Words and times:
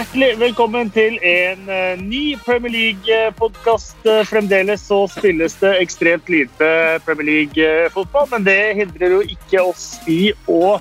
Hjertelig 0.00 0.38
velkommen 0.40 0.88
til 0.88 1.18
en 1.28 1.66
uh, 1.68 1.98
ny 2.00 2.32
Premier 2.40 2.72
League-podkast. 2.72 3.98
Uh, 4.06 4.22
fremdeles 4.24 4.80
så 4.88 5.02
spilles 5.12 5.58
det 5.60 5.74
ekstremt 5.82 6.30
lite 6.32 6.70
Premier 7.04 7.26
League-fotball, 7.28 8.30
men 8.30 8.46
det 8.46 8.78
hindrer 8.78 9.12
jo 9.12 9.18
ikke 9.20 9.60
oss 9.60 9.98
i 10.08 10.32
å 10.48 10.78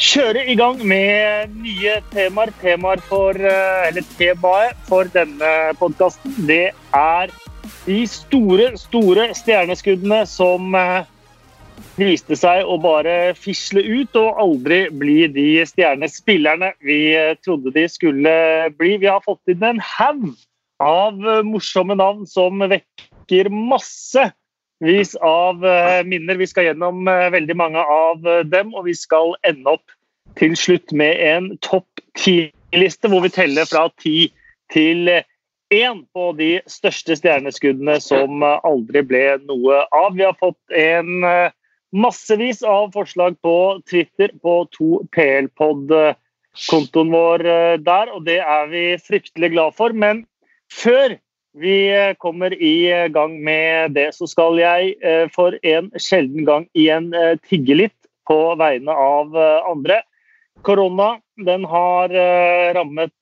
kjøre 0.00 0.46
i 0.48 0.56
gang 0.56 0.80
med 0.88 1.52
nye 1.52 1.98
temaer. 2.14 2.54
Temaer 2.62 3.04
for, 3.10 3.36
uh, 3.36 3.84
eller 3.90 4.08
temaet 4.16 4.80
for 4.88 5.12
denne 5.12 5.52
podkasten, 5.76 6.32
det 6.48 6.70
er 6.96 7.36
de 7.84 8.00
store, 8.08 8.72
store 8.80 9.34
stjerneskuddene 9.36 10.24
som 10.24 10.72
viste 12.00 12.36
seg 12.38 12.66
å 12.66 12.76
bare 12.80 13.32
fisle 13.38 13.82
ut 13.82 14.16
og 14.18 14.38
aldri 14.42 14.80
bli 14.94 15.24
de 15.32 15.48
stjernespillerne 15.68 16.72
vi 16.86 17.00
eh, 17.16 17.36
trodde 17.44 17.72
de 17.74 17.86
skulle 17.90 18.32
bli. 18.78 18.96
Vi 19.00 19.08
har 19.10 19.22
fått 19.24 19.52
inn 19.52 19.64
en 19.66 19.82
haug 19.84 20.30
av 20.82 21.20
eh, 21.20 21.42
morsomme 21.46 21.96
navn 21.98 22.26
som 22.30 22.62
vekker 22.62 23.50
massevis 23.52 25.16
av 25.24 25.64
eh, 25.66 26.02
minner. 26.08 26.40
Vi 26.40 26.48
skal 26.50 26.70
gjennom 26.70 27.04
veldig 27.06 27.56
mange 27.58 27.84
av 27.84 28.24
dem, 28.48 28.74
og 28.74 28.86
vi 28.88 28.96
skal 28.96 29.36
ende 29.46 29.76
opp 29.76 29.96
til 30.38 30.54
slutt 30.58 30.94
med 30.96 31.18
en 31.26 31.52
topp 31.64 32.04
ti-liste 32.20 33.10
hvor 33.10 33.24
vi 33.26 33.34
teller 33.34 33.68
fra 33.68 33.88
ti 34.00 34.30
til 34.70 35.10
én 35.70 36.02
på 36.14 36.32
de 36.38 36.52
største 36.70 37.14
stjerneskuddene 37.18 37.96
som 38.02 38.42
aldri 38.42 39.02
ble 39.06 39.24
noe 39.46 39.84
av. 39.94 40.14
Vi 40.18 40.26
har 40.26 40.38
fått 40.38 40.58
en 40.74 41.26
massevis 41.92 42.62
av 42.62 42.92
forslag 42.94 43.42
på 43.42 43.82
Twitter 43.90 44.30
på 44.42 44.68
2PLpod-kontoen 44.76 47.12
vår 47.12 47.46
eh, 47.46 47.78
der, 47.82 48.12
og 48.14 48.24
det 48.28 48.38
er 48.40 48.66
vi 48.70 48.98
fryktelig 49.02 49.50
glad 49.54 49.74
for. 49.78 49.92
Men 49.92 50.26
før 50.72 51.16
vi 51.58 51.90
eh, 51.90 52.14
kommer 52.22 52.54
i 52.54 53.08
gang 53.12 53.44
med 53.44 53.90
det, 53.98 54.14
så 54.14 54.26
skal 54.30 54.58
jeg 54.60 54.94
eh, 55.02 55.28
for 55.34 55.52
en 55.66 55.90
sjelden 55.98 56.44
gang 56.46 56.68
igjen 56.78 57.12
tigge 57.48 57.74
litt 57.82 57.98
på 58.30 58.54
vegne 58.60 58.92
av 58.94 59.34
andre. 59.66 60.02
Korona 60.62 61.18
den 61.40 61.64
har 61.64 62.12
rammet 62.76 63.16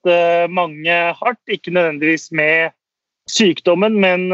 mange 0.50 1.14
hardt, 1.16 1.38
ikke 1.46 1.70
nødvendigvis 1.70 2.32
med 2.34 2.70
sykdommen, 3.30 3.94
men 4.02 4.32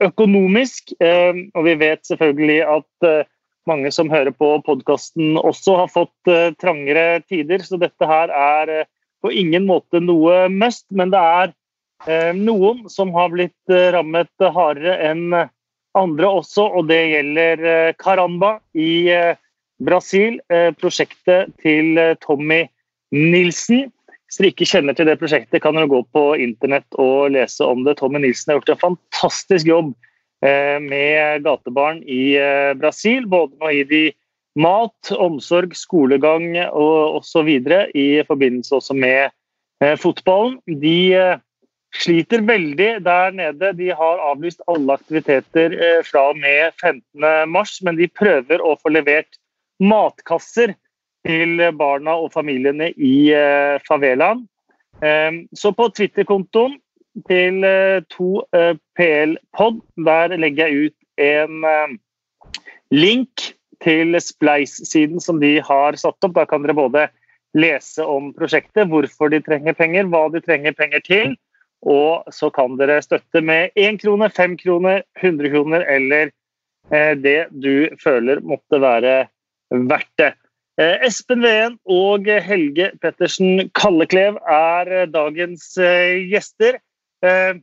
økonomisk. 0.00 0.94
Og 1.02 1.64
vi 1.66 1.74
vet 1.82 2.06
selvfølgelig 2.06 2.62
at 2.70 3.26
mange 3.68 3.90
som 3.94 4.10
hører 4.10 4.34
på 4.34 4.48
podkasten 4.66 5.36
også 5.40 5.76
har 5.82 5.92
fått 5.92 6.30
uh, 6.30 6.52
trangere 6.60 7.20
tider. 7.26 7.64
Så 7.64 7.78
dette 7.80 8.08
her 8.08 8.32
er 8.32 8.72
uh, 8.82 8.88
på 9.24 9.32
ingen 9.32 9.66
måte 9.68 10.00
noe 10.02 10.46
must, 10.52 10.86
men 10.94 11.12
det 11.14 11.20
er 11.20 11.52
uh, 12.08 12.32
noen 12.36 12.86
som 12.92 13.12
har 13.16 13.32
blitt 13.34 13.76
rammet 13.94 14.30
hardere 14.40 14.98
enn 15.10 15.26
andre 15.96 16.28
også, 16.28 16.66
og 16.76 16.90
det 16.90 17.00
gjelder 17.08 17.94
Caramba 17.96 18.58
i 18.76 19.08
Brasil. 19.80 20.36
prosjektet 20.76 21.54
til 21.64 21.96
Tommy 22.20 22.66
Nilsen. 23.16 23.86
Hvis 24.28 24.36
dere 24.36 24.50
ikke 24.52 24.68
kjenner 24.68 24.96
til 24.98 25.08
det 25.08 25.16
prosjektet, 25.16 25.62
kan 25.64 25.72
dere 25.72 25.88
gå 25.88 26.02
på 26.12 26.24
internett 26.36 26.98
og 27.00 27.32
lese 27.32 27.64
om 27.64 27.80
det. 27.86 27.96
Tommy 27.96 28.20
Nilsen 28.20 28.52
har 28.52 28.60
gjort 28.60 28.74
en 28.74 28.82
fantastisk 28.82 29.72
jobb 29.72 29.94
Eh, 29.96 30.15
med 30.82 31.42
gatebarn 31.44 32.02
i 32.02 32.36
eh, 32.40 32.74
Brasil. 32.78 33.26
Både 33.28 33.56
med 33.56 33.68
å 33.68 33.72
gi 33.74 33.84
de 33.90 34.02
mat, 34.60 35.10
omsorg, 35.12 35.74
skolegang 35.76 36.54
og 36.70 37.18
osv. 37.20 37.50
i 37.94 38.06
forbindelse 38.28 38.78
også 38.78 38.96
med 38.96 39.28
eh, 39.84 39.96
fotballen. 40.00 40.58
De 40.66 41.36
sliter 41.96 42.44
veldig 42.46 42.90
der 43.04 43.36
nede. 43.36 43.72
De 43.78 43.90
har 43.90 44.24
avlyst 44.30 44.64
alle 44.70 44.96
aktiviteter 44.98 45.76
fra 46.04 46.30
og 46.32 46.40
med 46.40 46.74
15.3, 46.82 47.84
men 47.86 48.00
de 48.00 48.10
prøver 48.12 48.60
å 48.60 48.74
få 48.76 48.92
levert 48.92 49.38
matkasser 49.80 50.74
til 51.26 51.62
barna 51.76 52.18
og 52.20 52.34
familiene 52.34 52.90
i 52.92 53.32
favelaen. 53.88 54.44
Så 55.56 55.72
på 55.76 55.88
Twitter-kontoen 55.96 56.76
til 57.24 57.64
2PL-pod. 58.12 59.80
Eh, 59.80 60.04
Der 60.04 60.36
legger 60.36 60.66
jeg 60.66 60.88
ut 60.90 60.96
en 61.16 61.64
eh, 61.64 61.94
link 62.92 63.52
til 63.84 64.16
Splice-siden 64.20 65.20
som 65.20 65.40
de 65.40 65.56
har 65.64 65.96
satt 65.96 66.22
opp. 66.24 66.34
Da 66.36 66.44
kan 66.48 66.64
dere 66.64 66.76
både 66.76 67.08
lese 67.56 68.04
om 68.04 68.32
prosjektet, 68.36 68.88
hvorfor 68.92 69.32
de 69.32 69.40
trenger 69.44 69.76
penger, 69.76 70.08
hva 70.12 70.26
de 70.32 70.42
trenger 70.44 70.76
penger 70.76 71.04
til. 71.04 71.36
Og 71.86 72.26
så 72.32 72.50
kan 72.50 72.76
dere 72.80 73.02
støtte 73.04 73.40
med 73.44 73.70
1 73.76 74.00
krone, 74.02 74.28
5 74.32 74.56
kroner, 74.60 75.04
100 75.22 75.52
kroner 75.52 75.84
eller 75.88 76.32
eh, 76.90 77.14
det 77.16 77.48
du 77.52 77.88
føler 78.02 78.42
måtte 78.44 78.80
være 78.80 79.26
verdt 79.70 80.12
det. 80.20 80.34
Espen 80.76 81.40
Ween 81.40 81.78
og 81.88 82.26
Helge 82.28 82.90
Pettersen 83.00 83.70
Kalleklev 83.72 84.36
er 84.44 85.06
dagens 85.08 85.70
gjester. 85.80 86.76
Eh, 87.26 87.58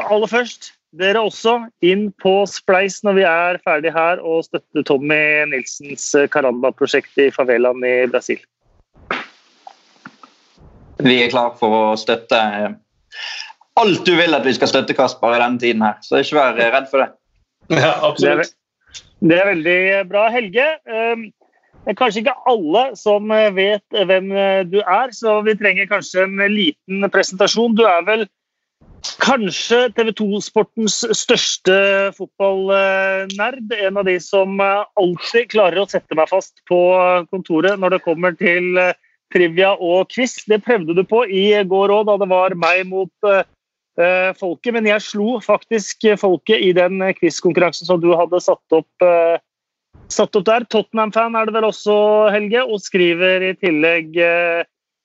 aller 0.00 0.30
først, 0.30 0.72
dere 0.94 1.22
også 1.26 1.56
inn 1.84 2.08
på 2.22 2.32
Spleis 2.50 3.00
når 3.06 3.18
vi 3.18 3.26
er 3.28 3.60
ferdig 3.66 3.92
her 3.94 4.22
og 4.22 4.44
støtte 4.46 4.84
Tommy 4.86 5.20
Nilsens 5.50 6.06
eh, 6.18 6.28
Caramba-prosjekt 6.30 7.18
i 7.22 7.30
favelaen 7.34 7.84
i 7.86 7.94
Brasil. 8.10 8.40
Vi 11.04 11.18
er 11.20 11.32
klar 11.32 11.56
for 11.58 11.74
å 11.74 11.84
støtte 11.98 12.40
alt 13.80 14.04
du 14.06 14.12
vil 14.14 14.36
at 14.36 14.46
vi 14.46 14.54
skal 14.54 14.70
støtte, 14.70 14.94
Kasper, 14.94 15.34
i 15.34 15.40
denne 15.42 15.58
tiden 15.60 15.82
her. 15.82 15.98
Så 16.06 16.22
ikke 16.22 16.38
vær 16.38 16.60
redd 16.60 16.90
for 16.92 17.04
det. 17.04 17.12
Ja, 17.72 17.94
absolutt. 18.04 18.52
Det 18.52 18.94
er, 18.94 19.24
det 19.24 19.36
er 19.40 19.46
veldig 19.48 19.78
bra. 20.10 20.28
Helge, 20.30 20.66
eh, 20.84 21.24
det 21.84 21.92
er 21.92 21.98
kanskje 21.98 22.22
ikke 22.22 22.36
alle 22.48 22.84
som 22.96 23.32
vet 23.56 23.98
hvem 24.08 24.30
du 24.70 24.78
er, 24.80 25.10
så 25.16 25.40
vi 25.44 25.56
trenger 25.58 25.88
kanskje 25.90 26.24
en 26.28 26.38
liten 26.52 27.04
presentasjon. 27.12 27.74
Du 27.76 27.82
er 27.88 28.06
vel 28.06 28.24
Kanskje 29.20 29.88
TV 29.96 30.10
2-sportens 30.16 30.98
største 31.16 31.74
fotballnerd. 32.16 33.72
En 33.76 34.00
av 34.00 34.06
de 34.08 34.18
som 34.22 34.60
alltid 34.60 35.50
klarer 35.52 35.82
å 35.82 35.88
sette 35.90 36.16
meg 36.16 36.30
fast 36.30 36.60
på 36.68 36.78
kontoret 37.32 37.80
når 37.80 37.96
det 37.96 38.04
kommer 38.04 38.36
til 38.38 38.78
eh, 38.80 38.94
trivia 39.34 39.74
og 39.80 40.10
quiz. 40.12 40.38
Det 40.48 40.62
prøvde 40.64 40.96
du 40.96 41.02
på 41.08 41.24
i 41.26 41.50
går 41.68 41.92
òg, 41.94 42.06
da 42.08 42.18
det 42.20 42.30
var 42.30 42.56
meg 42.58 42.84
mot 42.90 43.28
uh, 43.28 43.42
folket. 44.38 44.72
Men 44.76 44.88
jeg 44.88 45.04
slo 45.04 45.38
faktisk 45.44 46.06
folket 46.20 46.62
i 46.62 46.72
den 46.76 47.02
quizkonkurransen 47.18 47.88
som 47.90 48.02
du 48.02 48.12
hadde 48.16 48.40
satt 48.44 48.76
opp, 48.76 48.90
uh, 49.04 49.36
satt 50.12 50.36
opp 50.38 50.46
der. 50.48 50.68
Tottenham-fan 50.70 51.36
er 51.38 51.48
det 51.48 51.56
vel 51.56 51.68
også, 51.70 51.96
Helge, 52.34 52.64
og 52.64 52.82
skriver 52.84 53.50
i 53.50 53.54
tillegg 53.60 54.14
uh, 54.20 54.62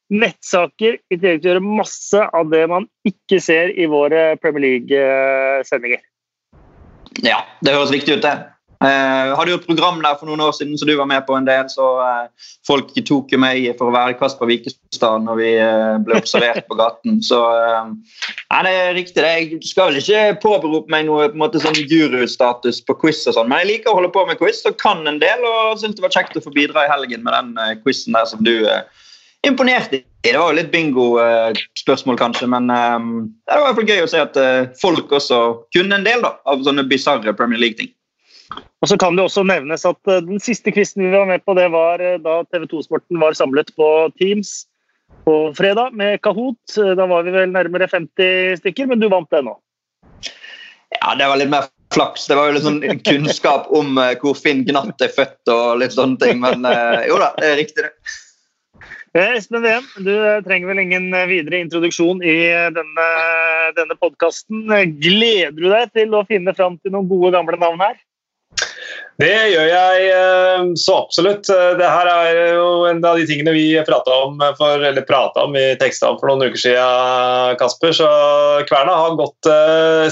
nettsaker, 0.09 0.99
i 1.09 1.17
tillegg 1.17 1.41
til 1.41 1.51
å 1.51 1.53
gjøre 1.53 1.65
masse 1.79 2.21
av 2.35 2.49
det 2.53 2.63
man 2.71 2.87
ikke 3.07 3.41
ser 3.43 3.73
i 3.77 3.87
våre 3.89 4.31
Premier 4.41 4.65
League-sendinger. 4.65 6.01
Ja, 7.25 7.43
det 7.65 7.75
høres 7.75 7.93
viktig 7.93 8.17
ut, 8.17 8.25
det. 8.25 8.37
Jeg 8.79 9.33
hadde 9.35 9.51
jo 9.51 9.57
et 9.59 9.65
program 9.67 9.97
der 9.99 10.15
for 10.15 10.29
noen 10.29 10.39
år 10.39 10.53
siden 10.55 10.77
så 10.79 10.85
du 10.87 10.93
var 10.95 11.07
med 11.09 11.25
på 11.27 11.35
en 11.35 11.47
del, 11.47 11.65
så 11.67 11.87
uh, 11.99 12.45
folk 12.63 12.93
tok 12.95 13.33
meg 13.35 13.65
for 13.75 13.89
å 13.89 13.95
være 13.95 14.15
Kasper 14.15 14.47
Wikestad 14.47 15.25
når 15.25 15.35
vi 15.35 15.49
uh, 15.59 15.97
ble 15.99 16.15
observert 16.21 16.63
på 16.69 16.77
gaten. 16.79 17.17
Så 17.25 17.41
nei, 17.43 18.61
det 18.63 18.71
er 18.77 18.95
riktig. 18.95 19.17
Det. 19.19 19.33
Jeg 19.35 19.59
skal 19.67 19.91
vel 19.91 19.99
ikke 19.99 20.39
påberope 20.45 20.95
meg 20.95 21.09
noe 21.09 21.27
på 21.27 21.35
en 21.35 21.43
måte 21.43 21.59
sånn 21.59 21.75
gurustatus 21.91 22.79
på 22.87 22.95
quiz, 23.03 23.25
og 23.27 23.35
sånn, 23.35 23.51
men 23.51 23.65
jeg 23.65 23.71
liker 23.73 23.91
å 23.91 23.99
holde 23.99 24.13
på 24.15 24.23
med 24.29 24.39
quiz 24.39 24.63
og 24.63 24.79
kan 24.79 25.03
en 25.11 25.19
del. 25.19 25.43
Og 25.43 25.83
syns 25.83 25.99
det 25.99 26.05
var 26.07 26.15
kjekt 26.15 26.39
å 26.39 26.45
få 26.47 26.55
bidra 26.55 26.87
i 26.87 26.93
helgen 26.93 27.27
med 27.27 27.35
den 27.35 27.83
quizen 27.83 28.15
der 28.15 28.31
som 28.31 28.47
du 28.47 28.55
imponerte. 29.43 30.05
Det 30.23 30.33
var 30.35 30.51
jo 30.51 30.57
litt 30.57 30.71
bingo-spørsmål, 30.73 32.17
kanskje, 32.19 32.47
men 32.51 32.67
um, 32.67 33.29
det 33.47 33.55
var 33.55 33.61
i 33.61 33.67
hvert 33.69 33.77
fall 33.77 33.91
gøy 33.93 34.01
å 34.03 34.09
se 34.11 34.19
at 34.19 34.35
uh, 34.35 34.67
folk 34.81 35.13
også 35.15 35.39
kunne 35.71 35.95
en 35.95 36.03
del 36.03 36.25
da, 36.25 36.33
av 36.43 36.65
sånne 36.65 36.83
bisarre 36.91 37.33
Premier 37.37 37.61
League-ting. 37.61 37.93
Og 38.83 38.91
så 38.91 38.97
kan 38.99 39.15
det 39.15 39.23
også 39.23 39.45
nevnes 39.47 39.85
at 39.87 40.11
uh, 40.11 40.19
Den 40.25 40.43
siste 40.43 40.73
quizen 40.75 41.05
vi 41.05 41.13
var 41.15 41.29
med 41.29 41.45
på, 41.47 41.55
det 41.55 41.69
var 41.71 42.03
uh, 42.03 42.17
da 42.19 42.41
TV 42.51 42.67
2-sporten 42.67 43.21
var 43.23 43.39
samlet 43.39 43.71
på 43.79 43.87
Teams 44.19 44.67
på 45.23 45.39
fredag 45.55 45.95
med 45.95 46.19
Kahoot. 46.25 46.75
Da 46.75 47.07
var 47.07 47.23
vi 47.23 47.31
vel 47.33 47.55
nærmere 47.55 47.87
50 47.87 48.59
stykker, 48.59 48.91
men 48.91 48.99
du 48.99 49.07
vant 49.09 49.31
det 49.31 49.45
nå. 49.47 49.55
Ja, 50.99 51.15
det 51.15 51.31
var 51.31 51.39
litt 51.39 51.53
mer 51.53 51.71
flaks. 51.95 52.27
Det 52.27 52.35
var 52.35 52.49
jo 52.49 52.57
litt 52.57 52.67
sånn 52.67 52.83
kunnskap 53.07 53.71
om 53.71 53.95
hvor 54.19 54.35
Finn 54.37 54.67
Gnatt 54.67 54.99
er 55.01 55.15
født 55.15 55.51
og 55.53 55.79
litt 55.79 55.95
sånne 55.95 56.19
ting, 56.21 56.43
men 56.43 56.67
jo 57.07 57.17
da, 57.23 57.31
det 57.39 57.53
er 57.53 57.61
riktig, 57.63 57.87
det. 57.87 58.19
Eh, 59.17 59.37
Espen 59.39 59.63
Ween, 59.63 59.85
du 60.05 60.11
eh, 60.13 60.41
trenger 60.45 60.69
vel 60.69 60.83
ingen 60.83 61.07
eh, 61.17 61.25
videre 61.29 61.63
introduksjon 61.63 62.21
i 62.21 62.37
denne, 62.75 63.07
denne 63.77 63.97
podkasten. 63.97 64.67
Gleder 65.01 65.55
du 65.57 65.65
deg 65.71 65.95
til 65.97 66.13
å 66.13 66.27
finne 66.29 66.53
fram 66.57 66.77
til 66.77 66.93
noen 66.93 67.09
gode, 67.09 67.33
gamle 67.33 67.57
navn 67.57 67.81
her? 67.81 67.97
Det 69.19 69.33
gjør 69.51 69.65
jeg 69.67 70.75
så 70.79 70.93
absolutt. 71.01 71.49
Det 71.49 71.87
her 71.91 72.07
er 72.07 72.37
jo 72.55 72.69
en 72.87 73.01
av 73.03 73.19
de 73.19 73.25
tingene 73.27 73.51
vi 73.51 73.65
prata 73.85 74.13
om, 74.25 74.39
for, 74.55 74.79
eller 74.79 75.03
om 75.43 75.57
i 75.59 75.65
teksta 75.81 76.13
for 76.21 76.31
noen 76.31 76.47
uker 76.47 76.61
siden, 76.61 77.57
Kasper. 77.59 77.91
Så 77.97 78.07
kverna 78.69 78.95
har 78.95 79.17
gått 79.19 79.49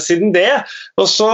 siden 0.04 0.34
det. 0.36 0.60
Og 1.00 1.08
så, 1.08 1.30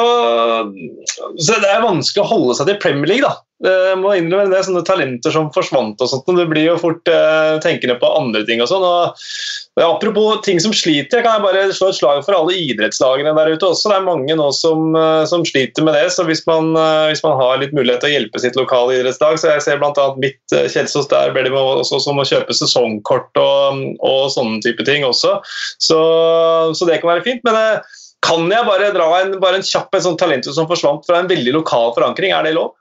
så 1.34 1.58
Det 1.58 1.72
er 1.72 1.82
vanskelig 1.82 2.22
å 2.22 2.30
holde 2.30 2.56
seg 2.60 2.70
til 2.70 2.80
Premier 2.86 3.10
League, 3.10 3.26
da. 3.26 3.42
Jeg 3.62 3.98
må 4.00 4.16
innrømme 4.18 4.50
det, 4.50 4.58
er 4.58 4.66
sånne 4.66 4.82
talenter 4.84 5.32
som 5.32 5.46
forsvant 5.54 6.00
og 6.02 6.10
sånt. 6.10 6.26
Det 6.26 6.48
blir 6.50 6.66
jo 6.66 6.80
fort 6.80 7.06
eh, 7.08 7.54
tenkende 7.62 7.94
på 8.00 8.10
andre 8.18 8.42
ting 8.48 8.60
og 8.60 8.68
sånn. 8.68 8.82
og 8.82 9.14
Apropos 9.82 10.40
ting 10.46 10.60
som 10.62 10.70
sliter, 10.70 11.22
kan 11.24 11.34
jeg 11.34 11.42
bare 11.42 11.62
slå 11.74 11.88
et 11.90 11.96
slag 11.98 12.20
for 12.22 12.36
alle 12.36 12.54
idrettslagene 12.54 13.32
der 13.34 13.56
ute 13.56 13.66
også. 13.66 13.90
Det 13.90 13.96
er 13.96 14.06
mange 14.06 14.36
nå 14.38 14.46
som, 14.54 14.92
uh, 14.94 15.24
som 15.26 15.42
sliter 15.46 15.82
med 15.82 15.96
det. 15.98 16.12
så 16.14 16.22
hvis 16.28 16.44
man, 16.46 16.76
uh, 16.78 17.10
hvis 17.10 17.24
man, 17.24 17.34
har 17.40 17.58
litt 17.58 17.74
mulighet 17.74 18.04
til 18.04 18.12
å 18.12 18.14
hjelpe 18.14 18.42
sitt 18.42 18.58
lokale 18.58 19.00
idrettslag, 19.00 19.40
så 19.40 19.50
jeg 19.50 19.64
ser 19.66 19.82
bl.a. 19.82 20.06
mitt 20.22 20.38
uh, 20.54 20.68
Kjelsås 20.70 21.10
der 21.10 21.34
ber 21.34 21.48
de 21.48 21.50
også 21.58 21.98
som 22.06 22.22
å 22.22 22.28
kjøpe 22.28 22.54
sesongkort 22.54 23.42
og, 23.42 23.82
og 23.98 24.30
sånne 24.36 24.62
type 24.62 24.86
ting 24.86 25.02
også. 25.08 25.40
Så, 25.82 25.98
så, 26.70 26.86
det 26.86 27.00
kan 27.02 27.10
være 27.16 27.26
fint. 27.26 27.42
men 27.42 27.58
kan 28.24 28.46
jeg 28.48 28.64
bare 28.70 28.94
dra 28.94 29.08
en, 29.18 29.34
bare 29.42 29.58
en 29.58 29.66
kjapp 29.66 29.90
en 29.98 30.06
sånn 30.06 30.20
talent 30.20 30.46
som 30.46 30.70
forsvant 30.70 31.02
fra 31.04 31.18
en 31.18 31.28
veldig 31.28 31.58
lokal 31.58 31.90
forankring? 31.98 32.30
Er 32.32 32.46
det 32.46 32.54
lov? 32.54 32.76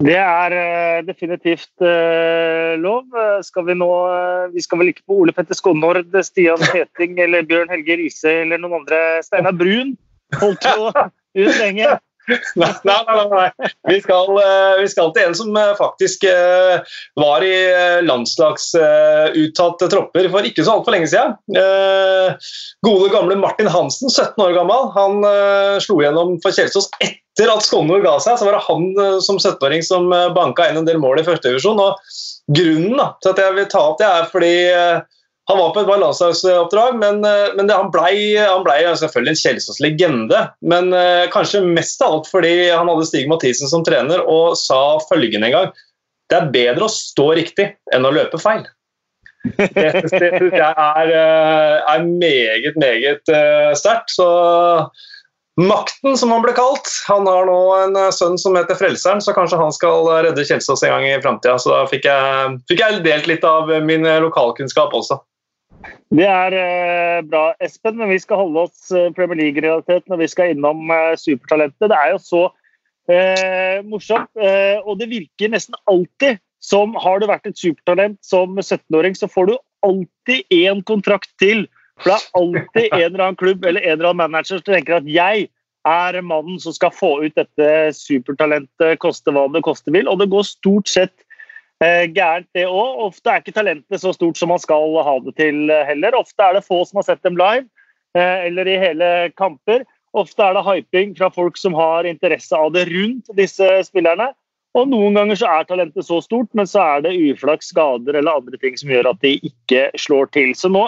Det 0.00 0.16
er 0.16 0.54
uh, 0.56 0.98
definitivt 1.04 1.84
uh, 1.84 2.72
lov. 2.80 3.04
Uh, 3.12 3.40
skal 3.44 3.66
vi 3.68 3.76
nå 3.76 3.88
Vi 4.54 4.62
skal 4.64 4.80
vel 4.80 4.92
ikke 4.94 5.04
på 5.06 5.18
Ole 5.20 5.34
Petter 5.36 5.56
Skonnord, 5.58 6.08
Stian 6.24 6.62
Heting 6.72 7.18
eller 7.20 7.44
Bjørn 7.48 7.72
Helge 7.72 7.98
Riise 8.00 8.40
eller 8.44 8.60
noen 8.60 8.80
andre. 8.80 9.20
Steinar 9.26 9.56
Brun 9.56 9.96
holdt 10.40 10.64
jo 10.64 10.88
ut 10.90 11.58
lenge. 11.60 11.98
Nei, 12.60 12.70
nei, 12.86 12.96
nei, 13.06 13.26
nei. 13.30 13.70
Vi, 13.90 14.00
skal, 14.04 14.30
vi, 14.80 14.88
skal, 14.92 15.12
til 15.16 15.28
en 15.28 15.36
som 15.38 15.56
faktisk 15.78 16.26
var 17.18 17.44
i 17.46 17.54
landslagsuttatte 18.06 19.88
tropper 19.92 20.28
for 20.32 20.46
ikke 20.46 20.66
så 20.66 20.76
altfor 20.78 20.94
lenge 20.94 21.10
siden. 21.10 21.36
Gode, 22.86 23.10
gamle 23.14 23.38
Martin 23.40 23.70
Hansen, 23.70 24.12
17 24.12 24.44
år 24.44 24.54
gammel. 24.58 24.90
Han 24.96 25.24
slo 25.82 26.00
gjennom 26.04 26.36
for 26.44 26.54
Kjelsås 26.54 26.90
etter 27.40 27.52
at 27.52 27.64
Skånor 27.64 28.02
ga 28.04 28.16
seg, 28.20 28.38
så 28.38 28.48
var 28.48 28.58
det 28.58 28.66
han 28.66 28.90
eh, 28.98 29.18
som 29.24 29.38
17-åring 29.38 29.84
som 29.86 30.10
eh, 30.12 30.28
banka 30.36 30.68
inn 30.68 30.80
en 30.80 30.88
del 30.88 31.00
mål 31.00 31.20
i 31.20 31.24
første 31.24 31.48
førstedivisjon. 31.48 31.80
Grunnen 32.50 32.98
da, 32.98 33.12
til 33.22 33.32
at 33.32 33.42
jeg 33.44 33.56
vil 33.56 33.70
ta 33.70 33.84
opp 33.92 34.00
det, 34.00 34.10
er 34.10 34.28
fordi 34.32 34.54
eh, 34.74 35.19
han 35.50 35.58
var 35.58 35.70
på 35.74 35.82
et 35.82 35.88
landslagsoppdrag, 35.90 36.96
men, 37.00 37.20
men 37.22 37.68
det, 37.68 37.74
han 37.76 37.90
ble, 37.92 38.10
ble 38.64 38.78
selvfølgelig 39.02 39.34
en 39.34 39.40
Kjelsås-legende. 39.42 40.42
Men 40.72 40.92
eh, 40.96 41.26
kanskje 41.32 41.64
mest 41.66 42.02
av 42.06 42.18
alt 42.18 42.30
fordi 42.30 42.54
han 42.70 42.90
hadde 42.90 43.06
Stig 43.08 43.30
Mathisen 43.30 43.70
som 43.70 43.84
trener 43.86 44.22
og 44.22 44.54
sa 44.60 45.00
følgende 45.08 45.50
en 45.50 45.56
gang 45.56 45.72
Det 46.30 46.38
er 46.38 46.52
bedre 46.54 46.86
å 46.86 46.92
stå 46.94 47.32
riktig 47.40 47.72
enn 47.94 48.06
å 48.06 48.14
løpe 48.14 48.38
feil. 48.40 48.62
Det 49.56 49.90
syns 49.96 50.14
jeg 50.20 50.60
er, 50.60 51.14
er, 51.16 52.02
meget, 52.04 52.76
meget 52.76 53.32
uh, 53.32 53.72
sterkt. 53.78 54.12
Så 54.12 54.26
Makten, 55.60 56.16
som 56.16 56.30
han 56.32 56.44
ble 56.44 56.52
kalt. 56.56 56.88
Han 57.08 57.26
har 57.28 57.48
nå 57.48 57.58
en 57.76 57.96
eh, 57.98 58.12
sønn 58.14 58.38
som 58.40 58.56
heter 58.56 58.78
Frelseren, 58.78 59.20
så 59.20 59.34
kanskje 59.36 59.58
han 59.60 59.74
skal 59.74 60.08
eh, 60.08 60.22
redde 60.28 60.44
Kjelsås 60.46 60.84
en 60.86 60.94
gang 60.94 61.08
i 61.08 61.18
framtida. 61.20 61.58
Så 61.60 61.72
da 61.72 61.82
fikk 61.90 62.06
jeg, 62.08 62.54
fikk 62.70 62.80
jeg, 62.80 63.02
delt 63.04 63.28
litt 63.28 63.44
av 63.46 63.68
min 63.84 64.06
eh, 64.08 64.20
lokalkunnskap 64.24 64.94
også. 64.96 65.18
Det 66.10 66.26
er 66.26 66.56
eh, 66.58 67.20
bra, 67.26 67.50
Espen, 67.62 67.96
men 68.00 68.10
vi 68.12 68.18
skal 68.22 68.42
holde 68.42 68.66
oss 68.66 68.90
Premier 69.16 69.38
League-realitet 69.38 70.08
når 70.10 70.24
vi 70.24 70.30
skal 70.32 70.54
innom 70.54 70.90
eh, 70.92 71.16
supertalentet. 71.20 71.90
Det 71.92 71.98
er 71.98 72.12
jo 72.14 72.20
så 72.22 72.44
eh, 73.10 73.80
morsomt, 73.86 74.30
og 74.84 74.94
det 75.00 75.10
virker 75.10 75.52
nesten 75.52 75.78
alltid 75.90 76.40
som 76.60 76.92
har 77.00 77.20
du 77.20 77.28
vært 77.30 77.48
et 77.48 77.56
supertalent 77.56 78.18
som 78.24 78.58
17-åring, 78.60 79.16
så 79.16 79.30
får 79.32 79.48
du 79.48 79.54
alltid 79.86 80.44
én 80.52 80.82
kontrakt 80.84 81.30
til 81.40 81.64
for 82.00 82.10
det 82.10 82.16
er 82.16 82.38
alltid 82.40 82.94
en 82.96 83.06
eller 83.06 83.24
annen 83.24 83.40
klubb 83.40 83.64
eller 83.64 83.84
en 83.84 83.92
eller 83.92 84.10
annen 84.10 84.22
manager 84.22 84.60
som 84.60 84.68
tenker 84.68 85.00
at 85.00 85.08
jeg 85.08 85.48
er 85.88 86.20
mannen 86.24 86.60
som 86.60 86.74
skal 86.76 86.92
få 86.92 87.10
ut 87.24 87.36
dette 87.36 87.68
supertalentet, 87.96 88.98
koste 89.00 89.32
hva 89.32 89.46
det 89.52 89.62
koste 89.64 89.92
vil. 89.92 90.08
Og 90.08 90.20
det 90.20 90.30
går 90.32 90.46
stort 90.48 90.88
sett 90.92 91.12
eh, 91.12 91.29
gærent, 91.80 92.48
det 92.54 92.66
òg. 92.68 92.98
Ofte 93.06 93.30
er 93.30 93.40
ikke 93.40 93.56
talentet 93.56 94.02
så 94.02 94.12
stort 94.12 94.36
som 94.36 94.52
man 94.52 94.60
skal 94.60 94.98
ha 95.06 95.16
det 95.24 95.36
til 95.40 95.70
eh, 95.72 95.86
heller. 95.88 96.18
Ofte 96.18 96.44
er 96.44 96.58
det 96.58 96.66
få 96.66 96.82
som 96.84 97.00
har 97.00 97.08
sett 97.08 97.22
dem 97.24 97.38
live, 97.40 97.66
eh, 98.18 98.46
eller 98.50 98.68
i 98.68 98.76
hele 98.82 99.08
kamper. 99.38 99.86
Ofte 100.12 100.42
er 100.42 100.58
det 100.58 100.66
hyping 100.66 101.16
fra 101.16 101.30
folk 101.32 101.56
som 101.56 101.76
har 101.78 102.08
interesse 102.08 102.56
av 102.56 102.72
det 102.74 102.88
rundt 102.90 103.30
disse 103.38 103.68
spillerne. 103.86 104.32
Og 104.78 104.86
noen 104.90 105.16
ganger 105.18 105.38
så 105.38 105.48
er 105.50 105.66
talentet 105.66 106.06
så 106.06 106.20
stort, 106.22 106.50
men 106.54 106.68
så 106.68 106.82
er 106.96 107.04
det 107.06 107.16
uflaks, 107.18 107.72
skader 107.72 108.14
eller 108.14 108.38
andre 108.38 108.58
ting 108.62 108.76
som 108.78 108.90
gjør 108.92 109.10
at 109.10 109.22
de 109.24 109.34
ikke 109.48 109.88
slår 109.98 110.30
til. 110.36 110.52
Så 110.54 110.70
nå 110.70 110.84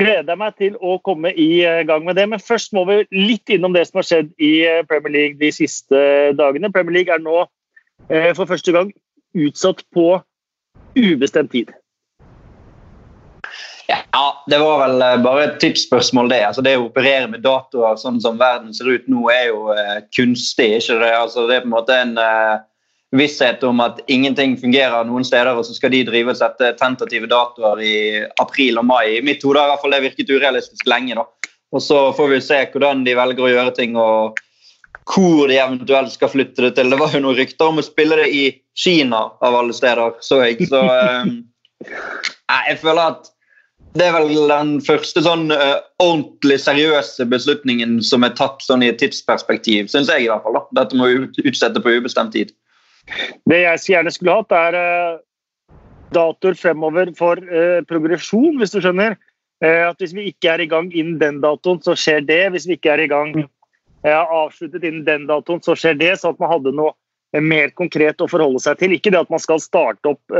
gleder 0.00 0.32
jeg 0.32 0.40
meg 0.40 0.56
til 0.58 0.78
å 0.80 0.96
komme 1.06 1.30
i 1.36 1.62
eh, 1.66 1.84
gang 1.86 2.06
med 2.06 2.16
det. 2.18 2.26
Men 2.32 2.42
først 2.42 2.74
må 2.76 2.86
vi 2.88 3.02
litt 3.14 3.52
innom 3.52 3.76
det 3.76 3.84
som 3.88 4.00
har 4.00 4.08
skjedd 4.08 4.32
i 4.42 4.52
eh, 4.66 4.82
Premier 4.88 5.14
League 5.18 5.40
de 5.42 5.52
siste 5.54 6.02
dagene. 6.38 6.72
Premier 6.72 7.00
League 7.00 7.14
er 7.14 7.22
nå 7.22 7.44
eh, 8.08 8.32
for 8.38 8.48
første 8.48 8.74
gang 8.74 8.94
utsatt 9.34 9.84
på 9.94 10.22
ubestemt 10.94 11.52
tid. 11.52 11.70
Ja, 14.12 14.44
det 14.46 14.58
var 14.58 14.82
vel 14.82 15.22
bare 15.24 15.44
et 15.44 15.60
tidsspørsmål, 15.60 16.28
det. 16.32 16.42
Altså, 16.46 16.62
det 16.64 16.76
å 16.78 16.86
operere 16.86 17.28
med 17.32 17.42
datoer 17.44 17.96
sånn 18.00 18.20
som 18.22 18.38
verden 18.40 18.74
ser 18.76 18.90
ut 18.92 19.08
nå, 19.10 19.24
er 19.32 19.48
jo 19.50 19.72
eh, 19.74 20.04
kunstig. 20.16 20.68
ikke 20.78 21.00
det? 21.00 21.10
Altså, 21.16 21.46
det 21.48 21.58
er 21.58 21.64
på 21.64 21.70
en 21.70 21.74
måte 21.74 21.96
en 21.96 22.14
eh, 22.20 22.60
visshet 23.16 23.64
om 23.68 23.80
at 23.84 24.00
ingenting 24.12 24.56
fungerer 24.60 25.04
noen 25.08 25.24
steder, 25.24 25.56
og 25.56 25.66
så 25.68 25.76
skal 25.76 25.92
de 25.92 26.04
drive 26.08 26.32
og 26.32 26.40
sette 26.40 26.72
tentative 26.80 27.28
datoer 27.28 27.82
i 27.84 27.96
april 28.40 28.80
og 28.80 28.88
mai. 28.88 29.18
I 29.18 29.24
mitt 29.24 29.44
hode 29.44 29.60
har 29.60 29.68
i 29.68 29.74
hvert 29.74 29.84
fall 29.84 29.96
det 29.96 30.04
virket 30.06 30.32
urealistisk 30.32 30.88
lenge. 30.88 31.16
da. 31.18 31.26
Og 31.72 31.82
Så 31.82 32.00
får 32.16 32.32
vi 32.32 32.40
se 32.44 32.60
hvordan 32.72 33.04
de 33.04 33.16
velger 33.16 33.44
å 33.44 33.52
gjøre 33.52 33.76
ting, 33.76 33.96
og 33.96 34.40
hvor 35.08 35.48
de 35.50 35.58
eventuelt 35.58 36.12
skal 36.14 36.30
flytte 36.30 36.62
det 36.62 36.74
til. 36.76 36.90
Det 36.92 36.98
var 37.00 37.14
jo 37.14 37.22
noen 37.24 37.38
rykter 37.38 37.70
om 37.70 37.80
å 37.80 37.86
spille 37.86 38.18
det 38.20 38.28
i 38.30 38.44
Kina, 38.78 39.24
av 39.42 39.58
alle 39.58 39.74
steder, 39.76 40.18
så 40.24 40.42
jeg. 40.44 40.68
Så 40.70 40.80
um, 40.80 41.42
jeg 41.82 42.78
føler 42.80 43.02
at 43.02 43.30
det 43.98 44.06
er 44.06 44.14
vel 44.14 44.30
den 44.48 44.76
første 44.84 45.20
sånn 45.24 45.50
uh, 45.52 45.82
ordentlig 46.00 46.56
seriøse 46.62 47.26
beslutningen 47.28 47.98
som 48.06 48.24
er 48.24 48.36
tatt 48.38 48.62
sånn 48.64 48.84
i 48.84 48.88
et 48.92 49.00
tidsperspektiv, 49.02 49.90
syns 49.92 50.12
jeg 50.12 50.24
i 50.24 50.30
hvert 50.30 50.46
fall. 50.46 50.60
da. 50.60 50.64
Dette 50.82 50.96
må 50.96 51.10
vi 51.10 51.50
utsette 51.50 51.82
på 51.82 51.98
ubestemt 51.98 52.32
tid. 52.36 52.54
Det 53.50 53.60
jeg 53.64 53.82
så 53.82 53.96
gjerne 53.96 54.14
skulle 54.14 54.38
hatt, 54.38 54.54
er 54.56 54.78
uh, 54.78 55.20
datoer 56.14 56.56
fremover 56.56 57.12
for 57.18 57.42
uh, 57.50 57.82
progresjon, 57.90 58.56
hvis 58.60 58.76
du 58.76 58.80
skjønner. 58.80 59.18
At 59.62 60.00
Hvis 60.02 60.10
vi 60.10 60.24
ikke 60.26 60.56
er 60.56 60.60
i 60.64 60.66
gang 60.66 60.88
innen 60.90 61.20
den 61.20 61.36
datoen, 61.38 61.76
så 61.86 61.94
skjer 61.94 62.24
det. 62.26 62.40
Hvis 62.50 62.64
vi 62.66 62.74
ikke 62.74 62.96
er 62.96 63.04
i 63.04 63.06
gang 63.06 63.44
avsluttet 64.10 64.84
innen 64.84 65.04
den 65.06 65.26
datoen, 65.28 65.62
så 65.62 65.76
skjer 65.78 65.98
det. 66.00 66.12
Så 66.20 66.32
at 66.32 66.40
man 66.42 66.50
hadde 66.50 66.74
noe 66.74 66.94
mer 67.40 67.70
konkret 67.78 68.20
å 68.20 68.28
forholde 68.28 68.60
seg 68.64 68.80
til. 68.80 68.94
Ikke 68.96 69.12
det 69.14 69.20
at 69.22 69.30
man 69.32 69.42
skal 69.42 69.62
starte 69.62 70.14
opp 70.14 70.34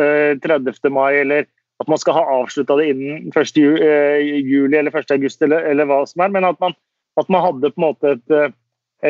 30. 0.44 0.90
mai, 0.92 1.22
eller 1.22 1.46
at 1.80 1.90
man 1.90 1.98
skal 1.98 2.18
ha 2.18 2.24
avslutta 2.40 2.76
det 2.78 2.90
innen 2.92 3.30
1. 3.30 3.56
juli 3.58 4.76
eller 4.78 4.92
1. 4.92 5.14
august, 5.14 5.40
eller, 5.42 5.64
eller 5.70 5.88
hva 5.88 6.02
som 6.06 6.26
er, 6.26 6.34
men 6.34 6.46
at 6.46 6.58
man, 6.62 6.76
at 7.18 7.30
man 7.32 7.46
hadde 7.46 7.72
på 7.72 7.80
en 7.80 7.86
måte 7.86 8.12
et, 8.18 8.58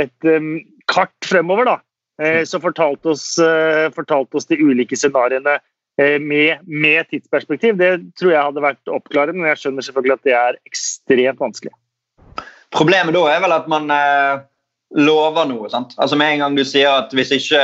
et 0.04 0.28
um, 0.30 0.54
kart 0.88 1.16
fremover. 1.26 1.68
da, 1.68 1.80
Eh, 2.22 2.44
som 2.44 2.60
fortalte 2.60 3.08
oss, 3.08 3.38
eh, 3.38 3.90
fortalte 3.90 4.36
oss 4.36 4.46
de 4.46 4.58
ulike 4.60 4.96
scenarioene 4.96 5.56
eh, 5.98 6.18
med, 6.20 6.58
med, 6.66 7.08
tidsperspektiv. 7.08 7.78
Det 7.80 7.92
tror 8.20 8.34
jeg 8.34 8.48
hadde 8.48 8.64
vært 8.64 8.92
oppklarende, 8.92 9.40
men 9.40 9.50
jeg 9.52 9.62
skjønner 9.62 9.86
selvfølgelig 9.86 10.18
at 10.18 10.28
det 10.28 10.36
er 10.36 10.58
ekstremt 10.68 11.40
vanskelig. 11.40 11.72
Problemet 12.72 13.14
da 13.14 13.22
er 13.30 13.40
vel 13.44 13.54
at 13.54 13.68
man 13.70 13.90
eh, 13.92 14.42
lover 14.96 15.48
noe. 15.50 15.70
sant? 15.70 15.94
Altså 15.98 16.18
Med 16.18 16.34
en 16.34 16.44
gang 16.44 16.58
du 16.58 16.64
sier 16.64 16.90
at 17.02 17.14
hvis 17.16 17.32
ikke 17.36 17.62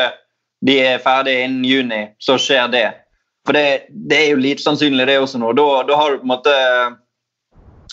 de 0.67 0.79
er 0.83 1.03
ferdige 1.03 1.45
innen 1.47 1.67
juni, 1.67 2.01
så 2.21 2.39
skjer 2.41 2.71
det. 2.73 2.87
For 3.47 3.57
det, 3.57 3.89
det 3.89 4.23
er 4.23 4.33
jo 4.33 4.41
lite 4.43 4.65
sannsynlig, 4.65 5.07
det 5.09 5.21
også 5.21 5.41
nå. 5.41 5.53
Da, 5.57 5.67
da 5.89 5.97
har 5.97 6.13
du 6.13 6.23
på 6.23 6.27
en 6.27 6.33
måte 6.35 6.57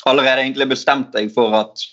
allerede 0.05 0.41
egentlig 0.43 0.67
bestemt 0.73 1.13
deg 1.15 1.29
for 1.33 1.55
at 1.55 1.85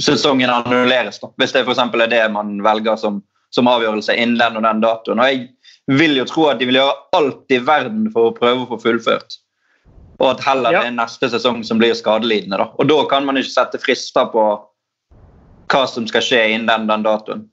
sesongen 0.00 0.50
annulleres. 0.50 1.18
da, 1.20 1.28
Hvis 1.36 1.52
det 1.52 1.66
f.eks. 1.66 1.82
er 1.82 2.12
det 2.14 2.22
man 2.32 2.60
velger 2.64 2.96
som 2.96 3.20
som 3.50 3.68
avgjørelse 3.70 4.14
innen 4.14 4.38
den 4.38 4.58
og 4.60 4.66
den 4.66 4.82
datoen. 4.84 5.20
Og 5.20 5.30
jeg 5.30 5.98
vil 5.98 6.16
jo 6.20 6.26
tro 6.28 6.46
at 6.50 6.60
de 6.60 6.68
vil 6.70 6.78
gjøre 6.80 6.98
alt 7.18 7.54
i 7.54 7.60
verden 7.66 8.06
for 8.14 8.30
å 8.30 8.36
prøve 8.36 8.64
å 8.64 8.68
få 8.72 8.80
fullført. 8.84 9.38
Og 10.20 10.34
at 10.34 10.42
heller 10.44 10.74
ja. 10.74 10.82
det 10.82 10.92
er 10.92 10.98
neste 10.98 11.30
sesong 11.32 11.62
som 11.64 11.80
blir 11.80 11.94
skadelidende. 11.96 12.58
Da. 12.60 12.66
Og 12.76 12.84
da 12.90 12.98
kan 13.08 13.24
man 13.26 13.36
ikke 13.40 13.54
sette 13.54 13.80
frister 13.80 14.28
på 14.32 14.42
hva 15.70 15.82
som 15.88 16.06
skal 16.10 16.24
skje 16.26 16.42
innen 16.52 16.68
den, 16.68 16.88
den 16.90 17.06
datoen. 17.06 17.46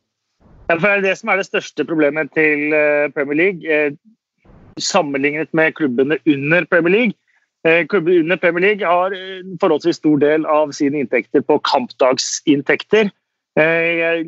Ja, 0.68 0.76
for 0.76 0.88
det 0.88 0.96
er 0.98 1.06
det 1.06 1.18
som 1.20 1.30
er 1.32 1.38
det 1.40 1.48
største 1.48 1.86
problemet 1.88 2.34
til 2.36 2.60
eh, 2.76 3.08
Premier 3.16 3.38
League, 3.40 3.62
eh, 3.72 3.92
sammenlignet 4.84 5.50
med 5.56 5.76
klubbene 5.78 6.16
under 6.28 6.62
Premier 6.70 6.96
League. 6.96 7.16
Klubben 7.90 8.22
under 8.22 8.38
Premier 8.40 8.64
League 8.64 8.86
har 8.88 9.12
en 9.12 9.58
forholdsvis 9.60 9.98
stor 10.00 10.18
del 10.22 10.46
av 10.48 10.72
sine 10.72 11.02
inntekter 11.02 11.42
på 11.44 11.58
kampdagsinntekter. 11.68 13.10
Jeg 13.58 14.24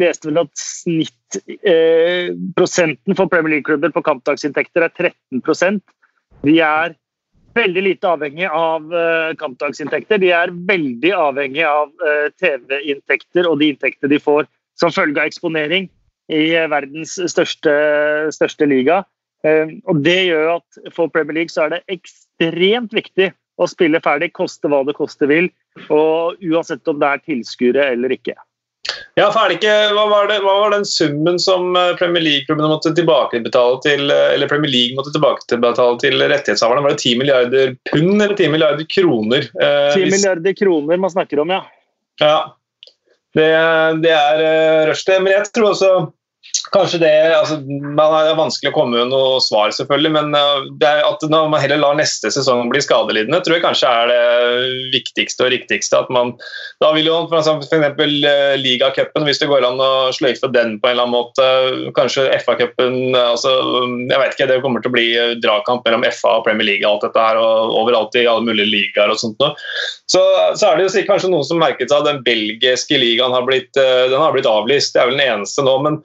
leste 0.00 0.28
vel 0.28 0.38
at 0.42 0.50
snittprosenten 0.58 3.12
eh, 3.12 3.16
for 3.16 3.26
Premier 3.32 3.50
League-klubber 3.56 3.90
på 3.94 4.06
kampdagsinntekter 4.06 4.80
er 4.86 4.92
13% 5.32 5.80
De 6.46 6.54
er 6.64 6.88
veldig 7.56 7.82
lite 7.82 8.08
avhengig 8.08 8.48
av 8.48 8.90
uh, 8.92 9.30
kampdagsinntekter. 9.40 10.20
De 10.22 10.32
er 10.34 10.52
veldig 10.68 11.12
avhengig 11.16 11.64
av 11.66 11.90
uh, 12.02 12.28
TV-inntekter 12.40 13.48
og 13.48 13.60
de 13.60 13.72
inntektene 13.72 14.12
de 14.12 14.20
får 14.22 14.48
som 14.80 14.92
følge 14.94 15.20
av 15.20 15.30
eksponering 15.30 15.88
i 16.32 16.44
uh, 16.56 16.68
verdens 16.70 17.16
største, 17.32 17.72
største 18.34 18.68
liga. 18.70 19.02
og 19.88 20.02
Det 20.04 20.18
gjør 20.28 20.58
at 20.58 20.80
for 20.92 21.08
Premier 21.08 21.40
League 21.40 21.52
så 21.52 21.64
er 21.64 21.70
det 21.74 21.96
ekstremt 21.96 22.92
viktig 22.92 23.30
å 23.60 23.68
spille 23.68 24.00
ferdig, 24.04 24.32
koste 24.36 24.68
hva 24.68 24.82
det 24.84 24.96
koste 24.98 25.28
vil. 25.28 25.48
Og 25.88 26.36
uansett 26.44 26.88
om 26.88 27.00
det 27.00 27.08
er 27.08 27.24
tilskuere 27.24 27.88
eller 27.94 28.12
ikke. 28.12 28.36
Ja, 29.20 29.26
for 29.34 29.52
ikke, 29.52 29.72
hva, 29.92 30.04
var 30.08 30.30
det, 30.30 30.38
hva 30.40 30.54
var 30.62 30.72
den 30.72 30.86
summen 30.88 31.36
som 31.42 31.74
eh, 31.76 31.92
Premier 31.98 32.24
League-klubbene 32.24 32.70
måtte 32.70 32.92
tilbakebetale 32.96 33.80
til 33.84 34.12
eh, 34.14 34.28
eller 34.36 34.48
Premier 34.48 34.72
League 34.72 34.96
måtte 34.96 35.12
tilbakebetale 35.12 35.98
til 36.00 36.22
rettighetshaverne? 36.22 36.84
Var 36.86 36.94
det 36.94 37.02
10 37.02 37.18
milliarder 37.20 37.74
pund 37.90 38.14
eller 38.16 38.32
10 38.38 38.48
milliarder 38.54 38.88
kroner? 38.88 39.44
10 39.50 39.66
eh, 39.66 40.06
milliarder 40.06 40.56
kroner 40.56 41.02
man 41.04 41.12
snakker 41.12 41.42
om, 41.44 41.52
ja. 41.52 41.60
Ja, 42.22 42.38
det, 43.36 43.50
det 44.06 44.14
er 44.16 44.88
rush, 44.88 45.04
det. 45.10 45.20
Men 45.20 45.34
jeg 45.36 45.50
tror 45.52 45.74
også 45.74 45.92
Kanskje 46.70 47.00
det 47.02 47.10
altså, 47.34 47.56
man 47.66 48.12
er 48.14 48.36
vanskelig 48.38 48.70
å 48.70 48.74
komme 48.76 49.00
med 49.00 49.10
noe 49.10 49.40
svar, 49.42 49.72
selvfølgelig, 49.74 50.12
men 50.14 50.36
er 50.36 51.00
at 51.02 51.24
når 51.26 51.48
man 51.50 51.62
heller 51.62 51.80
lar 51.82 51.96
neste 51.98 52.30
sesong 52.30 52.68
bli 52.70 52.82
skadelidende, 52.84 53.40
tror 53.42 53.56
jeg 53.56 53.64
kanskje 53.64 53.90
er 53.90 54.10
det 54.12 54.90
viktigste 54.94 55.48
og 55.48 55.50
riktigste. 55.50 55.98
at 55.98 56.12
man, 56.14 56.36
Da 56.82 56.92
vil 56.94 57.10
jo 57.10 57.16
f.eks. 57.26 57.50
Uh, 57.50 58.54
ligacupen, 58.60 59.26
hvis 59.26 59.42
det 59.42 59.48
går 59.50 59.66
an 59.66 59.82
å 59.82 59.90
sløyfe 60.14 60.50
den 60.54 60.76
på 60.78 60.90
en 60.90 60.94
eller 60.94 61.08
annen 61.08 61.16
måte, 61.16 61.48
kanskje 61.96 62.28
FA-cupen 62.44 63.16
altså, 63.18 63.50
Jeg 64.06 64.20
vet 64.22 64.36
ikke, 64.36 64.48
det 64.52 64.60
kommer 64.62 64.84
til 64.84 64.92
å 64.92 64.94
bli 64.94 65.08
dragkamp 65.42 65.82
mellom 65.88 66.06
FA 66.14 66.36
og 66.38 66.46
Premier 66.46 66.70
League 66.70 66.86
og 66.86 67.00
alt 67.00 67.08
dette 67.08 67.26
her, 67.26 67.40
og 67.40 67.74
overalt 67.82 68.14
i 68.14 68.28
alle 68.30 68.46
mulige 68.46 68.70
ligaer 68.70 69.10
og 69.10 69.18
sånt 69.18 69.42
noe. 69.42 69.56
Så, 70.10 70.22
så, 70.54 70.70
er 70.70 70.78
det 70.78 70.86
jo 70.86 71.06
kanskje 71.08 71.32
noen 71.34 71.46
som 71.46 71.58
merket 71.62 71.90
seg 71.90 72.04
at 72.04 72.12
den 72.12 72.22
belgiske 72.26 72.98
ligaen 72.98 73.34
har 73.34 73.42
blitt, 73.46 73.72
den 73.74 74.18
har 74.18 74.34
blitt 74.34 74.48
avlyst. 74.50 74.94
Det 74.94 75.02
er 75.02 75.10
vel 75.10 75.18
den 75.18 75.26
eneste 75.26 75.66
nå. 75.66 75.76
men 75.82 76.00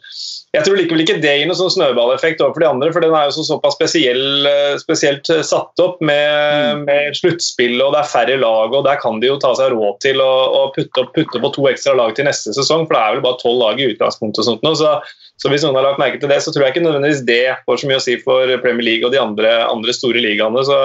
jeg 0.55 0.63
tror 0.65 0.77
likevel 0.79 1.03
ikke 1.03 1.17
det 1.19 1.33
gir 1.35 1.49
noen 1.49 1.57
sånn 1.59 1.73
snøballeffekt 1.73 2.41
overfor 2.43 2.63
de 2.63 2.67
andre, 2.69 2.91
for 2.95 3.03
den 3.03 3.15
er 3.17 3.27
jo 3.27 3.33
så, 3.35 3.43
såpass 3.49 3.75
spesiell, 3.75 4.47
eh, 4.47 4.77
spesielt 4.79 5.29
eh, 5.33 5.43
satt 5.45 5.83
opp 5.83 5.99
med, 6.05 6.79
mm. 6.79 6.85
med 6.87 7.17
sluttspill, 7.19 7.75
og 7.83 7.91
det 7.95 8.01
er 8.01 8.11
færre 8.13 8.37
lag, 8.39 8.71
og 8.71 8.85
der 8.87 8.99
kan 9.01 9.19
de 9.19 9.31
jo 9.31 9.37
ta 9.41 9.51
seg 9.59 9.73
råd 9.73 9.99
til 10.05 10.23
å, 10.23 10.31
å 10.59 10.61
putte, 10.75 11.03
opp, 11.03 11.11
putte, 11.17 11.41
på 11.43 11.51
to 11.57 11.67
ekstra 11.71 11.95
lag 11.99 12.15
til 12.15 12.29
neste 12.29 12.55
sesong, 12.55 12.87
for 12.87 12.95
det 12.95 13.01
er 13.01 13.17
vel 13.17 13.25
bare 13.25 13.39
tolv 13.41 13.59
lag 13.63 13.81
i 13.81 13.89
utgangspunktet. 13.91 14.43
og 14.45 14.49
sånt 14.49 14.63
nå, 14.65 14.71
så, 14.79 14.93
så, 15.35 15.51
hvis 15.51 15.65
noen 15.67 15.79
har 15.81 15.89
lagt 15.89 16.01
merke 16.01 16.21
til 16.21 16.31
det, 16.31 16.39
så 16.45 16.53
tror 16.55 16.67
jeg 16.67 16.75
ikke 16.75 16.85
nødvendigvis 16.85 17.25
det 17.27 17.43
får 17.67 17.81
så 17.81 17.91
mye 17.91 17.99
å 17.99 18.05
si 18.05 18.17
for 18.23 18.55
Premier 18.63 18.89
League 18.89 19.09
og 19.09 19.15
de 19.15 19.21
andre, 19.21 19.57
andre 19.67 19.97
store 19.97 20.23
ligaene. 20.23 20.63
så 20.67 20.79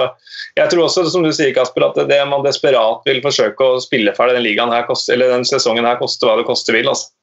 jeg 0.59 0.67
tror 0.73 0.83
også, 0.89 1.05
som 1.13 1.23
du 1.23 1.31
sier, 1.31 1.53
Kasper, 1.55 1.87
at 1.87 2.03
det 2.09 2.19
man 2.27 2.43
desperat 2.43 3.07
vil 3.07 3.23
forsøke 3.23 3.63
å 3.63 3.79
spille 3.83 4.11
ferdig 4.17 4.35
den, 4.35 4.47
ligaen 4.49 4.73
her, 4.73 4.89
eller 5.13 5.35
den 5.37 5.47
sesongen 5.47 5.87
her, 5.87 5.99
koste 6.01 6.27
hva 6.27 6.35
det 6.39 6.47
koste 6.49 6.75
vil. 6.75 6.91
altså. 6.91 7.13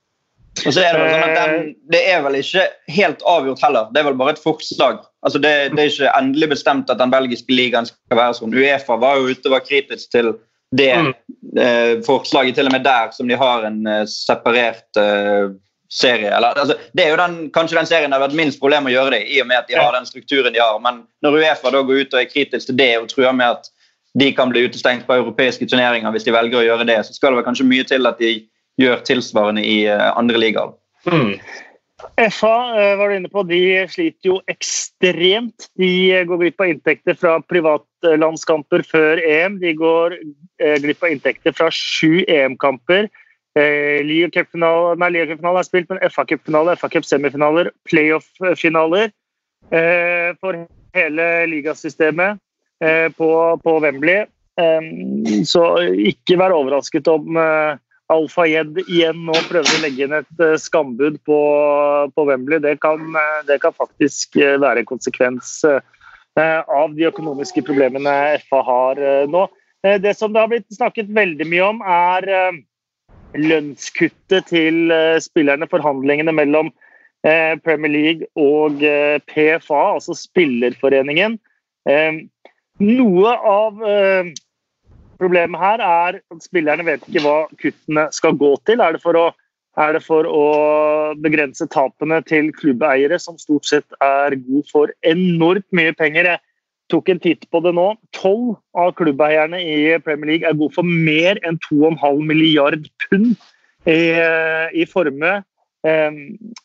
Og 0.67 0.75
så 0.75 0.83
er 0.83 0.97
Det 0.97 1.03
vel 1.03 1.13
sånn 1.13 1.25
at 1.27 1.37
den, 1.39 1.55
eh. 1.59 1.77
det 1.93 2.01
er 2.11 2.25
vel 2.25 2.39
ikke 2.41 2.65
helt 2.97 3.23
avgjort 3.31 3.63
heller. 3.63 3.93
Det 3.95 4.01
er 4.01 4.09
vel 4.09 4.19
bare 4.19 4.35
et 4.35 4.43
forslag. 4.43 5.01
Altså 5.27 5.41
det, 5.43 5.53
det, 5.75 5.85
er 5.85 5.93
ikke 5.93 6.17
endelig 6.19 6.51
bestemt 6.55 6.91
at 6.91 6.99
den 6.99 7.15
belgiske 7.15 7.55
ligaen 7.55 7.87
skal 7.89 8.19
være 8.19 8.37
sånn. 8.39 8.57
Uefa 8.57 8.99
var 8.99 9.21
jo 9.21 9.31
ute 9.31 9.51
og 9.51 9.55
var 9.55 9.65
kritisk 9.67 10.11
til 10.15 10.33
det 10.77 10.91
mm. 10.99 11.15
eh, 11.63 11.95
forslaget, 12.07 12.59
til 12.59 12.69
og 12.69 12.75
med 12.75 12.85
der, 12.85 13.15
som 13.17 13.31
de 13.31 13.39
har 13.39 13.65
en 13.69 13.81
eh, 13.87 14.05
separert 14.11 15.01
eh, 15.01 15.55
serie. 15.89 16.29
Eller, 16.37 16.59
altså, 16.59 16.77
det 16.93 17.07
er 17.07 17.15
jo 17.15 17.23
den, 17.23 17.39
kanskje 17.55 17.79
den 17.79 17.89
serien 17.89 18.13
har 18.13 18.23
vært 18.23 18.37
minst 18.37 18.61
problem 18.61 18.91
å 18.91 18.93
gjøre 18.93 19.17
det 19.17 19.23
i 19.33 19.41
og 19.43 19.49
med 19.49 19.63
at 19.63 19.71
de 19.71 19.79
har 19.79 19.95
den 19.97 20.09
strukturen 20.09 20.53
de 20.53 20.61
har. 20.61 20.77
Men 20.85 21.05
når 21.25 21.41
Uefa 21.41 21.73
da 21.73 21.83
går 21.87 22.05
ut 22.05 22.15
og 22.15 22.21
er 22.21 22.31
kritisk 22.31 22.69
til 22.69 22.79
det 22.81 22.93
og 23.01 23.09
truer 23.13 23.33
med 23.37 23.57
at 23.57 23.73
de 24.19 24.31
kan 24.35 24.51
bli 24.51 24.67
utestengt 24.67 25.07
på 25.07 25.17
europeiske 25.17 25.69
turneringer 25.69 26.13
hvis 26.13 26.27
de 26.27 26.35
velger 26.35 26.61
å 26.61 26.67
gjøre 26.67 26.87
det, 26.89 27.01
så 27.07 27.15
skal 27.15 27.33
det 27.33 27.41
vel 27.41 27.49
kanskje 27.49 27.69
mye 27.69 27.87
til 27.89 28.09
at 28.09 28.21
de 28.21 28.33
gjør 28.79 29.03
tilsvarende 29.07 29.65
i 29.67 29.83
eh, 29.91 30.09
andre 30.19 30.41
ligaer. 30.41 30.75
Mm. 31.09 31.35
FA 32.31 32.55
eh, 32.79 32.95
var 32.99 33.11
du 33.11 33.17
inne 33.17 33.31
på, 33.33 33.45
de 33.49 33.61
sliter 33.91 34.31
jo 34.31 34.39
ekstremt. 34.51 35.69
De 35.81 35.91
går 36.29 36.43
glipp 36.43 36.63
av 36.63 36.73
inntekter 36.73 37.19
fra 37.19 37.39
privatlandskamper 37.51 38.85
før 38.87 39.23
EM. 39.23 39.59
De 39.63 39.75
går 39.79 40.19
eh, 40.19 40.77
glipp 40.85 41.03
av 41.03 41.15
inntekter 41.15 41.57
fra 41.57 41.71
sju 41.75 42.25
EM-kamper. 42.27 43.11
Liga-cupfinale 43.59 44.95
er 45.03 45.67
spilt, 45.67 45.89
men 45.91 45.99
FA-cupfinale, 46.07 46.77
FA-cup-semifinaler, 46.79 47.73
playoff-finaler 47.91 49.09
for 50.39 50.61
hele 50.95 51.27
ligasystemet 51.51 52.39
på, 53.19 53.31
på 53.65 53.75
Wembley. 53.83 54.29
Så 55.49 55.65
ikke 56.13 56.39
vær 56.39 56.55
overrasket 56.55 57.11
om 57.11 57.41
Alfa 58.09 58.47
Jed 58.49 58.79
igjen 58.87 59.21
nå 59.27 59.35
prøver 59.51 59.69
å 59.69 59.83
legge 59.83 60.07
inn 60.07 60.17
et 60.17 60.43
eh, 60.45 60.57
skambud 60.61 61.19
på, 61.29 61.39
på 62.15 62.25
Wembley. 62.29 62.61
Det 62.65 62.79
kan, 62.81 63.03
eh, 63.13 63.41
det 63.49 63.59
kan, 63.61 63.77
faktisk 63.77 64.39
eh, 64.41 64.57
være 64.61 64.83
en 64.83 64.89
konsekvens 64.89 65.61
av 66.39 66.93
de 66.95 67.09
økonomiske 67.09 67.65
problemene 67.67 68.13
FA 68.47 68.61
har 68.63 69.01
nå. 69.27 69.41
Det 69.83 70.13
som 70.15 70.31
det 70.31 70.39
har 70.39 70.51
blitt 70.53 70.69
snakket 70.71 71.09
veldig 71.11 71.47
mye 71.51 71.65
om, 71.67 71.81
er 71.83 72.29
lønnskuttet 73.35 74.47
til 74.47 74.95
spillerne. 75.19 75.67
Forhandlingene 75.67 76.31
mellom 76.31 76.71
Premier 77.67 77.91
League 77.91 78.29
og 78.39 78.79
PFA, 79.27 79.81
altså 79.97 80.15
spillerforeningen. 80.15 81.35
Noe 82.87 83.35
av 83.51 83.83
Problemet 85.19 85.61
her 85.61 85.83
er 85.83 86.19
at 86.21 86.45
spillerne 86.47 86.87
vet 86.87 87.05
ikke 87.09 87.25
hva 87.25 87.37
kuttene 87.59 88.07
skal 88.15 88.37
gå 88.39 88.53
til. 88.69 88.83
Er 88.85 88.95
det 88.95 89.03
for 89.03 89.19
å, 89.19 89.25
det 89.95 90.03
for 90.07 90.29
å 90.31 90.45
begrense 91.23 91.67
tapene 91.75 92.21
til 92.29 92.53
klubbeiere, 92.55 93.19
som 93.19 93.39
stort 93.41 93.67
sett 93.67 93.99
er 94.05 94.39
god 94.39 94.71
for 94.71 94.95
enormt 95.03 95.67
mye 95.75 95.97
penger? 95.99 96.31
Jeg 96.31 96.43
tok 96.93 97.11
en 97.13 97.23
titt 97.25 97.45
på 97.51 97.63
det 97.67 97.75
nå. 97.75 97.91
Tolv 98.17 98.57
av 98.79 98.95
klubbeierne 98.99 99.61
i 99.61 99.99
Premier 100.07 100.35
League 100.35 100.49
er 100.49 100.59
god 100.59 100.77
for 100.79 100.87
mer 100.87 101.43
enn 101.43 101.59
2,5 101.67 102.23
milliard 102.31 102.87
pund 103.09 103.35
i, 103.91 104.01
i 104.73 104.87
formue. 104.89 105.41
Eh, 105.87 106.11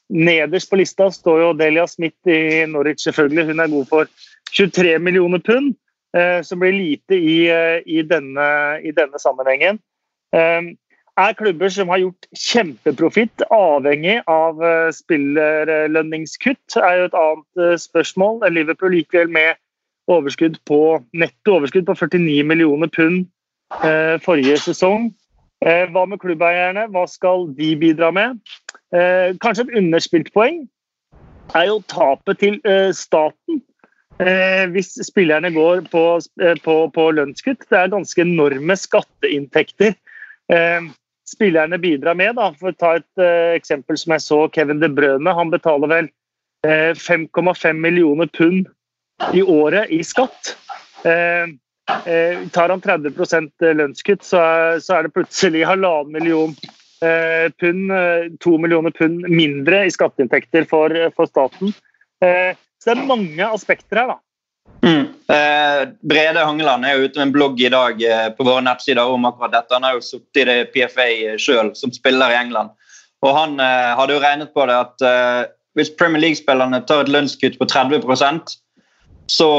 nederst 0.10 0.70
på 0.70 0.78
lista 0.80 1.10
står 1.14 1.42
jo 1.42 1.54
Delia 1.58 1.86
Smith 1.90 2.30
i 2.30 2.66
Norwich, 2.70 3.04
selvfølgelig. 3.06 3.50
Hun 3.50 3.66
er 3.66 3.74
god 3.74 3.90
for 3.90 4.14
23 4.54 5.00
millioner 5.02 5.42
pund. 5.42 5.74
Eh, 6.18 6.42
som 6.42 6.60
blir 6.60 6.72
lite 6.72 7.16
i, 7.16 7.50
eh, 7.50 7.82
i, 7.86 8.02
denne, 8.02 8.80
i 8.86 8.92
denne, 8.92 9.20
sammenhengen. 9.20 9.80
Eh, 10.34 10.62
er 11.18 11.34
klubber 11.38 11.70
som 11.70 11.90
har 11.90 11.98
gjort 12.02 12.28
kjempeprofitt 12.38 13.44
avhengig 13.54 14.20
av 14.30 14.62
spillerlønningskutt, 14.98 16.78
er 16.78 16.96
jo 16.98 17.10
et 17.10 17.18
annet 17.18 17.82
spørsmål. 17.82 18.42
Liverpool 18.50 18.96
likevel 18.96 19.30
med 19.30 19.60
overskudd 20.10 20.58
på, 20.66 21.04
netto 21.14 21.60
overskudd 21.60 21.86
på 21.86 21.98
49 22.02 22.42
millioner 22.50 22.90
pund 22.90 23.28
forrige 24.26 24.58
sesong. 24.58 25.12
Hva 25.62 26.08
med 26.10 26.18
klubbeierne? 26.18 26.88
Hva 26.90 27.06
skal 27.06 27.46
de 27.60 27.76
bidra 27.78 28.10
med? 28.10 28.42
Kanskje 29.38 29.68
et 29.68 29.78
underspilt 29.84 30.34
poeng 30.34 30.64
er 31.54 31.70
jo 31.70 31.78
tapet 31.94 32.42
til 32.42 32.58
staten 32.98 33.62
Eh, 34.22 34.66
hvis 34.70 34.94
spillerne 35.08 35.50
går 35.54 35.88
på, 35.92 36.04
eh, 36.42 36.58
på, 36.62 36.76
på, 36.94 37.06
lønnskutt. 37.18 37.66
Det 37.70 37.80
er 37.80 37.94
ganske 37.94 38.22
enorme 38.22 38.76
skatteinntekter 38.78 39.96
eh, 40.54 40.92
spillerne 41.30 41.80
bidrar 41.82 42.18
med. 42.20 42.36
Da. 42.38 42.52
For 42.60 42.72
å 42.72 42.78
ta 42.78 42.94
et 43.00 43.24
eh, 43.24 43.56
eksempel 43.58 43.98
som 44.00 44.16
jeg 44.16 44.26
så, 44.26 44.40
Kevin 44.54 44.84
De 44.84 44.92
Brøne. 44.92 45.34
Han 45.34 45.54
betaler 45.54 45.92
vel 45.92 46.12
5,5 46.64 47.66
eh, 47.68 47.74
millioner 47.74 48.30
pund 48.38 48.70
i 49.34 49.42
året 49.42 49.92
i 49.92 50.04
skatt. 50.06 50.56
Eh, 51.04 51.50
tar 52.56 52.72
han 52.72 52.82
30% 52.82 53.66
lønnskutt, 53.76 54.22
så 54.24 54.40
er, 54.40 54.78
så 54.80 54.98
er, 54.98 55.08
det 55.08 55.18
plutselig 55.18 55.66
halvannen 55.72 56.14
million 56.16 56.56
pund, 57.60 57.90
to 58.40 58.54
millioner 58.64 58.94
pund 58.96 59.26
mindre 59.28 59.82
i 59.84 59.92
skatteinntekter 59.92 60.64
for, 60.70 60.94
for 61.18 61.28
staten. 61.28 61.74
Så 62.84 62.92
det 62.92 63.00
er 63.00 63.08
mange 63.08 63.48
aspekter 63.48 64.02
her, 64.02 64.14
da. 64.14 64.20
Mm. 64.84 65.06
Eh, 65.32 65.82
Brede 66.04 66.44
Hangeland 66.44 66.86
er 66.86 66.98
jo 66.98 67.08
ute 67.08 67.20
med 67.20 67.30
en 67.30 67.34
blogg 67.36 67.62
i 67.64 67.72
dag 67.72 68.02
eh, 68.04 68.30
på 68.36 68.44
våre 68.44 68.64
nettsider 68.66 69.08
om 69.08 69.28
akkurat 69.30 69.54
dette. 69.56 69.76
Han 69.78 69.88
har 69.88 69.96
jo 69.96 70.04
sittet 70.04 70.42
i 70.44 70.48
det 70.50 70.58
PFA 70.74 71.08
sjøl, 71.40 71.72
som 71.80 71.94
spiller 71.96 72.34
i 72.34 72.40
England. 72.42 72.74
Og 73.24 73.38
Han 73.38 73.56
eh, 73.64 73.94
hadde 73.96 74.18
jo 74.18 74.24
regnet 74.24 74.52
på 74.56 74.68
det 74.68 74.76
at 74.76 75.08
eh, 75.08 75.46
hvis 75.80 75.94
Premier 75.98 76.22
League-spillerne 76.26 76.84
tar 76.88 77.06
et 77.06 77.14
lønnskutt 77.14 77.56
på 77.60 77.70
30% 77.72 78.58
så 79.32 79.50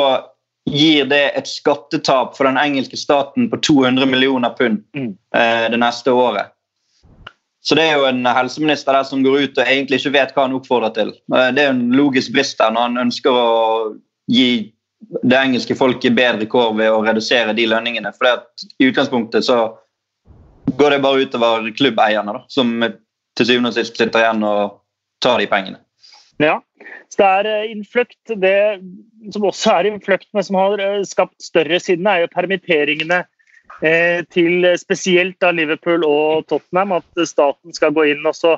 gir 0.71 1.09
det 1.09 1.25
et 1.37 1.49
skattetap 1.49 2.37
for 2.37 2.49
den 2.49 2.61
engelske 2.61 2.97
staten 2.97 3.51
på 3.53 3.61
200 3.65 4.07
millioner 4.09 4.55
pund 4.57 4.85
mm. 4.97 5.13
Eh, 5.35 5.65
det 5.71 5.81
neste 5.81 6.13
året. 6.15 6.54
Så 7.65 7.77
det 7.79 7.87
er 7.89 7.95
jo 7.97 8.09
en 8.09 8.27
helseminister 8.29 8.93
der 8.93 9.07
som 9.09 9.23
går 9.25 9.47
ut 9.47 9.59
og 9.59 9.65
egentlig 9.65 10.01
ikke 10.01 10.13
vet 10.19 10.35
hva 10.37 10.45
han 10.45 10.57
oppfordrer 10.59 10.93
til. 10.97 11.13
Det 11.33 11.63
er 11.63 11.71
en 11.71 11.87
logisk 11.97 12.35
brist 12.35 12.59
der 12.61 12.75
når 12.75 12.91
han 12.91 13.05
ønsker 13.07 13.33
å 13.33 13.47
gi 14.29 14.49
det 15.25 15.39
engelske 15.39 15.77
folket 15.77 16.17
bedre 16.17 16.49
kår 16.51 16.75
ved 16.77 16.93
å 16.93 17.01
redusere 17.07 17.55
de 17.57 17.67
lønningene. 17.69 18.13
For 18.17 18.45
i 18.77 18.91
utgangspunktet 18.91 19.47
så 19.49 19.63
går 20.77 20.97
det 20.97 21.01
bare 21.05 21.25
utover 21.25 21.71
klubbeierne, 21.77 22.37
da, 22.37 22.45
som 22.53 22.77
til 23.37 23.49
syvende 23.49 23.73
og 23.73 23.79
sist 23.79 23.97
sitter 23.99 24.23
igjen 24.23 24.45
og 24.49 24.79
tar 25.25 25.41
de 25.41 25.49
pengene. 25.51 25.81
Ja, 26.43 26.59
så 27.13 27.21
det 27.45 27.53
er 27.53 27.69
innfløkt. 27.71 28.35
Det 28.43 28.57
som 29.33 29.47
også 29.47 29.79
er 29.79 29.89
innfløkt, 29.89 30.29
men 30.35 30.47
som 30.47 30.59
har 30.59 30.81
eh, 30.83 31.05
skapt 31.07 31.41
større 31.43 31.79
sinne, 31.83 32.11
er 32.11 32.25
jo 32.25 32.33
permitteringene 32.35 33.23
eh, 33.23 33.31
til 34.33 34.65
spesielt 34.81 35.35
da 35.43 35.51
Liverpool 35.53 36.05
og 36.07 36.47
Tottenham. 36.49 36.95
At 37.01 37.27
staten 37.29 37.75
skal 37.75 37.93
gå 37.97 38.07
inn 38.13 38.23
og 38.29 38.37
så, 38.39 38.55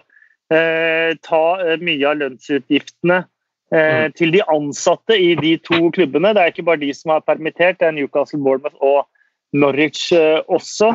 eh, 0.52 1.14
ta 1.22 1.76
mye 1.80 2.08
av 2.08 2.18
lønnsutgiftene 2.20 3.18
eh, 3.72 4.06
mm. 4.06 4.12
til 4.18 4.34
de 4.34 4.42
ansatte 4.52 5.18
i 5.18 5.34
de 5.38 5.56
to 5.64 5.90
klubbene. 5.94 6.34
Det 6.34 6.42
er 6.42 6.52
ikke 6.52 6.68
bare 6.70 6.82
de 6.82 6.92
som 6.94 7.10
er 7.16 7.26
permittert, 7.26 7.80
det 7.80 7.88
er 7.88 7.96
Newcastle, 7.96 8.42
Bournemouth 8.42 8.78
og 8.80 9.06
Norwich 9.56 10.12
eh, 10.16 10.40
også. 10.46 10.88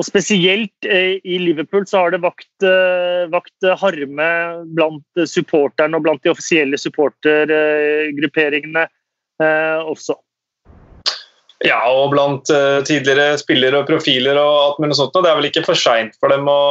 Og 0.00 0.06
Spesielt 0.08 0.86
eh, 0.88 1.20
i 1.20 1.38
Liverpool 1.38 1.84
så 1.86 2.00
har 2.00 2.10
det 2.14 2.22
vakt, 2.24 2.64
eh, 2.64 3.28
vakt 3.32 3.60
harme 3.82 4.28
blant 4.72 5.04
supporterne 5.28 5.96
og 5.98 6.04
blant 6.06 6.22
de 6.24 6.32
offisielle 6.32 6.78
supportergrupperingene 6.80 8.84
eh, 8.88 9.80
også. 9.84 10.14
Ja, 11.62 11.78
og 11.86 12.10
blant 12.10 12.50
uh, 12.50 12.80
tidligere 12.86 13.38
spillere 13.38 13.82
og 13.82 13.88
profiler 13.90 14.38
og 14.40 14.54
alt 14.58 14.80
mulig 14.82 14.96
sånt. 14.98 15.14
Det 15.14 15.30
er 15.30 15.38
vel 15.38 15.48
ikke 15.50 15.64
for 15.66 15.78
seint 15.78 16.16
for 16.18 16.32
dem 16.32 16.48
å, 16.50 16.62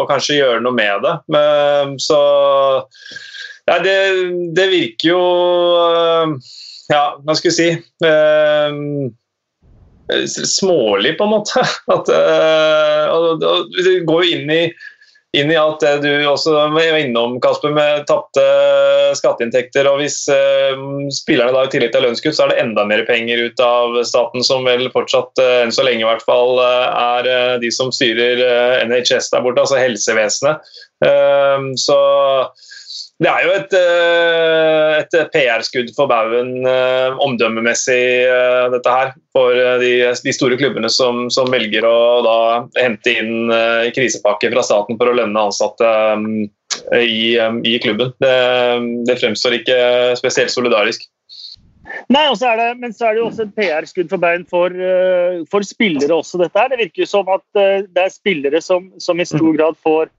å, 0.00 0.06
kanskje 0.08 0.38
gjøre 0.38 0.62
noe 0.64 0.76
med 0.76 1.04
det. 1.04 1.14
Men, 1.34 1.98
så 2.00 2.20
ja, 3.68 3.76
det, 3.84 3.96
det, 4.56 4.68
virker 4.72 5.12
jo 5.12 5.24
uh, 5.76 6.32
Ja, 6.90 7.04
hva 7.20 7.36
skal 7.36 7.52
vi 7.52 7.56
si 7.58 7.68
uh, 8.06 8.72
smålig, 10.48 11.14
på 11.18 11.28
en 11.28 11.34
måte. 11.36 11.60
At, 11.94 12.08
og, 13.12 13.44
og, 13.44 13.76
det 13.84 14.00
går 14.08 14.24
jo 14.24 14.38
inn 14.38 14.50
i, 14.52 14.62
inn 15.36 15.50
i 15.50 15.56
alt 15.56 15.80
det 15.80 15.94
du 16.04 16.10
også 16.28 16.52
var 16.74 16.98
innom, 16.98 17.38
Kasper, 17.40 17.72
med 17.72 18.04
tapte 18.08 18.44
skatteinntekter. 19.16 19.88
og 19.88 20.02
Hvis 20.02 20.18
eh, 20.32 20.82
spillerne 21.14 21.54
da 21.56 21.64
i 21.64 21.72
tillegg 21.72 21.94
til 21.94 22.04
lønnskutt, 22.06 22.36
så 22.36 22.46
er 22.46 22.52
det 22.52 22.60
enda 22.64 22.84
mer 22.88 23.04
penger 23.08 23.46
ut 23.48 23.62
av 23.64 23.96
staten, 24.08 24.44
som 24.44 24.68
vel 24.68 24.90
fortsatt, 24.92 25.40
eh, 25.40 25.62
enn 25.64 25.72
så 25.74 25.86
lenge 25.86 26.04
i 26.04 26.08
hvert 26.08 26.26
fall, 26.26 26.60
er 26.62 27.58
de 27.62 27.72
som 27.72 27.92
styrer 27.94 28.44
NHS 28.88 29.32
der 29.32 29.44
borte, 29.44 29.64
altså 29.64 29.80
helsevesenet. 29.80 30.72
så 31.82 31.98
det 33.22 33.30
er 33.30 33.44
jo 33.44 33.52
et, 33.54 33.74
eh, 33.76 34.92
et 34.98 35.14
PR-skudd 35.34 35.92
for 35.94 36.10
baugen 36.10 36.66
eh, 36.66 37.18
omdømmemessig, 37.22 38.02
eh, 38.26 38.66
dette 38.72 38.94
her. 38.94 39.12
For 39.36 39.54
de, 39.82 39.92
de 40.24 40.34
store 40.34 40.58
klubbene 40.58 40.90
som, 40.90 41.28
som, 41.30 41.50
velger 41.52 41.86
å 41.86 41.98
da 42.24 42.38
hente 42.80 43.14
inn 43.20 43.52
krisepakke 43.94 44.50
fra 44.52 44.64
staten 44.66 44.98
for 44.98 45.10
å 45.10 45.16
lønne 45.16 45.46
ansatte 45.48 45.88
i, 46.98 47.36
i 47.38 47.74
klubben. 47.84 48.14
Det, 48.22 48.36
det, 49.08 49.18
fremstår 49.20 49.58
ikke 49.60 49.76
spesielt 50.18 50.52
solidarisk. 50.54 51.04
Nei, 52.12 52.24
det, 52.40 52.68
Men 52.80 52.94
så 52.96 53.08
er 53.08 53.14
det 53.14 53.22
jo 53.22 53.28
også 53.28 53.44
et 53.46 53.54
PR-skudd 53.58 54.10
for 54.10 54.22
bein 54.22 54.46
for, 54.48 54.74
for, 55.52 55.66
spillere 55.66 56.16
også, 56.16 56.40
dette 56.40 56.58
her. 56.58 56.72
Det 56.72 56.80
virker 56.86 57.04
jo 57.04 57.10
som 57.12 57.30
at 57.32 57.44
det 57.54 58.02
er 58.06 58.12
spillere 58.14 58.62
som, 58.64 58.90
som 59.02 59.20
i 59.20 59.28
stor 59.28 59.44
mm. 59.44 59.54
grad 59.60 59.78
får, 59.84 60.10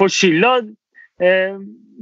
får 0.00 0.12
skylda 0.16 0.56
Eh, 0.60 0.85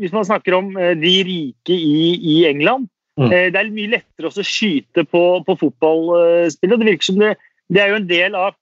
hvis 0.00 0.12
man 0.14 0.26
snakker 0.26 0.56
om 0.58 0.74
eh, 0.76 0.94
de 0.98 1.14
rike 1.26 1.76
i, 1.76 2.14
i 2.18 2.36
England 2.48 2.88
mm. 3.20 3.30
Eh, 3.30 3.48
det 3.52 3.60
er 3.60 3.72
mye 3.74 3.94
lettere 3.96 4.30
å 4.30 4.44
skyte 4.44 5.04
på, 5.06 5.22
på 5.46 5.56
fotballspillet. 5.60 6.80
Det 6.80 6.90
virker 6.90 7.06
som 7.06 7.20
det, 7.22 7.34
det 7.70 7.82
er 7.82 7.92
jo 7.92 8.00
en 8.00 8.10
del 8.10 8.38
av 8.38 8.56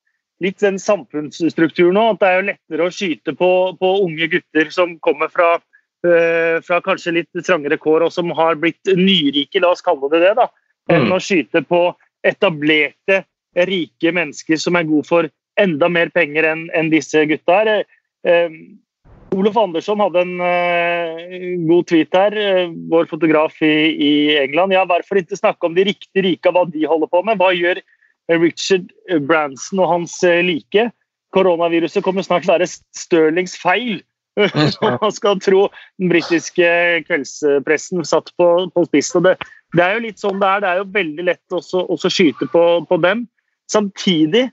litt 0.45 0.61
den 0.61 0.79
samfunnsstrukturen 0.83 1.97
nå. 1.97 2.07
At 2.12 2.21
det 2.21 2.29
er 2.29 2.38
jo 2.38 2.49
lettere 2.51 2.88
å 2.88 2.93
skyte 2.93 3.37
på, 3.38 3.51
på 3.81 3.93
unge 4.05 4.29
gutter 4.33 4.73
som 4.75 4.97
kommer 5.05 5.33
fra, 5.33 5.55
fra 6.03 6.81
kanskje 6.83 7.15
litt 7.15 7.45
trangere 7.47 7.79
kår, 7.81 8.09
og 8.09 8.12
som 8.12 8.33
har 8.35 8.59
blitt 8.61 8.91
nyrike, 8.99 9.62
la 9.62 9.71
oss 9.73 9.85
kalle 9.87 10.11
det 10.11 10.21
det, 10.25 10.33
da, 10.41 10.49
enn 10.91 11.07
mm. 11.07 11.15
å 11.15 11.21
skyte 11.23 11.62
på 11.65 11.85
etablerte, 12.27 13.23
rike 13.69 14.11
mennesker 14.17 14.59
som 14.59 14.77
er 14.77 14.88
gode 14.88 15.07
for 15.07 15.31
enda 15.61 15.88
mer 15.93 16.11
penger 16.11 16.49
enn 16.51 16.67
en 16.75 16.91
disse 16.93 17.23
gutta 17.31 17.61
her. 17.62 17.85
Olof 19.33 19.57
Andersson 19.57 20.01
hadde 20.03 20.23
en 20.27 20.33
uh, 20.45 21.25
god 21.68 21.88
tweet 21.88 22.16
her, 22.16 22.37
uh, 22.37 22.73
vår 22.92 23.09
fotograf 23.11 23.57
i, 23.64 23.73
i, 23.92 24.12
England. 24.42 24.75
Ja, 24.77 24.85
Hvorfor 24.88 25.21
ikke 25.21 25.38
snakke 25.38 25.68
om 25.68 25.77
de 25.77 25.87
riktig 25.88 26.25
rike, 26.27 26.53
hva 26.53 26.66
de 26.68 26.85
holder 26.88 27.11
på 27.12 27.23
med? 27.27 27.40
Hva 27.40 27.53
gjør 27.57 27.81
Richard 28.33 28.92
Branson 29.29 29.83
og 29.83 29.90
hans 29.95 30.18
uh, 30.27 30.40
like? 30.45 30.90
Koronaviruset 31.33 32.05
kommer 32.05 32.25
snart 32.27 32.45
til 32.45 32.53
å 32.53 32.59
være 32.59 32.68
Stirlings 32.68 33.57
feil. 33.61 34.03
man 35.03 35.12
skal 35.12 35.40
tro 35.45 35.66
den 36.01 36.09
britiske 36.12 36.68
kveldspressen 37.09 38.05
satt 38.09 38.33
på, 38.40 38.49
på 38.73 38.85
spissen. 38.88 39.25
Det, 39.27 39.37
det, 39.77 39.85
er 39.85 39.97
jo 39.97 40.05
litt 40.07 40.21
sånn 40.21 40.40
det 40.40 40.49
er. 40.49 40.62
Det 40.64 40.71
er 40.71 40.81
jo 40.81 40.88
veldig 40.97 41.27
lett 41.29 41.57
også 41.57 42.12
skyte 42.12 42.49
på, 42.53 42.64
på 42.88 43.01
dem. 43.05 43.27
Samtidig 43.73 44.47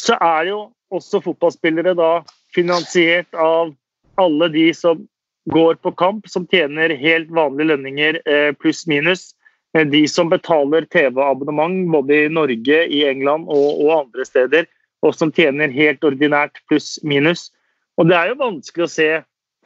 så 0.00 0.16
er 0.20 0.52
jo 0.52 0.58
også 0.92 1.22
fotballspillere 1.24 1.94
da 1.96 2.12
finansiert 2.52 3.32
av 3.36 3.72
alle 4.20 4.48
de 4.52 4.68
som 4.74 5.06
går 5.50 5.74
på 5.74 5.92
kamp, 5.92 6.28
som 6.28 6.46
tjener 6.46 6.94
helt 6.94 7.30
vanlige 7.30 7.72
lønninger 7.72 8.20
eh, 8.26 8.52
pluss-minus. 8.52 9.32
Eh, 9.76 9.86
de 9.86 10.04
som 10.08 10.30
betaler 10.30 10.86
TV-abonnement 10.92 11.90
både 11.92 12.24
i 12.24 12.28
Norge, 12.28 12.84
i 12.86 13.02
England 13.08 13.48
og, 13.48 13.82
og, 13.82 13.92
andre 14.04 14.26
steder, 14.28 14.68
og 15.02 15.16
som 15.16 15.32
tjener 15.34 15.72
helt 15.74 16.04
ordinært 16.04 16.62
pluss-minus. 16.70 17.50
Og 17.98 18.08
det 18.08 18.18
er 18.18 18.32
jo 18.32 18.42
vanskelig 18.42 18.86
å 18.86 18.92
se 18.92 19.08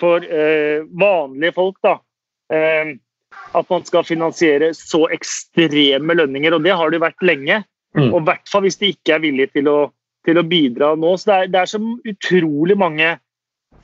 for 0.01 0.25
eh, 0.25 0.85
vanlige 1.01 1.57
folk 1.57 1.77
da, 1.85 1.99
eh, 2.53 2.97
at 3.57 3.69
man 3.73 3.85
skal 3.85 4.07
finansiere 4.07 4.73
så 4.77 5.07
ekstreme 5.13 6.17
lønninger, 6.17 6.57
og 6.57 6.65
det 6.65 6.75
har 6.77 6.91
det 6.91 7.01
jo 7.01 7.07
vært 7.07 7.27
lenge. 7.27 7.61
Mm. 7.97 8.11
Og 8.11 8.19
i 8.21 8.27
hvert 8.29 8.51
fall 8.51 8.67
hvis 8.67 8.81
de 8.81 8.91
ikke 8.93 9.15
er 9.17 9.23
villige 9.25 9.55
til 9.57 9.71
å, 9.73 9.79
til 10.27 10.41
å 10.41 10.45
bidra 10.45 10.93
nå. 11.01 11.15
Så 11.17 11.31
det 11.31 11.37
er, 11.37 11.53
det 11.53 11.63
er 11.63 11.71
så 11.71 11.81
utrolig 12.13 12.77
mange 12.77 13.15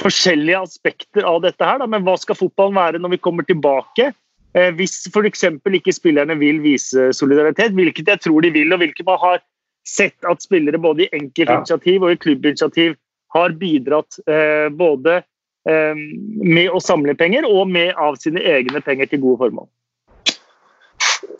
forskjellige 0.00 0.61
aspekter 0.64 1.26
av 1.28 1.42
dette 1.44 1.66
her. 1.66 1.81
Da. 1.83 1.88
Men 1.90 2.05
hva 2.07 2.16
skal 2.20 2.38
fotballen 2.38 2.78
være 2.78 3.00
når 3.02 3.16
vi 3.16 3.22
kommer 3.24 3.46
tilbake? 3.48 4.12
Eh, 4.57 4.70
hvis 4.76 5.07
f.eks. 5.09 5.46
ikke 5.81 5.94
spillerne 5.94 6.37
vil 6.40 6.61
vise 6.64 7.11
solidaritet, 7.16 7.74
hvilket 7.76 8.09
jeg 8.09 8.24
tror 8.26 8.44
de 8.44 8.52
vil, 8.55 8.72
og 8.72 8.83
hvilket 8.83 9.07
man 9.09 9.20
har 9.22 9.42
sett 9.88 10.28
at 10.28 10.44
spillere 10.44 10.78
både 10.78 11.07
i 11.07 11.12
enkeltinitiativ 11.16 12.05
og 12.05 12.14
i 12.14 12.20
klubbinitiativ 12.20 12.96
har 13.35 13.55
bidratt 13.59 14.18
eh, 14.28 14.68
både 14.70 15.22
eh, 15.68 16.02
med 16.44 16.68
å 16.70 16.83
samle 16.85 17.16
penger 17.18 17.48
og 17.48 17.70
med 17.72 17.96
av 17.98 18.20
sine 18.22 18.44
egne 18.44 18.83
penger 18.85 19.11
til 19.11 19.24
gode 19.24 19.40
formål. 19.46 19.68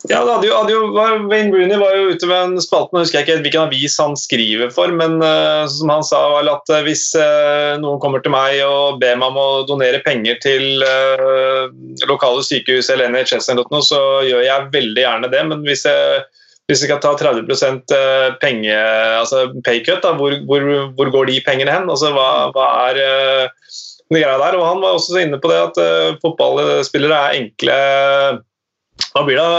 Ja, 0.09 0.19
det 0.25 0.33
hadde 0.33 0.47
jo, 0.49 0.55
hadde 0.57 0.73
jo, 0.73 0.87
Wayne 1.29 1.53
Rooney 1.53 1.77
var 1.79 1.93
jo 1.95 2.11
ute 2.11 2.27
med 2.27 2.41
en 2.41 2.61
spalte, 2.61 2.91
nå 2.91 3.03
husker 3.05 3.21
jeg 3.21 3.27
ikke 3.27 3.45
hvilken 3.45 3.69
avis 3.69 3.95
han 4.01 4.17
skriver 4.19 4.73
for, 4.73 4.91
men 4.91 5.15
uh, 5.23 5.63
som 5.71 5.93
han 5.93 6.03
sa 6.03 6.19
var 6.33 6.49
at 6.51 6.71
uh, 6.73 6.81
hvis 6.83 7.05
uh, 7.15 7.79
noen 7.79 8.01
kommer 8.03 8.23
til 8.23 8.33
meg 8.33 8.59
og 8.65 8.99
ber 8.99 9.15
meg 9.21 9.31
om 9.31 9.39
å 9.39 9.47
donere 9.69 10.03
penger 10.03 10.41
til 10.43 10.83
lokale 12.09 12.43
sykehus 12.43 12.91
eller 12.91 13.13
NHS, 13.13 13.47
eller 13.53 13.63
noe, 13.71 13.83
så 13.85 13.99
gjør 14.27 14.43
jeg 14.43 14.69
veldig 14.75 15.05
gjerne 15.05 15.31
det. 15.31 15.43
Men 15.47 15.63
hvis 15.63 15.85
jeg, 15.87 16.21
hvis 16.67 16.83
jeg 16.83 16.91
skal 16.91 17.01
ta 17.03 17.15
30% 17.19 17.95
penge, 18.43 18.77
altså 19.21 19.45
paycut, 19.63 20.03
da, 20.03 20.13
hvor, 20.19 20.35
hvor, 20.49 20.67
hvor, 20.97 21.15
går 21.15 21.31
de 21.31 21.41
pengene 21.47 21.71
hen? 21.71 21.87
Altså, 21.91 22.11
hva, 22.15 22.49
hva 22.55 22.69
er 22.89 22.99
greia 24.11 24.35
der? 24.41 24.59
Og 24.59 24.67
Han 24.67 24.83
var 24.83 24.97
også 24.97 25.21
inne 25.23 25.39
på 25.39 25.51
det 25.51 25.61
at 25.69 25.85
fotballspillere 26.23 27.21
er 27.29 27.39
enkle 27.39 27.77
da 29.13 29.23
blir 29.27 29.37
det 29.37 29.49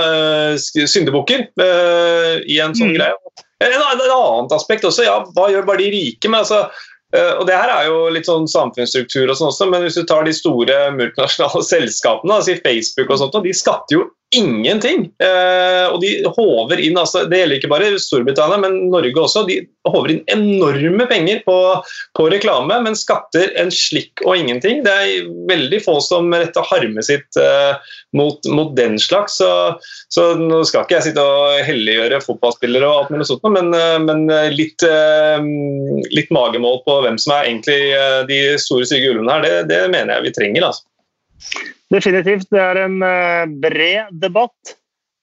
uh, 0.55 0.87
syndebukker 0.91 1.47
uh, 1.61 2.41
i 2.43 2.59
en 2.63 2.75
sånn 2.75 2.91
mm. 2.91 2.97
greie. 2.99 3.45
En, 3.63 3.77
en, 3.77 4.03
annet 4.03 4.57
aspekt 4.57 4.87
også, 4.87 5.07
ja, 5.07 5.21
hva 5.37 5.47
gjør 5.53 5.69
bare 5.69 5.85
de 5.85 5.93
rike? 5.95 6.31
Men 6.31 6.43
altså, 6.43 6.65
uh, 7.15 7.33
og 7.39 7.47
det 7.49 7.57
her 7.57 7.71
er 7.73 7.87
jo 7.89 8.01
litt 8.15 8.29
sånn 8.29 8.49
samfunnsstruktur 8.51 9.29
og 9.29 9.39
sånn 9.39 9.53
også, 9.53 9.71
men 9.71 9.87
hvis 9.87 10.01
du 10.01 10.05
tar 10.11 10.27
de 10.27 10.35
store 10.35 10.81
multinasjonale 10.99 11.63
selskapene, 11.75 12.41
altså 12.41 12.59
Facebook 12.67 13.15
og 13.15 13.23
sånt, 13.23 13.41
de 13.47 13.55
skatter 13.57 14.01
jo 14.01 14.09
ingenting. 14.37 15.07
Eh, 15.23 15.87
og 15.91 16.01
de 16.03 16.17
håver 16.37 16.81
inn 16.83 16.99
altså, 17.01 17.25
Det 17.31 17.41
gjelder 17.41 17.61
ikke 17.61 17.71
bare 17.73 17.91
Storbritannia, 18.01 18.59
men 18.63 18.79
Norge 18.93 19.21
også. 19.21 19.45
De 19.49 19.61
håver 19.89 20.15
inn 20.15 20.23
enorme 20.33 21.07
penger 21.11 21.43
på, 21.47 21.57
på 22.17 22.29
reklame, 22.33 22.79
men 22.87 22.99
skatter 22.99 23.53
en 23.61 23.73
slikk 23.75 24.23
og 24.25 24.39
ingenting. 24.41 24.83
Det 24.87 24.95
er 24.95 25.29
veldig 25.51 25.83
få 25.85 25.99
som 26.05 26.33
retter 26.35 26.67
harmet 26.71 27.09
sitt 27.09 27.41
eh, 27.41 27.93
mot, 28.17 28.41
mot, 28.51 28.73
den 28.77 28.99
slags. 29.01 29.39
Så, 29.41 29.51
så, 30.13 30.31
nå 30.39 30.63
skal 30.69 30.87
ikke 30.87 30.99
jeg 30.99 31.09
sitte 31.11 31.25
og 31.25 31.61
helliggjøre 31.67 32.23
fotballspillere, 32.25 32.89
og 32.89 33.05
alt 33.05 33.15
mulig 33.15 33.29
sånt, 33.29 33.47
men, 33.55 33.75
eh, 33.77 33.99
men 34.05 34.27
litt, 34.55 34.87
eh, 34.87 35.51
litt, 36.15 36.33
magemål 36.35 36.81
på 36.87 36.99
hvem 37.05 37.21
som 37.21 37.37
er 37.37 37.51
egentlig 37.51 37.81
eh, 37.95 38.21
de 38.31 38.41
store 38.63 38.89
stygge 38.89 39.13
ulvene 39.13 39.37
her, 39.37 39.45
det, 39.45 39.55
det 39.71 39.85
mener 39.93 40.17
jeg 40.17 40.29
vi 40.29 40.37
trenger. 40.41 40.71
altså. 40.71 40.89
Definitivt. 41.93 42.49
Det 42.51 42.63
er 42.63 42.81
en 42.85 42.97
uh, 43.03 43.45
bred 43.63 44.15
debatt 44.23 44.75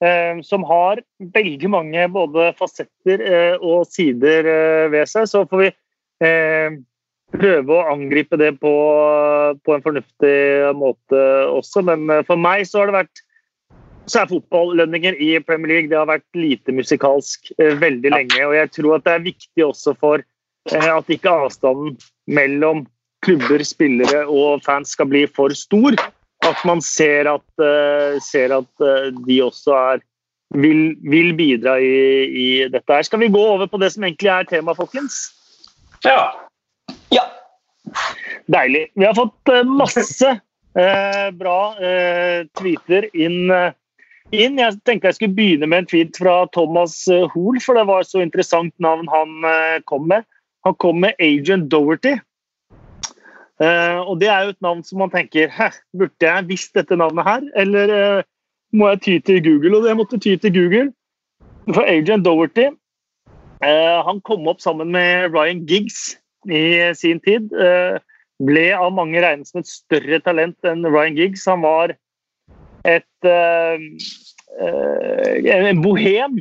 uh, 0.03 0.39
som 0.45 0.63
har 0.67 1.01
veldig 1.36 1.71
mange 1.73 2.05
både 2.13 2.51
fasetter 2.60 3.23
uh, 3.25 3.55
og 3.60 3.89
sider 3.89 4.47
ved 4.93 5.10
seg. 5.10 5.27
Så 5.29 5.45
får 5.49 5.65
vi 5.65 5.73
prøve 7.31 7.73
å 7.73 7.88
angripe 7.89 8.38
det 8.38 8.51
på, 8.62 8.71
på, 9.65 9.73
en 9.73 9.81
fornuftig 9.81 10.36
måte 10.77 11.21
også. 11.49 11.81
Men 11.88 12.05
for 12.27 12.38
meg 12.38 12.67
så 12.69 12.84
har 12.84 12.91
det 12.91 12.99
vært 12.99 13.23
så 14.12 14.21
er 14.21 14.29
fotballønninger 14.29 15.17
i 15.23 15.31
Premier 15.45 15.71
League 15.71 15.89
det 15.89 15.97
har 15.97 16.10
vært 16.10 16.38
lite 16.38 16.75
musikalsk 16.77 17.49
veldig 17.57 18.12
lenge. 18.13 18.38
Og 18.45 18.53
jeg 18.53 18.69
tror 18.77 18.99
at 18.99 19.07
det 19.07 19.15
er 19.15 19.25
viktig 19.25 19.65
også 19.65 19.95
for 19.97 20.21
at 20.69 21.10
ikke 21.10 21.34
avstanden 21.47 21.97
mellom 22.29 22.84
klubber, 23.25 23.63
spillere 23.67 24.25
og 24.27 24.63
fans 24.65 24.95
skal 24.95 25.10
bli 25.12 25.25
for 25.29 25.53
stor 25.57 25.97
at 26.47 26.62
man 26.65 26.81
ser 26.81 27.29
at, 27.29 27.45
uh, 27.62 28.17
ser 28.23 28.53
at 28.55 28.84
uh, 28.84 29.10
de 29.27 29.41
også 29.45 29.75
er, 29.77 30.05
vil, 30.57 30.95
vil 31.05 31.34
bidra 31.38 31.77
i, 31.79 31.91
i, 32.27 32.47
dette 32.71 32.89
her. 32.89 33.05
Skal 33.07 33.21
vi 33.21 33.31
gå 33.31 33.41
over 33.53 33.69
på 33.69 33.79
det 33.81 33.91
som 33.93 34.05
egentlig 34.07 34.31
er 34.34 34.47
tema, 34.49 34.75
folkens? 34.77 35.23
Ja. 36.05 36.31
ja. 37.13 37.27
Deilig. 38.51 38.88
Vi 38.97 39.05
har 39.05 39.17
fått 39.17 39.53
uh, 39.53 39.62
masse 39.67 40.38
bra 40.71 41.55
tweeter 42.55 43.10
inn, 43.12 43.49
inn. 44.31 44.53
Jeg 44.55 44.77
tenkte 44.88 45.10
jeg 45.10 45.17
skulle 45.17 45.36
begynne 45.36 45.67
med 45.67 45.81
en 45.81 45.89
tweet 45.91 46.15
fra 46.15 46.45
Thomas 46.55 46.93
Hoel, 47.34 47.57
for 47.60 47.75
det 47.75 47.84
var 47.89 48.07
så 48.07 48.21
interessant 48.23 48.71
navn 48.79 49.03
han 49.12 49.84
kom 49.91 50.07
med. 50.07 50.23
Han 50.63 50.77
kom 50.79 51.01
med 51.03 51.19
Agent 51.19 51.67
Doherty. 51.73 52.13
Uh, 53.62 54.02
og 54.10 54.15
det 54.21 54.30
er 54.32 54.47
jo 54.47 54.54
et 54.56 54.63
navn 54.65 54.80
som 54.82 55.04
man 55.04 55.12
tenker 55.13 55.52
Hæ, 55.54 55.67
burde 55.93 56.26
jeg 56.26 56.47
visst 56.50 56.74
dette 56.74 56.97
navnet 56.97 57.28
her? 57.28 57.43
Eller 57.62 57.91
uh, 57.93 58.24
må 58.74 58.89
jeg 58.89 59.02
ty 59.02 59.17
til 59.26 59.43
Google? 59.45 59.78
Og 59.78 59.86
jeg 59.86 60.00
måtte 60.00 60.17
ty 60.17 60.36
til 60.36 60.54
Google. 60.56 60.88
For 61.69 61.86
Adrian 61.86 62.24
Doherty 62.26 62.71
uh, 63.62 64.00
han 64.08 64.21
kom 64.26 64.47
opp 64.50 64.63
sammen 64.63 64.89
med 64.95 65.36
Ryan 65.36 65.62
Giggs 65.69 66.17
i 66.50 66.89
sin 66.97 67.19
tid. 67.21 67.52
ble 68.41 68.63
av 68.74 68.89
mange 68.97 69.21
regnet 69.21 69.45
som 69.45 69.60
et 69.62 69.69
større 69.69 70.17
talent 70.26 70.58
enn 70.65 70.88
Ryan 70.88 71.13
Giggs. 71.13 71.45
Han 71.45 71.62
var 71.62 71.93
et 72.89 73.30
en 74.58 75.84
bohem 75.84 76.39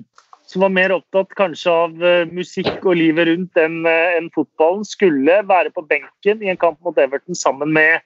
som 0.50 0.64
var 0.64 0.72
mer 0.74 0.92
opptatt 0.92 1.30
kanskje 1.38 1.72
av 1.72 1.92
uh, 2.02 2.30
musikk 2.34 2.82
og 2.82 2.96
livet 2.98 3.28
rundt 3.28 3.60
enn 3.60 3.84
uh, 3.86 4.16
en 4.18 4.26
fotballen, 4.34 4.82
skulle 4.86 5.36
være 5.46 5.70
på 5.74 5.84
benken 5.86 6.42
i 6.42 6.50
en 6.50 6.58
kamp 6.58 6.80
mot 6.86 6.98
Everton 6.98 7.38
sammen 7.38 7.70
med 7.76 8.02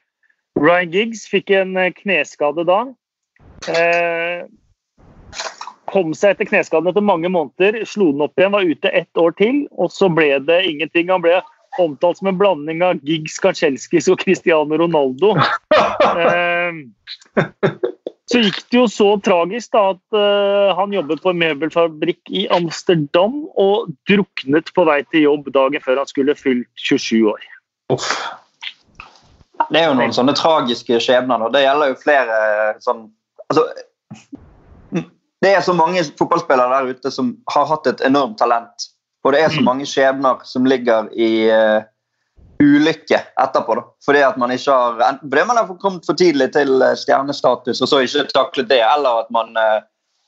Ryan 0.61 0.92
Giggs. 0.92 1.24
Fikk 1.30 1.54
en 1.57 1.76
uh, 1.78 1.88
kneskade 2.02 2.66
da. 2.68 2.85
kom 5.88 6.12
seg 6.12 6.35
etter 6.35 6.48
kneskaden 6.48 6.90
etter 6.90 7.04
mange 7.04 7.30
måneder, 7.33 7.78
slo 7.88 8.11
den 8.12 8.24
opp 8.26 8.40
igjen, 8.40 8.52
var 8.52 8.66
ute 8.66 8.90
ett 8.90 9.20
år 9.20 9.33
til, 9.38 9.62
og 9.78 9.92
så 9.94 10.11
ble 10.12 10.35
det 10.44 10.64
ingenting. 10.68 11.09
Han 11.09 11.24
ble 11.24 11.38
omtalt 11.80 12.18
som 12.18 12.28
en 12.28 12.38
blanding 12.38 12.83
av 12.85 13.00
Giggs, 13.07 13.38
Kacelskis 13.40 14.11
og 14.12 14.20
Cristiano 14.20 14.76
Ronaldo. 14.80 15.33
Så 18.32 18.40
gikk 18.40 18.62
det 18.72 18.78
jo 18.78 18.84
så 18.88 19.08
tragisk 19.20 19.74
da 19.74 19.82
at 19.92 20.16
uh, 20.16 20.72
han 20.78 20.94
jobbet 20.96 21.20
på 21.20 21.34
en 21.34 21.40
møbelfabrikk 21.42 22.30
i 22.32 22.46
Amsterdam 22.56 23.42
og 23.60 23.90
druknet 24.08 24.72
på 24.72 24.87
vei 24.88 25.02
til 25.10 25.26
jobb 25.26 25.50
dagen 25.52 25.84
før 25.84 26.00
han 26.00 26.08
skulle 26.08 26.37
fylt 26.38 26.70
27 26.80 27.20
år. 27.34 27.44
Uff. 27.92 28.08
Det 29.68 29.80
er 29.80 29.90
jo 29.90 29.98
noen 29.98 30.14
sånne 30.16 30.34
tragiske 30.37 30.98
skjebner. 31.04 31.44
og 31.44 31.52
Det 31.52 31.62
gjelder 31.66 31.92
jo 31.92 32.00
flere 32.00 32.38
sånn 32.82 33.04
altså, 33.46 33.68
Det 35.44 35.52
er 35.52 35.60
så 35.62 35.76
mange 35.76 36.02
fotballspillere 36.18 36.80
der 36.80 36.96
ute 36.96 37.12
som 37.12 37.34
har 37.52 37.68
hatt 37.70 37.87
et 37.92 38.02
enormt 38.08 38.38
talent. 38.40 38.88
Og 39.24 39.32
det 39.32 39.44
er 39.44 39.52
så 39.52 39.60
mm. 39.60 39.68
mange 39.68 39.87
skjebner 39.88 40.40
som 40.48 40.66
ligger 40.68 41.12
i 41.12 41.48
uh, 41.52 41.84
ulykke 42.62 43.21
etterpå. 43.43 43.75
da. 43.75 43.83
Fordi 44.05 44.23
at 44.23 44.37
man 44.37 44.53
ikke 44.55 44.73
har 44.73 45.19
fordi 45.21 45.45
man 45.47 45.57
har 45.57 45.75
kommet 45.81 46.07
for 46.07 46.19
tidlig 46.19 46.53
til 46.53 46.83
eh, 46.83 46.97
stjernestatus 46.99 47.83
og 47.83 47.90
så 47.90 48.03
ikke 48.05 48.29
taklet 48.35 48.71
det, 48.71 48.83
eller 48.85 49.25
at 49.25 49.31
man 49.35 49.55
uh, 49.59 49.83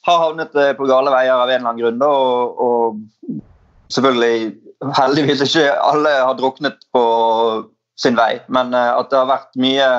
har 0.07 0.23
havnet 0.23 0.55
eh, 0.55 0.75
på 0.77 0.89
gale 0.91 1.13
veier 1.15 1.35
av 1.35 1.49
en 1.49 1.55
eller 1.55 1.71
annen 1.71 1.83
grunn. 1.83 2.01
Da, 2.03 2.11
og, 2.11 2.61
og, 2.67 3.43
selvfølgelig 3.95 4.57
heldigvis 4.99 5.45
ikke 5.47 5.71
alle 5.79 6.11
har 6.11 6.35
druknet 6.37 6.81
på 6.93 7.03
sin 7.97 8.17
vei, 8.19 8.41
men 8.53 8.75
uh, 8.75 8.99
at 8.99 9.11
det 9.13 9.21
har 9.21 9.31
vært 9.31 9.61
mye 9.63 9.91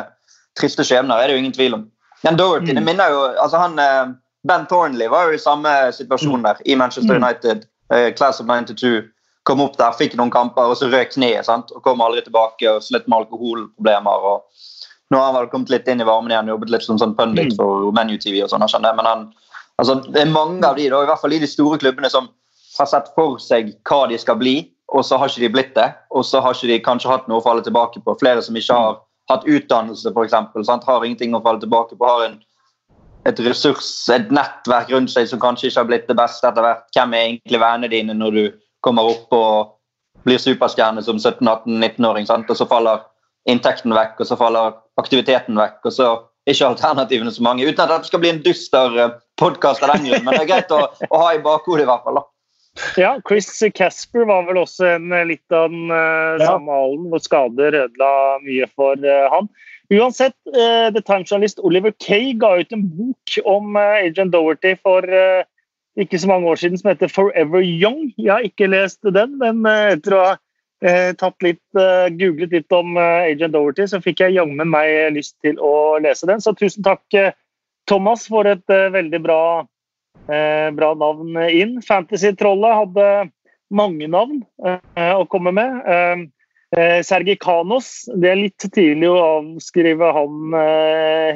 triste 0.59 0.83
skjebner, 0.85 1.21
er 1.21 1.29
det 1.29 1.37
jo 1.37 1.43
ingen 1.45 1.55
tvil 1.55 1.77
om. 1.79 1.85
Men 2.25 2.37
Doherty, 2.37 2.73
mm. 2.73 2.79
det 2.79 2.83
minner 2.83 3.13
jo, 3.13 3.21
altså 3.39 3.61
han, 3.61 3.79
uh, 3.79 4.11
Ben 4.47 4.65
Thornley 4.67 5.07
var 5.11 5.29
jo 5.29 5.37
i 5.37 5.41
samme 5.41 5.71
situasjon 5.95 6.41
mm. 6.41 6.47
der, 6.49 6.63
i 6.65 6.75
Manchester 6.75 7.15
mm. 7.15 7.23
United, 7.23 7.67
Class 8.17 8.41
of 8.43 8.49
92 8.49 9.05
kom 9.47 9.63
opp 9.63 9.77
der, 9.79 9.95
fikk 9.95 10.17
noen 10.19 10.31
kamper, 10.33 10.71
og 10.71 10.77
så 10.79 10.89
røk 10.91 11.13
kneet. 11.15 11.47
og 11.49 11.81
Kom 11.85 12.03
aldri 12.03 12.23
tilbake 12.25 12.67
og 12.71 12.83
slitt 12.83 13.07
med 13.07 13.23
alkoholproblemer. 13.23 14.29
og 14.31 15.11
Nå 15.11 15.19
har 15.19 15.31
han 15.31 15.37
vel 15.39 15.51
kommet 15.51 15.71
litt 15.71 15.87
inn 15.87 16.03
i 16.03 16.07
varmen 16.07 16.33
igjen, 16.33 16.51
jobbet 16.51 16.73
litt 16.73 16.83
som 16.83 16.99
sånn 16.99 17.15
pundit 17.15 17.53
mm. 17.53 17.59
for 17.59 17.91
Menu 17.95 18.17
TV. 18.19 18.41
og 18.43 18.51
sånn, 18.51 18.87
men 18.87 19.07
han, 19.07 19.27
altså, 19.79 20.01
Det 20.07 20.23
er 20.23 20.33
mange 20.33 20.65
av 20.67 20.75
de, 20.75 20.89
da, 20.91 21.03
i 21.03 21.11
hvert 21.11 21.23
fall 21.23 21.37
i 21.37 21.43
de 21.43 21.49
store 21.49 21.79
klubbene, 21.79 22.11
som 22.11 22.27
har 22.77 22.89
sett 22.91 23.13
for 23.15 23.39
seg 23.41 23.71
hva 23.87 24.03
de 24.11 24.19
skal 24.19 24.37
bli, 24.37 24.59
og 24.93 25.03
så 25.03 25.17
har 25.19 25.31
ikke 25.31 25.45
de 25.45 25.53
blitt 25.55 25.73
det. 25.75 25.87
Og 26.11 26.27
så 26.27 26.43
har 26.43 26.55
ikke 26.55 26.73
de 26.73 26.83
kanskje 26.83 27.11
hatt 27.11 27.31
noe 27.31 27.39
å 27.39 27.45
falle 27.45 27.63
tilbake 27.63 28.03
på. 28.03 28.19
Flere 28.19 28.43
som 28.43 28.55
ikke 28.59 28.75
har 28.75 28.99
hatt 29.31 29.47
utdannelse, 29.47 30.11
f.eks., 30.11 30.85
har 30.91 31.07
ingenting 31.07 31.35
å 31.35 31.43
falle 31.43 31.63
tilbake 31.63 31.95
på. 31.95 32.07
har 32.07 32.27
en 32.27 32.37
et 33.27 33.39
ressurs, 33.43 34.07
et 34.13 34.29
nettverk 34.31 34.91
rundt 34.93 35.11
seg 35.11 35.27
som 35.27 35.39
kanskje 35.41 35.67
ikke 35.67 35.81
har 35.81 35.87
blitt 35.89 36.05
det 36.07 36.15
beste 36.15 36.47
etter 36.47 36.63
hvert. 36.63 36.85
Hvem 36.95 37.13
er 37.13 37.25
egentlig 37.25 37.59
vennene 37.59 37.89
dine 37.91 38.15
når 38.15 38.37
du 38.37 38.43
kommer 38.87 39.11
opp 39.11 39.35
og 39.35 39.75
blir 40.27 40.39
superstjerne 40.41 41.03
som 41.03 41.19
17-18-19-åring, 41.19 42.27
og 42.27 42.55
så 42.57 42.67
faller 42.67 43.05
inntekten 43.47 43.93
vekk, 43.95 44.17
og 44.23 44.31
så 44.31 44.39
faller 44.39 44.79
aktiviteten 44.99 45.59
vekk. 45.59 45.79
og 45.85 45.93
så 45.93 46.07
er 46.47 46.55
ikke 46.55 46.71
alternativene 46.71 47.31
så 47.31 47.43
mange. 47.43 47.67
Uten 47.67 47.83
at 47.83 48.01
det 48.03 48.09
skal 48.09 48.23
bli 48.23 48.31
en 48.31 48.41
dyster 48.43 48.97
eh, 48.97 49.13
podkast 49.39 49.83
av 49.83 49.95
den 49.95 50.07
grunn, 50.07 50.25
men 50.25 50.35
det 50.35 50.45
er 50.45 50.51
greit 50.51 50.73
å, 50.73 50.81
å 50.87 51.21
ha 51.21 51.29
i 51.35 51.43
bakhodet 51.43 51.83
i 51.83 51.89
hvert 51.89 52.05
fall. 52.07 52.21
da. 52.21 52.27
Ja, 53.01 53.15
Chris 53.27 53.49
Casper 53.75 54.27
var 54.29 54.45
vel 54.47 54.59
også 54.61 54.85
en, 54.95 55.11
eh, 55.11 55.25
litt 55.33 55.55
av 55.55 55.71
den 55.73 55.91
uh, 55.91 56.37
ja. 56.37 56.53
samme 56.53 56.77
hallen, 56.79 57.07
hvor 57.11 57.23
skader 57.23 57.79
ødela 57.83 58.11
mye 58.45 58.67
for 58.77 59.01
uh, 59.03 59.27
han. 59.33 59.49
Uansett, 59.93 60.35
uh, 60.53 60.87
The 60.93 61.01
Times-journalist 61.01 61.59
Oliver 61.65 61.95
Kay 62.03 62.33
ga 62.39 62.57
ut 62.61 62.75
en 62.75 62.85
bok 62.85 63.37
om 63.47 63.75
uh, 63.79 63.99
Agent 64.03 64.35
Doherty 64.35 64.75
for 64.83 65.03
ikke 65.97 66.19
så 66.21 66.29
mange 66.29 66.49
år 66.49 66.59
siden 66.61 66.77
som 66.77 66.91
heter 66.91 67.07
'Forever 67.07 67.61
Young'. 67.61 68.13
Jeg 68.17 68.33
har 68.33 68.45
ikke 68.45 68.69
lest 68.69 68.99
den, 69.03 69.37
men 69.41 69.65
eh, 69.65 69.93
etter 69.95 70.13
å 70.13 70.23
ha 70.25 70.35
eh, 70.81 71.31
litt, 71.41 71.63
eh, 71.73 72.09
googlet 72.19 72.53
litt 72.53 72.71
om 72.71 72.97
Agent 72.97 73.53
Doverty, 73.53 73.87
så 73.87 74.01
fikk 74.01 74.21
jeg 74.21 74.37
jammen 74.37 74.69
meg 74.69 75.13
lyst 75.13 75.35
til 75.41 75.57
å 75.57 75.97
lese 76.01 76.29
den. 76.29 76.41
Så 76.41 76.53
tusen 76.53 76.85
takk, 76.85 77.33
Thomas, 77.87 78.27
for 78.27 78.45
et 78.45 78.67
veldig 78.67 79.21
bra, 79.23 79.65
bra 80.27 80.93
navn 80.93 81.37
inn. 81.49 81.77
Fantasy-trollet 81.81 82.75
hadde 82.75 83.29
mange 83.71 84.07
navn 84.11 84.43
å 84.59 85.23
komme 85.31 85.53
med. 85.55 86.27
Sergi 87.07 87.37
Kanos, 87.39 88.09
det 88.11 88.29
er 88.29 88.41
litt 88.41 88.59
tidlig 88.59 89.07
å 89.07 89.39
avskrive 89.39 90.11
han 90.11 90.57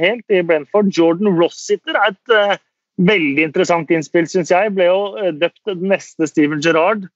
helt 0.04 0.28
i 0.28 0.44
Brentford. 0.44 0.92
Jordan 0.92 1.32
Rossiter 1.40 1.96
er 1.96 2.12
et 2.12 2.60
Veldig 3.02 3.48
interessant 3.48 3.92
innspill, 3.94 4.28
syns 4.30 4.52
jeg. 4.54 4.74
Ble 4.76 4.86
jo 4.90 5.02
eh, 5.18 5.32
døpt 5.34 5.62
den 5.70 5.88
neste 5.90 6.28
Steven 6.30 6.62
Gerrard. 6.62 7.08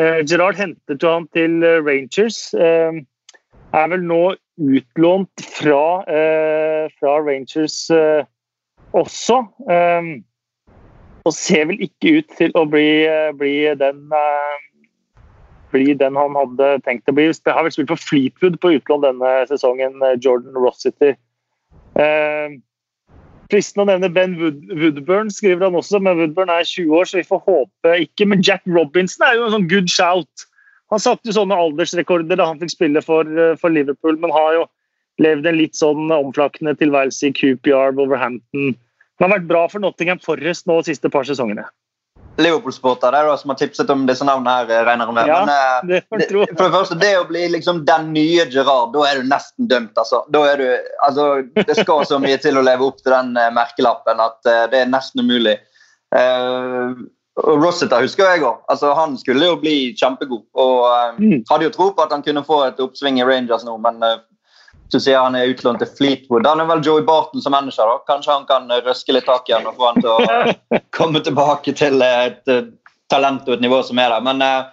Eh, 0.00 0.20
Gerrard 0.28 0.60
hentet 0.60 1.02
jo 1.02 1.10
han 1.10 1.26
til 1.34 1.62
eh, 1.66 1.80
Rangers. 1.82 2.38
Eh, 2.54 3.00
er 3.72 3.88
vel 3.90 4.04
nå 4.06 4.22
utlånt 4.62 5.46
fra, 5.56 5.84
eh, 6.06 6.92
fra 7.00 7.16
Rangers 7.24 7.78
eh, 7.90 8.22
også. 8.92 9.40
og 11.22 11.32
ser 11.32 11.68
vel 11.70 11.80
ikke 11.86 12.18
ut 12.18 12.32
til 12.36 12.50
å 12.58 12.64
bli, 12.66 13.06
bli 13.38 13.54
den 13.78 14.00
bli 15.72 15.94
den 15.94 16.18
han 16.18 16.34
hadde 16.36 16.68
tenkt 16.84 17.08
å 17.08 17.14
bli. 17.16 17.28
Det 17.30 17.54
har 17.54 17.64
vel 17.64 17.72
spilt 17.72 17.92
for 17.92 18.02
Fleetwood 18.02 18.58
på 18.60 18.74
utlån 18.76 19.06
denne 19.06 19.30
sesongen, 19.48 20.02
Jordan 20.20 20.58
Rossiter. 20.58 21.14
Uh, 21.96 22.58
fristende 23.52 23.84
å 23.84 23.90
nevne 23.90 24.10
Ben 24.12 24.36
Wood 24.40 24.64
Woodburn, 24.72 25.30
skriver 25.32 25.66
han 25.68 25.76
også, 25.78 26.00
men 26.02 26.18
Woodburn 26.18 26.52
er 26.52 26.64
20 26.66 26.96
år, 26.98 27.08
så 27.08 27.20
vi 27.20 27.28
får 27.28 27.42
håpe 27.46 27.96
ikke. 28.06 28.26
Men 28.32 28.44
Jack 28.44 28.64
Robinson 28.66 29.26
er 29.26 29.36
jo 29.38 29.46
en 29.46 29.56
sånn 29.56 29.68
good 29.70 29.90
shout. 29.92 30.46
Han 30.92 31.00
satte 31.02 31.28
jo 31.30 31.36
sånne 31.36 31.56
aldersrekorder 31.56 32.40
da 32.40 32.48
han 32.50 32.60
fikk 32.60 32.74
spille 32.74 33.02
for, 33.04 33.28
eh, 33.28 33.56
for 33.60 33.72
Liverpool, 33.72 34.18
men 34.20 34.34
har 34.34 34.56
jo 34.58 34.64
levd 35.22 35.46
en 35.46 35.58
litt 35.60 35.76
sånn 35.76 36.10
omflakkende 36.12 36.74
tilværelse 36.80 37.28
i 37.28 37.36
QPR, 37.36 37.94
Wolverhampton. 37.96 38.74
Han 39.20 39.30
har 39.30 39.38
vært 39.38 39.48
bra 39.48 39.66
for 39.68 39.80
Nottingham 39.80 40.20
Forest 40.24 40.66
nå 40.66 40.80
de 40.80 40.92
siste 40.92 41.10
par 41.12 41.28
sesongene. 41.28 41.64
Liverpool-sporter 42.36 43.36
som 43.36 43.50
har 43.50 43.56
tipset 43.60 43.90
om 43.90 44.06
disse 44.08 44.24
navnene 44.24 44.54
her, 44.56 44.70
eh, 44.70 44.84
regner 44.86 45.12
med. 45.12 45.26
Ja, 45.26 45.44
Men, 45.44 45.48
eh, 45.48 45.98
det 45.98 46.02
for 46.56 46.64
det 46.64 46.72
første, 46.72 46.98
det 46.98 47.12
å 47.18 47.28
bli 47.28 47.48
liksom 47.48 47.84
den 47.84 48.12
nye 48.12 48.46
Gerard, 48.50 48.92
da 48.94 49.04
er 49.08 49.20
du 49.20 49.28
nesten 49.28 49.68
dømt, 49.68 49.92
altså. 49.96 50.22
Du, 50.32 50.38
altså 51.04 51.42
det 51.54 51.76
skal 51.76 52.06
så 52.06 52.18
mye 52.18 52.38
til 52.40 52.56
å 52.56 52.64
leve 52.64 52.86
opp 52.86 53.02
til 53.02 53.12
den 53.12 53.36
eh, 53.36 53.50
merkelappen 53.52 54.20
at 54.20 54.38
uh, 54.48 54.66
det 54.72 54.80
er 54.80 54.86
nesten 54.92 55.20
umulig. 55.20 55.58
Uh, 56.14 56.96
og 57.36 57.62
Rossiter 57.62 58.00
husker 58.04 58.24
jeg 58.28 58.42
òg. 58.44 58.58
Altså, 58.68 58.94
han 58.94 59.16
skulle 59.16 59.46
jo 59.46 59.56
bli 59.56 59.94
kjempegod. 59.96 60.44
Og 60.54 61.18
Mm. 61.18 61.44
hadde 61.50 61.64
jo 61.64 61.70
tro 61.70 61.92
på 61.92 62.02
at 62.02 62.12
han 62.12 62.22
kunne 62.22 62.44
få 62.44 62.66
et 62.66 62.80
oppsving 62.80 63.18
i 63.20 63.24
Rangers 63.24 63.64
nå, 63.64 63.76
men 63.80 64.00
du 64.92 65.00
sier 65.00 65.18
han 65.18 65.36
er 65.38 65.50
utlånt 65.50 65.80
til 65.82 65.90
Fleetwood. 65.96 66.46
Han 66.46 66.60
er 66.60 66.68
vel 66.68 66.84
Joey 66.84 67.04
Barton 67.06 67.42
som 67.42 67.54
manager. 67.54 67.88
da. 67.88 68.04
Kanskje 68.10 68.36
han 68.36 68.46
kan 68.48 68.70
eh, 68.70 68.84
røske 68.84 69.14
litt 69.16 69.26
tak 69.28 69.48
i 69.48 69.56
han 69.56 69.66
og 69.70 69.78
få 69.78 69.90
han 69.90 70.00
til 70.02 70.12
å 70.12 70.78
komme 70.98 71.22
tilbake 71.24 71.74
til 71.78 72.04
et 72.04 72.52
eh, 72.52 72.70
talent 73.12 73.48
og 73.48 73.56
et 73.56 73.64
nivå 73.64 73.82
som 73.86 74.00
er 74.02 74.12
der. 74.12 74.24
Men 74.24 74.44
eh, 74.44 74.70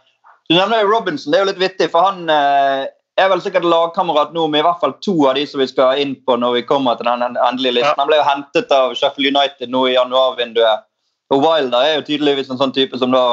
du 0.50 0.56
nevner 0.58 0.84
jo 0.84 0.92
Robinson. 0.92 1.32
Det 1.32 1.40
er 1.40 1.46
jo 1.46 1.52
litt 1.52 1.62
vittig, 1.62 1.90
for 1.94 2.10
han 2.10 2.30
eh, 2.34 2.88
er 3.20 3.30
vel 3.32 3.42
sikkert 3.44 3.68
lagkamerat 3.68 4.32
nå 4.36 4.48
med 4.52 4.64
i 4.64 4.66
hvert 4.68 4.82
fall 4.82 4.96
to 5.04 5.16
av 5.30 5.36
de 5.38 5.46
som 5.48 5.62
vi 5.62 5.68
skal 5.70 6.00
inn 6.02 6.16
på 6.26 6.38
når 6.40 6.60
vi 6.60 6.68
kommer 6.70 6.98
til 6.98 7.10
den 7.10 7.38
endelige 7.38 7.80
listen. 7.80 8.00
Han 8.00 8.10
ble 8.10 8.20
jo 8.20 8.28
hentet 8.28 8.74
av 8.76 8.96
Sheffield 8.98 9.36
United 9.36 9.72
nå 9.72 9.86
i 9.90 9.96
januarvinduet. 9.98 10.88
Og 11.30 11.44
Wilder 11.44 11.86
er 11.86 12.00
jo 12.00 12.08
tydeligvis 12.08 12.50
en 12.50 12.60
sånn 12.60 12.74
type 12.74 12.98
som 12.98 13.14
da, 13.14 13.24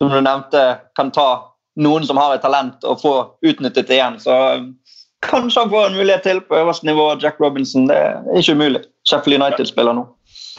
som 0.00 0.10
du 0.10 0.18
nevnte, 0.18 0.64
kan 0.98 1.12
ta 1.14 1.28
noen 1.80 2.06
som 2.06 2.18
har 2.18 2.34
et 2.34 2.42
talent 2.42 2.82
og 2.88 2.98
få 3.00 3.14
utnyttet 3.46 3.88
det 3.88 4.00
igjen. 4.00 4.18
Så 4.22 4.34
eh, 4.34 4.64
kanskje 5.26 5.60
han 5.64 5.70
får 5.72 5.86
en 5.90 5.96
mulighet 5.98 6.22
til 6.26 6.40
på 6.40 6.56
øverste 6.60 6.86
nivå. 6.88 7.08
Jack 7.22 7.40
Robinson, 7.40 7.86
det 7.90 7.96
er 7.96 8.40
ikke 8.40 8.54
umulig. 8.56 8.82
Sheffield 9.08 9.42
United 9.42 9.66
spiller 9.68 9.92
nå. 9.96 10.06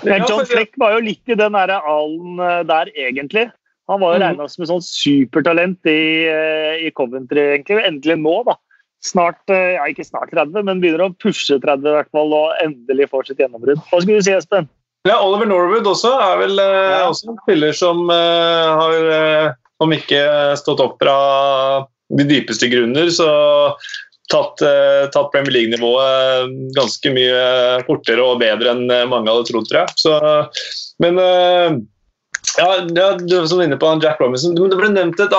Men 0.04 0.24
John 0.30 0.46
Fleck 0.50 0.74
var 0.82 0.96
jo 0.96 1.02
litt 1.06 1.30
i 1.30 1.36
den 1.38 1.54
der 1.54 1.74
alen 1.78 2.40
eh, 2.42 2.62
der, 2.70 2.90
egentlig. 2.98 3.48
Han 3.90 4.00
var 4.02 4.14
jo 4.16 4.20
Mhm. 4.20 4.28
regna 4.28 4.48
som 4.50 4.64
et 4.64 4.70
sånn 4.70 4.82
supertalent 4.86 5.86
i, 5.86 6.26
eh, 6.30 6.88
i 6.88 6.92
Coventry, 6.96 7.58
egentlig. 7.58 7.84
Endelig 7.86 8.18
nå, 8.22 8.44
da. 8.46 8.56
Snart, 9.04 9.42
eh, 9.50 9.74
ja 9.78 9.84
ikke 9.90 10.06
snart 10.06 10.30
30, 10.32 10.64
men 10.64 10.80
begynner 10.82 11.10
å 11.10 11.16
pushe 11.18 11.60
30 11.60 11.88
i 11.90 11.96
hvert 11.98 12.12
fall, 12.12 12.34
og 12.34 12.54
endelig 12.64 13.10
får 13.10 13.28
sitt 13.28 13.38
gjennombrudd. 13.42 13.82
Hva 13.90 14.02
skulle 14.02 14.18
du 14.22 14.22
si, 14.22 14.32
Espen? 14.32 14.70
Ja, 15.06 15.18
Oliver 15.26 15.48
Norwood 15.50 15.84
også 15.90 16.12
er 16.22 16.38
vel 16.38 16.60
eh, 16.60 17.00
Ja. 17.00 17.10
også 17.10 17.30
en 17.30 17.38
spiller 17.44 17.74
som 17.74 18.10
eh, 18.10 18.68
har, 18.78 19.56
om 19.82 19.90
ikke 19.92 20.56
stått 20.58 20.80
opp 20.80 21.00
fra 21.02 21.86
de 22.16 22.24
dypeste 22.30 22.70
grunner, 22.70 23.10
så 23.10 23.74
tatt, 24.32 24.62
eh, 24.66 25.04
tatt 25.14 25.32
Premier 25.34 25.54
League-nivået 25.56 26.50
ganske 26.78 27.08
mye 27.14 27.42
fortere 27.88 28.22
og 28.26 28.40
bedre 28.42 28.68
enn 28.74 28.84
eh, 28.92 29.10
mange 29.10 29.32
hadde 29.32 29.48
trodd, 29.50 29.68
tror 29.70 29.82
jeg. 29.84 29.90
Så, 30.02 30.12
men 31.04 31.14
eh, 31.22 31.70
ja, 32.58 32.70
ja, 32.82 33.08
du 33.20 33.34
var 33.36 33.48
sånn 33.52 33.66
inne 33.68 33.80
på 33.80 33.88
Jack 34.02 34.18
Robinson. 34.22 34.56
Det 34.58 34.80
ble 34.80 34.90
nevnt 34.92 35.20
et, 35.22 35.34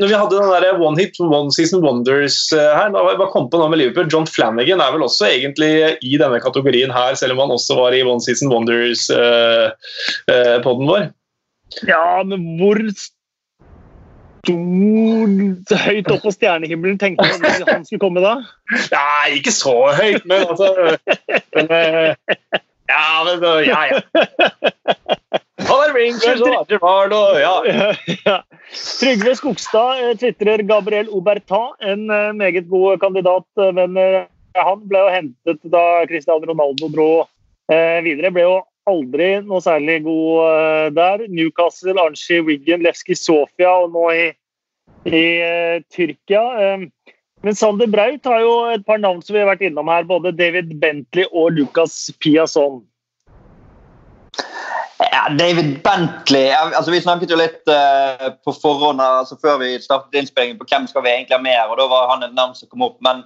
når 0.00 0.08
vi 0.08 0.16
hadde 0.16 0.38
den 0.38 0.48
der 0.48 0.80
One 0.80 1.00
Hit 1.00 1.14
One 1.20 1.52
Season 1.54 1.80
Wonders 1.84 2.38
eh, 2.56 2.72
her, 2.72 2.88
da 2.94 2.98
jeg 3.04 3.20
bare 3.20 3.34
kom 3.34 3.46
på 3.52 3.58
noe 3.60 3.70
med 3.72 3.80
Liverpool. 3.82 4.10
John 4.12 4.28
Flanagan 4.30 4.82
er 4.82 4.90
vel 4.94 5.06
også 5.06 5.24
egentlig 5.28 5.72
i 6.00 6.20
denne 6.20 6.40
kategorien 6.42 6.92
her, 6.94 7.12
selv 7.20 7.32
om 7.36 7.42
han 7.44 7.56
også 7.58 7.72
var 7.78 7.90
i 7.94 8.06
One 8.06 8.22
Season 8.24 8.48
Wonders-podden 8.54 10.86
vår. 10.88 11.02
Ja, 11.84 12.24
men 12.24 12.40
hvor 12.56 12.78
stor 14.40 15.82
Høyt 15.84 16.10
opp 16.12 16.24
på 16.24 16.32
stjernehimmelen 16.34 16.98
tenkte 17.00 17.26
du 17.26 17.46
at 17.48 17.70
han 17.70 17.84
skulle 17.86 18.02
komme 18.02 18.22
da? 18.24 18.38
Nei, 18.92 19.38
ikke 19.38 19.54
så 19.54 19.74
høyt, 19.96 20.24
men 20.28 20.46
altså 20.46 20.72
men, 21.56 21.70
eh, 21.70 22.14
Ja, 22.88 23.20
men 23.26 23.44
ja, 23.66 23.80
ja. 23.90 24.00
Han 25.68 25.82
er 25.84 25.92
Rangers 25.92 26.40
og 26.46 26.70
Gerard 26.70 27.12
og 27.12 27.36
ja. 27.36 27.54
Ja. 28.24 28.38
Trygve 28.72 29.34
Skogstad 29.36 30.00
eh, 30.04 30.14
tvitrer 30.20 30.64
Gabriel 30.68 31.10
Aubertin, 31.12 31.74
en 31.84 32.08
eh, 32.08 32.32
meget 32.36 32.68
god 32.70 33.02
kandidat. 33.04 33.48
Men 33.76 33.98
han 34.56 34.86
ble 34.88 35.04
jo 35.04 35.12
hentet 35.12 35.60
da 35.74 35.84
Cristiano 36.08 36.48
Ronaldo 36.48 36.88
dro 36.94 37.10
videre. 37.68 38.32
Ble 38.32 38.46
jo 38.46 38.56
aldri 38.88 39.28
noe 39.46 39.62
særlig 39.64 40.00
god 40.06 40.42
eh, 40.48 40.88
der. 40.96 41.24
Newcastle, 41.32 41.96
Arnchi, 42.02 42.40
Wiggen, 42.46 42.84
Levski 42.86 43.16
Sofia 43.18 43.74
og 43.84 43.94
nå 43.94 44.04
i, 44.14 44.26
i 45.08 45.24
eh, 45.44 45.80
Tyrkia. 45.94 46.44
Eh, 46.64 47.14
men 47.46 47.54
Sander 47.54 47.86
Braut 47.86 48.26
har 48.26 48.42
jo 48.42 48.54
et 48.72 48.84
par 48.86 48.98
navn 48.98 49.20
som 49.22 49.36
vi 49.36 49.42
har 49.42 49.50
vært 49.50 49.62
innom 49.68 49.90
her. 49.92 50.06
Både 50.08 50.34
David 50.34 50.74
Bentley 50.82 51.28
og 51.30 51.52
Lucas 51.54 52.08
Piasson. 52.18 52.80
Ja, 54.98 55.28
David 55.38 55.78
Bentley 55.84 56.50
altså 56.50 56.90
Vi 56.90 57.00
snakket 57.00 57.30
jo 57.30 57.38
litt 57.38 57.70
eh, 57.70 58.28
på 58.42 58.52
forhånd 58.54 59.00
altså 59.02 59.38
før 59.38 59.60
vi 59.62 59.76
startet 59.82 60.18
innspillingen 60.18 60.58
på 60.58 60.66
hvem 60.66 60.88
skal 60.90 61.04
vi 61.04 61.12
egentlig 61.12 61.36
ha 61.36 61.42
mer. 61.42 61.70
og 61.70 61.78
da 61.78 61.86
var 61.90 62.08
han 62.10 62.26
et 62.26 62.34
navn 62.34 62.56
som 62.58 62.70
kom 62.70 62.82
opp. 62.86 62.98
Men 63.04 63.22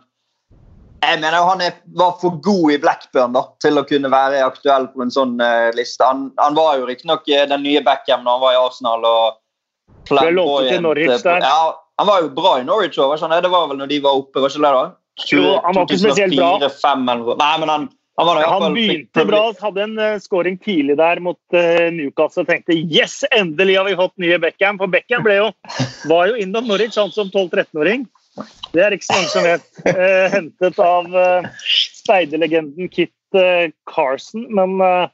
jeg 1.02 1.18
mener 1.18 1.34
jo 1.40 1.46
han 1.48 1.62
er, 1.64 1.78
var 1.98 2.12
for 2.20 2.38
god 2.44 2.72
i 2.72 2.78
Blackburn 2.82 3.34
da, 3.34 3.42
til 3.62 3.80
å 3.80 3.84
kunne 3.86 4.10
være 4.12 4.42
aktuell 4.46 4.86
på 4.92 5.02
en 5.02 5.12
sånn 5.12 5.34
uh, 5.42 5.70
liste. 5.74 6.06
Han, 6.06 6.28
han 6.38 6.54
var 6.58 6.76
jo 6.78 6.86
riktignok 6.86 7.26
eh, 7.28 7.46
den 7.50 7.64
nye 7.66 7.82
Beckham 7.84 8.22
når 8.22 8.36
han 8.36 8.44
var 8.44 8.54
i 8.54 8.60
Arsenal. 8.60 9.06
og 9.08 10.12
Ble 10.12 10.30
lånt 10.36 10.70
til 10.70 10.84
Norwich 10.84 11.24
der. 11.26 11.42
Ja, 11.42 11.72
han 11.98 12.08
var 12.08 12.22
jo 12.22 12.30
bra 12.36 12.54
i 12.60 12.66
Norwich 12.68 13.00
òg. 13.02 13.16
Det 13.18 13.50
var 13.50 13.66
vel 13.72 13.82
når 13.82 13.90
de 13.90 13.98
var 14.04 14.20
oppe, 14.20 14.42
var 14.42 14.54
ikke 14.54 14.62
det 14.62 14.72
da? 14.78 14.84
Jo, 15.32 15.42
han 15.64 15.76
var 15.76 15.90
ikke 15.90 16.00
spesielt 16.04 16.38
bra. 16.38 16.54
2004-2005 16.62 17.12
eller. 17.16 17.42
Nei, 17.42 17.50
men 17.64 17.74
han, 17.74 17.90
han 18.20 18.28
var 18.28 18.38
da 18.38 18.46
i 18.46 18.54
Han 18.54 18.78
begynte 18.78 19.26
bra, 19.28 19.42
hadde 19.60 19.84
en 19.88 19.98
uh, 19.98 20.16
scoring 20.22 20.56
tidlig 20.62 21.00
der 21.02 21.20
mot 21.24 21.38
uh, 21.58 21.90
Newcastle 21.92 22.46
og 22.46 22.50
tenkte 22.54 22.78
yes, 22.78 23.20
endelig 23.34 23.80
har 23.80 23.90
vi 23.90 23.98
fått 23.98 24.14
nye 24.22 24.38
Beckham. 24.42 24.78
For 24.80 24.90
Beckham 24.92 25.26
ble 25.26 25.42
jo, 25.42 25.52
var 26.10 26.30
jo 26.30 26.38
innom 26.46 26.70
Norwich 26.70 26.98
han 27.00 27.10
som 27.10 27.26
12-13-åring. 27.34 28.06
Det 28.72 28.80
er 28.80 28.94
ikke 28.96 29.08
så 29.08 29.16
mange 29.16 29.32
som 29.32 29.44
vet. 29.44 29.66
Eh, 29.92 30.26
hentet 30.32 30.78
av 30.80 31.16
eh, 31.22 31.48
speiderlegenden 32.00 32.88
Kit 32.92 33.36
eh, 33.36 33.66
Carson. 33.90 34.46
Men 34.56 34.78
eh, 34.80 35.10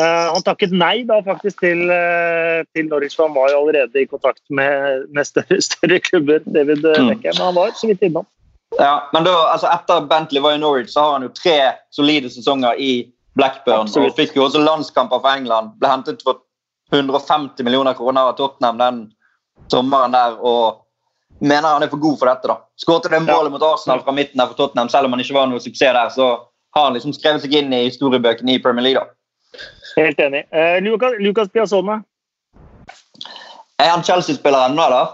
eh, 0.00 0.24
han 0.32 0.46
takket 0.46 0.74
nei 0.74 1.04
da 1.08 1.20
faktisk 1.26 1.62
til, 1.62 1.84
eh, 1.94 2.64
til 2.74 2.88
Norwich, 2.90 3.14
for 3.16 3.28
han 3.28 3.36
var 3.36 3.52
jo 3.52 3.60
allerede 3.62 4.02
i 4.02 4.08
kontakt 4.10 4.42
med, 4.50 5.06
med 5.14 5.28
større, 5.28 5.60
større 5.62 6.00
klubber. 6.02 6.42
David 6.46 6.82
Mm. 6.82 7.12
Beckham, 7.12 7.36
men 7.36 7.44
han 7.46 7.54
var 7.60 7.76
så 7.78 7.90
vidt 7.92 8.02
innom. 8.02 8.26
Ja, 8.78 9.08
men 9.14 9.24
da, 9.24 9.32
altså 9.52 9.70
Etter 9.72 10.02
Bentley 10.10 10.42
var 10.44 10.58
i 10.58 10.60
Norwich, 10.60 10.90
så 10.92 11.00
har 11.00 11.12
han 11.16 11.24
jo 11.24 11.30
tre 11.32 11.56
solide 11.94 12.30
sesonger 12.30 12.76
i 12.78 12.90
Blackburn. 13.38 13.86
Absolutt. 13.86 14.12
Og 14.12 14.18
fikk 14.18 14.36
jo 14.36 14.44
også 14.44 14.60
landskamper 14.60 15.22
for 15.22 15.30
England. 15.30 15.72
Ble 15.80 15.88
hentet 15.92 16.22
for 16.26 16.42
150 16.92 17.64
millioner 17.64 17.94
kroner 17.94 18.28
av 18.32 18.36
Tottenham 18.36 18.78
den 18.82 19.00
sommeren 19.72 20.12
der. 20.12 20.36
og 20.42 20.84
mener 21.40 21.68
han 21.68 21.82
er 21.82 21.88
for 21.92 22.00
god 22.02 22.18
for 22.18 22.26
dette. 22.30 22.48
da. 22.50 22.56
Skåret 22.80 23.10
det 23.10 23.20
målet 23.26 23.52
mot 23.52 23.62
Arsenal 23.62 24.02
fra 24.04 24.12
midten 24.16 24.40
her 24.40 24.48
for 24.50 24.56
Tottenham, 24.58 24.88
selv 24.92 25.04
om 25.08 25.12
han 25.14 25.22
ikke 25.22 25.36
var 25.36 25.46
noe 25.50 25.62
suksess 25.62 25.94
der, 25.96 26.10
så 26.14 26.26
har 26.74 26.84
han 26.88 26.96
liksom 26.96 27.14
skrevet 27.16 27.42
seg 27.44 27.52
inn 27.60 27.72
i 27.72 27.84
historiebøkene 27.86 28.56
i 28.56 28.62
Premier 28.62 28.84
League. 28.88 29.00
da. 29.00 29.06
Helt 29.96 30.18
enig. 30.20 30.44
Eh, 30.52 30.76
Lucas, 30.84 31.12
Lucas 31.18 31.48
Piazzone. 31.48 32.02
Er 33.78 33.90
han 33.94 34.04
Chelsea-spiller 34.04 34.68
ennå, 34.68 34.82
eller? 34.86 35.06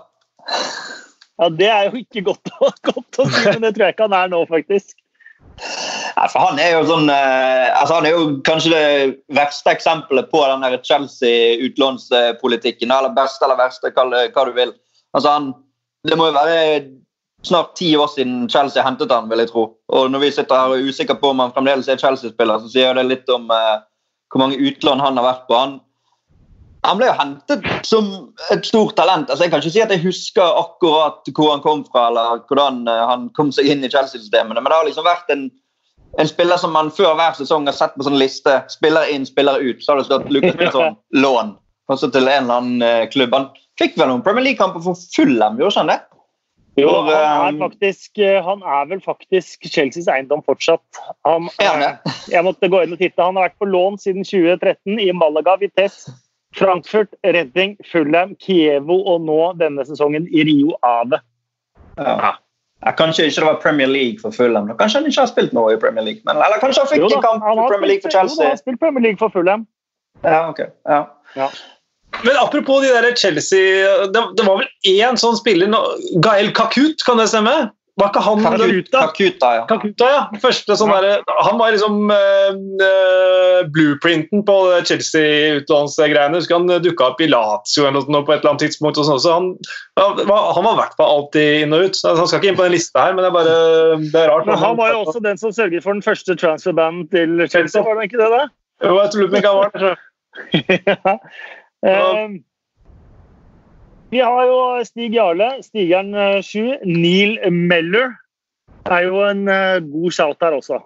Ja, 1.38 1.48
Det 1.48 1.68
er 1.68 1.90
jo 1.90 1.96
ikke 2.02 2.22
godt 2.30 2.46
godt 2.90 3.18
å 3.18 3.28
si, 3.30 3.42
men 3.50 3.62
det 3.64 3.74
tror 3.74 3.86
jeg 3.88 3.94
ikke 3.96 4.08
han 4.08 4.18
er 4.18 4.28
nå, 4.32 4.40
faktisk. 4.50 4.96
Nei, 6.14 6.26
for 6.30 6.38
Han 6.42 6.58
er 6.62 6.70
jo 6.74 6.82
sånn, 6.88 7.08
eh, 7.10 7.68
altså 7.78 7.94
han 7.98 8.06
er 8.08 8.12
jo 8.16 8.24
kanskje 8.46 8.70
det 8.74 8.88
verste 9.34 9.70
eksempelet 9.74 10.30
på 10.30 10.40
den 10.46 10.62
der 10.66 10.78
Chelsea-utlånspolitikken. 10.82 12.90
Eller 12.94 13.14
beste 13.14 13.44
eller 13.46 13.58
verste, 13.58 13.90
det 13.90 14.32
hva 14.34 14.44
du 14.48 14.52
vil. 14.56 14.72
Altså 15.14 15.28
han, 15.30 15.52
Det 16.04 16.16
må 16.20 16.28
jo 16.28 16.36
være 16.36 16.58
snart 17.46 17.74
ti 17.76 17.96
år 17.96 18.08
siden 18.12 18.48
Chelsea 18.50 18.82
hentet 18.84 19.12
han, 19.12 19.28
vil 19.30 19.42
jeg 19.42 19.50
tro. 19.52 19.64
Og 19.92 20.10
når 20.10 20.22
vi 20.24 20.30
sitter 20.36 20.60
her 20.60 20.72
og 20.72 20.78
er 20.78 20.90
usikre 20.90 21.16
på 21.20 21.32
om 21.32 21.42
han 21.42 21.52
fremdeles 21.54 21.88
er 21.88 22.00
Chelsea-spiller, 22.00 22.60
så 22.60 22.70
sier 22.72 22.94
det 22.96 23.06
litt 23.08 23.32
om 23.32 23.50
eh, 23.52 23.82
hvor 24.32 24.44
mange 24.44 24.60
utlån 24.60 25.02
han 25.02 25.20
har 25.20 25.26
vært 25.26 25.42
på. 25.48 25.58
Han, 25.58 25.74
han 26.84 27.00
ble 27.00 27.08
jo 27.10 27.16
hentet 27.18 27.66
som 27.86 28.08
et 28.52 28.64
stort 28.68 28.96
talent. 29.00 29.30
altså 29.30 29.44
Jeg 29.44 29.52
kan 29.52 29.64
ikke 29.64 29.74
si 29.76 29.84
at 29.84 29.92
jeg 29.92 30.04
husker 30.04 30.60
akkurat 30.60 31.34
hvor 31.34 31.52
han 31.52 31.64
kom 31.64 31.84
fra, 31.88 32.08
eller 32.10 32.46
hvordan 32.48 32.84
eh, 32.88 33.04
han 33.10 33.28
kom 33.36 33.52
seg 33.54 33.68
inn 33.72 33.84
i 33.84 33.92
Chelsea-systemene, 33.92 34.60
men 34.60 34.70
det 34.70 34.80
har 34.80 34.88
liksom 34.88 35.08
vært 35.08 35.34
en, 35.34 35.48
en 36.20 36.30
spiller 36.30 36.60
som 36.60 36.72
man 36.76 36.92
før 36.94 37.16
hver 37.18 37.36
sesong 37.36 37.68
har 37.68 37.76
sett 37.76 37.96
på 37.96 38.08
sånn 38.08 38.20
liste. 38.20 38.60
Spiller 38.72 39.12
inn, 39.12 39.28
spiller 39.28 39.60
ut. 39.60 39.84
Så 39.84 39.92
har 39.92 40.00
det 40.00 40.08
stått 40.08 40.32
Lucas 40.32 40.56
Piasson 40.60 40.96
lån. 41.24 41.56
Også 41.92 42.08
til 42.08 42.24
en 42.24 42.46
eller 42.46 42.60
annen 42.60 42.84
eh, 42.84 43.06
klubb. 43.12 43.36
Han 43.36 43.50
fikk 43.80 43.96
vel 44.00 44.10
noen 44.10 44.24
Premier 44.24 44.50
League-kamper 44.50 44.82
for 44.84 44.98
Fulham, 45.14 45.58
gjorde 45.60 45.82
han 45.82 45.92
det? 45.92 46.00
Jo, 46.74 46.88
For, 46.90 47.14
han 47.14 47.54
er, 47.54 47.54
eh, 47.54 47.58
faktisk, 47.60 48.18
eh, 48.18 48.40
han 48.42 48.62
er 48.62 48.86
vel 48.90 49.00
faktisk 49.00 49.66
Chelseas 49.70 50.08
eiendom 50.10 50.42
fortsatt. 50.42 50.82
Han, 51.24 51.48
Er 51.62 52.00
jeg 52.28 52.42
måtte 52.42 52.68
gå 52.68 52.82
inn 52.82 52.92
og 52.92 52.98
titte. 52.98 53.22
Han 53.22 53.36
har 53.36 53.48
vært 53.48 53.60
på 53.62 53.70
lån 53.70 53.98
siden 54.02 54.26
2013 54.26 54.98
i 54.98 55.12
Malaga, 55.14 55.54
Vitesse, 55.60 56.10
Frankfurt, 56.54 57.14
Redding, 57.22 57.76
Fulham, 57.92 58.34
Kievo 58.42 58.98
og 59.06 59.22
nå 59.22 59.38
denne 59.58 59.86
sesongen 59.86 60.26
i 60.30 60.42
Rio 60.46 60.74
Ave. 60.82 61.20
Ja. 61.98 62.34
Ja, 62.84 62.92
kanskje 62.92 63.24
ikke 63.30 63.40
det 63.40 63.46
var 63.46 63.60
Premier 63.62 63.88
League 63.88 64.18
for 64.20 64.30
Fulham. 64.30 64.68
Kanskje 64.76 65.00
han 65.00 65.06
ikke 65.08 65.22
har 65.22 65.30
spilt 65.30 65.54
noe 65.56 65.72
i 65.72 65.78
Premier 65.80 66.04
League. 66.04 66.20
Men, 66.26 66.36
eller 66.36 66.60
kanskje 66.60 66.82
han 66.82 66.90
fikk 66.90 67.00
Jo 67.00 67.08
da, 67.08 67.16
en 67.16 67.22
kamp 67.22 67.46
for 67.46 67.62
i 67.62 67.68
Premier 67.70 67.88
League 67.88 68.04
for 68.04 68.12
Chelsea. 68.12 68.34
jo 68.34 68.42
da, 68.42 68.44
han 68.44 68.52
har 68.52 68.60
spilt 68.60 68.80
Premier 68.82 69.04
League 69.06 69.20
for 69.22 69.32
Fulham. 69.32 69.64
Ja, 70.24 70.42
ok. 70.50 70.60
Ja. 70.90 71.46
Men 72.22 72.36
apropos 72.40 72.80
de 72.84 72.92
der 72.94 73.14
Chelsea 73.16 73.88
Det, 74.12 74.22
det 74.36 74.44
var 74.46 74.60
vel 74.62 74.68
én 74.86 75.16
sånn 75.20 75.36
spiller 75.40 75.66
nå- 75.72 76.20
Gael 76.24 76.52
Kakut, 76.56 77.02
kan 77.04 77.18
det 77.20 77.28
stemme? 77.32 77.70
Var 78.00 78.08
ikke 78.10 78.22
han 78.26 78.40
Kakut- 78.42 78.88
Kakuta, 78.90 79.48
ja. 79.54 79.64
Kakuta, 79.70 80.06
ja. 80.10 80.22
Første 80.42 80.74
sånn 80.80 80.90
der, 80.90 81.20
han 81.46 81.58
var 81.60 81.70
liksom 81.76 82.10
eh, 82.10 82.56
eh, 82.82 83.60
blueprinten 83.70 84.42
på 84.48 84.56
Chelsea-utlånsgreiene. 84.88 86.34
Husker 86.40 86.58
han 86.58 86.82
dukka 86.82 87.12
opp 87.12 87.22
i 87.22 87.28
Lazio 87.30 87.86
eller 87.86 88.08
noe 88.10 88.26
på 88.26 88.34
et 88.34 88.40
eller 88.42 88.50
annet 88.56 88.64
tidspunkt. 88.66 88.98
Og 88.98 89.06
sånn, 89.06 89.20
så 89.22 89.36
han, 89.36 89.46
han 90.00 90.18
var 90.26 90.50
han 90.56 90.66
var 90.66 90.74
i 90.74 90.80
hvert 90.82 90.96
fall 90.98 91.12
alltid 91.20 91.62
inn 91.68 91.76
og 91.78 91.86
ut. 91.86 92.00
Så 92.00 92.16
Han 92.18 92.26
skal 92.26 92.42
ikke 92.42 92.50
inn 92.50 92.58
på 92.58 92.66
den 92.66 92.74
lista 92.74 93.06
her, 93.06 93.14
men 93.14 93.22
det 93.22 93.30
er 93.30 93.36
bare 93.38 93.54
det 94.10 94.20
er 94.24 94.28
rart. 94.32 94.50
Men 94.50 94.58
han 94.64 94.76
var 94.80 94.90
jo 94.96 95.04
også 95.04 95.22
den 95.28 95.38
som 95.44 95.54
sørget 95.54 95.86
for 95.86 95.94
den 95.94 96.02
første 96.02 96.34
transferbanen 96.42 97.06
til 97.14 97.46
Chelsea, 97.46 97.82
var 97.86 98.00
det 98.02 98.10
ikke 98.10 98.18
det? 98.24 98.30
da? 98.34 98.42
Jo, 98.88 98.98
jeg 99.04 99.14
tror 99.14 99.38
ikke 99.38 99.54
han 99.54 99.62
var 99.62 99.70
det. 99.86 101.14
Ja. 101.84 102.24
Eh, 102.24 102.28
vi 104.14 104.20
har 104.22 104.44
jo 104.46 104.58
Stig 104.86 105.14
Jarle, 105.16 105.62
stigeren 105.64 106.12
7. 106.42 106.78
Neil 106.86 107.38
Meller 107.50 108.12
er 108.86 109.06
jo 109.08 109.22
en 109.26 109.48
eh, 109.48 109.80
god 109.80 110.12
shout 110.14 110.44
her 110.44 110.54
også. 110.54 110.78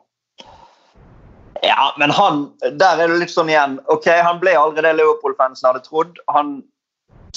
Ja, 1.67 1.93
men 1.99 2.11
han 2.15 2.45
Der 2.79 3.01
er 3.03 3.09
det 3.11 3.19
litt 3.19 3.33
sånn 3.35 3.51
igjen. 3.51 3.79
Ok, 3.91 4.07
Han 4.07 4.39
ble 4.41 4.55
aldri 4.57 4.85
det 4.87 4.95
Leopold-fansen 5.01 5.67
hadde 5.69 5.83
trodd. 5.85 6.17
Han 6.31 6.61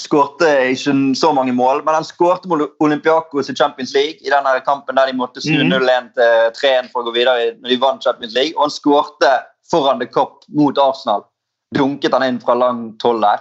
skårte 0.00 0.48
ikke 0.72 0.94
så 1.18 1.32
mange 1.36 1.52
mål, 1.52 1.82
men 1.84 1.98
han 1.98 2.06
skårte 2.06 2.48
mot 2.48 2.62
Olympiakos 2.80 3.50
i 3.50 3.54
Champions 3.58 3.92
League 3.94 4.22
i 4.24 4.30
denne 4.32 4.54
kampen 4.64 4.96
der 4.96 5.10
de 5.10 5.18
måtte 5.18 5.42
snu 5.44 5.58
Mhm. 5.60 5.74
0-1 5.74 6.08
til 6.14 6.50
3-1 6.56 6.88
for 6.92 7.02
å 7.02 7.10
gå 7.10 7.14
videre 7.18 7.52
når 7.60 7.68
de 7.68 7.76
vant 7.82 8.02
Champions 8.02 8.34
League. 8.34 8.54
Og 8.56 8.62
han 8.62 8.70
skårte 8.70 9.32
foran 9.70 10.00
The 10.00 10.06
Cop 10.06 10.44
mot 10.48 10.78
Arsenal. 10.78 11.26
Dunket 11.74 12.12
han 12.12 12.22
inn 12.22 12.40
fra 12.40 12.54
lang 12.54 12.96
tolv 12.98 13.20
der. 13.20 13.40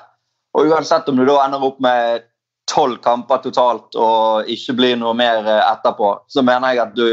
Og 0.58 0.72
uansett 0.72 1.08
om 1.10 1.20
du 1.20 1.26
da 1.28 1.40
ender 1.46 1.64
opp 1.64 1.80
med 1.84 2.28
tolv 2.72 3.00
kamper 3.04 3.42
totalt 3.44 3.98
og 4.00 4.50
ikke 4.52 4.76
blir 4.78 5.00
noe 5.00 5.14
mer 5.18 5.44
eh, 5.44 5.64
etterpå, 5.72 6.14
så 6.32 6.44
mener 6.46 6.76
jeg 6.76 6.84
at 6.86 6.96
du 6.96 7.08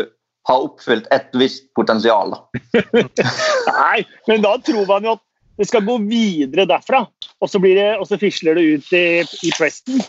har 0.49 0.65
oppfylt 0.65 1.09
et 1.15 1.29
visst 1.37 1.67
potensial. 1.77 2.35
da. 2.35 2.85
Nei, 3.83 4.05
men 4.31 4.45
da 4.45 4.55
tror 4.65 4.87
man 4.89 5.07
jo 5.07 5.17
at 5.19 5.25
det 5.59 5.67
skal 5.69 5.85
gå 5.85 5.99
videre 6.07 6.69
derfra. 6.71 7.03
Og 7.43 7.51
så, 7.51 7.61
blir 7.63 7.75
det, 7.79 7.91
og 7.99 8.07
så 8.09 8.19
fisler 8.21 8.59
det 8.59 8.65
ut 8.65 8.93
i, 8.95 9.07
i 9.45 9.53
Preston. 9.59 10.01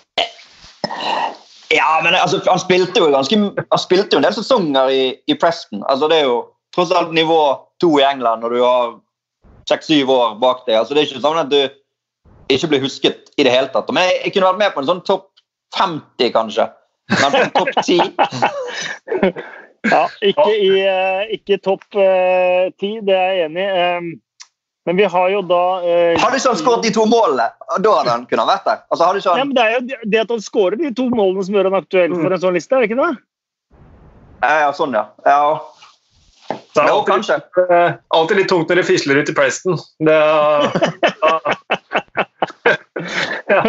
Ja, 1.74 2.00
men 2.04 2.16
altså, 2.18 2.40
han 2.48 2.62
spilte 2.62 2.98
jo 2.98 3.12
ganske 3.14 3.38
Han 3.38 3.82
spilte 3.82 4.16
jo 4.16 4.20
en 4.22 4.26
del 4.26 4.34
sesonger 4.34 4.94
i, 4.94 5.04
i 5.30 5.36
Preston. 5.38 5.84
Altså, 5.90 6.10
det 6.10 6.22
er 6.22 6.30
jo 6.30 6.40
tross 6.76 6.94
alt 6.96 7.14
nivå 7.14 7.42
to 7.82 7.92
i 8.00 8.06
England 8.06 8.46
når 8.46 8.56
du 8.56 8.64
har 8.64 8.96
seks-syv 9.70 10.10
år 10.14 10.38
bak 10.42 10.64
deg. 10.66 10.80
Altså, 10.80 10.96
det 10.96 11.04
er 11.04 11.10
ikke 11.10 11.26
sånn 11.26 11.42
at 11.42 11.52
du 11.52 11.60
ikke 12.50 12.72
blir 12.72 12.84
husket 12.84 13.32
i 13.38 13.46
det 13.46 13.54
hele 13.54 13.70
tatt. 13.74 13.90
Men 13.94 14.08
jeg, 14.10 14.20
jeg 14.26 14.36
kunne 14.36 14.52
vært 14.52 14.62
med 14.64 14.76
på 14.76 14.84
en 14.84 14.90
sånn 14.90 15.06
topp 15.08 15.30
50, 15.78 16.32
kanskje. 16.34 16.70
Men 17.10 17.36
på 17.36 17.46
topp 17.58 17.72
10 17.86 19.34
Ja, 19.88 20.02
ikke, 20.20 20.50
i, 20.52 20.72
eh, 20.84 21.22
ikke 21.38 21.58
topp 21.64 21.86
eh, 21.96 22.68
ti, 22.82 22.98
det 23.06 23.16
er 23.16 23.38
jeg 23.38 23.46
enig 23.48 23.64
i. 23.64 23.86
Um, 23.96 24.10
men 24.88 24.98
vi 24.98 25.06
har 25.12 25.30
jo 25.32 25.40
da 25.46 25.62
eh, 25.86 26.20
Hadde 26.20 26.40
ikke 26.40 26.52
han 26.52 26.60
skåret 26.60 26.86
de 26.88 26.92
to 26.96 27.06
målene, 27.08 27.46
da 27.84 27.96
hadde 28.00 28.12
han 28.12 28.26
kunnet 28.28 28.50
vært 28.50 28.68
der. 28.68 28.80
Altså, 28.90 29.06
hadde 29.06 29.22
ikke 29.22 29.36
ja, 29.38 29.46
men 29.46 29.56
Det 29.56 29.64
er 29.64 29.76
jo 29.76 30.10
det 30.12 30.22
at 30.24 30.32
han 30.34 30.44
skårer 30.44 30.80
de 30.82 30.92
to 30.98 31.08
målene 31.14 31.46
som 31.46 31.56
gjør 31.56 31.70
han 31.70 31.80
aktuell 31.80 32.16
for 32.16 32.36
en 32.36 32.44
sånn 32.44 32.58
liste, 32.58 32.76
er 32.76 32.84
det 32.84 32.90
ikke 32.90 33.00
det? 33.00 33.12
Ja, 34.40 34.54
ja, 34.66 34.72
sånn, 34.76 34.96
ja. 34.96 35.06
ja. 35.28 35.40
Det 36.50 36.82
er 36.82 38.00
alltid, 38.16 38.36
litt 38.40 38.50
tungt 38.50 38.72
når 38.72 38.82
det 38.82 38.88
fisler 38.88 39.20
ut 39.20 39.30
i 39.30 39.36
Preston. 39.38 39.78
Det 40.02 40.16
er 40.16 40.72
ja. 43.50 43.62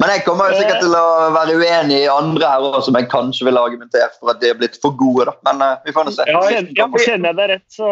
Men 0.00 0.12
jeg 0.12 0.24
kommer 0.26 0.50
jo 0.50 0.58
sikkert 0.58 0.82
til 0.82 0.94
å 0.96 1.06
være 1.34 1.56
uenig 1.60 2.02
i 2.04 2.10
andre 2.12 2.50
her 2.52 2.66
også, 2.66 2.82
som 2.88 2.98
jeg 2.98 3.08
kanskje 3.12 3.48
ville 3.48 3.62
argumentert 3.62 4.16
for 4.18 4.32
at 4.34 4.42
de 4.42 4.50
er 4.52 4.58
blitt 4.60 4.78
for 4.82 4.96
gode. 4.98 5.28
da. 5.30 5.36
Men 5.50 5.64
uh, 5.64 5.72
vi 5.86 5.94
får 5.96 6.08
nå 6.08 6.14
se. 6.16 6.28
Ja, 6.28 6.42
Kjenner, 6.46 6.74
ja, 6.76 6.88
kjenner 7.06 7.32
jeg 7.32 7.40
deg 7.40 7.50
rett, 7.54 7.66
så, 7.72 7.88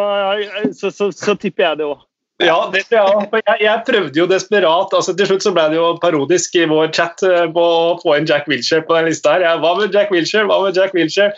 så, 0.81 0.93
så, 0.95 1.11
så 1.15 1.37
tipper 1.41 1.71
jeg 1.71 1.83
det 1.83 1.89
òg. 1.89 2.08
Ja, 2.39 2.71
det, 2.73 2.85
ja. 2.95 3.05
for 3.31 3.41
Jeg, 3.43 3.59
jeg 3.65 3.83
prøvde 3.87 4.21
jo 4.21 4.27
desperat. 4.31 4.93
altså 4.95 5.15
Til 5.17 5.27
slutt 5.27 5.43
så 5.43 5.53
ble 5.55 5.65
det 5.73 5.79
jo 5.81 5.91
parodisk 6.03 6.55
i 6.55 6.69
vår 6.71 6.93
chat 6.95 7.23
eh, 7.27 7.49
på 7.51 7.65
å 7.65 7.97
få 7.99 8.15
inn 8.15 8.29
Jack 8.31 8.47
Wilshere 8.51 8.87
på 8.87 8.95
den 8.95 9.11
lista. 9.11 9.35
her. 9.35 9.47
Jeg, 9.47 9.63
hva 9.65 9.75
med 9.79 9.95
Jack 9.95 10.13
Wilshere? 10.15 10.47
Hva 10.47 10.61
med 10.63 10.79
Jack 10.79 10.95
Wilshere? 10.95 11.35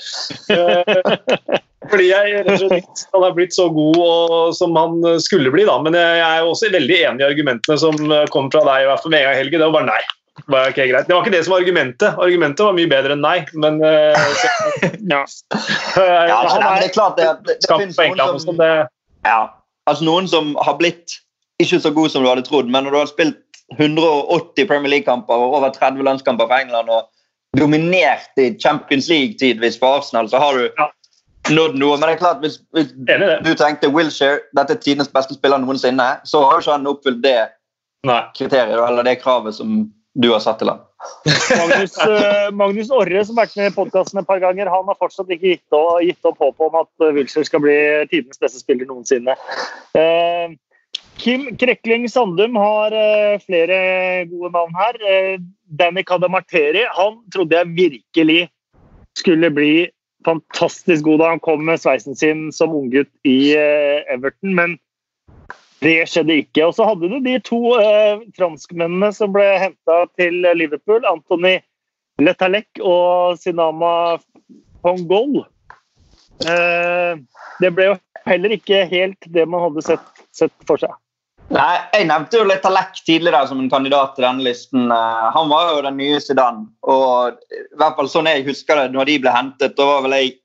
Eh, 0.52 1.60
fordi 1.90 2.10
jeg 2.10 2.42
rett 2.44 2.50
og 2.52 2.66
slett 2.66 3.04
han 3.14 3.24
er 3.26 3.36
blitt 3.38 3.56
så 3.56 3.70
god 3.72 3.96
og, 4.04 4.34
som 4.58 4.76
han 4.76 5.00
skulle 5.24 5.52
bli, 5.54 5.64
da. 5.68 5.78
Men 5.80 5.96
jeg, 5.96 6.18
jeg 6.20 6.26
er 6.28 6.44
jo 6.44 6.50
også 6.52 6.72
veldig 6.74 6.98
enig 7.08 7.24
i 7.24 7.28
argumentene 7.30 7.76
som 7.80 7.96
eh, 8.04 8.26
kom 8.34 8.50
fra 8.52 8.64
deg, 8.68 8.84
i 8.84 8.90
hvert 8.90 9.04
fall 9.06 9.14
med 9.14 9.22
en 9.22 9.30
gang, 9.30 9.38
i 9.38 9.40
helgen. 9.40 9.56
Det 9.62 9.70
var 9.70 9.78
bare 9.78 9.88
nei. 9.88 10.02
Det 10.40 10.52
var, 10.52 10.68
ok, 10.68 10.82
greit. 10.88 11.08
det 11.08 11.14
var 11.14 11.24
ikke 11.24 11.32
det 11.32 11.40
som 11.46 11.54
var 11.54 11.64
argumentet. 11.64 12.20
Argumentet 12.26 12.66
var 12.66 12.76
mye 12.76 12.90
bedre 12.92 13.16
enn 13.16 13.24
nei. 13.24 13.38
Men 13.56 13.80
uh, 13.80 14.28
så, 14.36 14.52
Ja. 15.14 15.24
Ja, 15.96 16.42
men 16.44 16.84
det 16.84 16.90
er 16.90 16.92
klart 16.92 17.16
det, 17.16 17.30
det, 17.48 17.56
det 17.64 17.72
noen 17.72 17.96
England 18.04 18.44
som. 18.44 18.60
Det, 18.60 18.70
Ja, 19.24 19.40
altså 19.90 20.06
noen 20.06 20.28
som 20.30 20.54
har 20.64 20.76
blitt 20.80 21.18
ikke 21.60 21.80
så 21.84 21.90
god 21.92 22.12
som 22.12 22.24
du 22.24 22.28
hadde 22.30 22.46
trodd, 22.46 22.70
men 22.72 22.86
når 22.86 22.94
du 22.94 22.98
har 23.02 23.10
spilt 23.10 23.40
180 23.78 24.66
Premier 24.70 24.90
League-kamper 24.96 25.34
og 25.44 25.58
over 25.58 25.70
30 25.74 26.02
landskamper 26.06 26.48
for 26.48 26.56
England 26.56 26.88
og 26.90 27.10
dominert 27.58 28.38
i 28.40 28.48
Champions 28.62 29.08
League 29.10 29.36
tidvis 29.40 29.76
for 29.78 29.98
Arsenal, 30.00 30.28
så 30.30 30.38
har 30.42 30.56
du 30.58 30.64
Ja. 30.78 30.88
nådd 31.50 31.74
noe. 31.78 31.96
Men 31.98 32.08
det 32.08 32.14
er 32.16 32.18
klart, 32.22 32.40
hvis, 32.42 32.58
hvis 32.72 32.90
du 33.44 33.54
tenkte 33.58 33.90
Wilshere, 33.92 34.40
dette 34.56 34.72
er 34.76 34.82
tidenes 34.82 35.08
beste 35.08 35.34
spiller 35.34 35.58
noensinne, 35.58 36.20
så 36.24 36.42
har 36.44 36.52
jo 36.58 36.60
ikke 36.64 36.72
han 36.76 36.86
oppfylt 36.86 37.22
det 37.22 37.36
Nei. 38.06 38.20
kriteriet 38.36 38.78
eller 38.88 39.02
det 39.02 39.20
kravet 39.22 39.54
som 39.54 39.90
du 40.20 40.30
har 40.32 40.40
satt 40.40 40.58
til 40.58 40.68
ham. 40.72 40.80
Magnus, 41.58 41.98
eh, 41.98 42.50
Magnus 42.52 42.90
Orre, 42.92 43.22
som 43.24 43.38
har 43.38 43.46
vært 43.46 43.58
med 43.58 43.70
i 43.70 43.74
podkasten 43.74 44.20
et 44.20 44.28
par 44.28 44.40
ganger, 44.42 44.70
han 44.72 44.88
har 44.88 44.98
fortsatt 45.00 45.30
ikke 45.32 45.54
gitt 45.54 45.76
opp, 45.76 46.00
gitt 46.04 46.28
opp 46.28 46.40
håpet 46.42 46.66
om 46.66 46.80
at 46.82 47.04
eh, 47.06 47.14
Wilshere 47.16 47.48
skal 47.48 47.62
bli 47.64 47.76
tidenes 48.10 48.40
beste 48.40 48.60
spiller 48.60 48.88
noensinne. 48.88 49.36
Eh, 49.96 50.56
Kim 51.20 51.48
Krekling 51.60 52.06
Sandum 52.08 52.56
har 52.56 52.94
flere 53.44 53.80
gode 54.30 54.48
navn 54.54 54.72
her. 54.72 54.96
Danny 55.68 56.00
Kadamarteri 56.08 56.86
han 56.96 57.18
trodde 57.32 57.58
jeg 57.58 57.74
virkelig 57.76 58.38
skulle 59.20 59.50
bli 59.52 59.74
fantastisk 60.24 61.04
god 61.04 61.20
da 61.20 61.28
han 61.34 61.42
kom 61.44 61.66
med 61.68 61.82
sveisen 61.82 62.16
sin 62.16 62.46
som 62.56 62.72
unggutt 62.76 63.12
i 63.28 63.52
Everton, 63.52 64.56
men 64.56 64.78
det 65.80 65.96
skjedde 66.10 66.36
ikke. 66.42 66.66
Og 66.68 66.74
så 66.76 66.86
hadde 66.88 67.08
du 67.08 67.18
de 67.24 67.36
to 67.44 67.60
eh, 67.80 68.22
franskmennene 68.36 69.10
som 69.16 69.32
ble 69.34 69.46
henta 69.62 70.02
til 70.20 70.42
Liverpool. 70.56 71.06
Antony 71.08 71.58
Letalec 72.20 72.82
og 72.84 73.38
Sinama 73.40 74.18
Pongol. 74.84 75.42
Eh, 76.44 77.14
det 77.60 77.70
ble 77.76 77.92
jo 77.92 78.00
heller 78.28 78.56
ikke 78.56 78.84
helt 78.90 79.30
det 79.32 79.46
man 79.48 79.64
hadde 79.68 79.84
sett, 79.86 80.26
sett 80.36 80.54
for 80.68 80.80
seg. 80.80 80.92
Nei, 81.50 81.80
Jeg 81.96 82.06
nevnte 82.06 82.38
jo 82.38 82.46
Letalec 82.46 83.00
tidligere 83.02 83.48
som 83.50 83.58
en 83.58 83.70
kandidat 83.72 84.12
til 84.14 84.26
denne 84.28 84.44
listen. 84.46 84.84
Eh, 84.92 85.30
Han 85.34 85.48
var 85.50 85.72
jo 85.72 85.86
den 85.88 85.96
nye 85.98 86.20
Zidane. 86.22 86.68
Og 86.86 87.40
i 87.56 87.64
hvert 87.80 87.96
fall 87.96 88.12
sånn 88.12 88.30
jeg 88.30 88.46
husker 88.46 88.84
det, 88.84 88.92
når 88.94 89.10
de 89.10 89.16
ble 89.24 89.34
hentet, 89.34 89.74
da 89.80 89.88
var 89.88 90.04
vel 90.06 90.18
jeg 90.18 90.36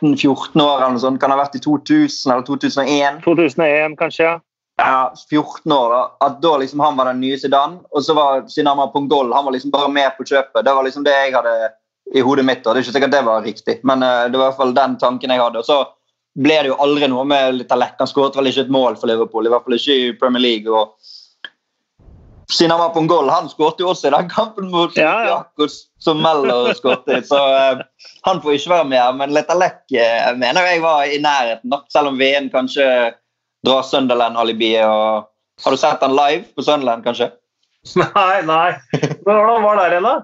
13-14 0.00 0.60
år 0.62 0.76
eller 0.78 0.94
noe 0.96 1.02
sånt. 1.02 1.20
Kan 1.20 1.30
ha 1.34 1.38
vært 1.40 1.56
i 1.58 1.62
2000 1.64 2.32
eller 2.32 2.46
2001. 2.46 3.22
2001, 3.24 3.96
kanskje. 3.98 4.24
ja. 4.24 4.36
Ja, 4.78 5.12
14 5.30 5.72
år. 5.74 5.90
da, 5.90 6.00
At 6.26 6.40
da 6.42 6.56
liksom 6.56 6.80
han 6.80 6.96
var 6.96 7.08
den 7.10 7.20
nye 7.20 7.38
Zidane. 7.38 7.80
Og 7.90 8.04
så 8.06 8.14
var 8.14 8.44
Sinama 8.48 8.86
Pongol 8.92 9.32
han 9.34 9.44
var 9.44 9.52
liksom 9.56 9.72
bare 9.74 9.90
med 9.90 10.14
på 10.16 10.24
kjøpet. 10.24 10.64
Det 10.64 10.74
var 10.74 10.86
liksom 10.86 11.04
det 11.04 11.16
jeg 11.16 11.34
hadde 11.34 11.54
i 12.14 12.22
hodet 12.22 12.44
mitt. 12.46 12.66
og 12.66 12.74
Det 12.74 12.80
er 12.80 12.86
ikke 12.86 12.94
sikkert 12.96 13.16
det 13.16 13.24
var 13.26 13.42
riktig, 13.42 13.78
men 13.82 14.02
eh, 14.02 14.28
det 14.30 14.38
var 14.38 14.46
i 14.46 14.50
hvert 14.52 14.60
fall 14.62 14.74
den 14.76 14.94
tanken 15.02 15.34
jeg 15.34 15.42
hadde. 15.42 15.58
Og 15.58 15.66
så 15.66 15.80
ble 16.38 16.60
det 16.62 16.70
jo 16.70 16.78
aldri 16.84 17.08
noe 17.10 17.24
med 17.26 17.58
litt 17.58 17.72
Alec. 17.74 17.96
Han 17.98 18.06
skåret 18.10 18.38
vel 18.38 18.52
ikke 18.52 18.68
et 18.68 18.72
mål 18.78 18.96
for 19.00 19.10
Liverpool, 19.10 19.46
i 19.46 19.50
hvert 19.52 19.66
fall 19.66 19.76
ikke 19.80 19.96
i 19.98 20.12
Premier 20.20 20.44
League. 20.44 20.70
og 20.70 20.94
Sinama 22.52 22.88
Pongol 22.94 23.28
han 23.28 23.48
skåret 23.50 23.80
jo 23.82 23.88
også 23.92 24.08
i 24.08 24.10
den 24.14 24.28
kampen 24.32 24.70
mot 24.72 24.94
Ja, 24.96 25.24
ja. 25.24 25.28
Jakobs, 25.34 25.74
som 26.00 26.22
Meller 26.24 26.72
skåret. 26.78 27.26
Så 27.28 27.36
eh, 27.36 27.78
han 28.24 28.40
får 28.40 28.52
ikke 28.56 28.70
være 28.72 28.84
med. 28.88 29.16
Men 29.20 29.32
Letalek 29.36 29.78
uh, 29.92 30.32
mener 30.38 30.60
jeg 30.70 30.82
var 30.84 31.04
i 31.04 31.18
nærheten, 31.20 31.70
da. 31.72 31.78
selv 31.92 32.06
om 32.12 32.18
VN 32.20 32.48
kanskje 32.54 32.86
drar 33.66 33.82
Sunderland-alibiet. 33.84 34.86
og 34.88 35.24
Har 35.64 35.70
du 35.70 35.76
sett 35.80 36.00
han 36.04 36.16
live 36.16 36.44
på 36.56 36.62
Sunderland, 36.64 37.04
kanskje? 37.04 37.28
Nei, 38.00 38.42
nei. 38.44 38.72
Hvordan 39.24 39.62
var 39.64 39.76
der 39.78 39.90
igjen, 39.96 40.08
da? 40.08 40.16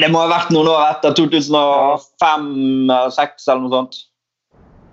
Det 0.00 0.08
må 0.12 0.18
ha 0.20 0.28
vært 0.28 0.50
noen 0.52 0.68
år 0.68 0.82
etter 0.90 1.10
2005-2006 1.16 3.48
eller 3.48 3.62
noe 3.64 3.74
sånt. 3.76 3.94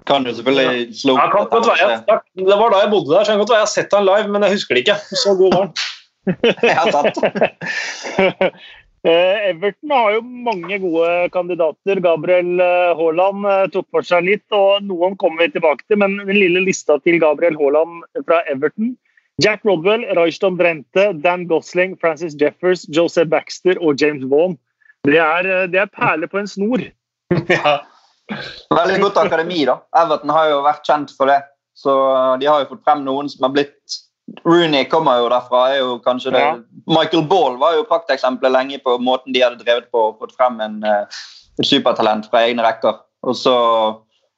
Kan 0.07 0.23
jo 0.23 0.31
selvfølgelig 0.37 0.95
slå 0.95 1.13
Ja, 1.17 1.25
opp. 1.41 1.51
Jeg, 1.75 1.99
det 2.39 2.55
var 2.55 2.71
da 2.71 2.77
jeg 2.83 2.91
bodde 2.93 3.11
der, 3.11 3.23
så 3.27 3.31
kan 3.33 3.41
godt 3.41 3.51
være 3.51 3.59
jeg 3.59 3.67
har 3.67 3.73
sett 3.73 3.91
han 3.95 4.07
live, 4.07 4.27
men 4.31 4.41
jeg 4.47 4.53
husker 4.55 4.71
det 4.77 4.81
ikke. 4.85 4.97
Så 5.23 5.29
god 5.39 5.49
var 5.55 5.61
han. 5.65 5.73
Eh, 9.07 9.49
Everton 9.49 9.91
har 9.93 10.15
jo 10.17 10.21
mange 10.21 10.77
gode 10.81 11.29
kandidater. 11.31 11.99
Gabriel 12.03 12.59
eh, 12.59 12.95
Haaland 12.97 13.45
eh, 13.47 13.67
tok 13.71 13.85
for 13.93 14.03
seg 14.03 14.25
litt, 14.25 14.43
og 14.51 14.83
noen 14.83 15.13
kommer 15.21 15.45
vi 15.45 15.53
tilbake 15.53 15.85
til. 15.85 15.99
Men 16.01 16.17
den 16.25 16.35
lille 16.35 16.63
lista 16.65 16.97
til 17.05 17.19
Gabriel 17.21 17.55
Haaland 17.59 18.01
fra 18.25 18.41
Everton 18.51 18.95
Jack 19.43 19.61
Rodwell, 19.69 20.01
Raishton 20.17 20.57
Brente, 20.57 21.11
Dan 21.21 21.45
Gosling, 21.47 21.93
Francis 22.01 22.33
Jeffers, 22.41 22.87
Joseph 22.89 23.29
Baxter 23.29 23.77
og 23.77 24.01
James 24.01 24.25
Vaughan. 24.25 24.57
Det 25.05 25.21
er, 25.21 25.67
det 25.69 25.83
er 25.83 25.91
perler 25.93 26.31
på 26.31 26.41
en 26.41 26.49
snor. 26.49 26.89
Ja. 27.53 27.77
Veldig 28.75 28.97
godt 29.05 29.21
akademi, 29.21 29.61
da. 29.69 29.77
Everton 29.95 30.33
har 30.35 30.49
jo 30.51 30.57
vært 30.65 30.83
kjent 30.83 31.13
for 31.15 31.31
det. 31.31 31.37
Så 31.77 31.93
de 32.41 32.49
har 32.49 32.59
jo 32.59 32.73
fått 32.73 32.83
frem 32.83 33.05
noen 33.05 33.29
som 33.31 33.45
har 33.45 33.53
blitt 33.55 34.01
Rooney 34.43 34.85
kommer 34.91 35.21
jo 35.21 35.29
derfra. 35.31 35.61
er 35.73 35.79
jo 35.79 35.99
kanskje 36.03 36.33
det. 36.35 36.39
Ja. 36.43 36.55
Michael 36.87 37.23
Ball 37.27 37.57
var 37.57 37.75
jo 37.77 37.85
prakteksempelet 37.87 38.51
lenge 38.53 38.79
på 38.83 38.97
måten 38.99 39.33
de 39.33 39.43
hadde 39.43 39.61
drevet 39.63 39.91
på 39.91 40.09
og 40.09 40.19
fått 40.19 40.35
frem 40.35 40.59
en, 40.63 40.81
uh, 40.83 41.05
et 41.59 41.67
supertalent 41.67 42.27
fra 42.31 42.43
egne 42.47 42.65
rekker. 42.65 42.99
Og 43.27 43.35
så 43.39 43.55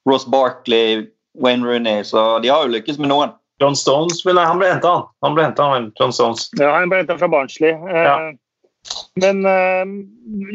Ross 0.09 0.25
Barkley, 0.29 1.07
Wayne 1.41 1.65
Rooney. 1.65 2.03
Så 2.03 2.39
de 2.43 2.51
har 2.53 2.65
jo 2.65 2.75
lykkes 2.75 2.99
med 3.01 3.11
noen. 3.13 3.33
John 3.59 3.75
Stones 3.75 4.21
men 4.23 4.37
nei, 4.39 4.45
han 4.47 4.59
ble 4.61 4.69
henta, 4.71 4.91
han. 4.93 5.09
Han 5.25 5.33
ble 5.35 5.49
hentet, 5.49 5.89
John 5.99 6.13
Stones. 6.15 6.45
Ja, 6.59 6.71
han 6.77 6.87
ble 6.91 7.01
henta 7.01 7.17
fra 7.19 7.27
Barnsley. 7.31 7.73
Eh, 7.75 8.05
Ja. 8.05 8.19
Men 9.19 9.43
eh, 9.45 9.89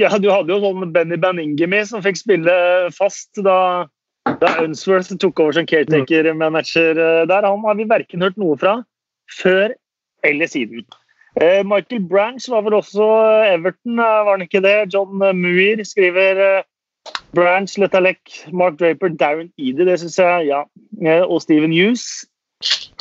ja, 0.00 0.08
du 0.16 0.30
hadde 0.32 0.48
jo 0.48 0.56
sånn 0.62 0.88
Benny 0.94 1.18
Baningemi 1.20 1.82
som 1.86 2.00
fikk 2.02 2.16
spille 2.16 2.54
fast 2.96 3.36
da, 3.44 3.84
da 4.40 4.54
Unsworth 4.62 5.12
tok 5.20 5.42
over 5.44 5.58
som 5.58 5.66
caretaker-manager 5.68 6.96
der. 7.28 7.44
Han 7.44 7.66
har 7.68 7.76
vi 7.76 7.84
verken 7.84 8.24
hørt 8.24 8.40
noe 8.40 8.56
fra 8.56 8.78
før 9.42 9.74
eller 10.24 10.46
siden. 10.46 10.84
Eh, 11.42 11.64
Michael 11.66 12.08
Branch 12.08 12.44
var 12.50 12.62
vel 12.62 12.74
også 12.78 13.06
Everton, 13.50 13.98
eh, 13.98 14.20
var 14.26 14.36
han 14.36 14.42
ikke 14.42 14.62
det? 14.62 14.94
John 14.94 15.22
eh, 15.22 15.34
Muir 15.34 15.82
skriver 15.84 16.62
Branch, 17.34 17.78
Letalek, 17.78 18.20
Mark 18.52 18.78
Draper, 18.78 19.08
Darren 19.08 19.50
Eady, 19.58 19.82
det 19.86 19.98
syns 20.00 20.18
jeg, 20.18 20.46
ja. 20.46 20.62
Og 21.26 21.42
Steven 21.42 21.72
Hughes. 21.74 22.24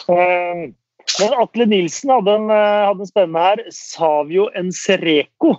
Men 0.09 1.35
Atle 1.37 1.65
Nilsen 1.69 2.09
hadde 2.09 2.35
en, 2.35 2.49
hadde 2.49 3.05
en 3.05 3.11
spennende 3.11 3.43
her. 3.45 3.61
Savio 3.69 4.49
Ensereko. 4.57 5.53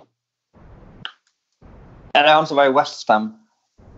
Er 2.15 2.27
det 2.27 2.35
han 2.35 2.47
som 2.47 2.59
var 2.59 2.67
i 2.67 2.75
Westham? 2.75 3.31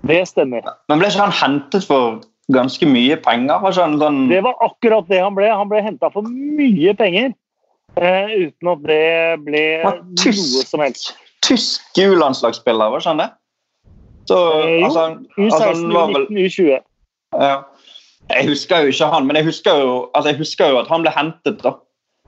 Det 0.07 0.21
stemmer. 0.30 0.61
Men 0.89 1.01
ble 1.01 1.09
ikke 1.09 1.25
han 1.25 1.34
hentet 1.41 1.89
for 1.89 2.21
ganske 2.54 2.88
mye 2.88 3.18
penger? 3.24 3.60
Han 3.60 3.74
sånn 4.00 4.30
Det 4.30 4.41
var 4.43 4.56
akkurat 4.64 5.08
det 5.10 5.20
han 5.22 5.36
ble. 5.36 5.50
Han 5.52 5.70
ble 5.70 5.82
henta 5.84 6.10
for 6.14 6.24
mye 6.28 6.93
penger. 6.98 7.34
eh, 7.98 8.28
uten 8.45 8.68
at 8.70 8.82
det 8.86 9.39
ble 9.45 9.64
tysk? 10.20 10.38
noe 10.54 10.66
som 10.70 10.80
helst. 10.86 11.16
tysk 11.41 11.82
U-landslagsspiller, 11.98 12.91
var 12.93 13.00
sånn 13.02 13.18
det? 13.24 13.30
Så, 14.28 14.38
Eh, 14.38 14.80
jo. 14.80 14.86
altså, 14.86 15.00
altså, 15.00 15.39
U16, 15.39 15.66
han 15.66 15.93
var 15.93 16.08
vel 16.14 16.28
U19, 16.28 16.38
U20. 16.45 16.80
Ja. 17.39 17.64
Jeg 18.30 18.48
husker 18.50 18.82
jo 18.84 18.91
ikke 18.91 19.08
han, 19.14 19.26
men 19.28 19.36
jeg 19.39 19.45
husker 19.45 19.80
jo, 19.80 20.10
altså 20.14 20.30
jeg 20.34 20.38
husker 20.38 20.70
jo 20.70 20.78
at 20.80 20.88
han 20.88 21.02
ble 21.02 21.12
hentet. 21.16 21.62
da. 21.64 21.72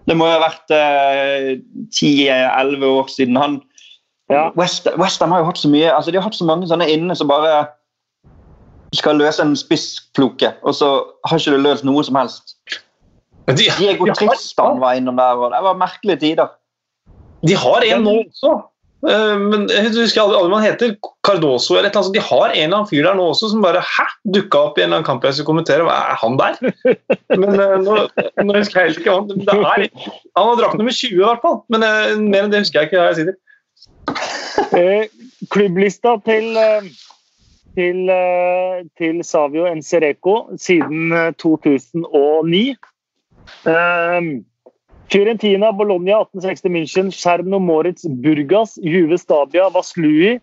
Det 0.08 0.16
må 0.18 0.26
jo 0.26 0.40
ha 0.40 0.48
vært 0.48 0.72
eh, 0.72 1.60
10-11 1.92 2.86
år 2.88 3.08
siden. 3.12 3.36
han 3.36 3.62
Ja. 4.30 4.50
West, 4.56 4.88
West 4.98 5.20
har 5.22 5.40
jo 5.40 5.46
hatt 5.46 5.58
så 5.58 5.70
mye, 5.70 5.90
altså 5.92 6.12
de 6.12 6.18
har 6.18 6.24
hatt 6.24 6.36
så 6.38 6.46
mange 6.46 6.68
sånne 6.70 6.88
inne 6.90 7.16
som 7.16 7.28
bare 7.28 7.68
skal 8.98 9.20
løse 9.22 9.44
en 9.44 9.56
spissfloke, 9.60 10.54
og 10.64 10.76
så 10.76 10.90
har 11.28 11.42
ikke 11.42 11.58
det 11.58 11.66
løst 11.66 11.86
noe 11.88 12.04
som 12.06 12.18
helst. 12.20 12.56
De, 13.50 13.66
Diego 13.78 14.06
de, 14.06 14.12
har, 14.12 14.18
Tristan 14.18 14.82
var 14.82 14.98
innom 14.98 15.18
der, 15.18 15.38
og 15.38 15.54
det 15.54 15.62
var 15.66 15.78
merkelige 15.78 16.20
tider. 16.26 16.52
de 17.48 17.56
har 17.56 17.86
en 17.86 18.04
nå 18.04 18.16
også. 18.24 18.60
Eh, 19.08 19.38
Men 19.40 19.70
jeg 19.72 19.94
husker 19.96 20.22
aldri 20.22 20.40
hva 20.52 20.60
han 20.60 20.66
heter. 20.68 20.96
Cardoso 21.24 21.78
eller 21.78 21.88
et 21.90 21.96
eller 21.96 22.04
annet. 22.04 22.18
De 22.18 22.24
har 22.26 22.50
en 22.50 22.58
eller 22.58 22.78
annen 22.78 22.90
fyr 22.90 23.06
der 23.06 23.16
nå 23.16 23.30
også 23.32 23.52
som 23.54 23.64
bare 23.64 23.84
hæ, 23.86 24.06
dukka 24.36 24.64
opp 24.70 24.80
i 24.80 24.84
en 24.84 24.90
eller 24.90 25.00
annen 25.00 25.08
kamp 25.08 25.24
jeg 25.24 25.38
skulle 25.38 25.52
kommentere. 25.54 25.86
Hva 25.88 25.96
er 26.12 26.20
han 26.20 26.38
der? 26.40 26.58
Men 27.40 27.56
eh, 27.56 27.76
nå, 27.86 28.00
nå 28.44 28.58
husker 28.58 28.82
jeg 28.90 28.98
ikke 28.98 29.14
hva 29.14 29.22
han 29.22 29.30
det 29.30 29.56
er. 29.56 29.86
Han 30.36 30.52
har 30.52 30.60
drakt 30.60 30.80
nummer 30.82 30.96
20 30.96 31.16
i 31.16 31.24
hvert 31.24 31.46
fall. 31.46 31.62
Men 31.72 31.86
eh, 31.88 32.18
mer 32.20 32.48
enn 32.48 32.54
det 32.54 32.64
husker 32.66 32.82
jeg 32.82 32.92
ikke. 32.92 33.00
her 33.00 33.14
jeg 33.14 33.22
sitter. 33.22 33.38
Eh, 34.76 35.06
klubblista 35.54 36.18
til, 36.28 36.52
eh, 36.60 36.90
til, 37.76 38.10
eh, 38.10 38.84
til 38.98 39.24
Savio 39.24 39.66
Ensereko 39.70 40.56
siden 40.58 41.12
eh, 41.12 41.32
2009. 41.38 42.76
Um, 43.66 44.46
Fiorentina, 45.10 45.72
Bologna, 45.74 46.20
1860 46.22 46.70
München, 46.70 47.12
Cherno 47.12 47.60
Moritz, 47.60 48.06
Burgas, 48.06 48.78
Juve 48.78 49.18
Stabia, 49.18 49.70
Vaslui, 49.70 50.40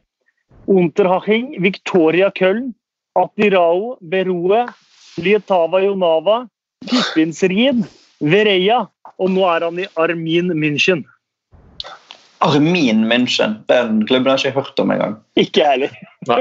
Unterhaching, 0.67 1.63
Victoria 1.63 2.31
Köln, 2.31 2.75
Atirao, 3.15 3.97
Beroe, 4.01 4.67
Lietava 5.19 5.81
Jonava, 5.85 6.49
Kippinsrid, 6.87 7.87
Vereia, 8.21 8.87
og 9.19 9.31
nå 9.31 9.47
er 9.49 9.69
han 9.69 9.79
i 9.79 9.87
Armin 9.97 10.51
München. 10.59 11.05
Armin 12.41 13.07
München. 13.07 13.61
Den 13.71 14.03
klubben 14.07 14.31
har 14.31 14.39
jeg 14.43 14.53
ikke 14.53 14.67
hørt 14.67 14.81
om 14.83 14.91
engang. 14.91 15.17
Ikke 15.37 15.63
jeg 15.63 15.71
heller. 15.71 15.95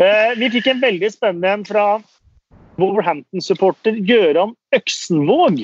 Eh, 0.00 0.30
Vi 0.40 0.48
fikk 0.54 0.70
en 0.72 0.80
veldig 0.80 1.10
spennende 1.12 1.50
en 1.52 1.64
fra 1.68 1.84
Wolverhampton-supporter 2.80 3.98
Gøran 4.08 4.54
Øksenvåg. 4.74 5.60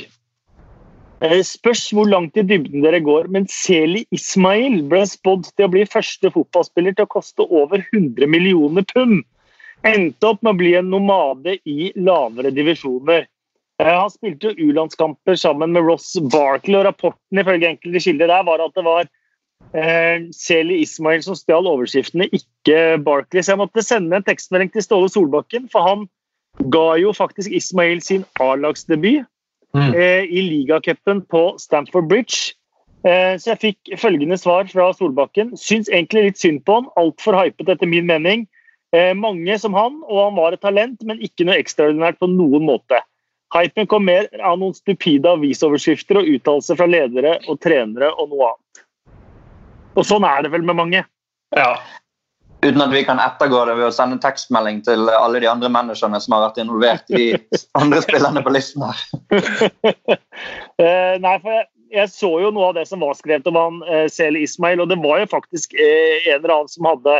Eh, 1.24 1.40
Spørs 1.42 1.86
hvor 1.96 2.06
langt 2.06 2.36
i 2.38 2.44
dybden 2.46 2.84
dere 2.84 3.00
går, 3.02 3.30
men 3.32 3.48
Seli 3.50 4.04
Ismail 4.14 4.82
ble 4.90 5.00
spådd 5.08 5.48
til 5.54 5.66
å 5.66 5.72
bli 5.72 5.86
første 5.88 6.30
fotballspiller 6.34 6.94
til 6.94 7.08
å 7.08 7.12
koste 7.16 7.48
over 7.48 7.82
100 7.88 8.28
millioner 8.30 8.86
pund. 8.92 9.24
Endte 9.88 10.30
opp 10.30 10.44
med 10.44 10.54
å 10.54 10.60
bli 10.60 10.76
en 10.78 10.92
nomade 10.92 11.56
i 11.66 11.90
lavere 11.96 12.52
divisjoner. 12.54 13.26
Eh, 13.80 13.94
Han 13.94 14.10
spilte 14.10 14.54
U-landskamper 14.58 15.38
sammen 15.38 15.72
med 15.74 15.88
Ross 15.88 16.12
Barkley, 16.30 16.76
og 16.78 16.86
rapporten 16.86 17.42
ifølge 17.42 17.72
enkelte 17.72 18.04
kilder 18.06 18.30
der 18.30 18.46
var 18.46 18.62
at 18.62 18.76
det 18.76 18.86
var 18.86 19.10
Seli 20.32 20.78
Ismail 20.80 21.20
som 21.22 21.36
stjal 21.36 21.66
overskriftene, 21.68 22.24
ikke 22.32 22.98
Barclays. 23.04 23.50
Jeg 23.50 23.60
måtte 23.60 23.84
sende 23.84 24.16
en 24.16 24.24
tekstmelding 24.24 24.70
til 24.72 24.82
Ståle 24.82 25.10
Solbakken, 25.12 25.66
for 25.68 25.84
han 25.84 26.06
ga 26.72 26.96
jo 26.96 27.12
faktisk 27.12 27.52
Ismail 27.52 28.00
sin 28.02 28.24
A-lagsdebut 28.40 29.26
Mm. 29.74 29.94
eh, 29.94 30.24
i 30.24 30.42
ligacupen 30.42 31.22
på 31.28 31.58
Stamford 31.58 32.08
Bridge. 32.08 32.54
Eh, 33.04 33.36
så 33.38 33.52
jeg 33.52 33.58
fikk 33.58 33.98
følgende 34.00 34.38
svar 34.40 34.64
fra 34.70 34.92
Solbakken. 34.96 35.52
Syns 35.56 35.90
egentlig 35.92 36.24
litt 36.24 36.40
synd 36.40 36.64
på 36.64 36.78
han. 36.78 36.88
Altfor 36.96 37.36
hypet 37.36 37.68
etter 37.68 37.86
min 37.86 38.06
mening. 38.06 38.46
Eh, 38.92 39.12
mange 39.14 39.58
som 39.60 39.74
han, 39.76 40.00
og 40.08 40.24
han 40.24 40.36
var 40.36 40.52
et 40.56 40.64
talent, 40.64 41.04
men 41.04 41.20
ikke 41.20 41.44
noe 41.44 41.60
ekstraordinært 41.60 42.18
på 42.18 42.30
noen 42.32 42.64
måte. 42.64 43.02
Hypen 43.54 43.86
kom 43.86 44.04
mer 44.04 44.28
av 44.42 44.58
noen 44.58 44.74
stupide 44.74 45.28
avisoverskrifter 45.28 46.20
og 46.20 46.26
uttalelser 46.28 46.76
fra 46.76 46.88
ledere 46.88 47.38
og 47.48 47.60
trenere 47.60 48.10
og 48.16 48.32
noe 48.32 48.50
annet. 48.50 48.84
Og 49.98 50.06
sånn 50.06 50.26
er 50.26 50.44
det 50.44 50.52
vel 50.54 50.66
med 50.66 50.78
mange. 50.78 51.02
Ja. 51.56 51.72
Uten 52.62 52.82
at 52.82 52.90
vi 52.90 53.04
kan 53.06 53.20
ettergå 53.22 53.60
det 53.68 53.76
ved 53.78 53.86
å 53.86 53.94
sende 53.94 54.18
tekstmelding 54.22 54.80
til 54.86 55.10
alle 55.14 55.40
de 55.42 55.46
andre 55.50 55.70
managerne 55.70 56.18
som 56.22 56.34
har 56.34 56.48
vært 56.48 56.60
involvert 56.62 57.12
i 57.14 57.30
andre 57.80 58.02
spillerne 58.02 58.42
på 58.44 58.54
listen 58.54 58.86
her. 58.88 59.02
Eh, 60.78 61.16
nei, 61.18 61.32
for 61.42 61.50
jeg, 61.50 61.64
jeg 61.90 62.10
så 62.12 62.28
jo 62.38 62.52
noe 62.54 62.68
av 62.68 62.76
det 62.76 62.84
som 62.86 63.00
var 63.02 63.16
skrevet 63.18 63.48
om 63.50 63.56
han 63.58 63.80
eh, 63.90 64.04
Sel 64.14 64.36
Ismail, 64.38 64.78
og 64.84 64.92
det 64.92 65.00
var 65.02 65.18
jo 65.18 65.26
faktisk 65.32 65.72
eh, 65.74 66.28
en 66.28 66.36
eller 66.36 66.52
annen 66.54 66.70
som 66.70 66.86
hadde, 66.86 67.16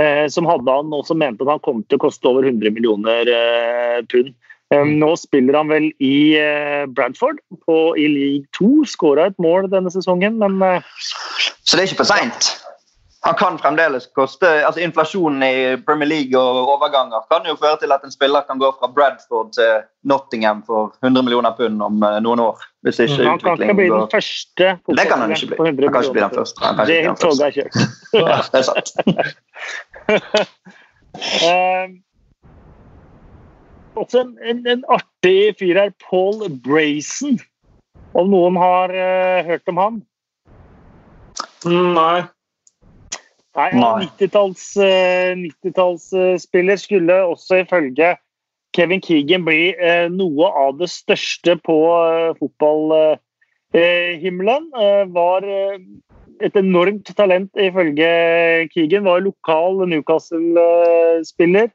eh, 0.00 0.22
som 0.32 0.48
hadde 0.48 0.76
han 0.78 0.94
og 0.96 1.02
som 1.04 1.20
mente 1.20 1.44
at 1.44 1.50
han 1.52 1.60
kom 1.66 1.82
til 1.84 2.00
å 2.00 2.04
koste 2.06 2.30
over 2.30 2.48
100 2.48 2.72
millioner 2.72 3.28
eh, 3.28 3.98
pund. 4.08 4.32
Nå 4.74 5.12
spiller 5.16 5.54
han 5.54 5.68
vel 5.70 5.84
i 6.02 6.34
eh, 6.40 6.86
Bradford 6.90 7.38
på, 7.66 7.96
i 7.96 8.08
league 8.10 8.46
2. 8.58 8.84
Skåra 8.90 9.28
et 9.30 9.38
mål 9.38 9.70
denne 9.70 9.92
sesongen, 9.94 10.40
men 10.42 10.58
eh, 10.66 10.82
Så 11.62 11.76
det 11.76 11.84
er 11.84 11.90
ikke 11.92 12.02
for 12.02 12.10
seint. 12.10 12.56
Han 13.26 13.34
kan 13.34 13.56
fremdeles 13.58 14.06
koste 14.14 14.46
altså 14.66 14.80
Inflasjonen 14.84 15.42
i 15.42 15.76
Premier 15.86 16.06
League 16.08 16.38
og 16.38 16.68
overganger 16.76 17.24
kan 17.30 17.46
jo 17.48 17.56
føre 17.58 17.78
til 17.80 17.90
at 17.94 18.04
en 18.06 18.12
spiller 18.14 18.44
kan 18.46 18.58
gå 18.62 18.68
fra 18.78 18.86
Bradford 18.94 19.50
til 19.56 19.80
Nottingham 20.06 20.62
for 20.66 20.92
100 21.02 21.24
millioner 21.26 21.50
pund 21.58 21.82
om 21.82 22.02
eh, 22.06 22.20
noen 22.22 22.42
år. 22.44 22.62
Hvis 22.86 23.00
ikke 23.02 23.26
han 23.26 23.42
kan 23.42 23.62
ikke 23.62 23.74
bli 23.80 23.88
den 23.90 24.10
første 24.12 24.66
Det 24.86 25.06
kan 25.10 25.18
han 25.24 25.34
ikke 25.34 25.46
bli. 25.52 25.56
Han 25.62 25.92
kan 25.92 26.02
ikke 26.02 26.18
bli 26.18 26.22
den 26.26 26.36
første. 26.38 26.58
Det 26.90 27.18
toget 27.22 27.46
er 27.46 27.50
kjørt. 27.58 27.74
Ja, 28.14 28.36
det 28.50 28.58
er 28.62 28.66
sant. 28.70 28.88
Eh, 33.96 34.00
også 34.00 34.20
en, 34.20 34.38
en, 34.44 34.66
en 34.66 34.84
artig 34.88 35.56
fyr 35.58 35.74
her, 35.80 35.90
Paul 36.10 36.60
Brayson. 36.64 37.38
Om 38.14 38.30
noen 38.30 38.56
har 38.56 38.90
uh, 38.92 39.46
hørt 39.46 39.68
om 39.68 39.76
han? 39.80 40.02
Nei. 41.66 42.22
Nei, 43.56 43.70
en 43.72 43.82
90-tallsspiller 44.04 46.76
skulle 46.76 47.24
også 47.24 47.54
ifølge 47.62 48.16
Kevin 48.76 49.00
Keegan 49.00 49.44
bli 49.46 49.72
noe 50.12 50.46
av 50.52 50.76
det 50.76 50.90
største 50.92 51.56
på 51.64 51.96
fotballhimmelen. 52.36 54.64
Var 55.16 55.40
et 56.44 56.52
enormt 56.60 57.08
talent 57.16 57.48
ifølge 57.56 58.10
Keegan. 58.74 59.08
Var 59.08 59.24
lokal 59.24 59.88
Newcastle-spiller. 59.88 61.72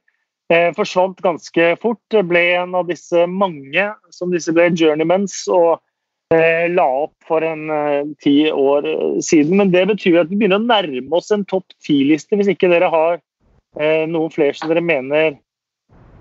Forsvant 0.76 1.22
ganske 1.24 1.68
fort. 1.80 2.16
Ble 2.28 2.42
en 2.58 2.74
av 2.76 2.90
disse 2.90 3.24
mange 3.30 3.86
som 4.12 4.34
disse 4.34 4.52
ble 4.52 4.66
journeymans. 4.76 5.38
og 5.48 5.80
Eh, 6.32 6.70
la 6.72 6.86
opp 6.88 7.26
for 7.28 7.44
en 7.44 7.70
eh, 7.70 8.04
ti 8.24 8.52
år 8.52 8.86
eh, 8.88 9.20
siden. 9.20 9.58
Men 9.58 9.72
det 9.72 9.84
betyr 9.90 10.22
at 10.22 10.30
vi 10.32 10.38
begynner 10.40 10.62
å 10.62 10.64
nærme 10.64 11.18
oss 11.18 11.32
en 11.36 11.44
topp 11.44 11.76
ti-liste, 11.84 12.38
hvis 12.40 12.54
ikke 12.54 12.72
dere 12.72 12.92
har 12.92 13.22
noen 13.72 14.32
flere 14.34 14.52
som 14.52 14.68
dere 14.68 14.82
mener 14.84 15.38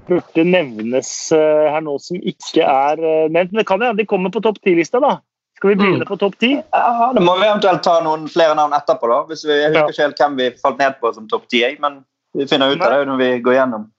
burde 0.06 0.42
nevnes 0.46 1.08
her 1.34 1.80
nå 1.82 1.96
som 1.98 2.20
ikke 2.22 2.62
er 2.62 3.00
nevnt. 3.26 3.50
Men 3.50 3.58
det 3.58 3.64
kan 3.66 3.82
hende 3.82 3.98
de 3.98 4.06
kommer 4.06 4.30
på 4.30 4.42
topp 4.44 4.60
ti-lista, 4.62 5.00
da. 5.02 5.16
Skal 5.58 5.72
vi 5.72 5.78
begynne 5.80 6.06
mm. 6.06 6.10
på 6.12 6.18
topp 6.20 6.36
ti? 6.38 6.52
Ja, 6.60 7.08
Da 7.10 7.24
må 7.26 7.34
vi 7.40 7.48
eventuelt 7.48 7.82
ta 7.82 7.96
noen 8.06 8.28
flere 8.30 8.54
navn 8.54 8.76
etterpå, 8.78 9.10
da. 9.10 9.18
Hvis 9.26 9.42
vi, 9.48 9.56
jeg 9.56 9.72
husker 9.74 9.90
ikke 9.90 10.06
helt 10.06 10.22
hvem 10.22 10.38
vi 10.38 10.48
falt 10.62 10.78
ned 10.78 10.94
på 11.02 11.10
som 11.16 11.26
topp 11.32 11.50
ti, 11.50 11.64
men 11.82 12.04
vi 12.38 12.46
finner 12.46 12.70
ut 12.70 12.86
av 12.86 12.94
det 12.94 13.10
når 13.10 13.18
vi 13.18 13.32
går 13.48 13.58
gjennom. 13.58 13.90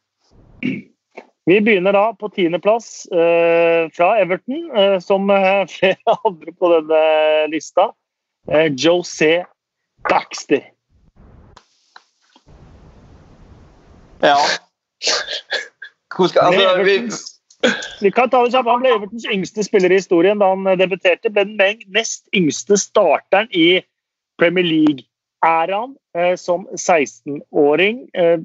Vi 1.45 1.62
begynner 1.62 1.93
da 1.93 2.03
på 2.14 2.30
tiendeplass 2.30 3.05
eh, 3.12 3.89
fra 3.95 4.12
Everton, 4.22 4.78
eh, 4.78 4.99
som 5.01 5.30
eh, 5.30 5.66
flere 5.74 6.16
andre 6.26 6.53
på 6.53 6.70
denne 6.76 7.01
lista. 7.49 7.89
Eh, 8.47 8.70
José 8.78 9.43
Baxter. 10.09 10.62
Ja. 14.22 14.38
Skal, 15.01 16.30
altså, 16.38 16.84
vi... 16.84 16.97
vi 18.01 18.12
kan 18.12 18.30
ta 18.30 18.43
det 18.45 18.53
kjapt. 18.53 18.70
Han 18.70 18.84
ble 18.84 18.91
Evertons 18.93 19.26
yngste 19.34 19.66
spiller 19.66 19.89
i 19.89 19.97
historien 19.97 20.41
da 20.41 20.51
han 20.53 20.68
debuterte. 20.78 21.32
Ble 21.34 21.47
den 21.57 21.82
nest 21.89 22.30
yngste 22.38 22.78
starteren 22.78 23.49
i 23.49 23.82
Premier 24.38 24.68
League-æraen 24.68 25.97
eh, 26.14 26.36
som 26.38 26.68
16-åring. 26.78 28.05
Eh, 28.14 28.38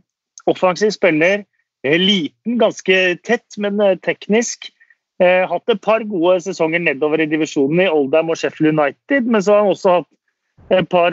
offensiv 0.48 0.96
spiller 0.96 1.44
Eh, 1.44 1.55
liten, 1.84 2.58
ganske 2.60 3.16
tett, 3.26 3.58
men 3.58 3.80
eh, 3.80 3.98
teknisk. 4.02 4.72
Eh, 5.22 5.48
hatt 5.48 5.70
et 5.72 5.80
par 5.84 6.00
gode 6.08 6.40
sesonger 6.44 6.80
nedover 6.82 7.20
i 7.22 7.26
divisjonen 7.30 7.80
i 7.84 7.88
Oldham 7.88 8.30
og 8.32 8.38
Sheffield 8.40 8.72
United. 8.74 9.22
Men 9.26 9.42
så 9.42 9.52
har 9.54 9.60
han 9.64 9.74
også 9.74 9.90
hatt 10.00 10.10
et 10.72 10.88
par 10.90 11.12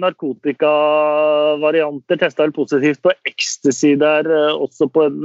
narkotikavarianter. 0.00 2.16
Testa 2.18 2.42
vel 2.42 2.56
positivt 2.56 3.00
på 3.04 3.10
ecstasy 3.28 3.92
der, 4.00 4.24
også 4.56 4.84
på 4.90 5.00
en, 5.06 5.18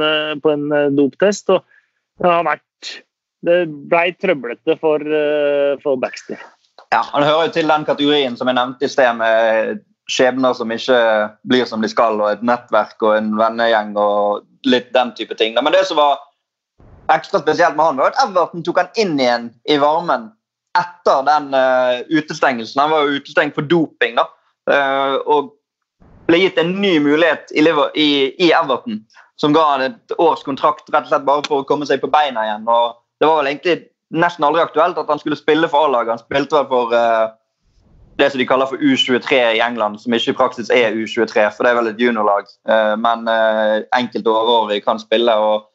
på 0.44 0.50
en 0.54 0.66
doptest. 0.94 1.50
Og 1.50 1.60
det 2.20 2.30
har 2.30 2.44
vært 2.46 2.62
Det 3.40 3.72
blei 3.90 4.12
trøblete 4.20 4.76
for, 4.82 5.00
for 5.80 5.96
Baxter. 5.98 6.38
Ja, 6.92 7.02
Han 7.14 7.24
hører 7.24 7.46
jo 7.48 7.52
til 7.56 7.68
den 7.72 7.86
kategorien 7.88 8.36
som 8.38 8.48
jeg 8.52 8.58
nevnte 8.58 8.86
i 8.86 8.90
sted, 8.92 9.16
med 9.16 9.80
skjebner 10.10 10.56
som 10.58 10.72
ikke 10.74 10.98
blir 11.50 11.68
som 11.70 11.84
de 11.84 11.90
skal, 11.92 12.18
og 12.22 12.32
et 12.32 12.46
nettverk 12.46 12.98
og 13.06 13.16
en 13.18 13.36
vennegjeng 13.38 13.94
og 14.00 14.46
litt 14.68 14.90
den 14.96 15.14
type 15.18 15.38
ting. 15.40 15.56
Men 15.56 15.76
det 15.76 15.86
som 15.88 16.00
var 16.00 16.18
ekstra 17.14 17.42
spesielt 17.42 17.78
med 17.78 17.86
han, 17.86 18.02
var 18.02 18.14
at 18.14 18.22
Everton 18.26 18.66
tok 18.66 18.82
han 18.82 18.92
inn 19.00 19.16
igjen 19.20 19.48
i 19.70 19.78
varmen 19.82 20.30
etter 20.78 21.24
den 21.28 21.54
uh, 21.56 22.02
utestengelsen. 22.10 22.82
Han 22.82 22.94
var 22.94 23.06
jo 23.06 23.20
utestengt 23.20 23.58
for 23.58 23.66
doping, 23.70 24.20
da. 24.20 24.28
Uh, 24.70 25.16
og 25.26 25.56
ble 26.30 26.44
gitt 26.44 26.60
en 26.62 26.76
ny 26.78 27.00
mulighet 27.02 27.50
i, 27.58 27.64
i, 27.98 28.10
i, 28.38 28.52
Everton, 28.54 29.02
som 29.42 29.56
ga 29.56 29.66
han 29.72 29.88
et 29.88 30.18
års 30.22 30.44
kontrakt 30.46 30.92
rett 30.94 31.08
og 31.08 31.14
slett 31.14 31.26
bare 31.26 31.46
for 31.48 31.64
å 31.64 31.70
komme 31.70 31.88
seg 31.90 32.04
på 32.04 32.12
beina 32.14 32.46
igjen. 32.46 32.70
og 32.70 33.00
Det 33.18 33.30
var 33.30 33.42
vel 33.42 33.52
egentlig 33.54 33.80
nesten 34.14 34.46
aldri 34.46 34.62
aktuelt 34.62 34.98
at 34.98 35.10
han 35.10 35.22
skulle 35.22 35.38
spille 35.40 35.70
for 35.70 35.88
A-laget. 35.88 36.18
Han 36.18 36.22
spilte 36.22 36.62
vel 36.62 36.70
for 36.70 36.94
uh, 36.94 37.34
det 38.20 38.30
som 38.32 38.42
de 38.42 38.48
kaller 38.48 38.70
for 38.70 38.82
U23 38.82 39.40
i 39.56 39.62
England, 39.64 40.02
som 40.02 40.14
ikke 40.14 40.34
i 40.34 40.38
praksis 40.38 40.70
er 40.74 40.96
U23, 40.98 41.48
for 41.56 41.66
det 41.66 41.72
er 41.72 41.80
vel 41.80 41.92
et 41.92 42.02
juniorlag. 42.02 42.50
Eh, 42.70 42.96
men 43.00 43.28
eh, 43.32 43.76
enkelte 43.96 44.34
overårige 44.34 44.86
kan 44.86 45.02
spille 45.02 45.36
og 45.40 45.70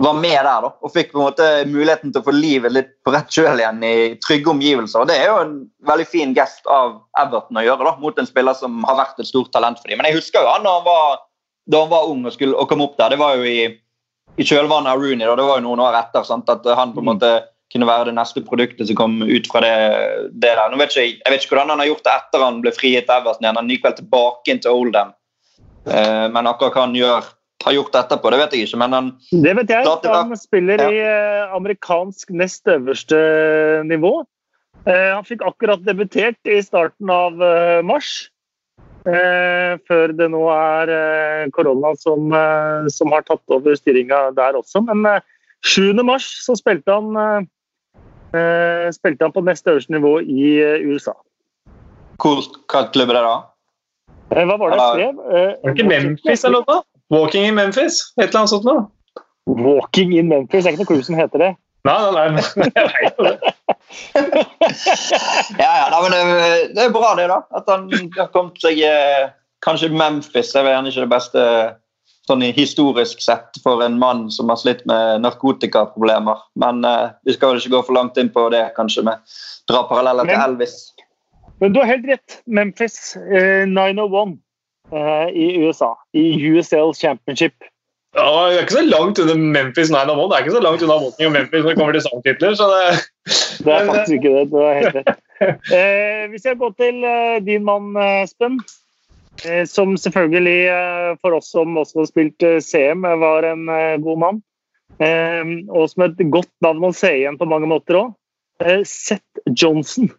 var 0.00 0.16
med 0.16 0.32
der 0.32 0.62
da, 0.64 0.70
og 0.80 0.92
fikk 0.94 1.10
på 1.12 1.20
en 1.20 1.26
måte 1.26 1.46
muligheten 1.68 2.12
til 2.12 2.22
å 2.22 2.24
få 2.24 2.32
livet 2.32 2.72
litt 2.72 2.92
på 3.04 3.12
rett 3.12 3.28
kjøl 3.34 3.60
igjen 3.60 3.82
i 3.84 3.96
trygge 4.24 4.48
omgivelser. 4.54 5.02
og 5.02 5.10
Det 5.10 5.18
er 5.20 5.28
jo 5.28 5.40
en 5.42 5.56
veldig 5.90 6.06
fin 6.08 6.32
gest 6.36 6.64
av 6.72 6.94
Everton 7.20 7.60
å 7.60 7.64
gjøre 7.66 7.84
da, 7.84 7.92
mot 8.00 8.16
en 8.18 8.28
spiller 8.28 8.56
som 8.56 8.80
har 8.88 8.96
vært 9.02 9.20
et 9.20 9.28
stort 9.28 9.52
talent 9.52 9.80
for 9.80 9.92
dem. 9.92 10.00
Men 10.00 10.08
jeg 10.08 10.22
husker 10.22 10.40
jo 10.40 10.54
han 10.54 10.64
da 10.64 10.78
han 10.78 10.86
var, 10.88 11.20
da 11.68 11.84
han 11.84 11.92
var 11.92 12.08
ung 12.08 12.24
og 12.24 12.32
skulle 12.32 12.56
og 12.56 12.72
kom 12.72 12.86
opp 12.86 12.96
der. 12.96 13.12
Det 13.12 13.20
var 13.20 13.36
jo 13.36 13.44
i, 13.44 13.68
i 14.40 14.46
kjølvannet 14.46 14.94
av 14.94 15.04
Rooney. 15.04 15.26
Da. 15.26 15.36
Det 15.36 15.48
var 15.50 15.60
jo 15.60 15.66
noen 15.68 15.84
år 15.84 16.00
etter 16.00 16.24
sant, 16.24 16.48
at 16.48 16.64
han 16.80 16.96
på 16.96 17.04
en 17.04 17.10
måte 17.12 17.34
kunne 17.70 17.86
være 17.86 18.08
det 18.10 18.16
neste 18.18 18.42
produktet 18.46 18.88
som 18.88 18.98
kom 18.98 19.20
ut 19.22 19.48
fra 19.50 19.62
det, 19.62 19.74
det 20.42 20.54
der. 20.58 20.76
Vet 20.78 20.94
ikke, 20.94 21.04
jeg 21.20 21.32
vet 21.32 21.44
ikke 21.44 21.54
hvordan 21.54 21.74
han 21.74 21.82
har 21.82 21.90
gjort 21.92 22.06
det 22.06 22.14
etter 22.16 22.42
han 22.44 22.62
ble 22.64 22.72
frigitt 22.74 23.12
Everton 23.14 23.46
igjen. 23.46 23.60
Han 23.60 23.70
gikk 23.70 23.84
vel 23.86 23.98
tilbake 23.98 24.50
inn 24.52 24.62
til 24.64 24.74
Oldham. 24.74 25.12
Uh, 25.86 26.26
men 26.34 26.50
akkurat 26.50 26.74
hva 26.74 26.88
han 26.88 26.96
gjør, 26.98 27.28
har 27.60 27.76
gjort 27.76 27.96
etterpå, 28.00 28.32
det 28.32 28.40
vet 28.40 28.56
jeg 28.56 28.66
ikke. 28.66 28.80
men 28.80 28.96
han... 28.96 29.12
Det 29.30 29.54
vet 29.58 29.70
jeg. 29.72 29.86
Han 30.08 30.36
spiller 30.40 30.82
ja. 30.82 30.90
i 30.90 31.00
uh, 31.04 31.54
amerikansk 31.60 32.34
nest 32.34 32.68
øverste 32.72 33.20
nivå. 33.86 34.12
Uh, 34.88 35.10
han 35.14 35.26
fikk 35.28 35.44
akkurat 35.46 35.84
debutert 35.86 36.40
i 36.50 36.60
starten 36.64 37.12
av 37.12 37.38
mars. 37.86 38.28
før 39.00 40.12
det 40.12 40.26
nå 40.28 40.42
er 40.52 40.90
korona 41.56 41.94
som, 41.96 42.34
som, 42.92 43.12
har 43.14 43.22
tatt 43.24 43.54
over 43.54 43.72
styringa 43.78 44.18
der 44.36 44.58
også. 44.58 44.82
Men 44.84 45.22
7. 45.64 45.96
mars 46.04 46.26
så 46.44 46.52
spilte 46.58 46.92
han 46.92 47.16
Eh, 47.16 47.40
spilte 48.94 49.26
han 49.26 49.34
på 49.34 49.42
nest 49.44 49.66
øverste 49.68 49.92
nivå 49.92 50.18
i 50.20 50.52
eh, 50.62 50.86
USA. 50.86 51.14
Hvilken 52.20 52.92
klubb 52.92 53.10
er 53.10 53.18
det 53.18 53.24
da? 53.26 53.36
Eh, 54.36 54.44
hva 54.46 54.56
var 54.60 54.70
det 54.70 54.78
jeg 54.78 54.92
skrev? 54.92 55.22
Var 55.24 55.48
det 55.64 55.74
ikke 55.74 55.88
Memphis 55.88 56.44
eller 56.44 56.62
noe? 56.66 56.82
Walking 57.10 57.48
in 57.48 57.58
Memphis? 57.58 58.02
Et 58.18 58.28
eller 58.28 58.42
annet 58.42 58.52
sånt 58.54 58.68
noe? 58.68 58.86
Walking 59.50 60.14
in 60.14 60.30
Memphis, 60.30 60.62
det 60.62 60.70
er 60.70 60.76
ikke 60.76 60.84
noe 60.84 60.92
klubb 60.92 61.04
som 61.08 61.18
heter 61.18 61.42
det. 61.42 61.50
Nei, 61.88 61.96
nei, 62.12 62.26
nei, 62.36 62.70
jeg 62.76 62.88
vet 62.92 63.18
jo 63.18 63.26
det. 63.26 63.54
ja, 65.62 65.70
ja, 65.80 65.86
nei, 65.90 66.00
men 66.04 66.12
det, 66.12 66.24
det, 66.76 66.84
er 66.84 66.94
bra, 66.94 67.14
det, 67.18 67.30
da. 67.32 67.40
At 67.56 67.70
han 67.72 67.88
har 68.18 68.28
kommet 68.34 68.60
seg 68.62 68.82
Kanskje 69.64 69.90
Memphis 69.92 70.54
er 70.56 70.68
gjerne 70.70 70.88
ikke 70.88 71.04
det 71.04 71.10
beste 71.10 71.42
sånn 72.30 72.44
historisk 72.54 73.22
sett 73.24 73.58
for 73.64 73.82
en 73.84 73.98
mann 74.00 74.28
som 74.32 74.50
har 74.52 74.58
slitt 74.60 74.84
med 74.88 75.24
narkotikaproblemer. 75.24 76.42
Men 76.60 76.84
eh, 76.86 77.10
vi 77.26 77.34
skal 77.36 77.54
vel 77.54 77.62
ikke 77.62 77.74
gå 77.76 77.82
for 77.88 77.98
langt 77.98 78.20
inn 78.20 78.30
på 78.32 78.48
det, 78.54 78.62
kanskje, 78.78 79.04
med 79.06 79.38
dra 79.70 79.84
paralleller 79.90 80.30
til 80.30 80.38
Elvis. 80.38 80.76
Men 81.60 81.74
du 81.74 81.82
har 81.82 81.90
helt 81.90 82.06
rett. 82.08 82.38
Memphis 82.46 83.16
eh, 83.16 83.66
901 83.68 84.38
eh, 84.94 85.28
i 85.36 85.48
USA. 85.60 85.92
I 86.16 86.24
USL 86.50 86.94
Championship. 86.96 87.56
Ja, 88.16 88.26
Det 88.50 88.56
er 88.56 88.64
ikke 88.64 88.78
så 88.80 88.84
langt 88.88 89.18
under 89.22 89.36
Memphis 89.38 89.90
901. 89.92 90.22
Det 90.30 90.36
er 90.36 90.44
ikke 90.44 90.56
så 90.56 90.62
langt 90.64 90.84
unna 90.86 90.98
Walking 91.02 91.28
og 91.28 91.34
Memphis 91.36 91.62
når 91.62 91.68
det 91.68 91.78
kommer 91.78 91.98
til 91.98 92.06
sangtitler. 92.06 92.54
så 92.58 92.70
det... 92.72 92.86
det 93.64 93.74
er 93.74 93.90
faktisk 93.90 94.16
ikke 94.18 94.32
det. 94.36 94.46
Du 94.52 94.56
har 94.62 94.78
helt 94.80 95.02
rett. 95.02 95.18
Eh, 95.40 96.26
hvis 96.28 96.44
jeg 96.44 96.58
går 96.60 96.74
til 96.76 96.96
din 97.46 97.62
mann, 97.64 97.94
Espen. 97.96 98.58
Eh, 99.44 99.64
som 99.66 99.96
selvfølgelig, 99.98 100.68
eh, 100.68 101.10
for 101.22 101.38
oss 101.38 101.50
som 101.54 101.76
også 101.80 102.02
har 102.02 102.08
spilt 102.10 102.44
eh, 102.44 102.60
CM, 102.64 103.06
var 103.22 103.46
en 103.48 103.66
god 104.04 104.24
mann. 104.24 104.40
Og 105.00 105.84
som 105.88 106.04
et 106.04 106.24
godt 106.32 106.50
navn 106.64 106.90
å 106.90 106.92
se 106.92 107.12
igjen 107.22 107.38
på 107.40 107.48
mange 107.48 107.68
måter 107.70 108.02
òg. 108.02 108.16
Seth 108.84 109.40
Johnson 109.56 110.10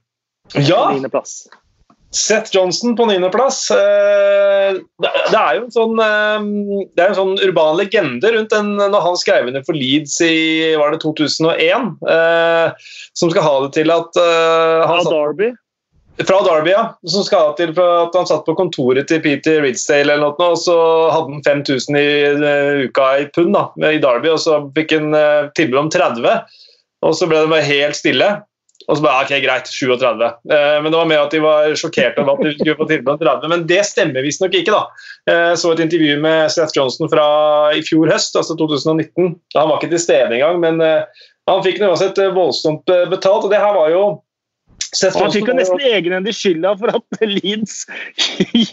ja. 0.55 0.87
på 0.87 0.95
niendeplass. 0.95 1.43
Seth 2.15 2.49
Johnson 2.55 2.95
på 2.97 3.05
niendeplass. 3.05 3.59
Det 3.69 5.37
er 5.37 5.59
jo 5.59 5.67
en 5.67 5.75
sånn 5.75 6.01
det 6.01 7.03
er 7.03 7.11
en 7.11 7.19
sånn 7.19 7.35
urban 7.45 7.77
legende 7.77 8.31
rundt 8.33 8.55
den 8.55 8.73
når 8.79 9.05
han 9.05 9.19
skrev 9.21 9.51
under 9.51 9.61
for 9.67 9.77
Leeds 9.77 10.17
i 10.25 10.73
var 10.81 10.95
det 10.95 11.03
2001. 11.05 11.93
Som 13.13 13.35
skal 13.35 13.45
ha 13.45 13.55
det 13.67 13.71
til 13.77 13.93
at 13.93 14.17
han 14.17 14.97
ja, 14.97 15.13
Derby. 15.13 15.51
Fra 16.27 16.41
Derby, 16.43 16.71
ja. 16.73 16.83
Som 17.07 17.23
skal 17.25 17.53
til 17.57 17.73
for 17.77 18.05
at 18.05 18.15
han 18.17 18.27
satt 18.29 18.45
på 18.47 18.55
kontoret 18.57 19.07
til 19.09 19.21
Peter 19.23 19.61
Ridsdale 19.63 20.15
eller 20.15 20.21
noe, 20.25 20.51
og 20.51 20.59
så 20.59 20.77
hadde 21.13 21.37
han 21.37 21.43
5000 21.45 21.99
i 21.99 22.07
uh, 22.35 22.85
uka 22.87 23.07
i 23.21 23.27
pund 23.35 23.55
da, 23.55 23.65
i 23.91 24.01
Derby, 24.01 24.31
og 24.33 24.41
så 24.43 24.59
fikk 24.75 24.95
han 24.97 25.11
uh, 25.15 25.49
tilbud 25.57 25.85
om 25.85 25.91
30. 25.93 26.39
Og 27.07 27.13
så 27.17 27.27
ble 27.29 27.43
det 27.43 27.51
bare 27.53 27.67
helt 27.67 27.97
stille. 27.97 28.29
Og 28.89 28.97
så 28.97 29.05
bare, 29.05 29.23
ok, 29.23 29.35
greit, 29.43 29.69
37. 29.71 30.25
Uh, 30.49 30.55
eh, 30.57 30.77
men 30.81 30.89
det 30.89 30.99
var 30.99 31.09
mer 31.09 31.23
at 31.23 31.35
de 31.35 31.41
var 31.43 31.69
sjokkert 31.79 32.17
over 32.21 32.33
at 32.33 32.47
de 32.49 32.55
skulle 32.57 32.77
få 32.79 32.89
tilbud 32.89 33.13
om 33.13 33.21
30. 33.21 33.51
Men 33.53 33.67
det 33.69 33.81
stemmer 33.87 34.25
visstnok 34.25 34.57
ikke. 34.57 34.73
da. 34.73 35.07
Jeg 35.29 35.61
så 35.61 35.71
et 35.71 35.85
intervju 35.85 36.17
med 36.25 36.51
Seth 36.51 36.75
Johnson 36.75 37.11
fra 37.11 37.27
i 37.77 37.85
fjor 37.87 38.11
høst, 38.11 38.35
altså 38.35 38.57
2019. 38.59 39.37
Han 39.55 39.69
var 39.69 39.77
ikke 39.77 39.93
til 39.93 40.03
stede 40.03 40.35
engang, 40.35 40.59
men 40.65 40.81
han 41.49 41.63
fikk 41.63 41.79
uansett 41.85 42.19
voldsomt 42.35 42.89
betalt. 43.13 43.45
og 43.45 43.53
det 43.53 43.61
her 43.61 43.77
var 43.77 43.93
jo 43.93 44.03
Og 44.91 45.19
han 45.21 45.31
fikk 45.31 45.47
jo 45.51 45.55
nesten 45.55 45.83
egenhendig 45.87 46.33
skylda 46.35 46.73
for 46.79 46.91
at 46.97 47.21
Leeds 47.35 47.85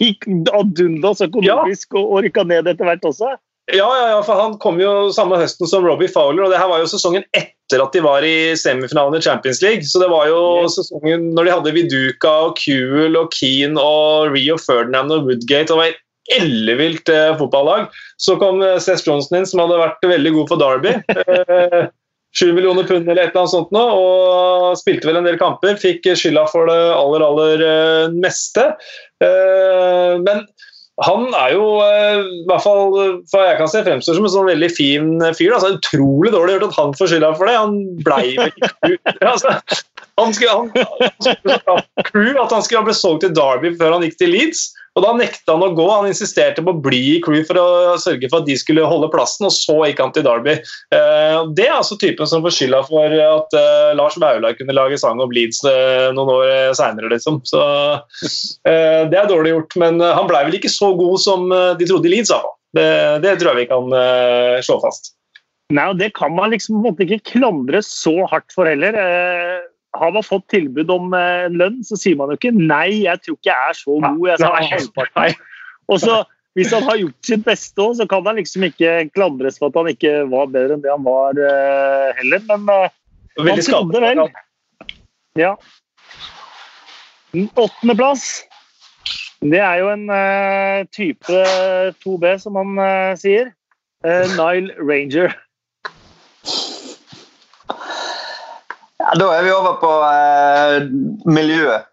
gikk 0.00 0.26
ad 0.50 0.80
undas 0.82 1.22
økonomisk 1.24 1.94
og, 1.94 2.08
og 2.16 2.24
rykka 2.26 2.44
ned 2.48 2.70
etter 2.72 2.88
hvert 2.88 3.06
også. 3.06 3.36
Ja, 3.68 3.84
ja, 3.84 4.04
ja, 4.14 4.20
for 4.24 4.40
han 4.40 4.54
kom 4.62 4.78
jo 4.80 5.10
samme 5.12 5.36
høsten 5.36 5.68
som 5.68 5.84
Robbie 5.84 6.08
Fowler, 6.08 6.46
og 6.46 6.52
det 6.54 6.56
her 6.60 6.70
var 6.70 6.80
jo 6.80 6.88
sesongen 6.88 7.26
etter 7.36 7.82
at 7.84 7.92
de 7.92 8.00
var 8.00 8.24
i 8.24 8.54
semifinalen 8.56 9.18
i 9.18 9.24
Champions 9.26 9.60
League. 9.60 9.84
Så 9.84 10.00
det 10.00 10.08
var 10.08 10.24
jo 10.30 10.38
Yes. 10.64 10.78
sesongen 10.78 11.34
når 11.36 11.44
de 11.44 11.52
hadde 11.52 11.74
Viduka 11.76 12.32
og 12.48 12.56
Kuhl 12.56 13.18
og 13.20 13.28
Keane 13.36 13.76
og 13.76 14.32
Rio 14.32 14.56
Ferdinand 14.56 15.12
og 15.12 15.28
Woodgate. 15.28 15.68
og 15.74 15.82
det 15.84 15.92
var 15.92 16.40
ellevilt 16.40 17.08
eh, 17.12 17.36
fotballag. 17.36 17.92
Så 18.20 18.38
kom 18.40 18.62
Cess 18.80 18.88
Seth 18.88 19.08
Johnson 19.08 19.38
inn, 19.38 19.46
som 19.48 19.60
hadde 19.60 19.78
vært 19.80 20.08
veldig 20.16 20.32
god 20.38 20.50
for 20.54 20.64
Derby. 20.64 20.96
Eh, 21.48 21.88
Sju 22.38 22.52
millioner 22.54 22.86
pund 22.86 23.08
eller 23.08 23.24
et 23.24 23.32
eller 23.32 23.42
annet 23.42 23.54
sånt 23.54 23.74
nå, 23.74 23.82
og 23.98 24.78
spilte 24.78 25.08
vel 25.08 25.18
en 25.18 25.26
del 25.26 25.38
kamper. 25.40 25.78
Fikk 25.80 26.06
skylda 26.12 26.46
for 26.52 26.70
det 26.70 26.78
aller, 26.94 27.24
aller 27.24 27.64
eh, 27.66 28.16
meste. 28.22 28.70
Eh, 29.24 30.14
men 30.22 30.44
han 31.06 31.28
er 31.38 31.52
jo, 31.54 31.66
eh, 31.84 32.20
i 32.40 32.44
hvert 32.48 32.64
fall 32.64 32.88
hva 32.94 33.44
jeg 33.44 33.58
kan 33.60 33.70
se, 33.70 33.84
fremstår 33.86 34.18
som 34.18 34.26
en 34.26 34.34
sånn 34.34 34.50
veldig 34.50 34.70
fin 34.74 35.12
fyr. 35.38 35.54
Altså, 35.54 35.76
utrolig 35.78 36.32
dårlig 36.34 36.56
gjort 36.56 36.68
at 36.68 36.80
han 36.80 36.96
får 36.98 37.12
skylda 37.12 37.34
for 37.38 37.50
det. 37.50 37.58
Han 37.58 37.78
blei 38.06 38.24
vel 38.38 38.50
ikke 38.96 39.32
altså, 39.32 39.54
han 40.18 40.34
skulle 40.34 40.56
ha 40.58 41.78
crew 42.10 42.34
at 42.42 42.54
han 42.54 42.64
skulle 42.64 42.82
ha 42.82 42.88
blitt 42.88 42.98
solgt 42.98 43.22
til 43.26 43.34
Derby 43.36 43.74
før 43.78 43.96
han 43.96 44.06
gikk 44.06 44.18
til 44.22 44.34
Leeds. 44.34 44.68
Og 44.98 45.04
Da 45.04 45.12
nekta 45.14 45.54
han 45.54 45.62
å 45.62 45.70
gå. 45.78 45.86
Han 45.92 46.08
insisterte 46.10 46.64
på 46.64 46.74
å 46.74 46.80
bli 46.82 47.00
i 47.14 47.20
crew 47.22 47.44
for 47.46 47.60
å 47.60 47.96
sørge 48.02 48.26
for 48.30 48.42
at 48.42 48.48
de 48.48 48.56
skulle 48.58 48.86
holde 48.90 49.10
plassen, 49.12 49.46
og 49.46 49.54
så 49.54 49.76
gikk 49.86 50.02
han 50.02 50.14
til 50.14 50.26
Derby. 50.26 50.56
Eh, 50.94 51.36
det 51.54 51.68
er 51.68 51.76
altså 51.76 51.98
typen 52.00 52.26
som 52.26 52.42
får 52.42 52.56
skylda 52.56 52.82
for 52.88 53.14
at 53.22 53.54
eh, 53.60 53.92
Lars 53.98 54.18
Vaular 54.18 54.56
kunne 54.58 54.74
lage 54.74 54.98
sang 54.98 55.22
om 55.22 55.30
Leeds 55.34 55.62
eh, 55.70 56.08
noen 56.16 56.32
år 56.34 56.74
seinere, 56.78 57.12
liksom. 57.14 57.38
Så 57.46 57.62
det 58.66 59.14
er 59.14 59.30
dårlig 59.30 59.54
gjort. 59.54 59.78
Men 59.80 60.02
han 60.02 60.26
blei 60.28 60.42
vel 60.48 60.58
ikke 60.58 60.72
så 60.72 60.90
god 60.98 61.22
som 61.22 61.46
de 61.48 61.86
trodde 61.86 62.10
i 62.10 62.16
Leeds, 62.16 62.32
iallfall. 62.34 62.56
Det, 62.74 62.90
det 63.24 63.38
tror 63.38 63.54
jeg 63.54 63.62
vi 63.62 63.70
kan 63.70 63.94
slå 64.66 64.76
fast. 64.82 65.14
Nei, 65.72 65.86
og 65.92 65.98
Det 66.00 66.10
kan 66.16 66.34
man 66.34 66.50
liksom 66.52 66.78
på 66.78 66.80
en 66.80 66.86
måte 66.90 67.06
ikke 67.06 67.36
klandre 67.36 67.80
så 67.84 68.14
hardt 68.32 68.52
for 68.56 68.68
heller. 68.68 68.96
Har 69.96 70.10
man 70.12 70.24
fått 70.24 70.48
tilbud 70.52 70.90
om 70.92 71.14
eh, 71.16 71.46
en 71.46 71.56
lønn, 71.60 71.78
så 71.86 71.96
sier 71.96 72.18
man 72.18 72.32
jo 72.32 72.38
ikke 72.38 72.52
nei, 72.54 73.04
jeg 73.06 73.22
tror 73.24 73.38
ikke 73.38 73.50
jeg 73.50 73.70
er 73.70 73.78
så 73.78 73.94
god. 74.04 74.26
jeg 74.28 74.40
skal 74.40 74.52
være 74.56 74.72
halvparten. 74.72 75.40
Og 75.88 76.02
så, 76.02 76.18
Hvis 76.58 76.72
han 76.74 76.82
har 76.82 76.98
gjort 76.98 77.28
sitt 77.28 77.44
beste 77.46 77.84
òg, 77.84 77.92
så 78.00 78.04
kan 78.10 78.26
han 78.26 78.38
liksom 78.40 78.64
ikke 78.66 78.92
klandres 79.14 79.60
for 79.60 79.70
at 79.70 79.76
han 79.78 79.90
ikke 79.92 80.14
var 80.32 80.48
bedre 80.50 80.74
enn 80.74 80.82
det 80.82 80.90
han 80.90 81.04
var 81.06 81.38
eh, 81.38 82.08
heller. 82.18 82.42
Men 82.48 82.68
eh, 82.74 82.96
han 83.46 83.62
trodde 83.62 84.02
vel. 84.02 84.22
Ja. 85.38 85.52
Åttendeplass. 87.32 88.26
Det 89.38 89.60
er 89.62 89.84
jo 89.84 89.92
en 89.92 90.08
type 90.90 91.44
2B, 92.02 92.32
som 92.42 92.58
han 92.58 93.14
sier. 93.20 93.52
Nile 94.02 94.74
Ranger. 94.82 95.36
Ja, 99.08 99.14
da 99.16 99.26
er 99.38 99.44
vi 99.46 99.52
over 99.56 99.78
på 99.80 99.88
eh, 100.04 100.82
miljøet. 101.32 101.86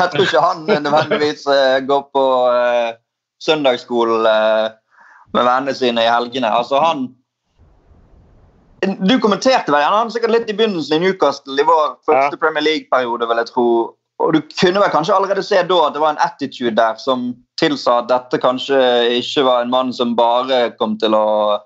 Jeg 0.00 0.10
tror 0.12 0.22
ikke 0.22 0.42
han 0.44 0.60
nødvendigvis 0.84 1.46
eh, 1.50 1.80
går 1.88 2.04
på 2.14 2.22
eh, 2.54 2.90
søndagsskolen 3.42 4.28
eh, 4.30 4.68
med 5.34 5.42
vennene 5.42 5.74
sine 5.74 6.04
i 6.04 6.12
helgene. 6.12 6.52
Altså, 6.54 6.78
han 6.78 7.08
Du 9.08 9.18
kommenterte 9.18 9.74
vel 9.74 9.82
han 9.82 10.12
sikkert 10.14 10.32
litt 10.36 10.52
i 10.52 10.54
begynnelsen 10.56 10.96
i 10.96 11.02
Newcastle 11.02 11.58
i 11.58 11.66
vår 11.66 11.98
første 12.06 12.38
Premier 12.38 12.64
League-periode, 12.64 13.26
vil 13.28 13.42
jeg 13.42 13.50
tro. 13.50 13.66
Og 14.22 14.34
du 14.36 14.40
kunne 14.54 14.80
vel 14.80 14.92
kanskje 14.94 15.16
allerede 15.16 15.42
se 15.42 15.58
da 15.66 15.80
at 15.88 15.96
det 15.96 16.04
var 16.04 16.14
en 16.14 16.22
attitude 16.22 16.76
der 16.78 16.94
som 17.02 17.32
tilsa 17.60 17.98
at 18.04 18.08
dette 18.12 18.38
kanskje 18.40 18.78
ikke 19.18 19.44
var 19.50 19.64
en 19.64 19.74
mann 19.74 19.92
som 19.92 20.14
bare 20.16 20.70
kom 20.78 20.94
til 21.02 21.18
å 21.18 21.58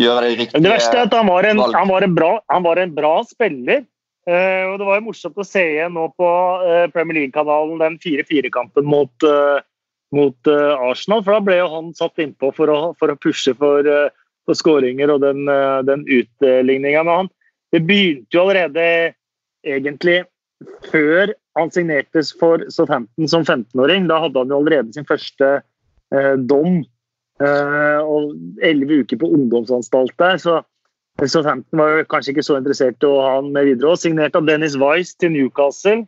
gjøre 0.00 0.24
det 0.24 0.34
riktige 0.38 0.62
Det 0.64 0.72
verste 0.72 0.96
er 0.96 1.06
at 1.08 1.14
han 1.16 1.28
var 1.28 1.46
en, 1.48 1.62
han 1.74 1.88
var 1.90 2.06
en, 2.06 2.14
bra, 2.16 2.32
han 2.52 2.64
var 2.66 2.80
en 2.82 2.94
bra 2.96 3.14
spiller. 3.28 3.84
Uh, 4.28 4.64
og 4.68 4.78
Det 4.80 4.86
var 4.88 4.98
jo 4.98 5.06
morsomt 5.06 5.40
å 5.40 5.46
se 5.46 5.62
igjen 5.72 5.94
nå 5.96 6.04
på 6.20 6.28
uh, 6.60 6.84
Premier 6.92 7.22
League-kanalen 7.22 7.80
den 7.80 7.96
4-4-kampen 8.02 8.84
mot, 8.84 9.24
uh, 9.24 9.60
mot 10.12 10.50
Arsenal. 10.50 11.22
For 11.24 11.32
da 11.32 11.44
ble 11.44 11.56
jo 11.62 11.70
han 11.72 11.94
satt 11.96 12.20
innpå 12.20 12.50
for 12.56 12.72
å, 12.72 12.78
for 13.00 13.12
å 13.12 13.16
pushe 13.20 13.54
for, 13.56 13.88
for 14.44 14.58
skåringer 14.58 15.14
og 15.14 15.22
den, 15.24 15.48
den 15.88 16.04
utligninga. 16.04 17.06
Men 17.06 17.22
han, 17.22 17.32
det 17.72 17.82
begynte 17.88 18.36
jo 18.36 18.44
allerede 18.44 18.84
egentlig 19.64 20.22
før 20.90 21.32
han 21.58 21.72
signertes 21.72 22.34
for 22.36 22.64
Southampton 22.72 23.28
som 23.30 23.44
15-åring. 23.46 24.08
Da 24.10 24.20
hadde 24.24 24.44
han 24.44 24.52
jo 24.52 24.60
allerede 24.60 24.96
sin 24.96 25.08
første 25.08 25.58
dom. 26.48 26.82
Eh, 27.38 28.00
og 28.02 28.34
elleve 28.66 29.04
uker 29.04 29.20
på 29.20 29.30
ungdomsanstalt 29.36 30.14
der. 30.18 30.40
Så 30.42 30.58
Southampton 31.26 31.80
var 31.80 32.04
kanskje 32.10 32.34
ikke 32.34 32.46
så 32.46 32.58
interessert 32.58 33.02
i 33.02 33.08
å 33.08 33.18
ha 33.22 33.34
han 33.38 33.52
med 33.54 33.70
videre. 33.70 33.94
Og 33.94 34.02
signert 34.02 34.38
av 34.38 34.46
Dennis 34.48 34.78
Wise 34.78 35.18
til 35.18 35.34
Newcastle. 35.34 36.04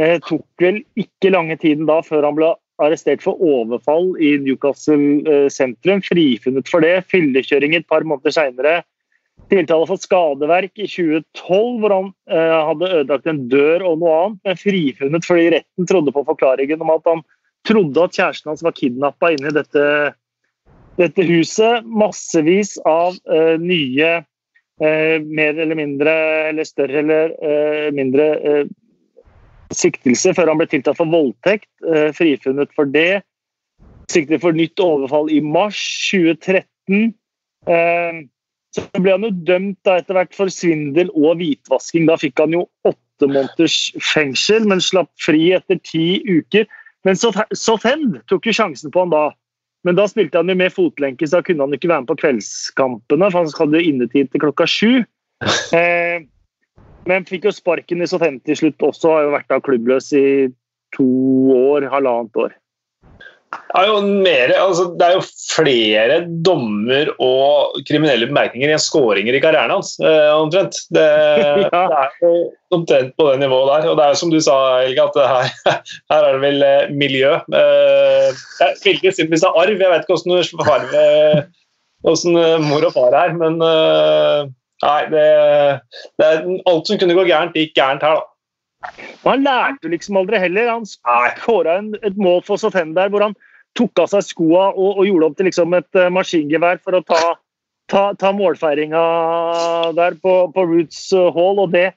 Eh, 0.00 0.18
tok 0.24 0.46
vel 0.60 0.82
ikke 1.00 1.32
lange 1.34 1.56
tiden 1.60 1.88
da 1.88 2.00
før 2.04 2.28
han 2.28 2.38
ble 2.38 2.54
arrestert 2.82 3.22
for 3.22 3.38
overfall 3.44 4.14
i 4.18 4.34
Newcastle 4.42 5.20
eh, 5.30 5.46
sentrum. 5.52 6.02
Frifunnet 6.04 6.70
for 6.70 6.84
det. 6.84 6.96
Fyllekjøring 7.12 7.76
et 7.76 7.88
par 7.90 8.06
måneder 8.08 8.34
seinere. 8.34 8.80
Tiltale 9.50 9.86
for 9.88 10.00
skadeverk 10.00 10.78
i 10.80 10.88
2012, 10.88 11.80
hvor 11.82 11.92
han 11.92 12.10
eh, 12.30 12.58
hadde 12.70 12.92
ødelagt 13.00 13.28
en 13.28 13.40
dør 13.52 13.84
og 13.90 13.96
noe 14.00 14.18
annet, 14.20 14.42
men 14.46 14.60
frifunnet 14.60 15.26
fordi 15.26 15.48
retten 15.56 15.88
trodde 15.90 16.14
på 16.14 16.22
forklaringen 16.28 16.80
om 16.80 16.92
at 16.94 17.10
han 17.10 17.24
trodde 17.66 18.04
at 18.04 18.14
kjæresten 18.14 18.52
hans 18.52 18.62
var 18.64 18.76
kidnappa 18.76 19.32
inne 19.34 19.50
i 19.50 19.56
dette, 19.56 19.82
dette 21.00 21.26
huset. 21.28 21.84
Massevis 21.84 22.76
av 22.88 23.18
uh, 23.30 23.56
nye 23.60 24.12
uh, 24.22 25.16
mer 25.24 25.58
eller 25.58 25.78
mindre, 25.78 26.14
eller 26.50 26.68
større 26.68 27.02
eller 27.02 27.36
uh, 27.42 27.90
mindre 27.96 28.30
uh, 28.44 28.64
siktelser 29.74 30.36
før 30.36 30.52
han 30.52 30.60
ble 30.60 30.68
tiltalt 30.70 31.00
for 31.00 31.10
voldtekt. 31.10 31.70
Frifunnet 32.14 32.70
for 32.76 32.86
det. 32.86 33.24
Siktet 34.12 34.42
for 34.42 34.54
nytt 34.54 34.80
overfall 34.82 35.30
i 35.32 35.40
mars 35.42 35.80
2013. 36.10 37.14
Eh, 37.70 38.20
så 38.74 38.84
ble 39.00 39.14
han 39.14 39.24
jo 39.24 39.32
dømt 39.48 39.78
da 39.86 39.98
etter 40.00 40.18
hvert 40.18 40.34
for 40.36 40.52
svindel 40.52 41.12
og 41.14 41.38
hvitvasking. 41.40 42.08
Da 42.10 42.18
fikk 42.20 42.42
han 42.42 42.56
jo 42.56 42.64
åtte 42.88 43.28
måneders 43.30 43.94
fengsel, 44.02 44.66
men 44.68 44.82
slapp 44.84 45.12
fri 45.22 45.52
etter 45.56 45.78
ti 45.86 46.20
uker. 46.26 46.66
Men 47.06 47.18
Sothend 47.20 48.20
tok 48.30 48.48
jo 48.48 48.56
sjansen 48.56 48.92
på 48.92 49.04
han 49.04 49.14
da. 49.14 49.28
Men 49.84 49.98
da 49.98 50.06
spilte 50.08 50.40
han 50.40 50.48
jo 50.48 50.56
med 50.56 50.72
fotlenke, 50.72 51.26
så 51.28 51.38
da 51.38 51.46
kunne 51.46 51.66
han 51.66 51.76
ikke 51.76 51.90
være 51.90 52.04
med 52.04 52.10
på 52.10 52.20
kveldskampene. 52.22 53.28
For 53.30 53.42
han 53.42 53.56
hadde 53.58 53.80
jo 53.80 53.92
innetid 53.92 54.30
til 54.32 54.46
klokka 54.46 54.68
sju. 54.70 54.92
Eh, 55.76 56.22
men 57.04 57.26
fikk 57.28 57.44
jo 57.44 57.52
sparken 57.52 58.00
i 58.00 58.06
Sothend 58.08 58.40
til 58.48 58.56
slutt 58.56 58.84
også. 58.86 59.10
Har 59.12 59.26
jo 59.26 59.32
vært 59.34 59.50
da 59.50 59.58
klubbløs 59.60 60.06
i 60.16 60.48
to 60.96 61.08
år, 61.52 61.84
halvannet 61.92 62.38
år. 62.40 62.54
Er, 63.74 63.86
jo 63.88 64.00
mer, 64.06 64.52
altså, 64.58 64.84
det 64.98 65.06
er 65.06 65.14
jo 65.16 65.22
flere 65.50 66.18
dommer 66.46 67.10
og 67.22 67.78
kriminelle 67.88 68.28
bemerkninger 68.30 68.70
enn 68.70 68.82
skåringer 68.82 69.34
i 69.34 69.40
karrieren 69.42 69.72
hans. 69.74 69.94
Eh, 70.02 70.30
omtrent. 70.34 70.78
Det, 70.94 71.04
Ja. 71.64 71.84
det 71.90 72.00
er 72.00 72.12
jo 72.22 72.32
omtrent 72.74 73.14
på 73.18 73.28
det 73.30 73.40
nivået 73.42 73.70
der. 73.72 73.88
Og 73.90 73.98
det 73.98 74.04
er 74.04 74.14
jo 74.14 74.20
som 74.22 74.32
du 74.32 74.38
sa, 74.44 74.56
Helge, 74.82 75.06
at 75.08 75.18
det 75.18 75.30
her, 75.30 75.78
her 76.14 76.28
er 76.28 76.36
det 76.36 76.42
vel 76.44 76.66
eh, 76.68 76.92
miljø. 77.04 77.32
Eh, 77.34 78.28
det 78.34 78.68
er 78.68 78.82
veldig 78.84 79.14
synd 79.16 79.34
hvis 79.34 79.46
det 79.46 79.50
er 79.50 79.62
arv. 79.64 79.86
Jeg 79.86 79.94
vet 79.94 80.04
ikke 80.06 80.18
hvordan, 80.18 80.84
eh, 81.00 81.40
hvordan 82.04 82.42
eh, 82.44 82.68
mor 82.68 82.86
og 82.90 82.94
far 82.98 83.18
er, 83.24 83.34
men 83.40 83.58
eh, 83.64 84.52
nei, 84.84 85.00
det, 85.14 85.26
det 86.20 86.30
er 86.30 86.46
alt 86.70 86.90
som 86.90 87.00
kunne 87.00 87.18
gå 87.18 87.26
gærent, 87.30 87.58
gikk 87.58 87.74
gærent 87.78 88.06
her, 88.06 88.20
da. 88.20 88.30
Og 89.22 89.30
han 89.30 89.44
lærte 89.46 89.90
liksom 89.92 90.20
aldri 90.20 90.40
heller. 90.42 90.70
Han 90.72 90.86
skåra 90.88 91.80
et 92.02 92.20
mål 92.20 92.42
for 92.46 92.60
Sothend 92.60 92.98
hvor 92.98 93.28
han 93.28 93.36
tok 93.78 94.04
av 94.04 94.12
seg 94.12 94.26
skoa 94.28 94.68
og, 94.72 95.00
og 95.00 95.08
gjorde 95.08 95.28
opp 95.28 95.38
til 95.38 95.48
liksom 95.50 95.74
et 95.78 95.98
uh, 95.98 96.10
maskingevær 96.14 96.80
for 96.84 96.98
å 96.98 97.02
ta, 97.06 97.20
ta, 97.90 98.04
ta 98.18 98.32
målfeiringa 98.36 99.02
der 99.98 100.18
på, 100.22 100.34
på 100.54 100.66
Roots 100.70 101.08
eh, 101.16 101.30
Hall. 101.34 101.62
Og 101.64 101.74
det 101.74 101.88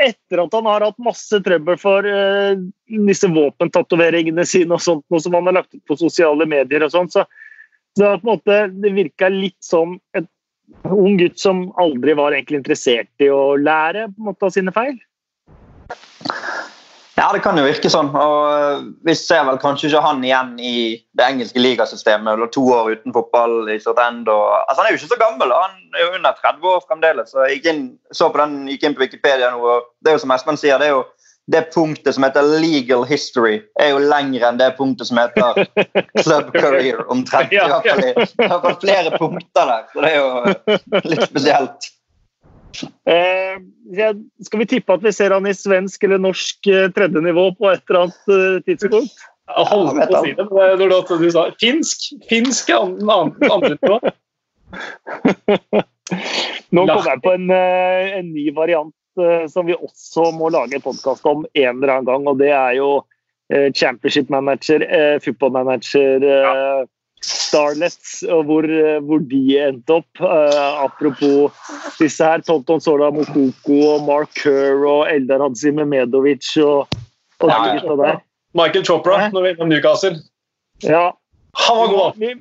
etter 0.00 0.40
at 0.42 0.56
han 0.56 0.66
har 0.66 0.86
hatt 0.86 0.98
masse 1.04 1.42
trøbbel 1.44 1.78
for 1.80 2.06
uh, 2.08 2.58
disse 2.88 3.30
våpentatoveringene 3.30 4.46
sine 4.48 4.74
og 4.76 4.82
sånt, 4.84 5.04
noe 5.12 5.22
som 5.22 5.36
han 5.36 5.50
har 5.50 5.60
lagt 5.60 5.76
ut 5.76 5.84
på 5.86 5.98
sosiale 6.00 6.48
medier 6.50 6.86
og 6.86 6.94
sånn. 6.94 7.12
Så, 7.12 7.26
så 7.98 8.14
på 8.16 8.24
en 8.24 8.32
måte, 8.32 8.60
det 8.82 8.94
virka 8.96 9.30
litt 9.30 9.58
som 9.64 9.98
et 10.16 10.26
ung 10.90 11.18
gutt 11.18 11.38
som 11.38 11.68
aldri 11.82 12.14
var 12.18 12.34
egentlig 12.34 12.60
interessert 12.62 13.22
i 13.22 13.30
å 13.30 13.56
lære 13.58 14.08
på 14.10 14.22
en 14.22 14.28
måte, 14.30 14.46
av 14.46 14.54
sine 14.54 14.74
feil. 14.74 14.98
Ja, 17.20 17.26
det 17.34 17.42
kan 17.44 17.58
jo 17.58 17.66
virke 17.66 17.90
sånn. 17.92 18.08
og 18.16 18.36
øh, 18.48 18.84
Vi 19.04 19.14
ser 19.18 19.42
vel 19.44 19.58
kanskje 19.60 19.90
ikke 19.90 20.00
han 20.06 20.22
igjen 20.24 20.54
i 20.56 20.74
det 21.18 21.26
engelske 21.26 21.60
ligasystemet. 21.60 22.32
eller 22.32 22.48
To 22.54 22.62
år 22.72 22.94
uten 22.96 23.12
fotball 23.12 23.68
i 23.68 23.76
Southend. 23.82 24.30
Og, 24.32 24.46
altså, 24.62 24.80
han 24.80 24.88
er 24.88 24.94
jo 24.94 25.00
ikke 25.02 25.12
så 25.12 25.20
gammel, 25.20 25.52
han 25.52 25.98
er 25.98 26.06
jo 26.06 26.14
under 26.16 26.38
30 26.38 26.70
år 26.72 26.80
fremdeles. 26.88 27.34
så 27.34 27.44
Jeg 27.44 27.58
gikk 27.58 27.72
inn, 27.74 27.82
så 28.16 28.30
på 28.32 28.40
den, 28.40 28.62
gikk 28.72 28.88
inn 28.88 28.96
på 28.96 29.04
Wikipedia 29.04 29.52
nå, 29.52 29.60
og 29.60 29.90
det 30.00 30.12
er 30.12 30.16
jo 30.16 30.22
som 30.24 30.32
Espen 30.32 30.60
sier, 30.60 30.80
det 30.80 30.88
er 30.88 30.96
jo 30.96 31.04
det 31.50 31.62
punktet 31.74 32.14
som 32.14 32.24
heter 32.24 32.46
legal 32.62 33.04
history, 33.04 33.60
er 33.80 33.90
jo 33.90 34.00
lengre 34.00 34.48
enn 34.48 34.60
det 34.60 34.70
punktet 34.78 35.08
som 35.08 35.18
heter 35.18 35.64
club 36.22 36.52
career, 36.54 37.02
omtrent. 37.10 37.52
I 37.56 37.60
hvert 37.60 37.88
fall, 37.88 38.04
i, 38.06 38.12
i 38.14 38.46
hvert 38.46 38.66
fall 38.66 38.76
flere 38.80 39.16
punkter 39.18 39.72
der, 39.74 39.88
så 39.92 40.04
det 40.04 40.12
er 40.12 40.20
jo 40.20 41.00
litt 41.10 41.26
spesielt. 41.26 41.90
Eh, 43.04 43.56
skal 44.42 44.58
vi 44.62 44.66
tippe 44.66 44.94
at 44.94 45.04
vi 45.04 45.12
ser 45.14 45.30
han 45.34 45.46
i 45.48 45.54
svensk 45.56 46.04
eller 46.06 46.18
norsk 46.22 46.66
eh, 46.70 46.90
tredje 46.94 47.20
nivå 47.24 47.50
på 47.58 47.70
et 47.72 47.82
eller 47.88 48.00
annet 48.04 48.34
eh, 48.34 48.62
tidspunkt? 48.68 49.16
Jeg 49.50 49.66
holdt 49.66 49.98
på 49.98 50.14
å 50.14 50.24
si 50.24 50.32
det, 50.38 50.46
men 50.54 50.78
når 50.78 50.88
du, 51.10 51.30
sa 51.34 51.42
finsk 51.58 51.96
Finsk 52.30 52.70
er 52.70 52.76
andre 53.10 53.74
nivå. 53.74 53.96
Nå 56.70 56.86
kommer 56.86 57.10
jeg 57.10 57.22
på 57.24 57.32
en, 57.34 57.50
en 57.50 58.28
ny 58.30 58.54
variant 58.54 58.94
som 59.50 59.66
vi 59.66 59.74
også 59.74 60.30
må 60.32 60.48
lage 60.54 60.78
podkast 60.80 61.26
om 61.26 61.42
en 61.50 61.76
eller 61.80 61.90
annen 61.96 62.06
gang, 62.06 62.26
og 62.30 62.38
det 62.38 62.52
er 62.54 62.76
jo 62.78 63.02
championship 63.74 64.30
manager, 64.30 64.86
football 65.24 65.50
manager, 65.56 66.22
uh, 66.22 66.86
Starlets, 67.20 68.22
og 68.32 68.46
hvor, 68.48 68.66
hvor, 69.04 69.20
de 69.28 69.40
endte 69.60 69.98
opp. 70.00 70.22
apropos 70.22 71.52
disse 71.98 72.24
her, 72.24 72.40
Tonton 72.46 72.80
Sola 72.80 73.10
Mokoko 73.12 73.76
og 73.90 74.06
Mark 74.06 74.32
Kerr 74.38 74.86
og 74.88 75.02
Eldar 75.10 75.44
Hadzimemedovic 75.44 76.48
og, 76.64 76.88
og 77.42 77.52
ja, 77.52 77.58
ja. 77.76 77.98
der. 78.00 78.22
Michael 78.56 78.86
Chopra 78.88 79.28
når 79.34 79.44
vi 79.44 79.52
er 79.52 79.68
Newcastle. 79.68 80.16
Ja. 80.86 81.10
Han 81.66 81.82
var 81.82 81.92
god! 81.92 82.16
Vi, 82.22 82.32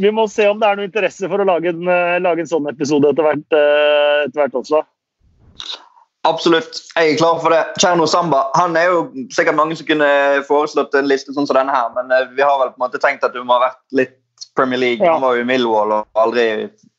vi, 0.00 0.10
må 0.10 0.26
se 0.26 0.48
om 0.50 0.58
det 0.58 0.66
er 0.66 0.80
noe 0.80 0.90
interesse 0.90 1.30
for 1.30 1.40
å 1.40 1.46
lage 1.46 1.70
en, 1.70 1.86
lage 2.24 2.42
en 2.42 2.50
sånn 2.50 2.66
episode 2.72 3.14
etter 3.14 3.28
hvert, 3.28 3.46
etter 3.54 4.40
hvert 4.40 4.60
også. 4.64 4.82
Absolutt, 6.24 6.78
jeg 6.96 7.12
er 7.12 7.18
klar 7.20 7.36
for 7.42 7.52
det. 7.52 7.60
Cherno 7.80 8.06
Samba 8.08 8.46
han 8.56 8.76
er 8.80 8.88
jo 8.88 9.00
sikkert 9.34 9.58
mange 9.58 9.76
som 9.76 9.88
kunne 9.88 10.08
foreslått 10.48 10.94
en 10.96 11.08
liste 11.10 11.34
sånn 11.36 11.44
som 11.44 11.58
denne 11.58 11.74
her, 11.74 11.90
men 11.96 12.08
eh, 12.16 12.30
vi 12.32 12.44
har 12.44 12.56
vel 12.62 12.70
på 12.72 12.80
en 12.80 12.84
måte 12.86 13.00
tenkt 13.02 13.26
at 13.26 13.36
du 13.36 13.42
må 13.44 13.58
ha 13.58 13.66
vært 13.66 13.82
litt 13.98 14.14
Premier 14.56 14.80
League. 14.80 15.04
Ja. 15.04 15.16
Han 15.16 15.24
var 15.24 15.36
jo 15.36 15.44
i 15.44 15.48
Millwall 15.48 15.92
og 15.96 16.20
aldri 16.20 16.44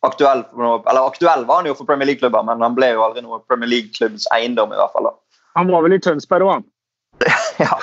aktuell 0.05 0.43
noe, 0.59 0.81
Eller 0.83 1.07
aktuell 1.07 1.45
var 1.47 1.61
han 1.61 1.69
jo 1.69 1.75
for 1.77 1.87
Premier 1.87 2.11
League-klubber, 2.11 2.43
men 2.47 2.63
han 2.63 2.75
ble 2.77 2.91
jo 2.93 3.05
aldri 3.05 3.23
noe 3.25 3.41
Premier 3.49 3.71
League-klubbs 3.71 4.27
eiendom. 4.35 4.73
i 4.73 4.79
hvert 4.79 4.95
fall. 4.95 5.09
Da. 5.09 5.41
Han 5.59 5.71
var 5.71 5.85
vel 5.85 5.97
i 5.97 6.01
Tønsberg 6.03 6.47
òg, 6.47 6.51
han. 6.57 6.67
ja. 7.63 7.77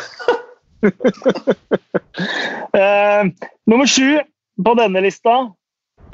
eh, 2.77 3.33
nummer 3.71 3.89
sju 3.89 4.21
på 4.65 4.75
denne 4.79 5.03
lista. 5.05 5.39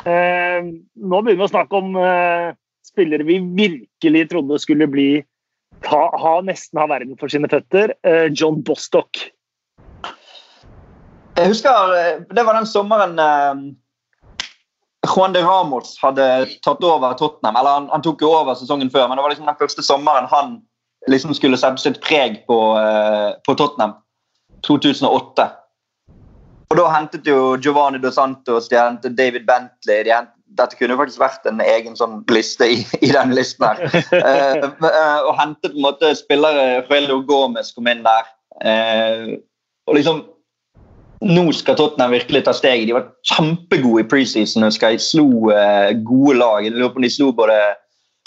eh, 0.04 0.62
nå 0.62 1.22
begynner 1.22 1.42
vi 1.42 1.48
å 1.48 1.52
snakke 1.52 1.80
om 1.80 1.96
eh, 1.98 2.54
spillere 2.86 3.26
vi 3.26 3.40
virkelig 3.40 4.28
trodde 4.30 4.60
skulle 4.62 4.88
bli 4.90 5.10
ha, 5.86 6.02
ha 6.18 6.34
nesten 6.42 6.80
ha 6.80 6.86
verden 6.90 7.18
for 7.20 7.30
sine 7.30 7.50
føtter. 7.50 7.94
Uh, 8.06 8.26
John 8.32 8.62
Bostock. 8.66 9.20
Jeg 11.38 11.52
husker 11.52 11.92
eh, 11.94 12.22
Det 12.34 12.44
var 12.46 12.58
den 12.58 12.66
sommeren 12.66 13.14
uh, 13.18 13.60
Juan 15.08 15.34
de 15.36 15.42
Ramos 15.44 15.94
hadde 16.02 16.24
tatt 16.66 16.82
over 16.84 17.14
Tottenham. 17.18 17.56
eller 17.56 17.78
Han, 17.78 17.86
han 17.92 18.02
tok 18.02 18.22
jo 18.22 18.32
over 18.34 18.58
sesongen 18.58 18.90
før, 18.90 19.06
men 19.08 19.18
det 19.18 19.24
var 19.24 19.32
liksom 19.32 19.46
den 19.46 19.60
første 19.60 19.84
sommeren 19.86 20.26
han 20.30 20.58
liksom 21.08 21.32
skulle 21.34 21.56
sette 21.56 21.80
sitt 21.80 22.00
preg 22.04 22.42
på, 22.50 22.58
uh, 22.74 23.38
på 23.46 23.54
Tottenham. 23.54 23.94
2008. 24.66 25.46
Og 26.68 26.76
Da 26.76 26.88
hentet 26.92 27.28
jo 27.30 27.54
Giovanni 27.62 28.00
Dos 28.02 28.18
Santos, 28.18 28.66
de 28.68 28.76
hentet 28.76 29.14
David 29.16 29.46
Bentley, 29.46 30.02
de 30.04 30.12
hentet 30.12 30.34
dette 30.58 30.78
kunne 30.78 30.94
jo 30.94 31.00
faktisk 31.02 31.20
vært 31.20 31.46
en 31.48 31.60
egen 31.62 31.96
sånn 31.98 32.22
liste 32.32 32.66
i, 32.72 32.80
i 33.04 33.10
den 33.12 33.34
listen 33.36 33.66
her. 33.66 33.82
Eh, 34.16 34.64
eh, 34.90 35.20
og 35.28 35.34
hentet 35.38 35.74
på 35.74 35.76
en 35.76 35.84
måte 35.84 36.12
spillere 36.18 36.82
Joelio 36.88 37.20
Gomez 37.28 37.70
kom 37.76 37.90
inn 37.90 38.04
der. 38.06 38.30
Eh, 38.64 39.36
og 39.88 39.98
liksom 39.98 40.24
Nå 41.24 41.48
skal 41.56 41.74
Tottenham 41.78 42.14
virkelig 42.14 42.44
ta 42.46 42.54
steget. 42.54 42.86
De 42.86 42.94
var 42.94 43.08
kjempegode 43.26 44.04
i 44.04 44.08
preseason. 44.08 44.62
husker 44.62 44.94
jeg 44.94 45.02
Slo 45.02 45.50
eh, 45.50 45.90
gode 46.06 46.36
lag. 46.38 46.62
Jeg 46.64 46.76
lurer 46.76 46.92
på 46.94 47.00
om 47.00 47.06
de 47.06 47.10
slo 47.10 47.32
både 47.34 47.58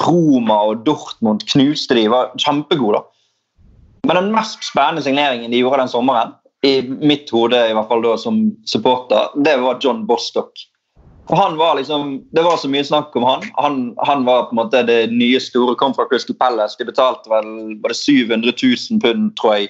Roma 0.02 0.58
og 0.72 0.84
Dortmund. 0.86 1.46
Knuste 1.54 1.96
de. 1.96 2.10
var 2.12 2.34
kjempegode. 2.38 3.00
da. 3.00 3.04
Men 4.08 4.18
den 4.18 4.32
mest 4.36 4.66
spennende 4.66 5.04
signeringen 5.06 5.52
de 5.52 5.62
gjorde 5.62 5.86
den 5.86 5.94
sommeren, 5.94 6.36
i 6.66 6.82
mitt 6.82 7.30
hode 7.34 7.58
i 7.58 7.74
hvert 7.74 7.88
fall 7.90 8.04
da 8.06 8.18
som 8.22 8.44
supporter, 8.70 9.32
det 9.46 9.56
var 9.64 9.80
John 9.82 10.04
Bostock. 10.06 10.52
For 11.30 11.38
han 11.38 11.56
var 11.58 11.76
liksom, 11.76 12.22
Det 12.32 12.44
var 12.44 12.58
så 12.58 12.70
mye 12.70 12.84
snakk 12.84 13.16
om 13.16 13.24
han. 13.24 13.46
Han, 13.58 13.96
han 13.98 14.26
var 14.26 14.50
på 14.50 14.56
en 14.56 14.60
måte 14.60 14.84
det 14.84 15.12
nye 15.14 15.40
store. 15.40 15.76
Kom 15.76 15.94
fra 15.96 16.06
Crystal 16.10 16.36
Palace. 16.36 16.76
De 16.78 16.86
betalte 16.86 17.30
vel 17.32 17.78
bare 17.82 17.96
700 17.96 18.52
000 18.52 19.02
pund, 19.02 19.32
tror 19.40 19.56
jeg, 19.56 19.70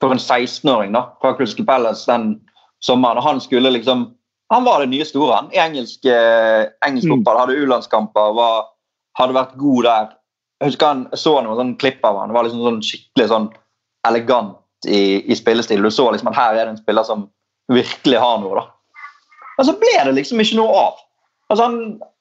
for 0.00 0.12
en 0.12 0.20
16-åring 0.20 0.96
da, 0.96 1.06
fra 1.22 1.36
Crystal 1.38 1.68
Palace 1.68 2.10
den 2.10 2.40
sommeren. 2.86 3.20
Og 3.20 3.26
han 3.26 3.42
skulle 3.42 3.74
liksom 3.74 4.12
Han 4.54 4.62
var 4.62 4.78
det 4.78 4.92
nye 4.92 5.02
store 5.02 5.34
han, 5.34 5.48
i 5.50 5.58
engelsk, 5.58 6.04
eh, 6.06 6.68
engelsk 6.86 7.08
mm. 7.08 7.16
fotball. 7.16 7.38
Hadde 7.40 7.56
U-landskamper, 7.58 8.36
hadde 9.18 9.34
vært 9.34 9.56
god 9.58 9.80
der. 9.88 10.12
Jeg 10.60 10.70
husker 10.70 10.86
han, 10.86 11.00
jeg 11.10 11.18
så 11.18 11.32
noen 11.40 11.58
sånn 11.58 11.72
klipp 11.82 12.06
av 12.06 12.20
han, 12.20 12.30
det 12.30 12.36
var 12.36 12.46
liksom 12.46 12.62
sånn 12.62 12.78
skikkelig 12.86 13.26
sånn 13.32 13.48
elegant 14.06 14.86
i, 14.86 15.18
i 15.26 15.34
spillestil. 15.34 15.82
Du 15.82 15.90
så 15.90 16.06
liksom 16.14 16.30
at 16.30 16.38
her 16.38 16.54
er 16.54 16.62
det 16.62 16.76
en 16.76 16.78
spiller 16.78 17.08
som 17.08 17.26
virkelig 17.74 18.22
har 18.22 18.38
noe. 18.44 18.60
da. 18.60 19.02
Men 19.56 19.68
så 19.68 19.74
ble 19.80 19.96
det 19.98 20.14
liksom 20.20 20.42
ikke 20.42 20.60
noe 20.60 20.78
av. 20.84 21.02
Altså 21.50 21.66
han, 21.66 21.76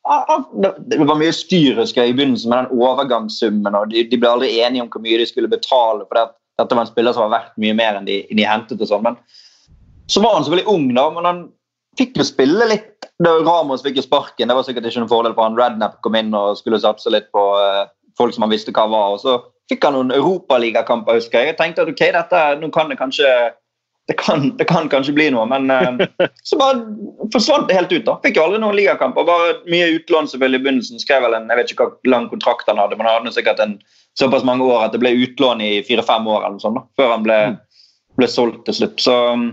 han, 0.06 0.46
det 0.90 1.00
var 1.02 1.20
mye 1.20 1.34
styr 1.34 1.82
i 1.82 2.14
begynnelsen 2.14 2.52
med 2.52 2.64
den 2.64 2.82
overgangssummen. 2.82 3.76
og 3.76 3.90
de, 3.94 4.06
de, 4.10 4.20
ble 4.22 4.32
aldri 4.32 4.52
enige 4.62 4.86
om 4.86 4.92
hvor 4.94 5.04
mye 5.04 5.20
de 5.22 5.30
skulle 5.30 5.52
betale. 5.52 6.06
for 6.06 6.20
det, 6.20 6.28
Dette 6.62 6.78
var 6.78 6.86
en 6.86 6.92
spiller 6.92 7.16
som 7.16 7.26
var 7.26 7.34
verdt 7.40 7.58
mye 7.62 7.78
mer 7.78 8.00
enn 8.00 8.08
de, 8.08 8.22
de 8.30 8.48
hentet. 8.48 8.82
og 8.82 8.92
sånn, 8.92 9.06
men 9.06 9.20
Så 10.08 10.22
var 10.22 10.36
han 10.38 10.46
så 10.46 10.54
veldig 10.54 10.68
ung, 10.70 10.88
da, 10.94 11.10
men 11.14 11.26
han 11.26 11.44
fikk 11.98 12.20
jo 12.20 12.28
spille 12.28 12.68
litt. 12.70 13.10
Da 13.24 13.38
Ramos 13.40 13.84
fikk 13.86 14.00
jo 14.00 14.06
sparken, 14.06 14.50
det 14.50 14.58
var 14.58 14.66
sikkert 14.68 14.88
ikke 14.90 15.04
noen 15.04 15.12
fordel 15.12 15.36
for 15.36 15.48
han. 15.48 15.58
Radnap 15.60 16.00
kom 16.06 16.18
inn 16.20 16.34
og 16.36 16.60
skulle 16.60 16.82
satse 16.84 17.12
litt 17.14 17.30
på 17.36 17.44
uh, 17.56 17.86
folk 18.20 18.36
som 18.36 18.46
han 18.46 18.54
visste 18.54 18.74
hva 18.76 18.88
var. 18.92 19.16
og 19.16 19.22
Så 19.24 19.38
fikk 19.72 19.86
han 19.88 19.96
noen 19.98 20.14
europaligakamper, 20.16 21.20
husker 21.20 21.42
jeg. 21.42 21.54
Jeg 21.54 21.60
tenkte 21.62 21.86
at 21.86 21.94
ok, 21.94 22.04
dette, 22.18 22.42
nå 22.62 22.72
kan 22.76 22.92
det 22.92 23.00
kanskje 23.02 23.30
det 24.06 24.14
kan, 24.20 24.52
det 24.58 24.68
kan, 24.70 24.86
kanskje 24.86 25.16
bli 25.18 25.32
noe, 25.34 25.48
men 25.50 25.72
uh, 25.74 26.04
så 26.48 26.58
bare 26.62 26.84
forsvant 27.34 27.72
det 27.72 27.78
helt 27.80 27.94
ut. 27.96 28.06
da. 28.06 28.20
Fikk 28.22 28.38
jo 28.38 28.46
aldri 28.46 28.62
noen 28.62 28.78
ligakamper. 28.78 29.26
Bare 29.26 29.56
mye 29.72 29.96
utlån 29.96 30.30
selvfølgelig 30.30 30.62
i 30.62 30.66
begynnelsen. 30.68 31.02
Skrev 31.02 31.26
vel 31.26 31.38
en, 31.40 31.48
Jeg 31.50 31.62
vet 31.62 31.74
ikke 31.74 31.88
hvor 31.90 32.12
lang 32.14 32.28
kontrakt 32.30 32.70
han 32.70 32.82
hadde, 32.82 33.00
men 33.00 33.10
han 33.10 33.24
hadde 33.24 33.34
sikkert 33.34 33.64
en 33.64 33.80
såpass 34.20 34.46
mange 34.48 34.68
år 34.68 34.86
at 34.86 34.94
det 34.94 35.02
ble 35.02 35.16
utlån 35.26 35.64
i 35.66 35.72
fire-fem 35.88 36.28
år 36.30 36.44
eller 36.44 36.60
noe 36.60 36.64
sånt, 36.64 36.78
da, 36.78 36.86
før 37.02 37.16
han 37.16 37.26
ble, 37.26 37.40
mm. 37.56 37.58
ble 38.22 38.30
solgt 38.30 38.62
til 38.70 38.78
slutt. 38.78 39.02
Så 39.02 39.16
um, 39.34 39.50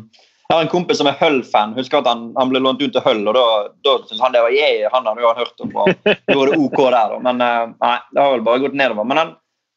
jeg 0.53 0.59
har 0.59 0.67
en 0.67 0.73
kompis 0.73 0.99
som 1.01 1.09
er 1.09 1.15
Hull-fan. 1.17 1.71
Husker 1.79 2.03
at 2.03 2.09
han, 2.11 2.27
han, 2.37 2.51
ble 2.51 2.61
lånt 2.61 2.83
ut 2.83 2.93
til 2.93 3.05
Hull, 3.07 3.23
og 3.31 3.33
da, 3.33 3.45
da 3.87 3.95
syntes 4.03 4.21
han 4.21 4.35
det 4.35 4.43
var 4.45 4.53
yeah, 4.53 4.85
han 4.93 5.07
hadde 5.09 5.25
jo 5.25 5.31
hørt 5.39 5.63
om. 5.65 5.71
og 5.81 5.89
Da 6.05 6.37
var 6.37 6.51
det 6.51 6.59
OK 6.61 6.77
der, 6.77 7.15
da. 7.15 7.21
Men 7.25 7.41
uh, 7.41 7.71
nei, 7.73 7.95
det 8.13 8.21
har 8.21 8.35
vel 8.35 8.45
bare 8.45 8.61
gått 8.67 8.77
nedover. 8.77 9.09
Men 9.09 9.21
han, 9.23 9.31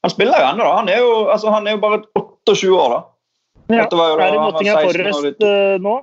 han 0.03 0.11
spiller 0.11 0.43
jo 0.43 0.49
ennå, 0.49 0.65
da. 0.67 0.73
Han 0.81 0.91
er 0.91 0.99
jo, 0.99 1.13
altså, 1.31 1.53
han 1.55 1.69
er 1.69 1.77
jo 1.77 1.81
bare 1.85 2.01
28 2.19 2.75
år, 2.75 2.97
da. 2.97 2.99
Ja, 3.71 3.87
er 3.87 4.25
i 4.27 4.35
Nottingham 4.35 4.83
Forest 4.83 5.47
uh, 5.47 5.77
nå. 5.81 5.95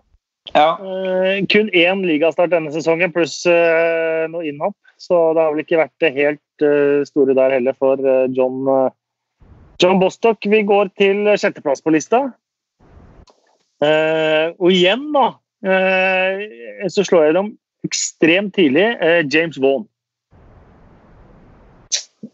Ja. 0.57 0.68
Uh, 0.81 1.45
kun 1.53 1.68
én 1.77 2.03
ligastart 2.09 2.51
denne 2.57 2.73
sesongen, 2.73 3.12
pluss 3.14 3.43
uh, 3.45 4.25
noe 4.33 4.49
innhopp. 4.49 4.79
Så 4.97 5.20
det 5.37 5.45
har 5.45 5.53
vel 5.53 5.66
ikke 5.66 5.83
vært 5.85 5.95
det 6.03 6.14
helt 6.16 6.64
uh, 6.64 7.05
store 7.07 7.37
der 7.37 7.59
heller 7.59 7.77
for 7.77 8.01
John, 8.33 8.64
John 9.83 10.01
Bostock. 10.01 10.49
Vi 10.49 10.64
går 10.64 10.95
til 10.97 11.29
sjetteplass 11.37 11.85
på 11.85 11.93
lista. 11.93 12.31
Og 13.83 14.68
igjen, 14.70 15.09
da, 15.14 15.26
så 16.93 17.05
slår 17.07 17.28
jeg 17.28 17.37
dem 17.39 17.53
ekstremt 17.87 18.55
tidlig. 18.55 18.85
James 19.33 19.59
Vaughan. 19.59 19.89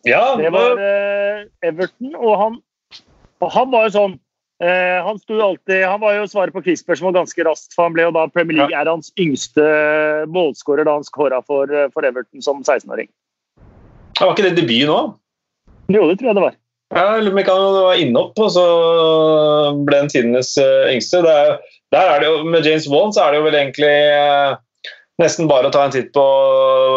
Ja, 0.05 0.37
det 0.37 0.51
var 0.53 0.77
Everton, 1.65 2.13
og 2.15 2.35
han, 2.43 2.59
og 3.41 3.53
han 3.55 3.71
var 3.73 3.89
jo 3.89 3.95
sånn 3.97 4.19
han, 4.59 5.19
alltid, 5.31 5.85
han, 5.87 6.01
var 6.01 6.17
jo 6.17 6.27
svaret 6.27 6.55
på 6.55 6.63
quiz-spørsmål 6.67 7.15
ganske 7.15 7.45
raskt, 7.47 7.75
for 7.77 7.87
han 7.87 7.95
ble 7.95 8.09
jo 8.09 8.15
da 8.17 8.27
Premier 8.33 8.59
League 8.59 8.75
er 8.75 8.91
hans 8.91 9.13
yngste 9.21 9.63
målskårer 10.35 10.89
da 10.89 10.97
han 10.99 11.07
skåra 11.07 11.39
for, 11.47 11.71
eh, 11.71 11.87
for, 11.95 12.07
Everton 12.07 12.43
som 12.43 12.65
16-åring. 12.65 13.07
Var 14.19 14.33
ikke 14.35 14.49
det 14.49 14.57
debut 14.59 14.89
nå? 14.91 14.99
Jo, 15.95 16.09
det 16.11 16.19
tror 16.19 16.33
jeg 16.33 16.39
det 16.41 16.47
var. 16.49 16.57
Ja, 16.95 17.19
på 17.21 17.33
om 17.35 17.41
ikke 17.43 17.55
var 17.55 18.01
innopp, 18.01 18.39
og 18.41 18.53
så 18.55 18.65
ble 19.85 20.05
han 20.05 20.09
tidenes 20.13 20.55
uh, 20.57 20.89
yngste. 20.89 21.21
Er, 21.21 21.59
der 21.93 22.15
er 22.15 22.23
det 22.23 22.31
jo, 22.31 22.41
Med 22.49 22.65
James 22.65 22.89
Vaughan 22.89 23.13
så 23.13 23.27
er 23.27 23.35
det 23.35 23.41
jo 23.41 23.45
vel 23.47 23.59
egentlig 23.59 23.93
eh, 24.13 24.57
nesten 25.19 25.49
bare 25.51 25.69
å 25.69 25.73
ta 25.75 25.83
en 25.85 25.93
titt 25.93 26.11
på 26.15 26.25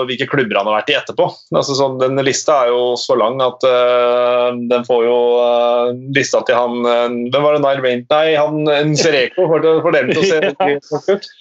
hvilke 0.07 0.27
klubber 0.29 0.59
han 0.59 0.67
har 0.69 0.77
vært 0.79 0.91
i 0.91 0.97
etterpå. 0.99 1.27
Altså, 1.55 1.75
sånn, 1.79 1.97
den 2.01 2.19
lista 2.27 2.59
er 2.63 2.73
jo 2.73 2.93
så 2.99 3.15
lang 3.19 3.39
at 3.43 3.65
eh, 3.67 4.47
den 4.71 4.87
får 4.87 5.05
jo 5.07 5.19
eh, 5.41 5.93
lista 6.15 6.43
til 6.47 6.59
han 6.59 6.87
uh, 6.87 7.07
Hvem 7.33 7.47
var 7.47 7.57
det 7.57 7.63
Nile 7.63 7.85
Rain 7.85 8.03
Nei, 8.11 8.25
han 8.37 8.95
Sereko 8.99 9.47
får 9.51 9.95
dem 9.97 10.11
til 10.11 10.21
å 10.21 10.27
se 10.27 10.41
ut. 11.15 11.31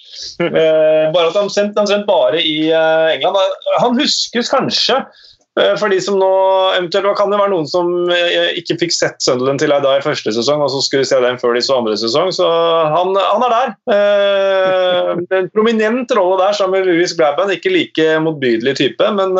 Uh, 0.41 1.11
bare 1.13 1.27
at 1.29 1.37
han 1.39 1.51
sendte 1.51 1.79
han 1.79 1.91
sendt 1.91 2.07
bare 2.09 2.39
i 2.39 2.71
England. 2.71 3.59
Han 3.83 3.99
huskes 3.99 4.51
kanskje 4.51 5.03
Eh, 5.03 5.40
for 5.51 5.91
de 5.91 5.97
som 5.99 6.15
nå 6.15 6.31
eventuelt 6.77 7.17
kan 7.19 7.31
det 7.31 7.39
være 7.41 7.51
noen 7.51 7.65
som 7.67 7.89
eh, 8.13 8.53
ikke 8.61 8.77
fikk 8.85 8.93
sett 8.95 9.17
Sunderland 9.23 9.59
til 9.59 9.73
da 9.73 9.97
i 9.97 10.03
første 10.03 10.31
sesong, 10.31 10.63
og 10.63 10.71
så 10.71 10.79
skulle 10.85 11.07
se 11.07 11.19
den 11.19 11.39
før 11.41 11.57
de 11.57 11.63
så 11.65 11.81
andre 11.81 11.97
sesong. 11.99 12.31
Så 12.35 12.47
han, 12.93 13.11
han 13.19 13.45
er 13.47 13.55
der. 13.55 13.73
Eh, 13.95 15.09
en 15.41 15.51
prominent 15.51 16.15
rolle 16.15 16.39
der 16.39 16.55
sammen 16.55 16.79
med 16.79 16.87
Louis 16.87 17.15
Grabban. 17.19 17.51
Ikke 17.51 17.73
like 17.73 18.07
motbydelig 18.23 18.77
type, 18.79 19.11
men 19.17 19.35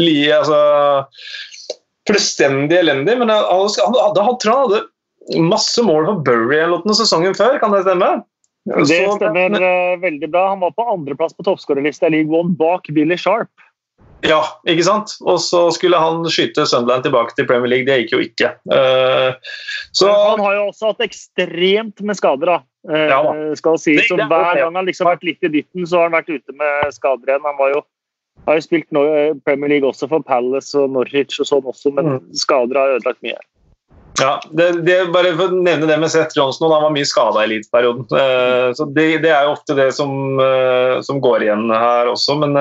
li, 0.00 0.18
altså 0.34 0.60
Fullstendig 2.04 2.76
elendig. 2.82 3.16
Men 3.16 3.32
han, 3.32 3.46
han, 3.48 4.36
tror 4.36 4.50
han 4.52 4.64
hadde 4.66 5.40
masse 5.40 5.80
mål 5.80 6.04
for 6.10 6.24
Bury 6.26 6.58
eller 6.60 6.84
noe 6.84 6.96
sesongen 6.98 7.32
før, 7.32 7.56
kan 7.62 7.72
det 7.72 7.86
stemme? 7.86 8.10
Det 8.64 8.98
stemmer 9.16 9.56
veldig 10.00 10.28
bra. 10.28 10.50
Han 10.52 10.60
var 10.60 10.76
på 10.76 10.84
andreplass 10.92 11.32
på 11.36 11.46
toppskårerlista 11.48 12.10
i 12.10 12.18
League 12.18 12.32
One 12.32 12.52
bak 12.60 12.92
Billy 12.92 13.16
Sharp. 13.16 13.48
Ja, 14.24 14.40
ikke 14.68 14.84
sant? 14.86 15.16
Og 15.28 15.36
så 15.44 15.66
skulle 15.76 15.98
han 16.00 16.24
skyte 16.32 16.64
Sunderland 16.68 17.04
tilbake 17.04 17.36
til 17.36 17.48
Premier 17.48 17.70
League. 17.70 17.88
Det 17.88 17.98
gikk 18.02 18.14
jo 18.14 18.20
ikke. 18.24 18.54
Uh, 18.70 19.36
så, 19.92 20.08
han 20.08 20.40
har 20.40 20.56
jo 20.56 20.68
også 20.70 20.92
hatt 20.92 21.04
ekstremt 21.04 22.00
med 22.00 22.16
skader, 22.16 22.54
da. 22.54 22.58
Uh, 22.88 23.08
ja, 23.10 23.18
skal 23.60 23.80
si. 23.80 23.98
Så 24.08 24.16
hver 24.16 24.60
gang 24.60 24.78
han 24.78 24.88
liksom 24.88 25.08
har 25.10 25.18
vært 25.18 25.28
litt 25.28 25.44
i 25.44 25.52
dytten, 25.58 25.84
så 25.88 26.00
har 26.00 26.08
han 26.08 26.16
vært 26.16 26.32
ute 26.32 26.56
med 26.56 26.94
skader 26.96 27.34
igjen. 27.34 27.44
Han 27.44 27.58
var 27.58 27.74
jo, 27.74 27.82
har 28.48 28.60
jo 28.60 28.64
spilt 28.64 28.88
no 28.96 29.02
Premier 29.44 29.74
League 29.74 29.88
også 29.88 30.08
for 30.08 30.24
Palace 30.24 30.72
og 30.78 30.94
Norwich 30.94 31.42
og 31.44 31.50
sånn 31.50 31.68
også, 31.74 31.92
men 31.96 32.14
mm. 32.14 32.30
skader 32.40 32.80
har 32.80 32.94
ødelagt 32.96 33.20
mye. 33.26 33.36
Ja, 34.22 34.38
det, 34.54 34.70
det, 34.86 34.96
bare 35.10 35.34
for 35.34 35.50
å 35.50 35.58
nevne 35.58 35.88
det 35.90 35.98
med 35.98 36.12
Seth 36.12 36.38
Johnson, 36.38 36.70
han 36.70 36.84
var 36.86 36.92
mye 36.94 37.08
skada 37.08 37.42
i 37.42 37.48
eliteperioden. 37.50 38.06
Uh, 38.08 38.70
så 38.78 38.88
det, 38.88 39.08
det, 39.26 39.34
er 39.34 39.44
jo 39.50 39.56
ofte 39.58 39.76
det 39.76 39.90
som, 39.98 40.40
som 41.04 41.20
går 41.20 41.44
igjen 41.44 41.68
her 41.74 42.08
også, 42.14 42.38
men 42.40 42.56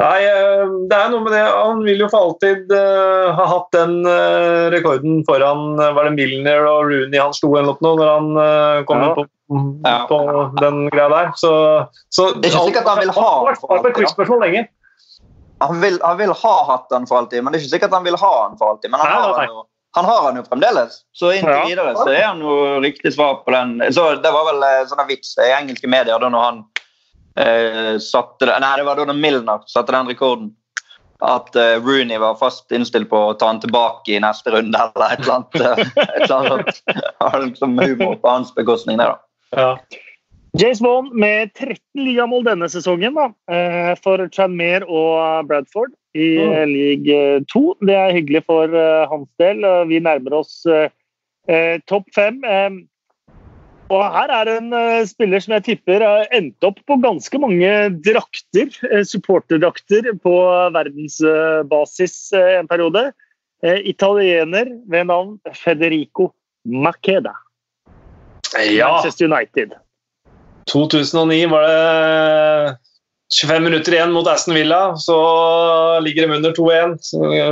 Nei, 0.00 0.20
eh, 0.24 0.70
det 0.88 0.96
er 0.96 1.10
noe 1.12 1.20
med 1.24 1.34
det. 1.34 1.42
Han 1.44 1.82
vil 1.84 2.00
jo 2.00 2.08
for 2.08 2.30
alltid 2.30 2.72
uh, 2.72 3.36
ha 3.36 3.46
hatt 3.50 3.68
den 3.74 3.98
uh, 4.06 4.70
rekorden 4.72 5.20
foran 5.28 5.76
Var 5.76 6.08
det 6.08 6.12
Milner 6.16 6.64
og 6.70 6.88
Rooney 6.88 7.20
han 7.20 7.34
slo 7.36 7.52
eller 7.60 7.76
noe 7.84 7.98
når 8.00 8.08
han 8.08 8.30
uh, 8.38 8.80
kom 8.88 9.04
ja. 9.04 9.10
på, 9.18 9.26
ja. 9.84 9.96
på, 10.08 10.20
den 10.62 10.86
greia 10.94 11.08
der? 11.12 11.32
Så, 11.40 11.52
så 12.08 12.30
det 12.38 12.48
er 12.48 12.54
ikke 12.54 12.70
sikkert 12.70 12.88
han 12.88 13.02
vil 13.02 13.12
ha 13.18 13.32
den 13.50 13.60
for 13.60 13.76
alltid. 13.76 14.70
Han 15.60 15.82
vil, 15.82 15.98
han 16.00 16.16
vil, 16.16 16.32
ha 16.32 16.54
hatt 16.70 16.88
den 16.88 17.04
for 17.10 17.20
alltid, 17.20 17.44
men 17.44 17.52
det 17.52 17.60
er 17.60 17.66
ikke 17.66 17.74
sikkert 17.74 17.92
han 17.98 18.06
vil 18.06 18.16
ha 18.16 18.34
den 18.46 18.56
for 18.56 18.72
alltid. 18.72 18.94
Men 18.94 19.02
han, 19.04 19.12
har, 19.12 19.36
den 19.36 19.52
jo, 19.52 19.64
han 19.98 20.08
har 20.08 20.28
den 20.30 20.40
jo 20.40 20.46
fremdeles. 20.48 21.02
Så 21.12 21.34
inntil 21.36 21.66
videre 21.68 21.92
så 21.98 22.08
er 22.08 22.30
han 22.30 22.40
jo 22.40 22.56
riktig 22.80 23.12
svar 23.18 23.42
på 23.44 23.52
den. 23.52 23.76
Så 23.92 24.14
Det 24.24 24.32
var 24.32 24.48
vel 24.48 24.64
sånn 24.88 25.04
vits 25.10 25.36
i 25.36 25.52
engelske 25.58 25.90
medier 25.92 26.16
da 26.22 26.32
når 26.32 26.46
han 26.46 26.64
eh, 27.36 27.98
satte 28.02 28.46
Nei, 28.46 28.72
det 28.78 28.86
var 28.88 29.00
da 29.00 29.12
Milner 29.12 29.62
satte 29.66 29.92
den 29.92 30.10
rekorden. 30.10 30.50
At 31.20 31.56
eh, 31.56 31.76
Rooney 31.84 32.18
var 32.18 32.38
fast 32.40 32.72
innstilt 32.72 33.10
på 33.10 33.18
å 33.30 33.32
ta 33.36 33.50
han 33.50 33.60
tilbake 33.60 34.14
i 34.14 34.20
neste 34.24 34.54
runde 34.54 34.78
eller 34.80 35.12
et 35.12 35.24
eller 35.24 35.34
annet. 35.34 35.58
Eh, 35.60 35.82
et 36.04 36.22
eller 36.24 36.54
annet. 36.54 36.78
Har 37.20 37.42
liksom 37.44 37.76
humor 37.78 38.14
på 38.22 38.30
hans 38.30 38.54
bekostning, 38.56 39.00
det, 39.00 39.10
da. 39.10 39.18
Ja. 39.56 39.74
James 40.58 40.80
Bond 40.82 41.12
med 41.14 41.52
13 41.54 41.76
ligamål 41.94 42.46
denne 42.48 42.66
sesongen 42.72 43.14
da, 43.14 43.28
eh, 43.52 43.92
for 44.02 44.24
Tranmere 44.34 44.88
og 44.88 45.46
Bradford 45.46 45.92
i 46.16 46.32
mm. 46.40 46.56
league 46.72 47.18
2. 47.52 47.62
Det 47.86 47.98
er 48.00 48.16
hyggelig 48.16 48.42
for 48.48 48.72
hans 49.12 49.28
del. 49.38 49.62
Vi 49.92 50.00
nærmer 50.02 50.40
oss 50.40 50.64
topp 51.86 52.08
fem. 52.16 52.40
Og 53.90 54.04
her 54.14 54.30
er 54.30 54.50
en 54.52 54.70
uh, 54.70 55.02
spiller 55.08 55.42
som 55.42 55.56
jeg 55.56 55.66
tipper 55.66 56.04
har 56.04 56.30
endt 56.36 56.66
opp 56.66 56.78
på 56.86 56.96
ganske 57.02 57.40
mange 57.42 57.70
drakter, 58.06 58.70
uh, 58.86 59.02
supporterdrakter 59.06 60.12
på 60.22 60.34
verdensbasis 60.76 62.16
uh, 62.36 62.60
en 62.60 62.70
periode. 62.70 63.10
italiener 63.60 64.70
ved 64.88 65.04
navn 65.04 65.34
Federico 65.52 66.30
Maceda. 66.64 67.34
Ja. 68.56 68.88
Manchester 68.88 69.28
United. 69.28 69.74
2009 70.72 71.44
var 71.50 71.66
det 71.66 72.76
25 73.30 73.62
minutter 73.62 73.94
igjen 73.94 74.12
mot 74.12 74.28
Aston 74.28 74.54
Villa, 74.54 74.96
så 74.98 75.16
ligger 76.02 76.26
de 76.26 76.36
under 76.36 76.52
2-1. 76.52 76.96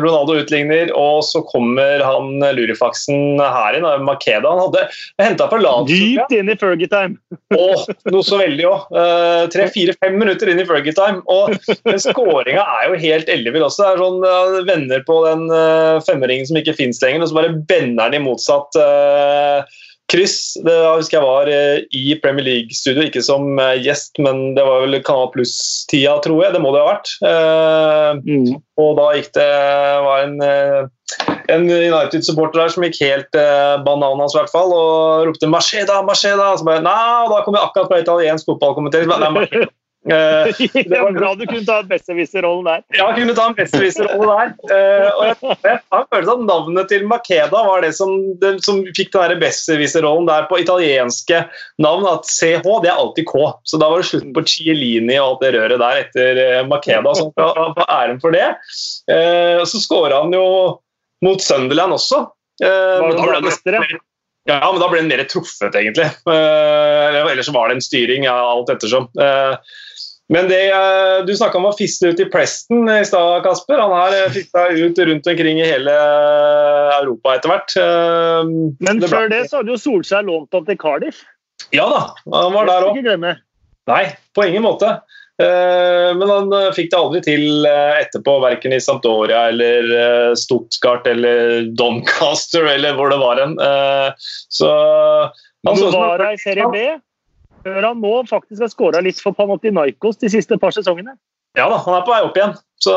Ronaldo 0.03 0.35
utligner, 0.41 0.91
og 0.99 1.23
så 1.25 1.43
kommer 1.47 2.03
han 2.03 2.43
lurifaksen 2.57 3.39
her 3.39 3.79
inn. 3.79 3.87
Makeda 4.03 4.51
han 4.51 4.65
hadde 4.65 4.85
henta 5.23 5.47
fra 5.51 5.61
Lazio. 5.63 5.95
Dypt 5.95 6.35
inn 6.35 6.51
i 6.51 6.59
Fergie-time. 6.59 7.19
noe 8.13 8.25
så 8.27 8.41
veldig 8.43 8.67
òg. 8.67 8.91
Uh, 8.91 9.45
Tre-fire-fem 9.55 10.19
minutter 10.19 10.51
inn 10.51 10.63
i 10.63 10.67
Fergie-time. 10.67 11.23
Og 11.31 11.55
skåringa 12.03 12.67
er 12.81 12.91
jo 12.91 13.03
helt 13.07 13.31
ellevill 13.31 13.69
også. 13.69 13.85
Det 13.85 13.93
er 13.93 14.03
sånn 14.03 14.25
uh, 14.27 14.63
Venner 14.67 15.05
på 15.07 15.21
den 15.29 15.47
uh, 15.53 16.03
femringen 16.09 16.49
som 16.51 16.59
ikke 16.59 16.75
fins 16.79 16.99
lenger, 17.05 17.23
og 17.23 17.31
så 17.31 17.39
bare 17.39 17.55
bender 17.71 18.11
den 18.11 18.19
i 18.19 18.27
motsatt 18.27 18.83
uh, 18.83 19.79
kryss. 20.13 20.39
Det 20.65 20.75
husker 20.87 21.19
jeg 21.19 21.27
var 21.27 21.51
eh, 21.53 21.83
i 21.95 22.17
Premier 22.23 22.47
League-studio, 22.47 23.07
ikke 23.09 23.23
som 23.25 23.59
eh, 23.61 23.77
gjest, 23.85 24.17
men 24.25 24.55
det 24.57 24.65
var 24.67 24.85
vel 24.85 25.01
Kanal 25.05 25.31
Pluss-tida, 25.35 26.17
tror 26.25 26.45
jeg. 26.45 26.55
Det 26.57 26.63
må 26.65 26.73
det 26.75 26.83
ha 26.83 26.93
vært. 26.93 27.13
Eh, 27.29 28.23
mm. 28.25 28.55
Og 28.81 28.95
da 28.99 29.09
gikk 29.17 29.33
det 29.37 29.49
var 30.05 30.25
en, 30.25 30.37
en 31.51 31.65
United-supporter 31.67 32.63
der 32.63 32.75
som 32.75 32.87
gikk 32.87 33.01
helt 33.03 33.41
bananas, 33.87 34.37
i 34.37 34.41
hvert 34.41 34.55
fall, 34.55 34.71
og 34.75 35.27
ropte 35.29 35.51
'Macheda, 35.51 35.99
Og 36.05 36.15
Så 36.15 36.65
bare, 36.65 36.85
Nei, 36.85 37.29
da 37.33 37.43
kom 37.45 37.59
jeg 37.59 37.65
akkurat 37.65 37.91
fra 37.91 38.01
italiensk 38.05 38.47
fotballkommentering. 38.47 39.69
Uh, 40.09 40.49
det 40.73 41.01
var 41.01 41.13
bra 41.19 41.35
du 41.37 41.45
kunne 41.47 41.67
ta 41.67 41.79
besserwisser-rollen 41.89 42.69
der. 42.69 42.85
Ja, 42.97 43.11
jeg 43.11 43.21
kunne 43.21 43.35
ta 43.37 43.49
en 43.51 43.57
besserwisser-rolle 43.59 44.37
der. 44.39 44.55
Uh, 44.71 45.09
og 45.11 45.23
jeg, 45.27 45.37
jeg 45.67 45.81
har 45.93 46.07
følelsen 46.09 46.33
at 46.33 46.49
navnet 46.49 46.91
til 46.93 47.05
Makeda 47.11 47.63
var 47.69 47.85
det 47.85 47.93
som, 47.99 48.15
det, 48.41 48.55
som 48.65 48.81
fikk 48.97 49.13
den 49.15 49.43
besserwisser-rollen 49.43 50.29
der 50.31 50.49
på 50.51 50.61
italienske 50.63 51.45
navn. 51.85 52.09
At 52.09 52.29
CH 52.31 52.65
det 52.65 52.93
er 52.93 52.97
alltid 52.97 53.29
K. 53.29 53.53
Så 53.69 53.81
da 53.81 53.91
var 53.93 54.03
det 54.03 54.09
slutt 54.11 54.33
på 54.37 54.47
Chiellini 54.49 55.19
og 55.21 55.29
alt 55.29 55.47
det 55.47 55.55
røret 55.59 55.85
der 55.85 56.03
etter 56.07 56.43
uh, 56.43 56.65
Makeda. 56.71 57.15
Så 57.19 57.31
han 57.37 57.77
får 57.79 57.95
æren 58.01 58.21
for 58.25 58.37
det. 58.37 58.51
Uh, 59.11 59.65
så 59.69 59.85
skåra 59.85 60.25
han 60.25 60.35
jo 60.35 60.49
mot 61.25 61.43
Sunderland 61.43 61.97
også. 61.99 62.25
var 62.63 63.11
det 63.11 63.17
da 63.19 63.41
ble 63.43 63.79
det, 63.79 63.99
ja, 64.49 64.73
men 64.73 64.81
da 64.81 64.89
ble 64.89 65.03
den 65.03 65.11
mer 65.11 65.21
truffet, 65.29 65.75
egentlig. 65.77 66.07
Uh, 66.25 67.29
ellers 67.29 67.51
var 67.53 67.69
det 67.69 67.79
en 67.79 67.85
styring, 67.85 68.25
ja, 68.25 68.37
alt 68.49 68.71
ettersom. 68.73 69.11
Uh, 69.21 69.59
men 70.29 70.49
det 70.51 70.61
eh, 70.69 71.25
du 71.25 71.33
snakka 71.37 71.57
om 71.57 71.71
å 71.71 71.77
fiste 71.77 72.11
ut 72.13 72.21
i 72.21 72.29
Preston 72.29 72.89
i 72.93 73.01
stad, 73.09 73.41
Kasper. 73.47 73.81
Han 73.81 73.95
har 73.97 74.13
eh, 74.17 74.29
fista 74.35 74.67
ut 74.69 74.99
rundt 75.09 75.29
omkring 75.33 75.61
i 75.63 75.69
hele 75.69 75.95
Europa 76.99 77.39
etter 77.39 77.53
hvert. 77.55 77.77
Eh, 77.81 78.51
Men 78.85 79.01
det 79.01 79.09
før 79.13 79.33
det 79.33 79.47
så 79.49 79.63
hadde 79.63 79.73
jo 79.73 79.81
Solskjær 79.81 80.27
lånt 80.29 80.59
opp 80.59 80.69
til 80.69 80.81
Cardiff. 80.81 81.23
Ja 81.73 81.89
da, 81.91 82.03
han 82.35 82.53
var 82.55 82.69
der 82.69 82.91
òg. 82.91 83.01
Nei, 83.89 84.03
på 84.37 84.45
ingen 84.45 84.67
måte. 84.69 84.99
Men 85.39 86.27
han 86.27 86.51
fikk 86.75 86.89
det 86.91 86.99
aldri 86.99 87.21
til 87.23 87.67
etterpå, 87.69 88.33
verken 88.43 88.73
i 88.75 88.81
Santoria 88.83 89.45
eller 89.53 90.35
Stuttgart 90.39 91.07
eller 91.07 91.69
Doncaster 91.79 92.67
eller 92.73 92.97
hvor 92.99 93.13
det 93.13 93.21
var 93.23 93.39
hen. 93.39 93.55
Så 94.51 94.71
han 95.69 95.79
så 95.79 95.93
var 95.95 96.25
i 96.27 96.41
Serie 96.43 96.67
B? 96.73 96.83
Før 97.69 97.91
han 97.91 98.03
nå 98.03 98.15
faktisk 98.29 98.65
har 98.65 98.73
skåra 98.73 99.05
litt 99.05 99.21
for 99.23 99.37
Panathinaikos 99.37 100.21
de 100.23 100.33
siste 100.33 100.59
par 100.61 100.75
sesongene. 100.77 101.19
Ja 101.59 101.69
da, 101.71 101.81
han 101.85 101.97
er 101.99 102.05
på 102.07 102.15
vei 102.15 102.21
opp 102.27 102.37
igjen. 102.39 102.55
Så 102.85 102.95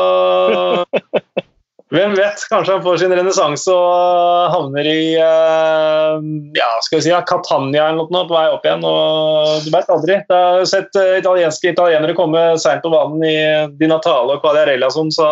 hvem 1.92 2.14
vet? 2.16 2.44
Kanskje 2.48 2.76
han 2.76 2.84
får 2.84 3.00
sin 3.02 3.12
renessanse 3.12 3.72
og 3.74 4.52
havner 4.52 4.86
i 4.88 5.00
uh, 5.18 6.20
ja, 6.56 6.68
skal 6.86 7.00
vi 7.00 7.02
si, 7.04 7.14
Catania 7.28 7.88
eller 7.90 8.12
noe 8.14 8.28
på 8.28 8.36
vei 8.36 8.44
opp 8.52 8.68
igjen. 8.68 8.86
og 8.86 9.66
Du 9.66 9.72
vet 9.74 9.90
aldri. 9.92 10.20
Jeg 10.20 10.28
har 10.30 10.68
sett 10.70 11.00
uh, 11.00 11.16
italienske 11.18 11.72
italienere 11.74 12.16
komme 12.18 12.44
seint 12.62 12.84
på 12.84 12.92
banen 12.92 13.26
i 13.26 13.34
Di 13.80 13.90
Natale 13.90 14.38
og 14.38 14.44
Quadiarella 14.44 14.92
sånn, 14.94 15.12
så 15.12 15.26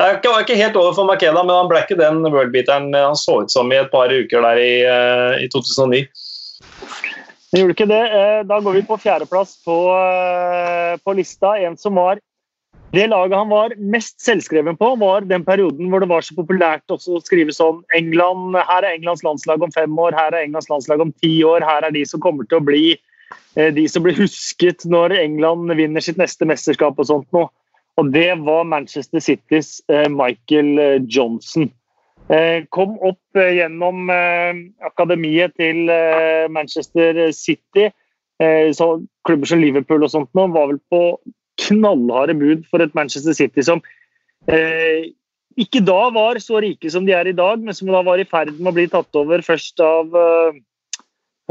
det 0.00 0.08
er 0.08 0.18
ikke, 0.18 0.34
ikke 0.46 0.58
helt 0.62 0.80
over 0.80 0.96
for 0.96 1.10
Makeda, 1.10 1.44
men 1.44 1.56
han 1.56 1.70
ble 1.70 1.84
ikke 1.84 2.00
den 2.00 2.24
worldbeateren 2.26 2.90
han 2.96 3.18
så 3.18 3.42
ut 3.44 3.52
som 3.52 3.70
i 3.70 3.78
et 3.82 3.92
par 3.92 4.10
uker 4.10 4.48
der 4.48 4.64
i, 4.64 4.74
i 5.44 5.52
2009. 5.52 6.06
Men 7.50 7.64
gjorde 7.64 7.74
ikke 7.74 7.90
det. 7.90 8.02
Eh, 8.14 8.40
da 8.46 8.58
går 8.62 8.78
vi 8.78 8.86
på 8.86 8.98
fjerdeplass 9.02 9.56
på, 9.66 9.76
eh, 9.96 10.98
på 11.02 11.14
lista. 11.18 11.56
En 11.58 11.76
som 11.76 11.98
var 11.98 12.20
Det 12.92 13.06
laget 13.06 13.38
han 13.38 13.48
var 13.48 13.70
mest 13.78 14.16
selvskreven 14.18 14.76
på, 14.76 14.98
var 14.98 15.20
den 15.20 15.44
perioden 15.44 15.86
hvor 15.92 16.00
det 16.02 16.08
var 16.10 16.22
så 16.26 16.34
populært 16.34 16.90
å 16.90 16.98
skrive 17.22 17.54
sånn 17.54 17.84
England, 17.94 18.56
Her 18.56 18.82
er 18.82 18.96
Englands 18.96 19.22
landslag 19.22 19.62
om 19.62 19.70
fem 19.70 19.94
år, 19.94 20.10
her 20.10 20.34
er 20.34 20.42
Englands 20.42 20.68
landslag 20.68 21.00
om 21.00 21.12
ti 21.22 21.38
år. 21.44 21.62
Her 21.62 21.86
er 21.86 21.92
de 21.92 22.04
som 22.04 22.18
kommer 22.18 22.48
til 22.50 22.58
å 22.58 22.64
bli 22.66 22.98
eh, 23.54 23.70
de 23.70 23.86
som 23.86 24.02
blir 24.02 24.18
husket 24.18 24.82
når 24.84 25.14
England 25.20 25.70
vinner 25.70 26.00
sitt 26.00 26.18
neste 26.18 26.44
mesterskap 26.44 26.98
og 26.98 27.06
sånt 27.06 27.30
noe. 27.30 27.46
Og 27.96 28.10
det 28.10 28.34
var 28.42 28.64
Manchester 28.64 29.20
Citys 29.20 29.80
Michael 30.10 31.06
Johnson. 31.06 31.70
Eh, 32.30 32.62
kom 32.70 32.94
opp 33.02 33.38
eh, 33.38 33.56
gjennom 33.58 34.10
eh, 34.14 34.58
akademiet 34.86 35.56
til 35.58 35.90
Manchester 36.54 37.26
City. 37.34 37.90
Så 38.40 38.86
klubber 39.28 39.50
som 39.50 39.60
Liverpool 39.60 40.06
og 40.06 40.08
sånt 40.14 40.30
nå 40.32 40.46
var 40.54 40.70
vel 40.70 40.78
på 40.88 41.00
knallharde 41.60 42.32
bud 42.40 42.62
for 42.70 42.80
et 42.80 42.94
Manchester 42.96 43.34
City 43.36 43.60
som 43.60 43.82
ikke 45.60 45.82
da 45.84 45.98
var 46.14 46.38
så 46.40 46.62
rike 46.64 46.88
som 46.88 47.04
de 47.04 47.12
er 47.12 47.28
i 47.28 47.34
dag, 47.36 47.60
men 47.60 47.76
som 47.76 47.90
da 47.92 48.00
var 48.06 48.16
i 48.16 48.24
ferd 48.24 48.54
med 48.56 48.70
å 48.70 48.76
bli 48.78 48.86
tatt 48.88 49.18
over 49.20 49.44
først 49.44 49.82
av 49.84 50.16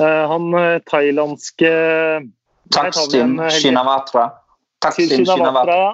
han 0.02 0.58
thailandske 0.90 1.70
Taksin 2.74 3.38
Shinawatra. 3.54 4.26
Taksin 4.82 5.28
Shinawatra. 5.30 5.94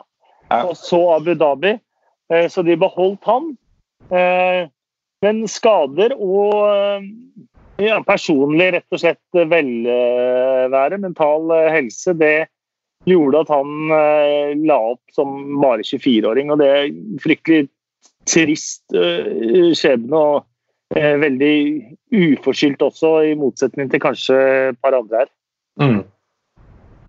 Og 0.62 0.80
så 0.80 1.02
Abu 1.18 1.34
Dhabi. 1.36 1.76
Så 2.48 2.64
de 2.64 2.80
beholdt 2.80 3.28
han. 3.28 3.52
Men 5.26 5.44
skader 5.52 6.16
og 6.16 7.06
ja, 7.82 8.00
personlig 8.08 8.72
rett 8.78 8.96
og 8.96 9.02
slett 9.02 9.40
velvære, 9.52 11.02
mental 11.02 11.52
helse, 11.74 12.14
det 12.16 12.48
gjorde 13.10 13.44
at 13.44 13.52
han 13.54 14.62
la 14.66 14.78
opp 14.94 15.14
som 15.14 15.36
bare 15.62 15.84
24-åring. 15.86 16.54
og 16.54 16.62
Det 16.62 16.70
er 16.72 16.86
fryktelig 17.22 17.68
trist 18.26 18.96
skjebne. 18.96 20.22
og 20.22 20.46
veldig 20.94 21.58
uforskyldt 22.14 22.82
også, 22.82 23.12
i 23.32 23.38
motsetning 23.38 23.90
til 23.92 24.02
kanskje 24.02 24.36
et 24.70 24.78
par 24.82 24.96
andre 24.98 25.24
her. 25.24 25.32
Mm. 25.82 26.04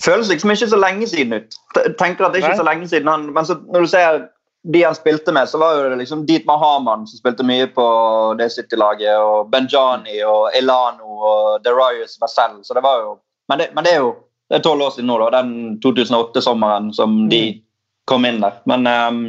Føles 0.02 0.28
liksom 0.28 0.50
ikke 0.50 0.68
så 0.68 0.78
lenge 0.80 1.06
siden 1.06 1.32
ut. 1.32 1.58
Tenker 1.98 2.26
at 2.26 2.32
det 2.34 2.40
er 2.40 2.44
ikke 2.44 2.56
Nei. 2.56 2.62
så 2.62 2.68
lenge 2.68 2.88
siden 2.88 3.08
han, 3.08 3.28
men 3.32 3.44
så, 3.48 3.58
når 3.72 3.86
du 3.86 3.86
ser 3.86 4.26
de 4.72 4.82
han 4.82 4.94
spilte 4.94 5.32
med, 5.32 5.48
så 5.48 5.58
var 5.58 5.76
jo 5.76 5.88
det 5.90 5.96
liksom 6.00 6.24
Dietmar 6.26 6.58
Hamann 6.58 7.06
som 7.06 7.20
spilte 7.20 7.44
mye 7.46 7.68
på 7.70 7.86
det 8.38 8.48
City-laget, 8.54 9.14
og 9.18 9.50
Benjani 9.52 10.18
og 10.26 10.50
Elano 10.58 11.18
og 11.30 11.64
Darius 11.64 12.16
Vassell. 12.20 12.58
Så 12.66 12.74
det 12.74 12.82
var 12.86 13.04
jo 13.04 13.16
Men 13.48 13.58
det, 13.58 13.68
men 13.74 13.84
det 13.84 13.92
er 13.94 14.00
jo 14.02 14.14
det 14.50 14.56
er 14.58 14.62
tolv 14.62 14.82
år 14.82 14.90
siden 14.94 15.06
nå, 15.06 15.18
da, 15.22 15.28
den 15.38 15.78
2008-sommeren 15.82 16.88
som 16.94 17.28
de 17.30 17.40
mm. 17.46 17.60
kom 18.10 18.26
inn 18.26 18.40
der. 18.42 18.58
Men 18.66 18.86
um, 18.86 19.20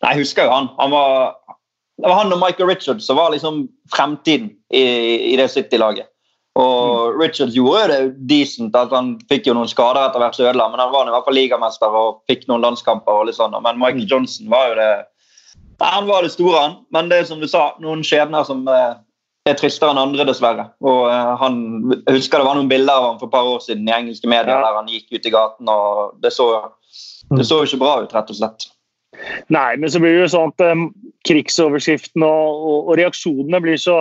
jeg 0.00 0.20
husker 0.20 0.48
jo 0.48 0.52
han. 0.52 0.68
han 0.78 0.92
var, 0.92 1.34
det 2.00 2.08
var 2.08 2.22
han 2.22 2.32
og 2.32 2.40
Michael 2.40 2.68
Richards 2.68 3.04
som 3.08 3.20
var 3.20 3.32
liksom 3.32 3.66
fremtiden 3.92 4.50
i, 4.72 4.84
i 5.32 5.36
det 5.40 5.50
City-laget. 5.52 6.08
Og 6.54 7.16
Richard 7.18 7.50
gjorde 7.50 7.88
det 7.90 8.26
decent. 8.30 8.76
Altså, 8.76 9.00
han 9.00 9.14
fikk 9.30 9.48
jo 9.48 9.56
noen 9.56 9.70
skader 9.70 10.04
etter 10.04 10.22
hvert, 10.22 10.38
ødela, 10.38 10.68
men 10.70 10.82
han 10.82 10.92
var 10.92 11.08
i 11.08 11.14
hvert 11.14 11.26
fall 11.26 11.34
ligamester 11.34 11.96
og 11.98 12.20
fikk 12.30 12.46
noen 12.50 12.62
landskamper. 12.62 13.10
og 13.10 13.26
litt 13.26 13.38
sånn. 13.40 13.56
Men 13.58 13.80
Michael 13.80 14.04
mm. 14.04 14.10
Johnson 14.12 14.52
var 14.52 14.70
jo 14.70 14.78
det 14.78 14.92
Han 15.82 16.06
var 16.06 16.22
det 16.22 16.30
store, 16.30 16.60
han. 16.60 16.76
Men 16.94 17.10
det 17.10 17.18
er 17.18 17.26
som 17.28 17.42
du 17.42 17.48
sa, 17.50 17.72
noen 17.82 18.04
skjebner 18.06 18.46
som 18.46 18.62
eh, 18.70 18.94
er 19.50 19.56
tristere 19.58 19.90
enn 19.92 20.00
andre, 20.00 20.24
dessverre. 20.28 20.68
Og 20.86 21.08
uh, 21.10 21.34
han, 21.40 21.58
Jeg 22.06 22.20
husker 22.20 22.40
det 22.40 22.46
var 22.46 22.56
noen 22.60 22.70
bilder 22.70 22.94
av 22.94 23.08
ham 23.08 23.18
for 23.18 23.28
et 23.28 23.34
par 23.34 23.50
år 23.50 23.60
siden 23.64 23.90
i 23.90 23.96
engelske 23.96 24.30
medier 24.30 24.62
der 24.62 24.78
han 24.78 24.88
gikk 24.88 25.10
ut 25.10 25.26
i 25.26 25.34
gaten, 25.34 25.68
og 25.68 26.14
det 26.22 26.32
så, 26.32 26.46
det 27.34 27.48
så 27.48 27.60
ikke 27.66 27.82
bra 27.82 27.98
ut, 28.04 28.14
rett 28.14 28.30
og 28.30 28.38
slett. 28.38 28.70
Nei, 29.52 29.74
men 29.76 29.90
så 29.90 30.00
blir 30.02 30.14
det 30.14 30.24
jo 30.24 30.32
sånn 30.32 30.54
at 30.54 30.64
um, 30.70 30.88
krigsoverskriftene 31.28 32.26
og, 32.26 32.64
og, 32.64 32.78
og, 32.78 32.94
reaksjonene 33.00 33.60
blir 33.62 33.78
så, 33.80 34.00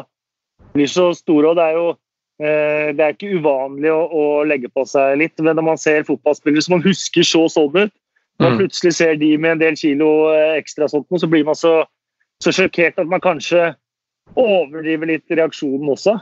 blir 0.78 0.90
så, 0.90 1.12
store. 1.18 1.52
og 1.52 1.60
Det 1.60 1.68
er 1.68 1.78
jo 1.80 1.90
det 2.42 3.04
er 3.04 3.14
ikke 3.14 3.38
uvanlig 3.38 3.92
å, 3.94 4.00
å, 4.10 4.24
legge 4.50 4.68
på 4.74 4.84
seg 4.90 5.20
litt. 5.22 5.38
Men 5.40 5.56
når 5.60 5.66
man 5.68 5.80
ser 5.80 6.08
fotballspillere 6.08 6.64
som 6.66 6.78
man 6.78 6.86
husker 6.86 7.28
så 7.28 7.44
sånn 7.52 7.86
ut, 7.86 7.94
når 8.40 8.48
man 8.48 8.56
mm. 8.56 8.62
plutselig 8.64 8.96
ser 8.98 9.16
de 9.22 9.30
med 9.38 9.56
en 9.56 9.62
del 9.62 9.78
kilo 9.78 10.10
uh, 10.34 10.56
ekstra 10.58 10.90
sånt, 10.90 11.08
så 11.22 11.30
blir 11.30 11.46
man 11.46 11.58
så, 11.58 11.84
så 12.44 12.54
sjokkert 12.56 12.98
at 13.00 13.10
man 13.10 13.22
kanskje 13.24 13.74
overdriver 14.34 15.12
litt 15.12 15.30
reaksjonen 15.30 15.94
også. 15.94 16.18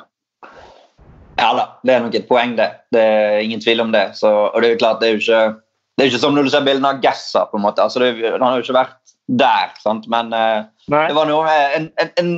Ja 1.39 1.51
da, 1.57 1.65
det 1.87 1.93
er 1.95 2.03
nok 2.03 2.15
et 2.19 2.27
poeng, 2.29 2.57
det. 2.59 2.67
Det 2.93 3.01
er 3.01 3.39
ingen 3.41 3.63
tvil 3.63 3.85
om 3.85 3.93
det. 3.95 4.11
Så, 4.19 4.29
og 4.29 4.57
det 4.59 4.67
er 4.69 4.75
jo 4.75 4.81
klart, 4.83 4.99
det 5.01 5.09
er 5.09 5.15
jo 5.15 5.23
ikke 5.23 5.43
det 5.97 6.05
er 6.05 6.11
ikke 6.11 6.21
som 6.23 6.35
når 6.35 6.47
du 6.47 6.51
ser 6.53 6.65
bildene 6.65 6.91
av 6.95 7.01
Gassa. 7.03 7.45
på 7.49 7.59
en 7.59 7.65
måte. 7.65 7.83
Altså, 7.83 8.01
det, 8.01 8.13
han 8.25 8.43
har 8.43 8.59
jo 8.59 8.65
ikke 8.65 8.77
vært 8.77 9.15
der, 9.31 9.71
sant? 9.79 10.07
men 10.11 10.33
uh, 10.33 10.67
det 10.89 11.15
var 11.15 11.27
noe 11.29 11.43
med 11.45 11.75
en, 11.77 11.85
en, 12.01 12.09
en, 12.19 12.31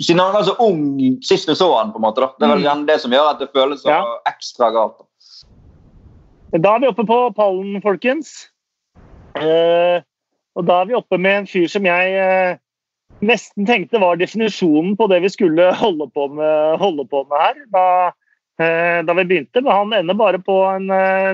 Siden 0.00 0.22
han 0.22 0.32
var 0.32 0.46
så 0.48 0.54
ung 0.64 1.00
sist 1.24 1.48
vi 1.48 1.56
så 1.58 1.68
han, 1.76 1.92
på 1.92 2.00
en 2.00 2.06
måte, 2.06 2.24
da. 2.24 2.30
det 2.38 2.46
er 2.46 2.54
vel 2.56 2.66
mm. 2.82 2.86
det 2.88 2.98
som 3.02 3.12
gjør 3.12 3.34
at 3.34 3.42
det 3.42 3.50
føles 3.52 3.82
så 3.84 3.92
ja. 3.92 4.00
ekstra 4.30 4.70
galt. 4.72 4.96
Da. 5.00 6.58
da 6.58 6.72
er 6.74 6.84
vi 6.84 6.90
oppe 6.92 7.04
på 7.08 7.18
pallen, 7.36 7.76
folkens. 7.84 8.32
Uh, 9.36 10.00
og 10.58 10.66
da 10.66 10.80
er 10.80 10.88
vi 10.88 10.96
oppe 10.98 11.20
med 11.20 11.42
en 11.42 11.48
fyr 11.48 11.68
som 11.70 11.84
jeg 11.86 12.16
uh, 12.16 12.56
nesten 13.24 13.68
tenkte 13.68 14.00
var 14.02 14.18
definisjonen 14.18 14.96
på 14.98 15.06
det 15.12 15.20
vi 15.22 15.30
skulle 15.32 15.68
holde 15.76 16.08
på 16.16 16.26
med, 16.32 16.80
holde 16.80 17.04
på 17.10 17.22
med 17.28 17.44
her. 17.44 17.60
Da, 17.74 17.84
da, 19.04 19.14
vi 19.16 19.24
begynte. 19.24 19.60
Men 19.60 19.72
han 19.72 19.92
ender 20.00 20.16
bare 20.16 20.40
på 20.44 20.56
en 20.68 20.88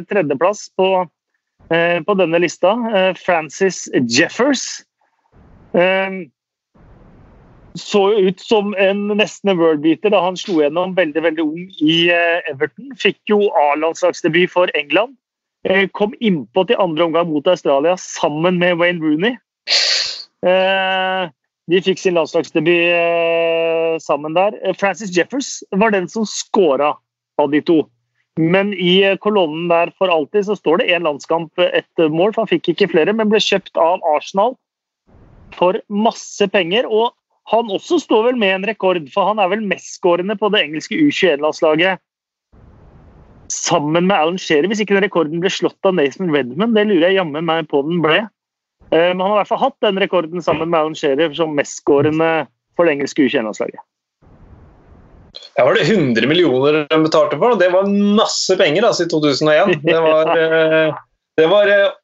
tredjeplass 0.06 0.68
på 0.78 1.06
Eh, 1.70 2.02
på 2.02 2.14
denne 2.14 2.38
lista. 2.38 2.70
Eh, 2.94 3.14
Francis 3.18 3.88
Jeffers. 4.08 4.82
Eh, 5.74 6.10
så 7.78 8.12
ut 8.12 8.40
som 8.40 8.74
en 8.78 9.06
nesten 9.18 9.50
en 9.52 9.60
worldbeater 9.60 10.10
da 10.14 10.20
han 10.24 10.36
slo 10.38 10.60
gjennom 10.62 10.94
veldig 10.96 11.22
veldig 11.24 11.44
ung 11.44 11.70
i 11.80 12.10
Everton. 12.50 12.92
Fikk 13.00 13.18
jo 13.30 13.50
A-landslagsdebut 13.68 14.52
for 14.52 14.72
England. 14.78 15.16
Kom 15.98 16.14
innpå 16.20 16.66
til 16.68 16.78
andre 16.82 17.08
omgang 17.08 17.30
mot 17.32 17.46
Australia 17.50 17.96
sammen 17.98 18.58
med 18.62 18.78
Wayne 18.78 19.02
Rooney. 19.02 19.34
De 21.66 21.80
fikk 21.82 21.98
sin 21.98 22.14
landslagsdebut 22.14 23.98
sammen 24.04 24.36
der. 24.36 24.54
Francis 24.78 25.10
Jeffers 25.16 25.58
var 25.74 25.90
den 25.90 26.06
som 26.08 26.26
scora 26.28 26.94
av 27.42 27.50
de 27.50 27.60
to. 27.66 27.82
Men 28.36 28.74
i 28.74 29.16
kolonnen 29.24 29.68
der 29.72 29.90
for 29.98 30.12
alltid 30.12 30.46
så 30.46 30.56
står 30.58 30.78
det 30.78 30.90
én 30.92 31.06
landskamp, 31.08 31.58
ett 31.58 31.98
mål. 31.98 32.34
for 32.34 32.44
Han 32.44 32.52
fikk 32.52 32.68
ikke 32.74 32.90
flere, 32.92 33.12
men 33.16 33.30
ble 33.32 33.40
kjøpt 33.40 33.76
av 33.80 34.04
Arsenal 34.14 34.54
for 35.56 35.80
masse 35.88 36.46
penger. 36.52 36.86
Og 36.86 37.10
han 37.46 37.70
også 37.70 38.00
står 38.02 38.30
vel 38.30 38.38
med 38.40 38.54
en 38.56 38.66
rekord, 38.66 38.98
for 39.14 39.28
han 39.28 39.38
er 39.38 39.50
vel 39.52 39.62
mestskårende 39.70 40.34
på 40.38 40.50
det 40.50 40.64
engelske 40.66 40.98
U21-landslaget. 40.98 42.02
Sammen 43.54 44.08
med 44.08 44.16
Alan 44.16 44.40
Shearer, 44.42 44.66
hvis 44.66 44.82
ikke 44.82 44.96
den 44.96 45.06
rekorden 45.06 45.42
ble 45.42 45.52
slått 45.54 45.86
av 45.86 45.94
Nathan 45.94 46.32
Redman. 46.34 46.74
Det 46.74 46.88
lurer 46.88 47.08
jeg 47.08 47.20
jammen 47.20 47.46
meg 47.46 47.68
på 47.70 47.84
den 47.86 48.00
ble. 48.02 48.24
Eh, 48.90 49.12
men 49.12 49.22
han 49.22 49.30
har 49.30 49.36
i 49.36 49.40
hvert 49.44 49.52
fall 49.52 49.62
hatt 49.62 49.76
den 49.86 50.00
rekorden 50.02 50.42
sammen 50.42 50.72
med 50.72 50.80
Alan 50.80 50.98
Shearer 50.98 51.30
som 51.38 51.54
mestskårende 51.54 52.30
for 52.74 52.88
det 52.88 52.96
engelske 52.96 53.28
U21-landslaget. 53.28 53.78
Ja, 55.56 55.64
var 55.64 55.78
det 55.78 55.86
100 55.86 56.26
millioner 56.28 56.82
de 56.90 56.98
betalte 57.04 57.38
for, 57.38 57.54
og 57.54 57.60
det 57.62 57.70
var 57.72 57.86
masse 57.88 58.56
penger 58.58 58.88
altså, 58.88 59.06
i 59.06 59.12
2001. 59.12 59.78
Det 59.86 60.00
var, 60.02 60.32
eh, 60.34 60.98
det 61.38 61.46
var 61.52 61.70
eh, 61.70 61.94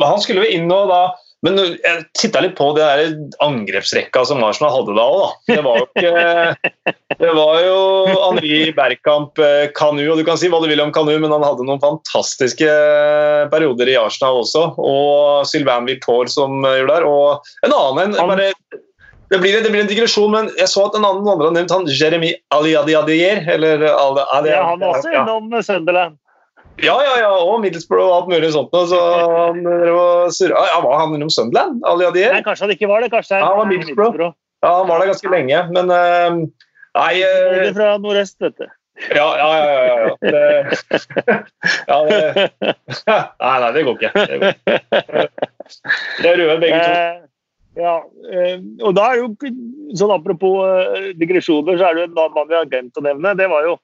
Han 0.00 0.24
skulle 0.24 0.46
jo 0.46 0.56
inn 0.56 0.72
og 0.72 0.88
da 0.90 1.02
men 1.42 1.58
jeg 1.58 2.02
titta 2.14 2.42
litt 2.44 2.54
på 2.58 2.68
det 2.76 2.84
der 2.86 3.14
angrepsrekka 3.42 4.22
som 4.28 4.44
Arsenal 4.46 4.76
hadde 4.76 4.94
da 4.94 5.06
òg. 5.10 5.32
Det 5.50 5.58
var 5.66 5.80
jo 5.80 5.88
ikke 5.90 6.92
Det 7.22 7.32
var 7.36 7.58
jo 7.62 7.80
Henri 8.10 8.60
Bergkamp, 8.76 9.38
eh, 9.42 9.66
Kanu, 9.76 10.04
og 10.12 10.20
du 10.20 10.24
kan 10.26 10.38
si 10.40 10.50
hva 10.50 10.62
du 10.62 10.68
vil 10.70 10.82
om 10.82 10.94
Kanu, 10.94 11.12
men 11.18 11.34
han 11.34 11.44
hadde 11.46 11.66
noen 11.66 11.82
fantastiske 11.82 12.70
perioder 13.52 13.90
i 13.90 13.98
Arsenal 13.98 14.40
også. 14.42 14.64
Og 14.78 15.44
Sylvain 15.50 15.86
Viltor 15.86 16.30
som 16.30 16.62
gjorde 16.62 16.96
der. 16.96 17.06
Og 17.10 17.52
en 17.66 17.76
annen 17.76 18.16
en 18.16 18.32
bare 18.32 18.52
det 19.32 19.38
blir, 19.40 19.62
det 19.64 19.70
blir, 19.72 19.80
en 19.80 19.88
digresjon, 19.88 20.28
men 20.28 20.48
jeg 20.58 20.68
så 20.68 20.82
at 20.90 20.96
en 20.98 21.06
annen 21.08 21.24
andre 21.24 21.46
har 21.48 21.54
nevnt 21.56 21.72
han 21.72 21.86
Jeremy 21.88 22.34
Aliadiadier. 22.52 23.38
Eller, 23.48 23.86
Ali, 23.88 24.26
Ali, 24.36 24.50
ja, 24.52 24.58
han 24.68 24.82
var 24.82 24.98
også 24.98 25.14
innom 25.14 25.46
ja. 25.56 25.62
Sunderland. 25.64 26.18
Ja, 26.80 26.94
ja, 27.04 27.14
ja, 27.20 27.32
og 27.44 27.60
Middlesbrough 27.60 28.08
og 28.08 28.14
alt 28.16 28.28
mulig 28.32 28.52
sånt. 28.54 28.72
Så 28.72 28.98
han, 28.98 29.60
ja, 29.62 30.78
var 30.82 31.00
han 31.02 31.16
innom 31.16 31.30
Sunderland? 31.30 31.82
Aliadier? 31.86 32.32
Nei, 32.32 32.44
kanskje 32.46 32.66
han 32.66 32.74
ikke 32.74 32.88
var 32.90 33.04
det. 33.04 33.10
kanskje 33.12 33.38
ja, 33.38 33.48
han 33.50 33.60
var 33.60 33.68
Middlesbrough. 33.70 34.32
Ja, 34.62 34.76
han 34.78 34.88
var 34.88 35.02
der 35.02 35.10
ganske 35.10 35.32
lenge, 35.32 35.64
men 35.74 35.90
uh, 35.90 36.68
Nei 36.92 37.12
uh, 37.24 37.58
Det 37.64 37.74
fra 37.74 37.96
nordøst, 37.98 38.38
vet 38.44 38.56
du. 38.60 38.68
Ja, 39.10 39.26
ja, 39.38 39.48
ja. 39.56 39.84
ja, 39.84 39.96
ja. 39.98 40.16
Det, 40.20 40.42
ja 41.88 41.98
det, 42.06 42.50
nei, 43.42 43.56
nei, 43.64 43.70
det 43.74 43.84
går 43.88 43.96
ikke. 43.96 44.10
Det 46.20 46.28
er 46.28 46.38
røde 46.38 46.58
begge 46.60 46.80
to. 46.82 46.90
Eh, 46.92 47.20
ja, 47.80 47.94
eh, 48.28 48.58
og 48.84 48.92
da 48.98 49.06
er 49.08 49.22
jo 49.22 49.30
sånn 49.96 50.12
Apropos 50.12 50.60
digresjoner, 51.16 51.80
så 51.80 51.88
er 51.88 51.96
det 51.96 52.04
jo 52.04 52.10
en 52.10 52.36
mann 52.36 52.50
vi 52.50 52.58
har 52.58 52.68
glemt 52.68 53.00
å 53.00 53.04
nevne. 53.06 53.32
Det 53.38 53.48
var 53.50 53.64
jo 53.70 53.78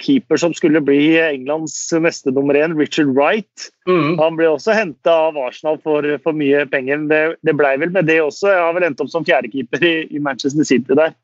keeper 0.00 0.40
som 0.40 0.54
skulle 0.56 0.80
bli 0.84 1.18
Englands 1.20 1.76
neste 2.00 2.32
nummer 2.34 2.56
én, 2.58 2.76
Richard 2.78 3.12
Wright. 3.16 3.70
Mm. 3.88 4.18
Han 4.20 4.38
ble 4.38 4.48
også 4.50 4.74
henta 4.76 5.14
av 5.28 5.38
Arsenal 5.40 5.78
for, 5.84 6.06
for 6.24 6.36
mye 6.36 6.64
penger. 6.72 7.06
Det, 7.10 7.22
det 7.46 7.56
blei 7.58 7.76
vel 7.82 7.92
med 7.94 8.08
det 8.10 8.20
også. 8.24 8.50
Jeg 8.52 8.64
har 8.64 8.76
vel 8.76 8.88
endt 8.88 9.02
opp 9.04 9.12
som 9.12 9.26
fjerdekeeper 9.26 9.84
i, 9.86 9.94
i 10.10 10.22
Manchester 10.22 10.66
City 10.66 10.98
der. 10.98 11.16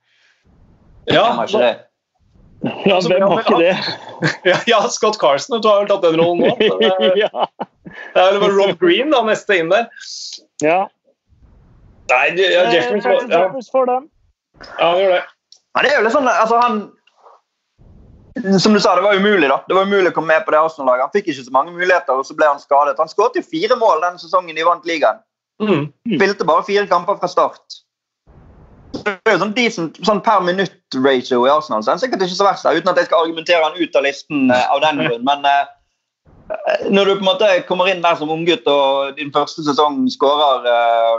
Ja, 1.10 1.28
så, 1.46 1.62
ja, 2.86 2.98
hvem 2.98 3.22
har 3.22 3.44
ikke 3.44 3.60
det? 3.62 3.76
Ja, 4.48 4.58
ja, 4.72 4.80
Scott 4.90 5.20
Carson, 5.22 5.60
du 5.62 5.68
har 5.70 5.84
vel 5.84 5.90
tatt 5.92 6.04
den 6.06 6.18
rollen 6.20 6.42
nå. 6.46 6.56
Det, 6.58 7.12
ja. 7.24 7.46
det 8.16 8.26
er 8.26 8.38
vel 8.42 8.58
Rob 8.58 8.76
Green 8.82 9.14
da, 9.14 9.22
neste 9.28 9.60
inn 9.60 9.70
der. 9.72 9.88
Ja, 10.64 10.84
Nei, 12.10 12.26
ja, 12.38 12.66
Jeffers 12.70 13.04
ja. 13.04 13.14
Jeffers 13.30 13.70
får 13.70 13.88
den. 13.90 14.04
Ja, 14.78 14.90
han 14.90 15.00
gjør 15.00 15.16
det. 15.16 15.22
Ja, 15.74 15.82
det 15.82 15.90
er 15.90 15.96
jo 15.98 16.04
litt 16.06 16.14
sånn, 16.14 16.28
altså 16.30 16.60
han 16.62 16.78
som 18.60 18.72
du 18.72 18.80
sa, 18.80 18.94
Det 18.96 19.02
var 19.02 19.16
umulig 19.16 19.48
da. 19.48 19.60
Det 19.68 19.74
var 19.74 19.88
umulig 19.88 20.10
å 20.10 20.16
komme 20.16 20.34
med 20.34 20.44
på 20.44 20.52
det 20.52 20.60
Arsenal-laget. 20.60 21.08
Han 21.08 21.14
fikk 21.14 21.30
ikke 21.32 21.46
så 21.46 21.54
mange 21.54 21.72
muligheter, 21.72 22.18
og 22.18 22.26
så 22.28 22.36
ble 22.36 22.48
han 22.50 22.60
skadet. 22.60 22.98
Han 23.00 23.10
skåret 23.10 23.38
jo 23.38 23.44
fire 23.46 23.78
mål 23.80 24.04
den 24.04 24.20
sesongen 24.20 24.56
de 24.56 24.66
vant 24.66 24.86
ligaen. 24.88 25.22
Mm. 25.62 25.86
Spilte 26.16 26.44
bare 26.48 26.66
fire 26.66 26.86
kamper 26.90 27.16
fra 27.20 27.30
start. 27.32 27.82
det 28.96 29.12
er 29.28 29.34
jo 29.36 29.40
sånn 29.42 29.54
decent 29.56 29.98
sånn 30.08 30.20
per 30.24 30.42
minutt-ratio 30.44 31.46
i 31.46 31.52
Arsenal. 31.52 31.82
Så 31.82 31.90
det 31.90 31.94
er 31.94 32.02
sikkert 32.04 32.26
ikke 32.26 32.38
så 32.38 32.48
verst, 32.48 32.68
uten 32.68 32.92
at 32.92 33.00
jeg 33.00 33.08
skal 33.08 33.24
argumentere 33.24 33.64
han 33.64 33.76
ut 33.76 33.96
av 33.96 34.04
listen 34.06 34.52
eh, 34.52 34.68
av 34.72 34.80
den 34.84 35.02
grunn. 35.04 35.26
Men 35.26 35.48
eh, 35.48 35.64
når 36.92 37.08
du 37.08 37.12
på 37.14 37.24
en 37.24 37.30
måte 37.30 37.50
kommer 37.68 37.90
inn 37.90 38.04
der 38.04 38.16
som 38.18 38.32
unggutt 38.32 38.68
og 38.70 39.16
din 39.16 39.32
første 39.34 39.64
sesong 39.66 40.04
skårer 40.12 40.68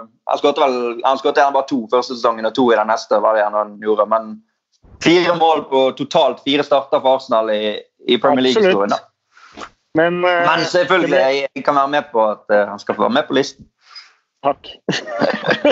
Han 0.08 0.40
skåret 0.40 0.62
vel 0.62 0.78
han 1.04 1.20
skåret 1.20 1.42
bare 1.42 1.68
to 1.68 1.82
første 1.92 2.16
sesongen 2.16 2.48
og 2.48 2.56
to 2.56 2.70
i 2.72 2.78
den 2.78 2.90
neste, 2.92 3.20
var 3.24 3.36
det 3.36 3.46
han 3.48 3.76
gjorde. 3.84 4.08
Men 4.12 4.38
fire 5.04 5.36
mål 5.38 5.64
på 5.70 5.84
totalt 5.98 6.44
fire 6.46 6.66
starter 6.66 7.02
for 7.04 7.20
Arsenal 7.20 7.52
i, 7.54 7.78
i 8.08 8.18
Premier 8.22 8.50
League-historien. 8.50 8.98
Men, 9.98 10.22
uh, 10.26 10.44
Men, 10.46 10.66
selvfølgelig, 10.70 11.18
jeg, 11.18 11.48
jeg, 11.56 11.64
kan 11.66 11.76
være 11.76 11.94
med 11.96 12.12
på 12.12 12.24
at 12.30 12.46
uh, 12.54 12.64
han 12.70 12.80
skal 12.80 12.96
få 12.96 13.08
være 13.08 13.18
med 13.18 13.28
på 13.28 13.38
listen. 13.38 13.66
Takk. 14.46 14.70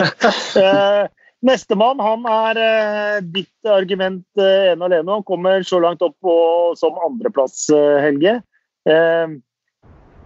Nestemann 1.45 2.01
han 2.01 2.25
er 2.25 2.59
uh, 2.61 3.17
ditt 3.35 3.69
argument 3.69 4.25
uh, 4.41 4.71
ene 4.71 4.79
og 4.79 4.87
alene. 4.89 5.17
Han 5.19 5.27
kommer 5.27 5.65
så 5.67 5.81
langt 5.83 6.05
opp 6.05 6.15
på, 6.25 6.37
som 6.79 6.97
andreplass, 7.05 7.67
Helge. 8.05 8.39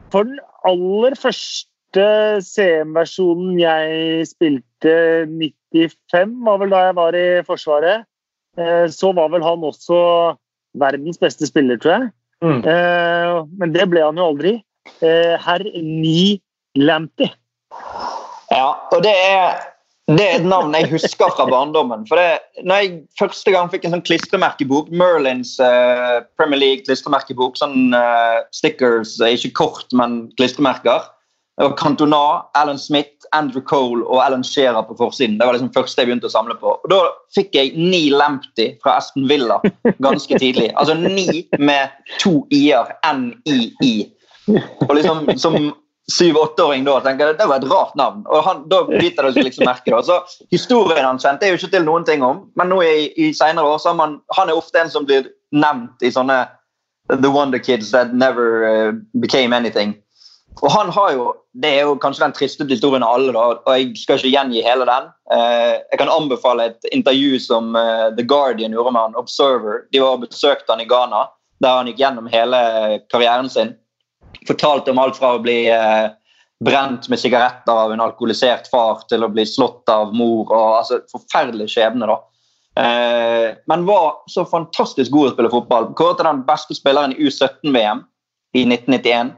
For 0.10 0.26
den 0.26 0.40
aller 0.68 1.16
første 1.16 2.06
CM-versjonen 2.44 3.60
jeg 3.60 4.26
spilte, 4.28 4.96
95, 5.32 6.34
var 6.48 6.60
vel 6.60 6.74
da 6.74 6.82
jeg 6.88 6.98
var 6.98 7.16
i 7.16 7.28
Forsvaret, 7.48 8.09
så 8.92 9.12
var 9.16 9.32
vel 9.34 9.46
han 9.46 9.66
også 9.66 10.00
verdens 10.80 11.20
beste 11.22 11.48
spiller, 11.50 11.80
tror 11.82 11.96
jeg. 11.96 12.10
Mm. 12.46 12.62
Eh, 12.72 13.38
men 13.62 13.74
det 13.76 13.88
ble 13.92 14.04
han 14.06 14.20
jo 14.20 14.30
aldri. 14.32 14.58
Herr 15.00 15.64
Ni 15.78 16.40
Lampy. 16.80 17.28
Ja, 18.50 18.72
og 18.90 19.04
det 19.06 19.14
er 19.14 19.60
det 20.10 20.24
er 20.26 20.40
et 20.40 20.46
navn 20.48 20.74
jeg 20.74 20.90
husker 20.90 21.30
fra 21.38 21.46
barndommen. 21.46 22.08
for 22.10 22.18
det, 22.18 22.40
når 22.66 22.82
jeg 22.82 22.94
første 23.20 23.52
gang 23.54 23.70
fikk 23.70 23.86
en 23.86 23.94
sånn 23.94 24.06
klistremerkebok, 24.08 24.90
Merlins 24.90 25.54
uh, 25.62 26.26
Premier 26.40 26.58
League 26.58 26.88
klistremerkebok, 26.88 27.60
sånn 27.60 27.94
uh, 27.94 28.42
stickers, 28.56 29.20
eh, 29.22 29.36
ikke 29.38 29.54
kort, 29.60 29.86
men 29.94 30.24
klistremerker 30.40 31.06
det 31.60 31.66
var 31.68 31.78
Cantona, 31.78 32.46
Alan 32.54 32.80
Smith, 32.80 33.10
Andrew 33.36 33.62
Cole 33.62 34.06
og 34.06 34.26
Alan 34.26 34.44
Shearer 34.44 34.82
på 34.88 34.96
forsiden. 34.96 35.38
Det 35.38 35.46
var 35.46 35.58
liksom 35.58 35.74
første 35.76 36.00
jeg 36.00 36.08
begynte 36.08 36.30
å 36.30 36.32
samle 36.32 36.56
på. 36.56 36.72
Og 36.72 36.88
Da 36.88 37.00
fikk 37.36 37.58
jeg 37.58 37.74
ni 37.76 38.06
Lempty 38.14 38.70
fra 38.80 38.94
Aston 39.02 39.26
Villa 39.28 39.58
ganske 40.00 40.40
tidlig. 40.40 40.70
Altså 40.80 40.96
ni 40.96 41.44
med 41.60 41.92
to 42.24 42.46
i-er. 42.56 42.94
N-I-I. 43.10 43.92
Og 44.88 44.96
liksom 44.96 45.28
som 45.36 45.60
syv-åtteåring 46.16 46.88
da 46.88 46.96
tenker 47.04 47.34
jeg 47.34 47.42
det 47.42 47.50
var 47.52 47.60
et 47.60 47.68
rart 47.68 47.92
navn. 48.00 48.24
og 48.32 48.44
han, 48.48 48.64
Da 48.72 48.86
biter 48.88 49.28
det 49.28 49.36
seg 49.36 49.50
liksom 49.50 49.68
merke. 49.68 49.92
da. 49.92 50.00
Så 50.00 50.48
Historien 50.56 51.04
hans 51.04 51.28
kjente 51.28 51.44
jeg 51.44 51.58
jo 51.58 51.60
ikke 51.60 51.76
til 51.76 51.88
noen 51.92 52.08
ting 52.08 52.24
om, 52.24 52.46
men 52.56 52.72
nå 52.72 52.80
i, 52.88 53.12
i 53.20 53.34
senere 53.36 53.68
år 53.68 53.84
så 53.84 53.92
man, 53.94 54.22
han 54.40 54.48
er 54.48 54.56
ofte 54.56 54.80
en 54.80 54.96
som 54.96 55.04
blir 55.04 55.28
nevnt 55.52 56.08
i 56.08 56.16
sånne 56.16 56.46
The 57.10 57.36
Wonder 57.36 57.60
Kids 57.60 57.92
that 57.92 58.14
never 58.14 58.64
uh, 58.64 58.94
became 59.20 59.52
anything. 59.52 59.98
Og 60.60 60.72
han 60.74 60.90
har 60.92 61.12
jo, 61.16 61.28
Det 61.56 61.70
er 61.70 61.88
jo 61.88 61.96
kanskje 62.00 62.26
den 62.26 62.34
tristeste 62.36 62.74
historien 62.74 63.04
av 63.04 63.16
alle, 63.16 63.34
da, 63.34 63.44
og 63.58 63.78
jeg 63.78 63.94
skal 63.98 64.20
ikke 64.20 64.32
gjengi 64.32 64.62
hele 64.64 64.86
den. 64.86 65.08
Uh, 65.32 65.80
jeg 65.92 66.00
kan 66.02 66.12
anbefale 66.14 66.70
et 66.70 66.90
intervju 66.94 67.40
som 67.42 67.74
uh, 67.76 68.12
The 68.16 68.24
Guardian 68.28 68.76
gjorde 68.76 68.94
med 68.96 69.02
han, 69.02 69.18
Observer. 69.20 69.86
De 69.92 70.04
var 70.04 70.18
og 70.18 70.28
besøkte 70.28 70.72
han 70.72 70.84
i 70.84 70.88
Ghana, 70.88 71.26
der 71.64 71.80
han 71.80 71.90
gikk 71.90 72.04
gjennom 72.04 72.30
hele 72.32 72.60
karrieren 73.12 73.50
sin 73.52 73.74
fortalte 74.48 74.92
om 74.92 75.00
alt 75.00 75.18
fra 75.18 75.36
å 75.36 75.44
bli 75.44 75.66
eh, 75.72 76.10
brent 76.66 77.10
med 77.10 77.22
sigaretter 77.22 77.84
av 77.84 77.94
en 77.94 78.04
alkoholisert 78.04 78.70
far 78.72 79.04
til 79.10 79.24
å 79.24 79.32
bli 79.32 79.46
slått 79.48 79.90
av 79.92 80.14
mor. 80.16 80.50
og 80.50 80.80
altså 80.82 81.02
Forferdelig 81.12 81.70
skjebne, 81.74 82.10
da. 82.10 82.20
Eh, 82.80 83.48
men 83.72 83.86
var 83.88 84.24
så 84.32 84.46
fantastisk 84.48 85.12
god 85.12 85.32
å 85.32 85.36
spille 85.36 85.54
fotball. 85.54 85.92
Kåret 86.00 86.22
til 86.22 86.30
den 86.30 86.44
beste 86.48 86.78
spilleren 86.78 87.16
i 87.16 87.30
U17-VM 87.30 88.04
i 88.56 88.66
1991. 88.66 89.36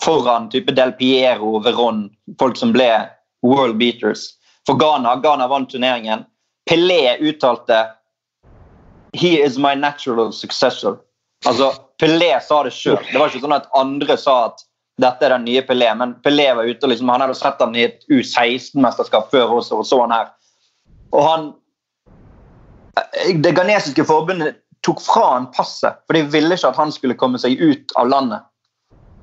Foran 0.00 0.48
type 0.50 0.72
Del 0.72 0.92
Piero, 0.96 1.58
Veron, 1.60 2.08
folk 2.40 2.56
som 2.56 2.72
ble 2.72 2.88
world 3.42 3.76
beaters. 3.78 4.30
For 4.66 4.76
Ghana, 4.76 5.16
Ghana 5.22 5.48
vant 5.48 5.70
turneringen. 5.70 6.24
Pelé 6.70 7.18
uttalte 7.20 7.86
He 9.12 9.40
is 9.42 9.58
my 9.58 9.74
natural 9.74 10.32
successor. 10.32 10.96
Altså, 11.46 11.72
Pelé 11.98 12.40
sa 12.40 12.62
det 12.62 12.72
sjøl. 12.76 13.00
Det 13.12 13.18
var 13.18 13.32
ikke 13.32 13.42
sånn 13.42 13.56
at 13.56 13.70
andre 13.76 14.16
sa 14.20 14.36
at 14.50 14.62
dette 15.00 15.26
er 15.26 15.34
den 15.34 15.46
nye 15.48 15.62
Pelé, 15.66 15.88
men 15.96 16.14
Pelé 16.24 16.50
var 16.54 16.68
ute 16.68 16.90
liksom, 16.90 17.08
Han 17.08 17.24
hadde 17.24 17.38
sett 17.38 17.60
han 17.60 17.74
i 17.76 17.86
et 17.88 18.04
U16-mesterskap 18.12 19.30
før 19.32 19.56
også, 19.60 19.80
og 19.80 19.88
så 19.88 20.00
han 20.04 20.14
her. 20.14 20.30
Og 21.10 21.24
han 21.26 21.48
Det 23.42 23.54
ghanesiske 23.56 24.04
forbundet 24.04 24.60
tok 24.84 25.00
fra 25.02 25.34
han 25.34 25.50
passet, 25.52 25.98
for 26.06 26.16
de 26.16 26.22
ville 26.32 26.56
ikke 26.56 26.70
at 26.70 26.78
han 26.78 26.92
skulle 26.92 27.16
komme 27.18 27.40
seg 27.40 27.58
ut 27.60 27.92
av 28.00 28.08
landet. 28.08 28.46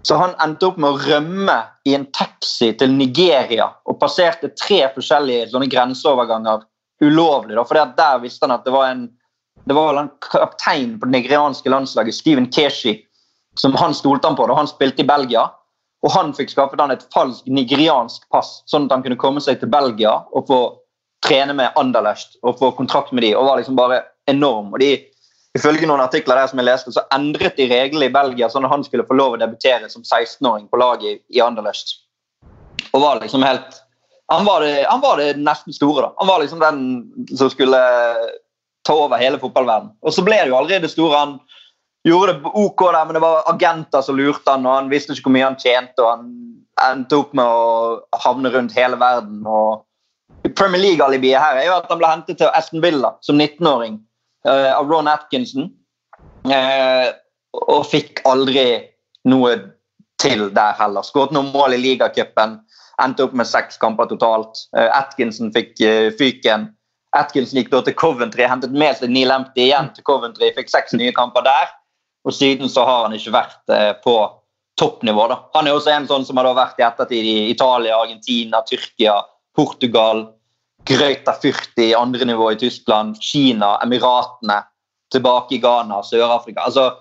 Så 0.08 0.16
han 0.16 0.38
endte 0.44 0.70
opp 0.70 0.78
med 0.80 0.94
å 0.94 1.00
rømme 1.04 1.56
i 1.84 1.92
en 1.98 2.06
taxi 2.16 2.70
til 2.80 2.94
Nigeria 2.96 3.66
og 3.84 3.98
passerte 4.00 4.54
tre 4.56 4.86
forskjellige 4.96 5.50
sånne 5.52 5.68
grenseoverganger 5.72 6.64
ulovlig. 7.04 7.58
For 7.68 7.76
der 7.98 8.22
visste 8.24 8.48
han 8.48 8.56
at 8.56 8.64
det 8.64 8.76
var 8.76 8.94
en 8.94 9.10
det 9.68 9.76
var 9.76 9.98
en 10.00 10.10
kaptein 10.32 11.00
på 11.00 11.06
det 11.10 11.12
nigerianske 11.12 11.70
landslaget, 11.70 12.16
Steven 12.16 12.46
Keshi, 12.52 13.02
som 13.60 13.76
han 13.76 13.94
stolte 13.94 14.30
han 14.30 14.38
på 14.38 14.46
da 14.48 14.56
han 14.56 14.70
spilte 14.70 15.04
i 15.04 15.08
Belgia. 15.08 15.48
Og 16.06 16.14
han 16.14 16.32
fikk 16.38 16.54
skaffet 16.54 16.80
han 16.80 16.94
et 16.94 17.04
falskt 17.12 17.50
nigeriansk 17.52 18.30
pass, 18.32 18.62
sånn 18.70 18.86
at 18.86 18.94
han 18.96 19.04
kunne 19.04 19.20
komme 19.20 19.42
seg 19.44 19.60
til 19.60 19.72
Belgia 19.74 20.14
og 20.32 20.48
få 20.48 20.60
trene 21.26 21.56
med 21.58 21.76
Anderlecht 21.76 22.38
og 22.46 22.62
få 22.62 22.72
kontrakt 22.78 23.12
med 23.12 23.26
de, 23.26 23.34
og 23.36 23.50
var 23.50 23.60
liksom 23.60 23.76
bare 23.76 24.04
enorm. 24.30 24.70
Og 24.72 24.80
de, 24.80 24.92
Ifølge 25.58 25.88
noen 25.90 26.04
artikler 26.04 26.38
der 26.38 26.50
som 26.52 26.62
jeg 26.62 26.68
leste, 26.68 26.94
så 26.94 27.04
endret 27.16 27.58
de 27.58 27.68
reglene 27.72 28.10
i 28.10 28.14
Belgia 28.14 28.50
sånn 28.52 28.68
at 28.68 28.74
han 28.74 28.86
skulle 28.86 29.06
få 29.08 29.18
lov 29.18 29.36
å 29.36 29.42
debutere 29.42 29.90
som 29.90 30.04
16-åring 30.06 30.68
på 30.70 30.80
laget 30.80 31.24
i 31.34 31.42
Anderlecht. 31.44 31.98
Og 32.94 33.02
var 33.02 33.22
liksom 33.24 33.46
helt 33.46 33.84
han 34.28 34.44
var, 34.44 34.60
det, 34.62 34.84
han 34.90 35.00
var 35.00 35.22
det 35.22 35.38
nesten 35.40 35.72
store. 35.74 36.02
da. 36.02 36.14
Han 36.18 36.28
var 36.28 36.42
liksom 36.42 36.60
den 36.60 36.82
som 37.38 37.48
skulle 37.50 37.78
ta 38.84 38.96
over 38.96 39.22
hele 39.22 39.40
fotballverdenen. 39.40 39.94
Og 40.04 40.14
så 40.14 40.24
ble 40.26 40.42
det 40.42 40.52
jo 40.52 40.58
allerede 40.58 40.90
store. 40.92 41.22
Han 41.22 41.38
gjorde 42.08 42.34
det 42.34 42.52
ok 42.52 42.84
der, 42.92 43.06
men 43.06 43.16
det 43.16 43.24
var 43.24 43.48
agenter 43.54 44.04
som 44.04 44.20
lurte 44.20 44.52
han, 44.52 44.68
og 44.68 44.76
han 44.82 44.92
visste 44.92 45.16
ikke 45.16 45.30
hvor 45.30 45.36
mye 45.38 45.48
han 45.48 45.60
tjente. 45.62 46.04
og 46.04 46.12
Han 46.12 46.28
endte 46.90 47.22
opp 47.22 47.32
med 47.40 47.48
å 47.48 48.20
havne 48.26 48.52
rundt 48.52 48.76
hele 48.76 49.00
verden. 49.00 49.46
og 49.48 50.54
Premier 50.56 50.82
League-alibiet 50.82 51.40
her 51.42 51.62
er 51.62 51.70
jo 51.70 51.78
at 51.78 51.88
han 51.92 52.00
ble 52.00 52.12
hentet 52.12 52.40
til 52.40 52.52
Aston 52.56 52.84
Villa 52.84 53.16
som 53.26 53.40
19-åring 53.40 53.96
uh, 53.96 54.07
av 54.50 54.88
Ron 54.90 55.10
Atkinson. 55.12 55.72
Uh, 56.48 57.12
og 57.68 57.84
fikk 57.90 58.22
aldri 58.30 58.68
noe 59.28 59.56
til 60.22 60.48
der 60.56 60.78
heller. 60.80 61.06
Skåret 61.06 61.34
noen 61.36 61.52
mål 61.52 61.76
i 61.76 61.82
ligacupen. 61.82 62.60
Endte 63.04 63.28
opp 63.28 63.36
med 63.38 63.50
seks 63.50 63.78
kamper 63.82 64.10
totalt. 64.10 64.64
Uh, 64.78 64.88
Atkinson 64.96 65.52
fikk 65.56 65.76
fyken. 66.20 66.70
Atkinson 67.16 67.62
gikk 67.62 67.72
da 67.72 67.82
til 67.86 67.96
Coventry, 67.98 68.46
hentet 68.50 68.74
med 68.76 68.98
seg 69.00 69.12
Neil 69.12 69.32
Empty 69.34 69.68
igjen 69.68 69.92
til 69.96 70.06
Coventry, 70.08 70.52
fikk 70.56 70.72
seks 70.72 70.96
nye 70.98 71.14
kamper 71.16 71.46
der. 71.46 71.72
Og 72.28 72.36
siden 72.36 72.70
så 72.72 72.84
har 72.88 73.06
han 73.06 73.16
ikke 73.16 73.34
vært 73.36 73.72
eh, 73.72 73.94
på 74.04 74.16
toppnivå. 74.78 75.28
da. 75.32 75.40
Han 75.56 75.68
er 75.68 75.78
også 75.78 75.94
en 75.94 76.08
sånn 76.10 76.26
som 76.28 76.40
har 76.42 76.50
vært 76.58 76.82
i 76.82 76.86
ettertid 76.86 77.26
i 77.26 77.38
Italia, 77.54 77.96
Argentina, 77.98 78.62
Tyrkia, 78.68 79.16
Portugal. 79.56 80.26
Grøyta 80.88 81.34
40 81.42 81.94
andre 81.98 82.26
nivå 82.26 82.52
i 82.54 82.60
Tyskland, 82.60 83.18
Kina, 83.22 83.78
Emiratene. 83.84 84.64
Tilbake 85.12 85.56
i 85.56 85.62
Ghana, 85.64 86.02
Sør-Afrika. 86.04 86.66
altså 86.66 86.92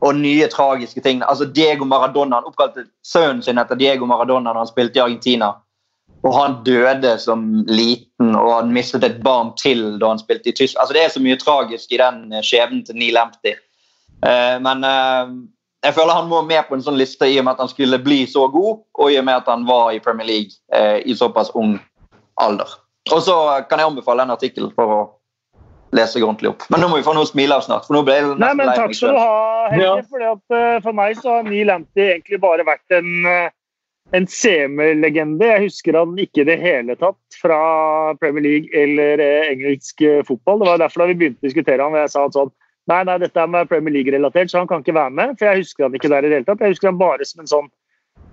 og 0.00 0.14
nye 0.14 0.46
tragiske 0.46 1.00
ting. 1.00 1.22
Altså 1.26 1.44
Diego 1.44 1.84
Maradona, 1.84 2.36
Han 2.36 2.50
oppkalte 2.50 2.86
sønnen 3.04 3.42
sin 3.42 3.58
etter 3.58 3.78
Diego 3.78 4.06
Maradona 4.06 4.52
da 4.52 4.62
han 4.62 4.70
spilte 4.70 4.98
i 4.98 5.02
Argentina. 5.02 5.52
Og 6.22 6.34
han 6.34 6.56
døde 6.66 7.18
som 7.22 7.64
liten, 7.66 8.34
og 8.34 8.52
han 8.52 8.72
mistet 8.74 9.04
et 9.04 9.20
barn 9.22 9.52
til 9.58 9.98
da 10.00 10.12
han 10.12 10.18
spilte 10.18 10.50
i 10.50 10.52
Tyskland. 10.52 10.82
Altså, 10.82 10.94
det 10.94 11.04
er 11.04 11.12
så 11.14 11.22
mye 11.22 11.38
tragisk 11.38 11.92
i 11.92 12.00
den 12.00 12.32
eh, 12.32 12.42
skjebnen 12.42 12.82
til 12.86 12.98
Neil 12.98 13.18
Empty. 13.20 13.54
Uh, 14.18 14.58
men 14.58 14.82
uh, 14.82 15.30
jeg 15.84 15.94
føler 15.94 16.16
han 16.18 16.26
må 16.26 16.40
med 16.42 16.66
på 16.66 16.74
en 16.74 16.82
sånn 16.82 16.98
liste 16.98 17.28
i 17.30 17.36
og 17.38 17.46
med 17.46 17.54
at 17.54 17.62
han 17.62 17.70
skulle 17.70 18.00
bli 18.02 18.24
så 18.26 18.48
god, 18.50 18.80
og 18.98 19.12
i 19.12 19.18
og 19.20 19.28
med 19.28 19.38
at 19.38 19.46
han 19.46 19.62
var 19.68 19.92
i 19.94 20.02
Premier 20.02 20.26
League 20.26 20.58
uh, 20.74 20.98
i 20.98 21.14
såpass 21.14 21.52
ung 21.54 21.76
alder. 22.42 22.74
Og 23.14 23.22
så 23.24 23.36
kan 23.70 23.80
jeg 23.80 23.90
anbefale 23.92 24.26
en 24.26 24.34
artikkel 24.34 24.70
for 24.76 24.94
å 24.94 24.98
lese 25.96 26.20
ordentlig 26.20 26.50
opp. 26.52 26.66
Men 26.72 26.82
nå 26.84 26.90
må 26.90 26.98
vi 26.98 27.06
få 27.06 27.14
noe 27.16 27.28
smiler 27.28 27.60
av 27.60 27.64
snart. 27.64 27.86
for 27.88 27.96
nå 27.96 28.02
ble 28.04 28.18
jeg 28.18 28.32
Nei, 28.40 28.50
men 28.58 28.72
Takk 28.76 28.92
skal 28.96 29.16
du 29.16 29.20
ha, 29.22 29.36
Helge. 29.72 29.86
Ja. 29.86 29.94
For, 30.10 30.26
at, 30.32 30.44
uh, 30.52 30.80
for 30.84 30.98
meg 30.98 31.20
så 31.20 31.38
har 31.38 31.46
Neil 31.48 31.72
Anty 31.72 32.04
egentlig 32.10 32.40
bare 32.42 32.66
vært 32.68 32.98
en 32.98 33.08
uh, 33.24 33.48
en 34.16 34.26
CM-legende. 34.26 35.44
Jeg 35.44 35.64
husker 35.66 35.98
han 35.98 36.14
ikke 36.20 36.42
i 36.42 36.48
det 36.48 36.56
hele 36.62 36.96
tatt 37.00 37.38
fra 37.40 37.58
Premier 38.20 38.44
League 38.44 38.72
eller 38.84 39.20
eh, 39.22 39.50
engelsk 39.52 40.00
eh, 40.02 40.22
fotball. 40.26 40.62
Det 40.62 40.70
var 40.70 40.80
derfor 40.84 41.04
da 41.04 41.10
vi 41.10 41.18
begynte 41.20 41.42
å 41.42 41.48
diskutere 41.48 41.84
han, 41.84 41.98
jeg 41.98 42.14
sa 42.14 42.24
at 42.28 42.38
sånn 42.38 42.54
Nei, 42.88 43.02
nei, 43.04 43.18
dette 43.20 43.36
er 43.36 43.50
med 43.52 43.68
Premier 43.68 43.92
League-relatert, 43.98 44.48
så 44.48 44.62
han 44.62 44.68
kan 44.70 44.80
ikke 44.80 44.94
være 44.96 45.12
med. 45.12 45.34
For 45.36 45.44
jeg 45.44 45.60
husker 45.60 45.84
han 45.84 45.96
ikke 45.98 46.08
der 46.08 46.24
i 46.24 46.30
det 46.30 46.38
hele 46.38 46.46
tatt. 46.46 46.62
Jeg 46.64 46.72
husker 46.72 46.88
han 46.88 46.96
bare 46.96 47.26
som 47.28 47.42
en 47.42 47.50
sånn 47.50 47.66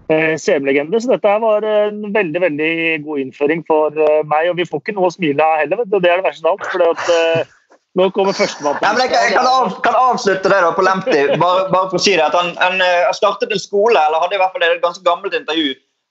CM-legende. 0.07 0.99
Så 1.01 1.09
dette 1.09 1.35
var 1.41 1.65
en 1.65 2.01
veldig 2.13 2.41
veldig 2.43 2.71
god 3.05 3.21
innføring 3.23 3.63
for 3.67 3.95
meg. 4.29 4.51
Og 4.51 4.59
vi 4.59 4.67
får 4.69 4.83
ikke 4.83 4.95
noe 4.97 5.09
å 5.09 5.15
smile 5.15 5.45
av 5.45 5.63
heller, 5.63 5.81
og 5.81 5.95
det 5.97 6.11
er 6.11 6.21
det 6.21 6.27
verste 6.27 6.45
av 6.45 6.57
alt. 6.57 6.67
For 6.69 6.83
at, 6.91 7.47
nå 7.95 8.09
kommer 8.11 8.35
førstemann. 8.35 8.77
Ja, 8.83 8.91
jeg, 8.99 9.13
jeg 9.13 9.33
kan, 9.37 9.47
av, 9.47 9.77
kan, 9.85 9.95
avslutte 9.95 10.51
det 10.51 10.59
da 10.65 10.71
på 10.75 10.83
Lempty. 10.83 11.19
Bare, 11.39 11.65
bare, 11.71 11.87
for 11.93 11.99
å 11.99 12.03
si 12.03 12.13
det, 12.17 12.25
at 12.27 12.35
han, 12.35 12.51
han 12.59 12.81
startet 13.15 13.53
en 13.55 13.61
skole, 13.61 13.95
eller 13.95 14.23
hadde 14.23 14.35
i 14.35 14.41
hvert 14.41 14.55
fall 14.55 14.65
et 14.67 14.83
ganske 14.83 15.03
gammelt 15.05 15.37
intervju, 15.37 15.69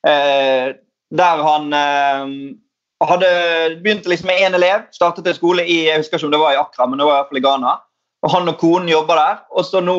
eh, 0.09 0.71
der 1.15 1.43
han 1.45 1.77
eh, 1.77 2.33
hadde 3.05 3.31
begynt 3.85 4.09
liksom 4.09 4.31
med 4.33 4.41
én 4.47 4.57
elev. 4.57 4.89
Startet 4.97 5.29
en 5.29 5.37
skole 5.37 5.66
i 5.69 5.85
jeg 5.91 6.01
husker 6.01 6.16
ikke 6.16 6.31
om 6.31 6.35
det 6.35 6.43
var 6.43 6.57
i 6.57 6.62
Accra, 6.62 6.89
men 6.89 7.01
det 7.01 7.09
var 7.09 7.19
i 7.19 7.21
hvert 7.21 7.33
fall 7.33 7.43
i 7.43 7.47
Ghana. 7.49 7.75
Og 8.25 8.33
Han 8.33 8.49
og 8.49 8.59
konen 8.61 8.89
jobber 8.89 9.21
der. 9.21 9.43
Og 9.53 9.69
så 9.69 9.85
nå 9.85 9.99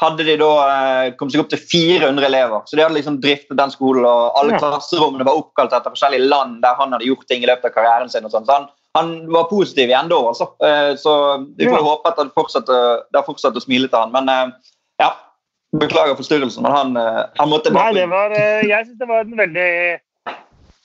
hadde 0.00 0.24
de 0.24 0.36
da 0.40 0.50
eh, 0.64 1.12
kommet 1.18 1.34
seg 1.34 1.42
opp 1.42 1.50
til 1.52 1.60
400 1.60 2.26
elever. 2.30 2.64
Så 2.66 2.76
de 2.76 2.84
hadde 2.84 2.96
liksom 2.96 3.18
driftet 3.22 3.58
den 3.58 3.72
skolen, 3.72 4.06
og 4.08 4.36
alle 4.40 4.56
ja. 4.56 4.60
klasserommene 4.62 5.26
var 5.28 5.38
oppkalt 5.38 5.74
etter 5.76 5.92
forskjellige 5.92 6.28
land 6.30 6.60
der 6.64 6.78
han 6.78 6.94
hadde 6.96 7.08
gjort 7.08 7.26
ting 7.28 7.44
i 7.44 7.50
løpet 7.50 7.68
av 7.70 7.74
karrieren 7.76 8.12
sin. 8.12 8.24
og 8.24 8.32
sånn. 8.32 8.46
Så 8.48 8.56
han, 8.56 8.68
han 8.96 9.14
var 9.32 9.50
positiv 9.52 9.92
igjen 9.92 10.12
da, 10.12 10.20
altså. 10.32 10.50
Eh, 10.64 10.92
så 11.00 11.14
vi 11.58 11.68
får 11.68 11.80
ja. 11.80 11.86
håpe 11.90 12.12
at 12.12 12.22
det 12.22 13.18
har 13.20 13.26
fortsatt 13.28 13.58
å 13.60 13.64
smile 13.64 13.90
til 13.90 14.00
han. 14.00 14.14
Men 14.14 14.32
eh, 14.32 14.72
ja, 15.04 15.10
beklager 15.80 16.16
forstyrrelsen, 16.18 16.64
men 16.64 16.74
han, 16.74 16.96
han 17.36 17.52
måtte 17.52 17.72
bare 17.74 17.92
Nei, 17.92 18.00
det 18.00 18.08
var, 18.10 18.32
Jeg 18.66 18.88
syns 18.88 18.98
det 18.98 19.06
var 19.06 19.22
en 19.22 19.36
veldig 19.38 19.70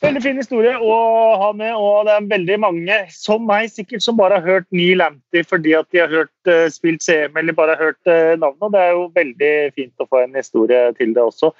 Veldig 0.03 0.21
fin 0.25 0.39
historie 0.39 0.73
å 0.75 0.95
ha 1.39 1.51
med, 1.55 1.71
og 1.71 2.07
det 2.07 2.15
er 2.17 2.25
veldig 2.27 2.55
mange, 2.59 2.97
som 3.15 3.45
meg 3.47 3.69
sikkert, 3.71 4.03
som 4.03 4.17
bare 4.19 4.41
har 4.41 4.57
hørt 4.57 4.67
Neil 4.75 4.99
Lamptey 4.99 5.45
fordi 5.47 5.71
at 5.77 5.87
de 5.95 6.01
har 6.01 6.11
hørt, 6.11 6.33
uh, 6.51 6.67
spilt 6.73 7.05
CM 7.05 7.37
eller 7.39 7.55
bare 7.55 7.77
har 7.77 7.91
hørt 7.91 8.11
uh, 8.11 8.35
navnet. 8.41 8.73
Det 8.73 8.81
er 8.81 8.91
jo 8.91 9.05
veldig 9.15 9.53
fint 9.77 10.03
å 10.03 10.07
få 10.11 10.25
en 10.25 10.35
historie 10.35 10.81
til 10.99 11.15
det 11.15 11.23
også. 11.23 11.53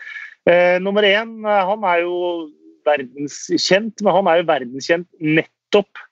Uh, 0.50 0.76
nummer 0.84 1.08
én, 1.08 1.32
han 1.48 1.88
er 1.88 2.04
jo 2.04 2.18
verdenskjent, 2.86 4.04
men 4.04 4.18
han 4.20 4.28
er 4.30 4.42
jo 4.42 4.50
verdenskjent 4.52 5.08
nettopp 5.40 6.04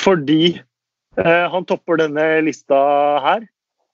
fordi 0.00 0.60
han 1.20 1.64
topper 1.68 1.98
denne 1.98 2.22
lista 2.46 2.76
her. 3.20 3.42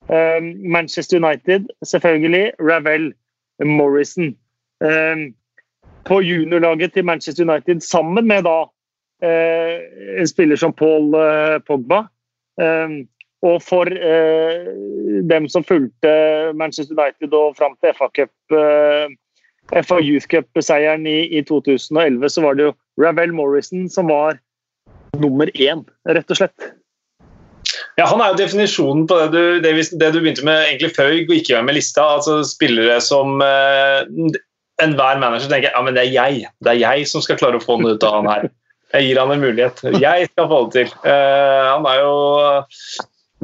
Manchester 0.07 1.17
United, 1.19 1.65
selvfølgelig. 1.83 2.53
Ravel 2.61 3.09
Morrison. 3.65 4.37
Um, 4.85 5.33
på 6.07 6.21
juniorlaget 6.23 6.95
til 6.95 7.05
Manchester 7.05 7.45
United 7.45 7.83
sammen 7.85 8.27
med 8.29 8.47
da 8.47 8.61
eh, 9.25 9.83
en 10.21 10.29
spiller 10.29 10.57
som 10.61 10.75
Paul 10.77 11.15
eh, 11.19 11.59
Pogba. 11.67 12.07
Eh, 12.61 13.03
og 13.47 13.61
for 13.63 13.91
eh, 13.91 14.71
dem 15.31 15.49
som 15.53 15.65
fulgte 15.65 16.13
Manchester 16.57 16.97
United 16.97 17.35
og 17.37 17.57
fram 17.59 17.77
til 17.83 17.93
FA, 17.99 18.09
Cup, 18.17 18.33
eh, 18.57 19.83
FA 19.83 20.01
Youth 20.01 20.27
Cup-seieren 20.33 21.07
i, 21.07 21.27
i, 21.39 21.43
2011, 21.43 22.29
så 22.33 22.43
var 22.43 22.57
det 22.57 22.71
jo 22.71 22.75
Ravel 23.03 23.35
Morrison 23.35 23.89
som 23.93 24.11
var 24.11 24.41
nummer 25.21 25.51
én, 25.55 25.85
rett 26.09 26.33
og 26.33 26.41
slett. 26.41 26.73
Ja, 27.97 28.07
Han 28.07 28.21
er 28.21 28.33
jo 28.33 28.41
definisjonen 28.43 29.07
på 29.09 29.17
det 29.19 29.29
du, 29.33 29.61
det, 29.65 29.73
det 30.01 30.11
du 30.13 30.21
begynte 30.21 30.45
med 30.45 30.67
egentlig 30.67 30.93
før 30.97 31.13
vi 31.13 31.23
gikk 31.25 31.51
i 31.51 31.55
gang 31.55 31.65
med 31.69 31.79
lista. 31.79 32.05
altså 32.17 32.43
Spillere 32.45 32.99
som 33.05 33.41
eh, 33.45 34.05
enhver 34.83 35.21
manager 35.23 35.51
tenker 35.51 35.73
ja, 35.73 35.83
men 35.85 35.97
det 35.97 36.05
er 36.05 36.15
jeg 36.15 36.47
det 36.65 36.73
er 36.75 36.81
jeg 36.83 37.11
som 37.11 37.25
skal 37.25 37.39
klare 37.41 37.61
å 37.61 37.65
få 37.65 37.79
noe 37.81 37.97
ut 37.97 38.07
av 38.07 38.19
han 38.21 38.31
her. 38.31 38.49
Jeg 38.95 39.09
gir 39.09 39.21
han 39.21 39.35
en 39.35 39.43
mulighet. 39.43 39.83
Jeg 39.99 40.31
skal 40.31 40.49
få 40.51 40.63
det 40.67 40.73
til. 40.77 40.97
Uh, 41.05 41.63
han 41.73 41.89
er 41.91 42.03
jo 42.05 42.17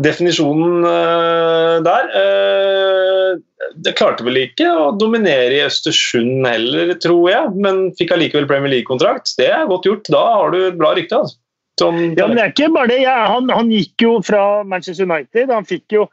definisjonen 0.02 0.86
uh, 0.86 1.80
der. 1.84 2.12
Uh, 2.14 3.40
det 3.82 3.94
klarte 3.98 4.24
vel 4.26 4.38
ikke 4.44 4.68
å 4.68 4.90
dominere 4.96 5.56
i 5.56 5.64
Østersund 5.64 6.46
heller, 6.46 6.94
tror 7.02 7.24
jeg, 7.30 7.52
men 7.64 7.84
fikk 7.98 8.14
allikevel 8.14 8.48
Premier 8.50 8.76
League-kontrakt. 8.76 9.34
Det 9.38 9.48
er 9.50 9.68
godt 9.70 9.88
gjort. 9.88 10.10
Da 10.12 10.22
har 10.36 10.52
du 10.54 10.60
et 10.66 10.78
bra 10.78 10.92
rykte. 10.96 11.22
altså. 11.24 11.38
Som, 11.80 11.96
ja, 12.18 12.26
men 12.28 12.36
det 12.36 12.42
er 12.44 12.52
ikke 12.52 12.72
bare 12.74 12.90
det. 12.92 12.98
Ja, 13.06 13.16
han, 13.32 13.48
han, 13.50 13.70
gikk 13.72 14.04
jo 14.04 14.16
fra 14.24 14.62
Manchester 14.68 15.08
United. 15.08 15.50
Han 15.50 15.68
fikk 15.68 15.96
jo 15.96 16.04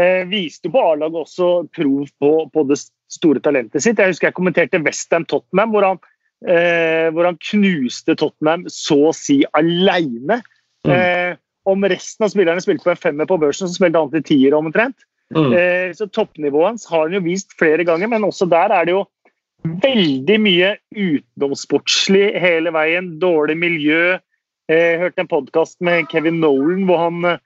eh, 0.00 0.22
viste 0.30 0.72
på 0.72 0.80
A-laget 0.80 1.26
også 1.26 1.50
prov 1.74 2.08
på, 2.18 2.32
på, 2.52 2.64
det 2.70 2.80
store 3.12 3.42
talentet 3.44 3.84
sitt. 3.84 4.00
Jeg 4.00 4.12
husker 4.12 4.30
jeg 4.30 4.36
kommenterte 4.36 4.80
Westham 4.84 5.26
Tottenham, 5.28 5.72
hvor 5.74 5.86
han, 5.86 6.02
eh, 6.46 7.08
hvor 7.14 7.28
han, 7.28 7.38
knuste 7.50 8.16
Tottenham 8.18 8.66
så 8.72 8.98
å 9.10 9.14
si 9.16 9.42
aleine. 9.58 10.40
Mm. 10.86 10.92
Eh, 10.96 11.32
om 11.68 11.86
resten 11.86 12.26
av 12.26 12.32
spillerne 12.32 12.62
spilte 12.64 12.86
på 12.88 12.94
en 12.94 13.02
femmer 13.04 13.28
på 13.30 13.38
børsen, 13.42 13.70
så 13.70 13.78
spilte 13.78 14.00
han 14.02 14.12
til 14.14 14.26
tier 14.26 14.56
omtrent. 14.58 15.06
Mm. 15.32 15.52
Eh, 15.56 15.90
så 15.96 16.08
toppnivået 16.10 16.72
hans 16.72 16.88
har 16.90 17.06
han 17.06 17.16
jo 17.16 17.22
vist 17.24 17.54
flere 17.60 17.86
ganger, 17.88 18.10
men 18.10 18.26
også 18.26 18.48
der 18.50 18.74
er 18.74 18.88
det 18.88 18.96
jo 18.96 19.06
veldig 19.62 20.40
mye 20.42 20.74
utenomsportslig 20.90 22.32
hele 22.42 22.72
veien. 22.74 23.14
Dårlig 23.22 23.56
miljø. 23.60 24.18
Jeg 24.70 24.98
hørte 24.98 25.22
en 25.22 25.30
podkast 25.30 25.78
med 25.84 26.08
Kevin 26.10 26.40
Nolan 26.42 26.86
hvor 26.88 27.00
han 27.04 27.22
Eh, 27.22 27.38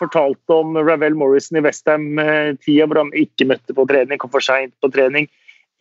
fortalte 0.00 0.56
om 0.56 0.78
Ravel 0.80 1.12
Morrison 1.20 1.58
i 1.58 1.62
Westham-tida, 1.66 2.86
hvor 2.88 3.02
han 3.02 3.10
ikke 3.12 3.44
møtte 3.50 3.74
på 3.76 3.84
trening, 3.90 4.16
kom 4.16 4.32
for 4.32 4.40
seint 4.40 4.72
på 4.80 4.88
trening. 4.88 5.28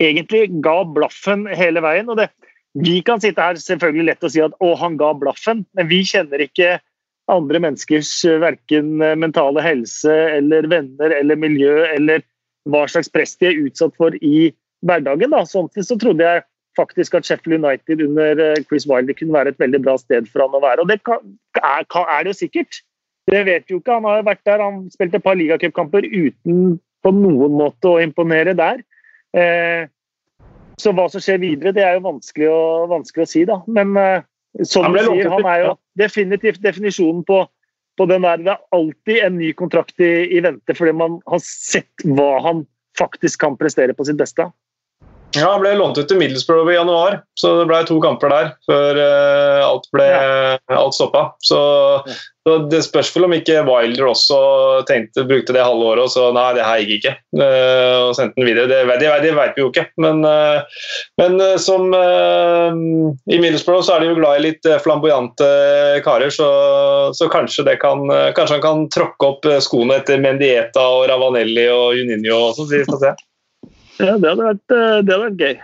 Egentlig 0.03 0.49
ga 0.65 0.81
blaffen 0.83 1.45
hele 1.47 1.79
veien. 1.85 2.09
og 2.11 2.19
det, 2.19 2.27
Vi 2.73 3.01
kan 3.05 3.21
sitte 3.23 3.41
her 3.41 3.55
selvfølgelig 3.55 4.09
lett 4.09 4.27
og 4.27 4.33
si 4.33 4.41
at 4.43 4.57
å, 4.59 4.73
han 4.81 4.97
ga 4.99 5.13
blaffen, 5.15 5.63
men 5.77 5.87
vi 5.87 6.01
kjenner 6.03 6.43
ikke 6.43 6.79
andre 7.31 7.61
menneskers 7.63 8.11
eh, 8.27 8.39
verken 8.43 9.01
eh, 9.01 9.15
mentale 9.15 9.63
helse 9.63 10.11
eller 10.11 10.67
venner 10.67 11.13
eller 11.15 11.39
miljø 11.39 11.83
eller 11.87 12.23
hva 12.69 12.85
slags 12.87 13.11
press 13.11 13.35
de 13.39 13.49
er 13.49 13.61
utsatt 13.67 13.95
for 13.99 14.15
i 14.19 14.51
hverdagen. 14.87 15.31
Da. 15.31 15.43
Sånn 15.47 15.69
så 15.75 15.97
trodde 15.99 16.25
jeg 16.25 16.43
faktisk 16.77 17.15
at 17.15 17.27
Sheffield 17.27 17.61
United 17.61 18.01
under 18.03 18.41
eh, 18.41 18.63
Chris 18.67 18.87
Wilder 18.89 19.15
kunne 19.17 19.35
være 19.35 19.53
et 19.53 19.61
veldig 19.61 19.83
bra 19.85 19.95
sted 20.01 20.27
for 20.31 20.45
han 20.45 20.57
å 20.57 20.63
være. 20.63 20.83
Og 20.83 20.91
det 20.91 20.99
er, 21.05 21.85
er, 21.85 22.23
det 22.23 22.33
jo 22.33 22.39
sikkert. 22.41 22.81
Det 23.33 23.43
vet 23.47 23.71
jo 23.71 23.79
ikke. 23.81 23.97
Han 23.97 24.07
har 24.09 24.25
vært 24.27 24.43
der, 24.45 24.61
han 24.61 24.83
spilte 24.93 25.19
et 25.19 25.25
par 25.25 25.37
ligacupkamper 25.39 26.05
uten 26.05 26.77
på 27.03 27.11
noen 27.15 27.57
måte 27.59 27.89
å 27.89 28.01
imponere 28.03 28.53
der. 28.57 28.83
Eh, 29.35 29.89
så 30.79 30.93
hva 30.95 31.07
som 31.11 31.21
skjer 31.23 31.41
videre, 31.41 31.73
det 31.75 31.83
er 31.85 31.97
jo 31.97 32.05
vanskelig 32.07 32.49
å, 32.49 32.61
vanskelig 32.91 33.25
å 33.25 33.29
si, 33.29 33.43
da. 33.49 33.59
Men 33.69 33.97
eh, 33.99 34.25
som 34.61 34.87
du 34.93 34.99
sier, 35.01 35.29
han 35.33 35.47
er 35.49 35.65
jo 35.65 35.73
definitivt 35.99 36.61
definisjonen 36.63 37.23
på, 37.27 37.43
på 37.97 38.07
den 38.09 38.25
der 38.25 38.41
Det 38.41 38.53
er 38.53 38.77
alltid 38.77 39.23
en 39.25 39.39
ny 39.39 39.53
kontrakt 39.57 40.01
i, 40.01 40.11
i 40.37 40.41
vente, 40.45 40.77
fordi 40.77 40.93
man 40.97 41.19
har 41.29 41.41
sett 41.45 42.05
hva 42.05 42.37
han 42.45 42.63
faktisk 42.97 43.41
kan 43.41 43.57
prestere 43.57 43.95
på 43.97 44.05
sitt 44.05 44.19
beste. 44.19 44.45
Ja, 45.35 45.51
Han 45.51 45.63
ble 45.63 45.73
lånt 45.77 45.97
ut 45.97 46.09
til 46.09 46.19
Middlesbrough 46.19 46.69
i 46.71 46.77
januar, 46.77 47.21
så 47.39 47.55
det 47.61 47.69
ble 47.69 47.81
to 47.87 47.97
kamper 48.03 48.29
der 48.29 48.51
før 48.69 48.99
uh, 48.99 49.63
alt, 49.65 49.89
ble, 49.95 50.05
ja. 50.05 50.59
alt 50.77 50.93
stoppa. 50.93 51.23
Så, 51.41 51.57
så, 52.45 52.57
det 52.69 52.83
spørs 52.85 53.09
vel 53.15 53.25
om 53.25 53.33
ikke 53.33 53.63
Wilder 53.65 54.11
også 54.11 54.37
tenkte, 54.89 55.25
brukte 55.29 55.55
det 55.55 55.65
halve 55.65 55.87
året 55.93 56.05
og 56.05 56.13
så 56.13 56.27
nei, 56.35 56.45
det 56.57 56.67
her 56.67 56.83
gikk 56.83 56.93
ikke. 56.99 57.15
Uh, 57.39 57.97
og 58.09 58.13
sendte 58.19 58.37
den 58.37 58.49
videre. 58.51 58.69
Det, 58.69 58.99
det, 59.01 59.09
det 59.25 59.33
vet 59.39 59.57
vi 59.57 59.65
jo 59.65 59.71
ikke. 59.73 59.87
Men, 60.05 60.21
uh, 60.21 60.85
men 61.21 61.41
som 61.61 61.89
i 61.89 63.41
Middlesbrough 63.41 63.83
så 63.85 63.97
er 63.97 64.03
de 64.03 64.13
jo 64.13 64.21
glad 64.21 64.37
i 64.37 64.47
litt 64.51 64.71
flamboyante 64.85 65.49
karer, 66.05 66.33
så, 66.33 66.49
så 67.17 67.29
kanskje, 67.33 67.65
kan, 67.81 68.05
kanskje, 68.37 68.59
han 68.59 68.65
kan 68.65 68.87
tråkke 68.93 69.33
opp 69.33 69.51
skoene 69.65 69.97
etter 70.01 70.21
Mendieta 70.21 70.85
og 70.97 71.07
Ravanelli 71.09 71.69
og 71.73 71.97
Juninho 71.97 72.49
også, 72.51 72.67
så 72.67 72.77
vi 72.77 72.87
får 72.89 73.05
se. 73.07 73.15
Ja, 74.03 74.17
det 74.19 74.33
hadde 74.33 74.43
vært, 74.49 74.73
eh, 74.75 74.97
det 74.99 75.13
hadde 75.13 75.23
vært 75.23 75.39
gøy. 75.39 75.55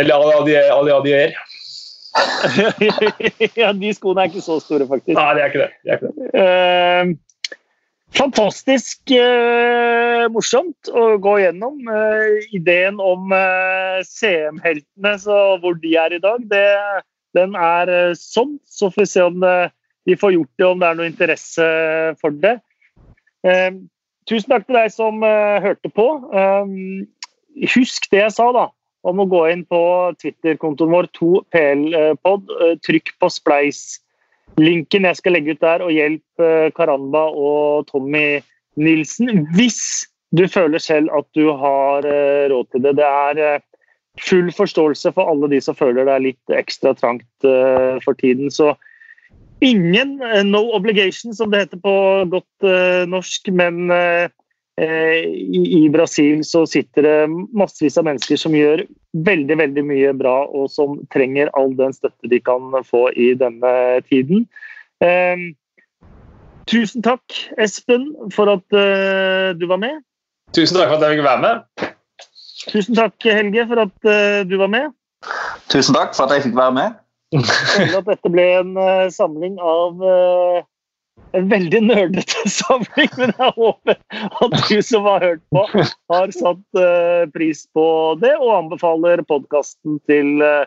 Eller 0.00 0.14
Ali 0.72 0.92
Adier. 0.94 1.34
ja, 3.58 3.72
de 3.74 3.90
skoene 3.94 4.24
er 4.24 4.30
ikke 4.30 4.44
så 4.44 4.56
store, 4.62 4.86
faktisk. 4.88 5.14
Nei, 5.18 5.30
det 5.36 5.42
er 5.42 5.50
ikke 5.50 5.60
det. 5.60 5.70
det, 5.82 5.92
er 5.92 5.98
ikke 5.98 6.12
det. 6.14 6.28
Uh, 6.40 7.04
fantastisk 8.14 9.12
eh, 9.18 10.24
morsomt 10.32 10.90
å 10.94 11.06
gå 11.22 11.36
gjennom. 11.42 11.80
Eh, 11.90 12.46
ideen 12.56 13.00
om 13.02 13.34
CM-heltene, 14.06 15.14
hvor 15.62 15.80
de 15.82 15.96
er 15.98 16.14
i 16.16 16.22
dag, 16.22 16.44
det, 16.50 16.68
den 17.36 17.58
er 17.58 18.14
sånn. 18.18 18.56
Så 18.64 18.92
får 18.94 19.04
vi 19.04 19.10
se 19.10 19.26
om 19.26 19.42
det, 19.42 19.56
de 20.08 20.16
får 20.20 20.36
gjort 20.38 20.52
det, 20.62 20.68
om 20.70 20.80
det 20.80 20.88
er 20.88 21.00
noe 21.00 21.10
interesse 21.10 21.66
for 22.22 22.38
det. 22.44 22.54
tusen 24.30 24.54
takk 24.54 24.64
til 24.68 24.78
deg 24.78 24.94
som 24.94 25.20
hørte 25.20 25.90
på 25.92 26.08
husk 27.74 28.08
det 28.12 28.22
jeg 28.22 28.34
sa, 28.36 28.48
da. 28.54 28.68
Om 29.04 29.20
å 29.20 29.28
gå 29.28 29.42
inn 29.52 29.66
på 29.68 29.82
Twitter-kontoen 30.20 30.94
vår, 30.94 31.10
2PLpod. 31.18 32.54
Eh, 32.64 32.74
trykk 32.84 33.14
på 33.20 33.30
Spleis-linken 33.32 35.08
jeg 35.08 35.20
skal 35.20 35.36
legge 35.36 35.54
ut 35.54 35.64
der, 35.64 35.84
og 35.84 35.92
hjelp 35.92 36.44
eh, 36.44 36.70
Karamba 36.76 37.26
og 37.28 37.90
Tommy 37.90 38.40
Nilsen. 38.80 39.44
Hvis 39.54 40.06
du 40.34 40.46
føler 40.50 40.82
selv 40.82 41.12
at 41.14 41.28
du 41.36 41.52
har 41.52 42.08
eh, 42.08 42.48
råd 42.50 42.72
til 42.72 42.86
det. 42.86 42.96
Det 42.98 43.10
er 43.10 43.60
full 44.24 44.48
forståelse 44.54 45.12
for 45.14 45.30
alle 45.30 45.50
de 45.52 45.60
som 45.62 45.76
føler 45.76 46.06
det 46.06 46.14
er 46.14 46.22
litt 46.22 46.52
ekstra 46.54 46.94
trangt 46.94 47.46
for 48.04 48.18
tiden. 48.18 48.46
Så 48.50 48.76
ingen 49.62 50.20
no 50.46 50.60
obligation, 50.74 51.34
som 51.34 51.50
det 51.50 51.64
heter 51.64 51.80
på 51.82 51.94
godt 52.30 52.66
norsk, 53.10 53.50
men 53.58 53.90
i 54.76 55.88
Brasil 55.92 56.40
så 56.42 56.64
sitter 56.66 57.06
det 57.06 57.18
massevis 57.54 57.98
av 58.00 58.08
mennesker 58.08 58.40
som 58.40 58.56
gjør 58.56 58.82
veldig 59.26 59.56
veldig 59.60 59.84
mye 59.86 60.14
bra, 60.18 60.48
og 60.50 60.66
som 60.72 60.96
trenger 61.14 61.52
all 61.54 61.76
den 61.78 61.94
støtte 61.94 62.30
de 62.32 62.40
kan 62.42 62.74
få 62.82 63.06
i 63.14 63.32
denne 63.38 63.70
tiden. 64.10 64.48
Tusen 66.66 67.04
takk, 67.06 67.22
Espen, 67.60 68.08
for 68.34 68.50
at 68.56 68.66
du 69.54 69.64
var 69.70 69.78
med. 69.78 70.02
Tusen 70.54 70.80
takk 70.80 70.90
for 70.90 70.98
at 70.98 71.06
jeg 71.06 71.20
fikk 71.20 71.28
være 71.28 71.44
med. 71.46 71.88
Tusen 72.64 72.98
takk, 72.98 73.30
Helge, 73.30 73.70
for 73.70 73.86
at 73.86 74.12
du 74.50 74.58
var 74.58 74.74
med. 74.74 74.90
Tusen 75.70 75.94
takk 75.94 76.18
for 76.18 76.26
at 76.26 76.34
jeg 76.34 76.48
fikk 76.48 76.58
være 76.58 76.74
med. 76.80 77.00
Jeg 77.34 77.94
at 77.98 78.06
dette 78.10 78.30
ble 78.30 78.44
en 78.58 78.76
samling 79.14 79.56
av 79.62 80.02
en 81.34 81.48
veldig 81.50 81.80
nerdete 81.88 82.48
samling, 82.58 83.10
men 83.18 83.32
jeg 83.34 83.54
håper 83.56 83.98
at 84.44 84.54
du 84.68 84.78
som 84.86 85.08
har 85.08 85.24
hørt 85.24 85.42
på, 85.54 85.64
har 86.12 86.34
satt 86.36 86.78
uh, 86.78 87.24
pris 87.34 87.64
på 87.74 87.86
det, 88.22 88.34
og 88.38 88.54
anbefaler 88.60 89.24
podkasten 89.28 89.98
til 90.10 90.44
uh, 90.44 90.62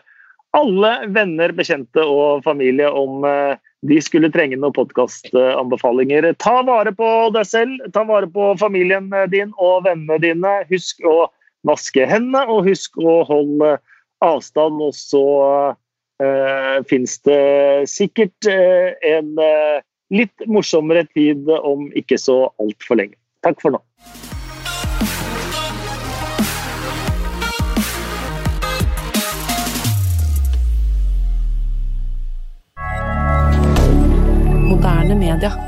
alle 0.56 0.92
venner, 1.14 1.54
bekjente 1.56 2.04
og 2.04 2.44
familie 2.46 2.90
om 2.90 3.24
uh, 3.24 3.56
de 3.86 4.00
skulle 4.02 4.30
trenge 4.34 4.58
noen 4.58 4.74
podkastanbefalinger. 4.74 6.32
Ta 6.42 6.58
vare 6.66 6.92
på 6.96 7.10
deg 7.34 7.46
selv, 7.46 7.90
ta 7.94 8.02
vare 8.08 8.28
på 8.32 8.52
familien 8.60 9.06
din 9.32 9.52
og 9.56 9.84
vennene 9.86 10.18
dine. 10.24 10.54
Husk 10.72 11.04
å 11.06 11.28
vaske 11.68 12.08
hendene, 12.10 12.42
og 12.50 12.66
husk 12.66 12.98
å 12.98 13.20
holde 13.28 13.76
avstand. 14.24 14.82
Og 14.82 14.96
så 14.98 15.22
fins 16.90 17.12
det 17.22 17.38
sikkert 17.86 18.48
en 18.50 19.28
litt 20.14 20.46
morsommere 20.48 21.04
tid 21.12 21.48
om 21.58 21.88
ikke 21.96 22.18
så 22.20 22.46
altfor 22.60 23.00
lenge. 23.00 23.18
Takk 23.44 23.60
for 23.62 23.76
nå. 23.76 23.82
Moderne 34.68 35.14
media. 35.18 35.67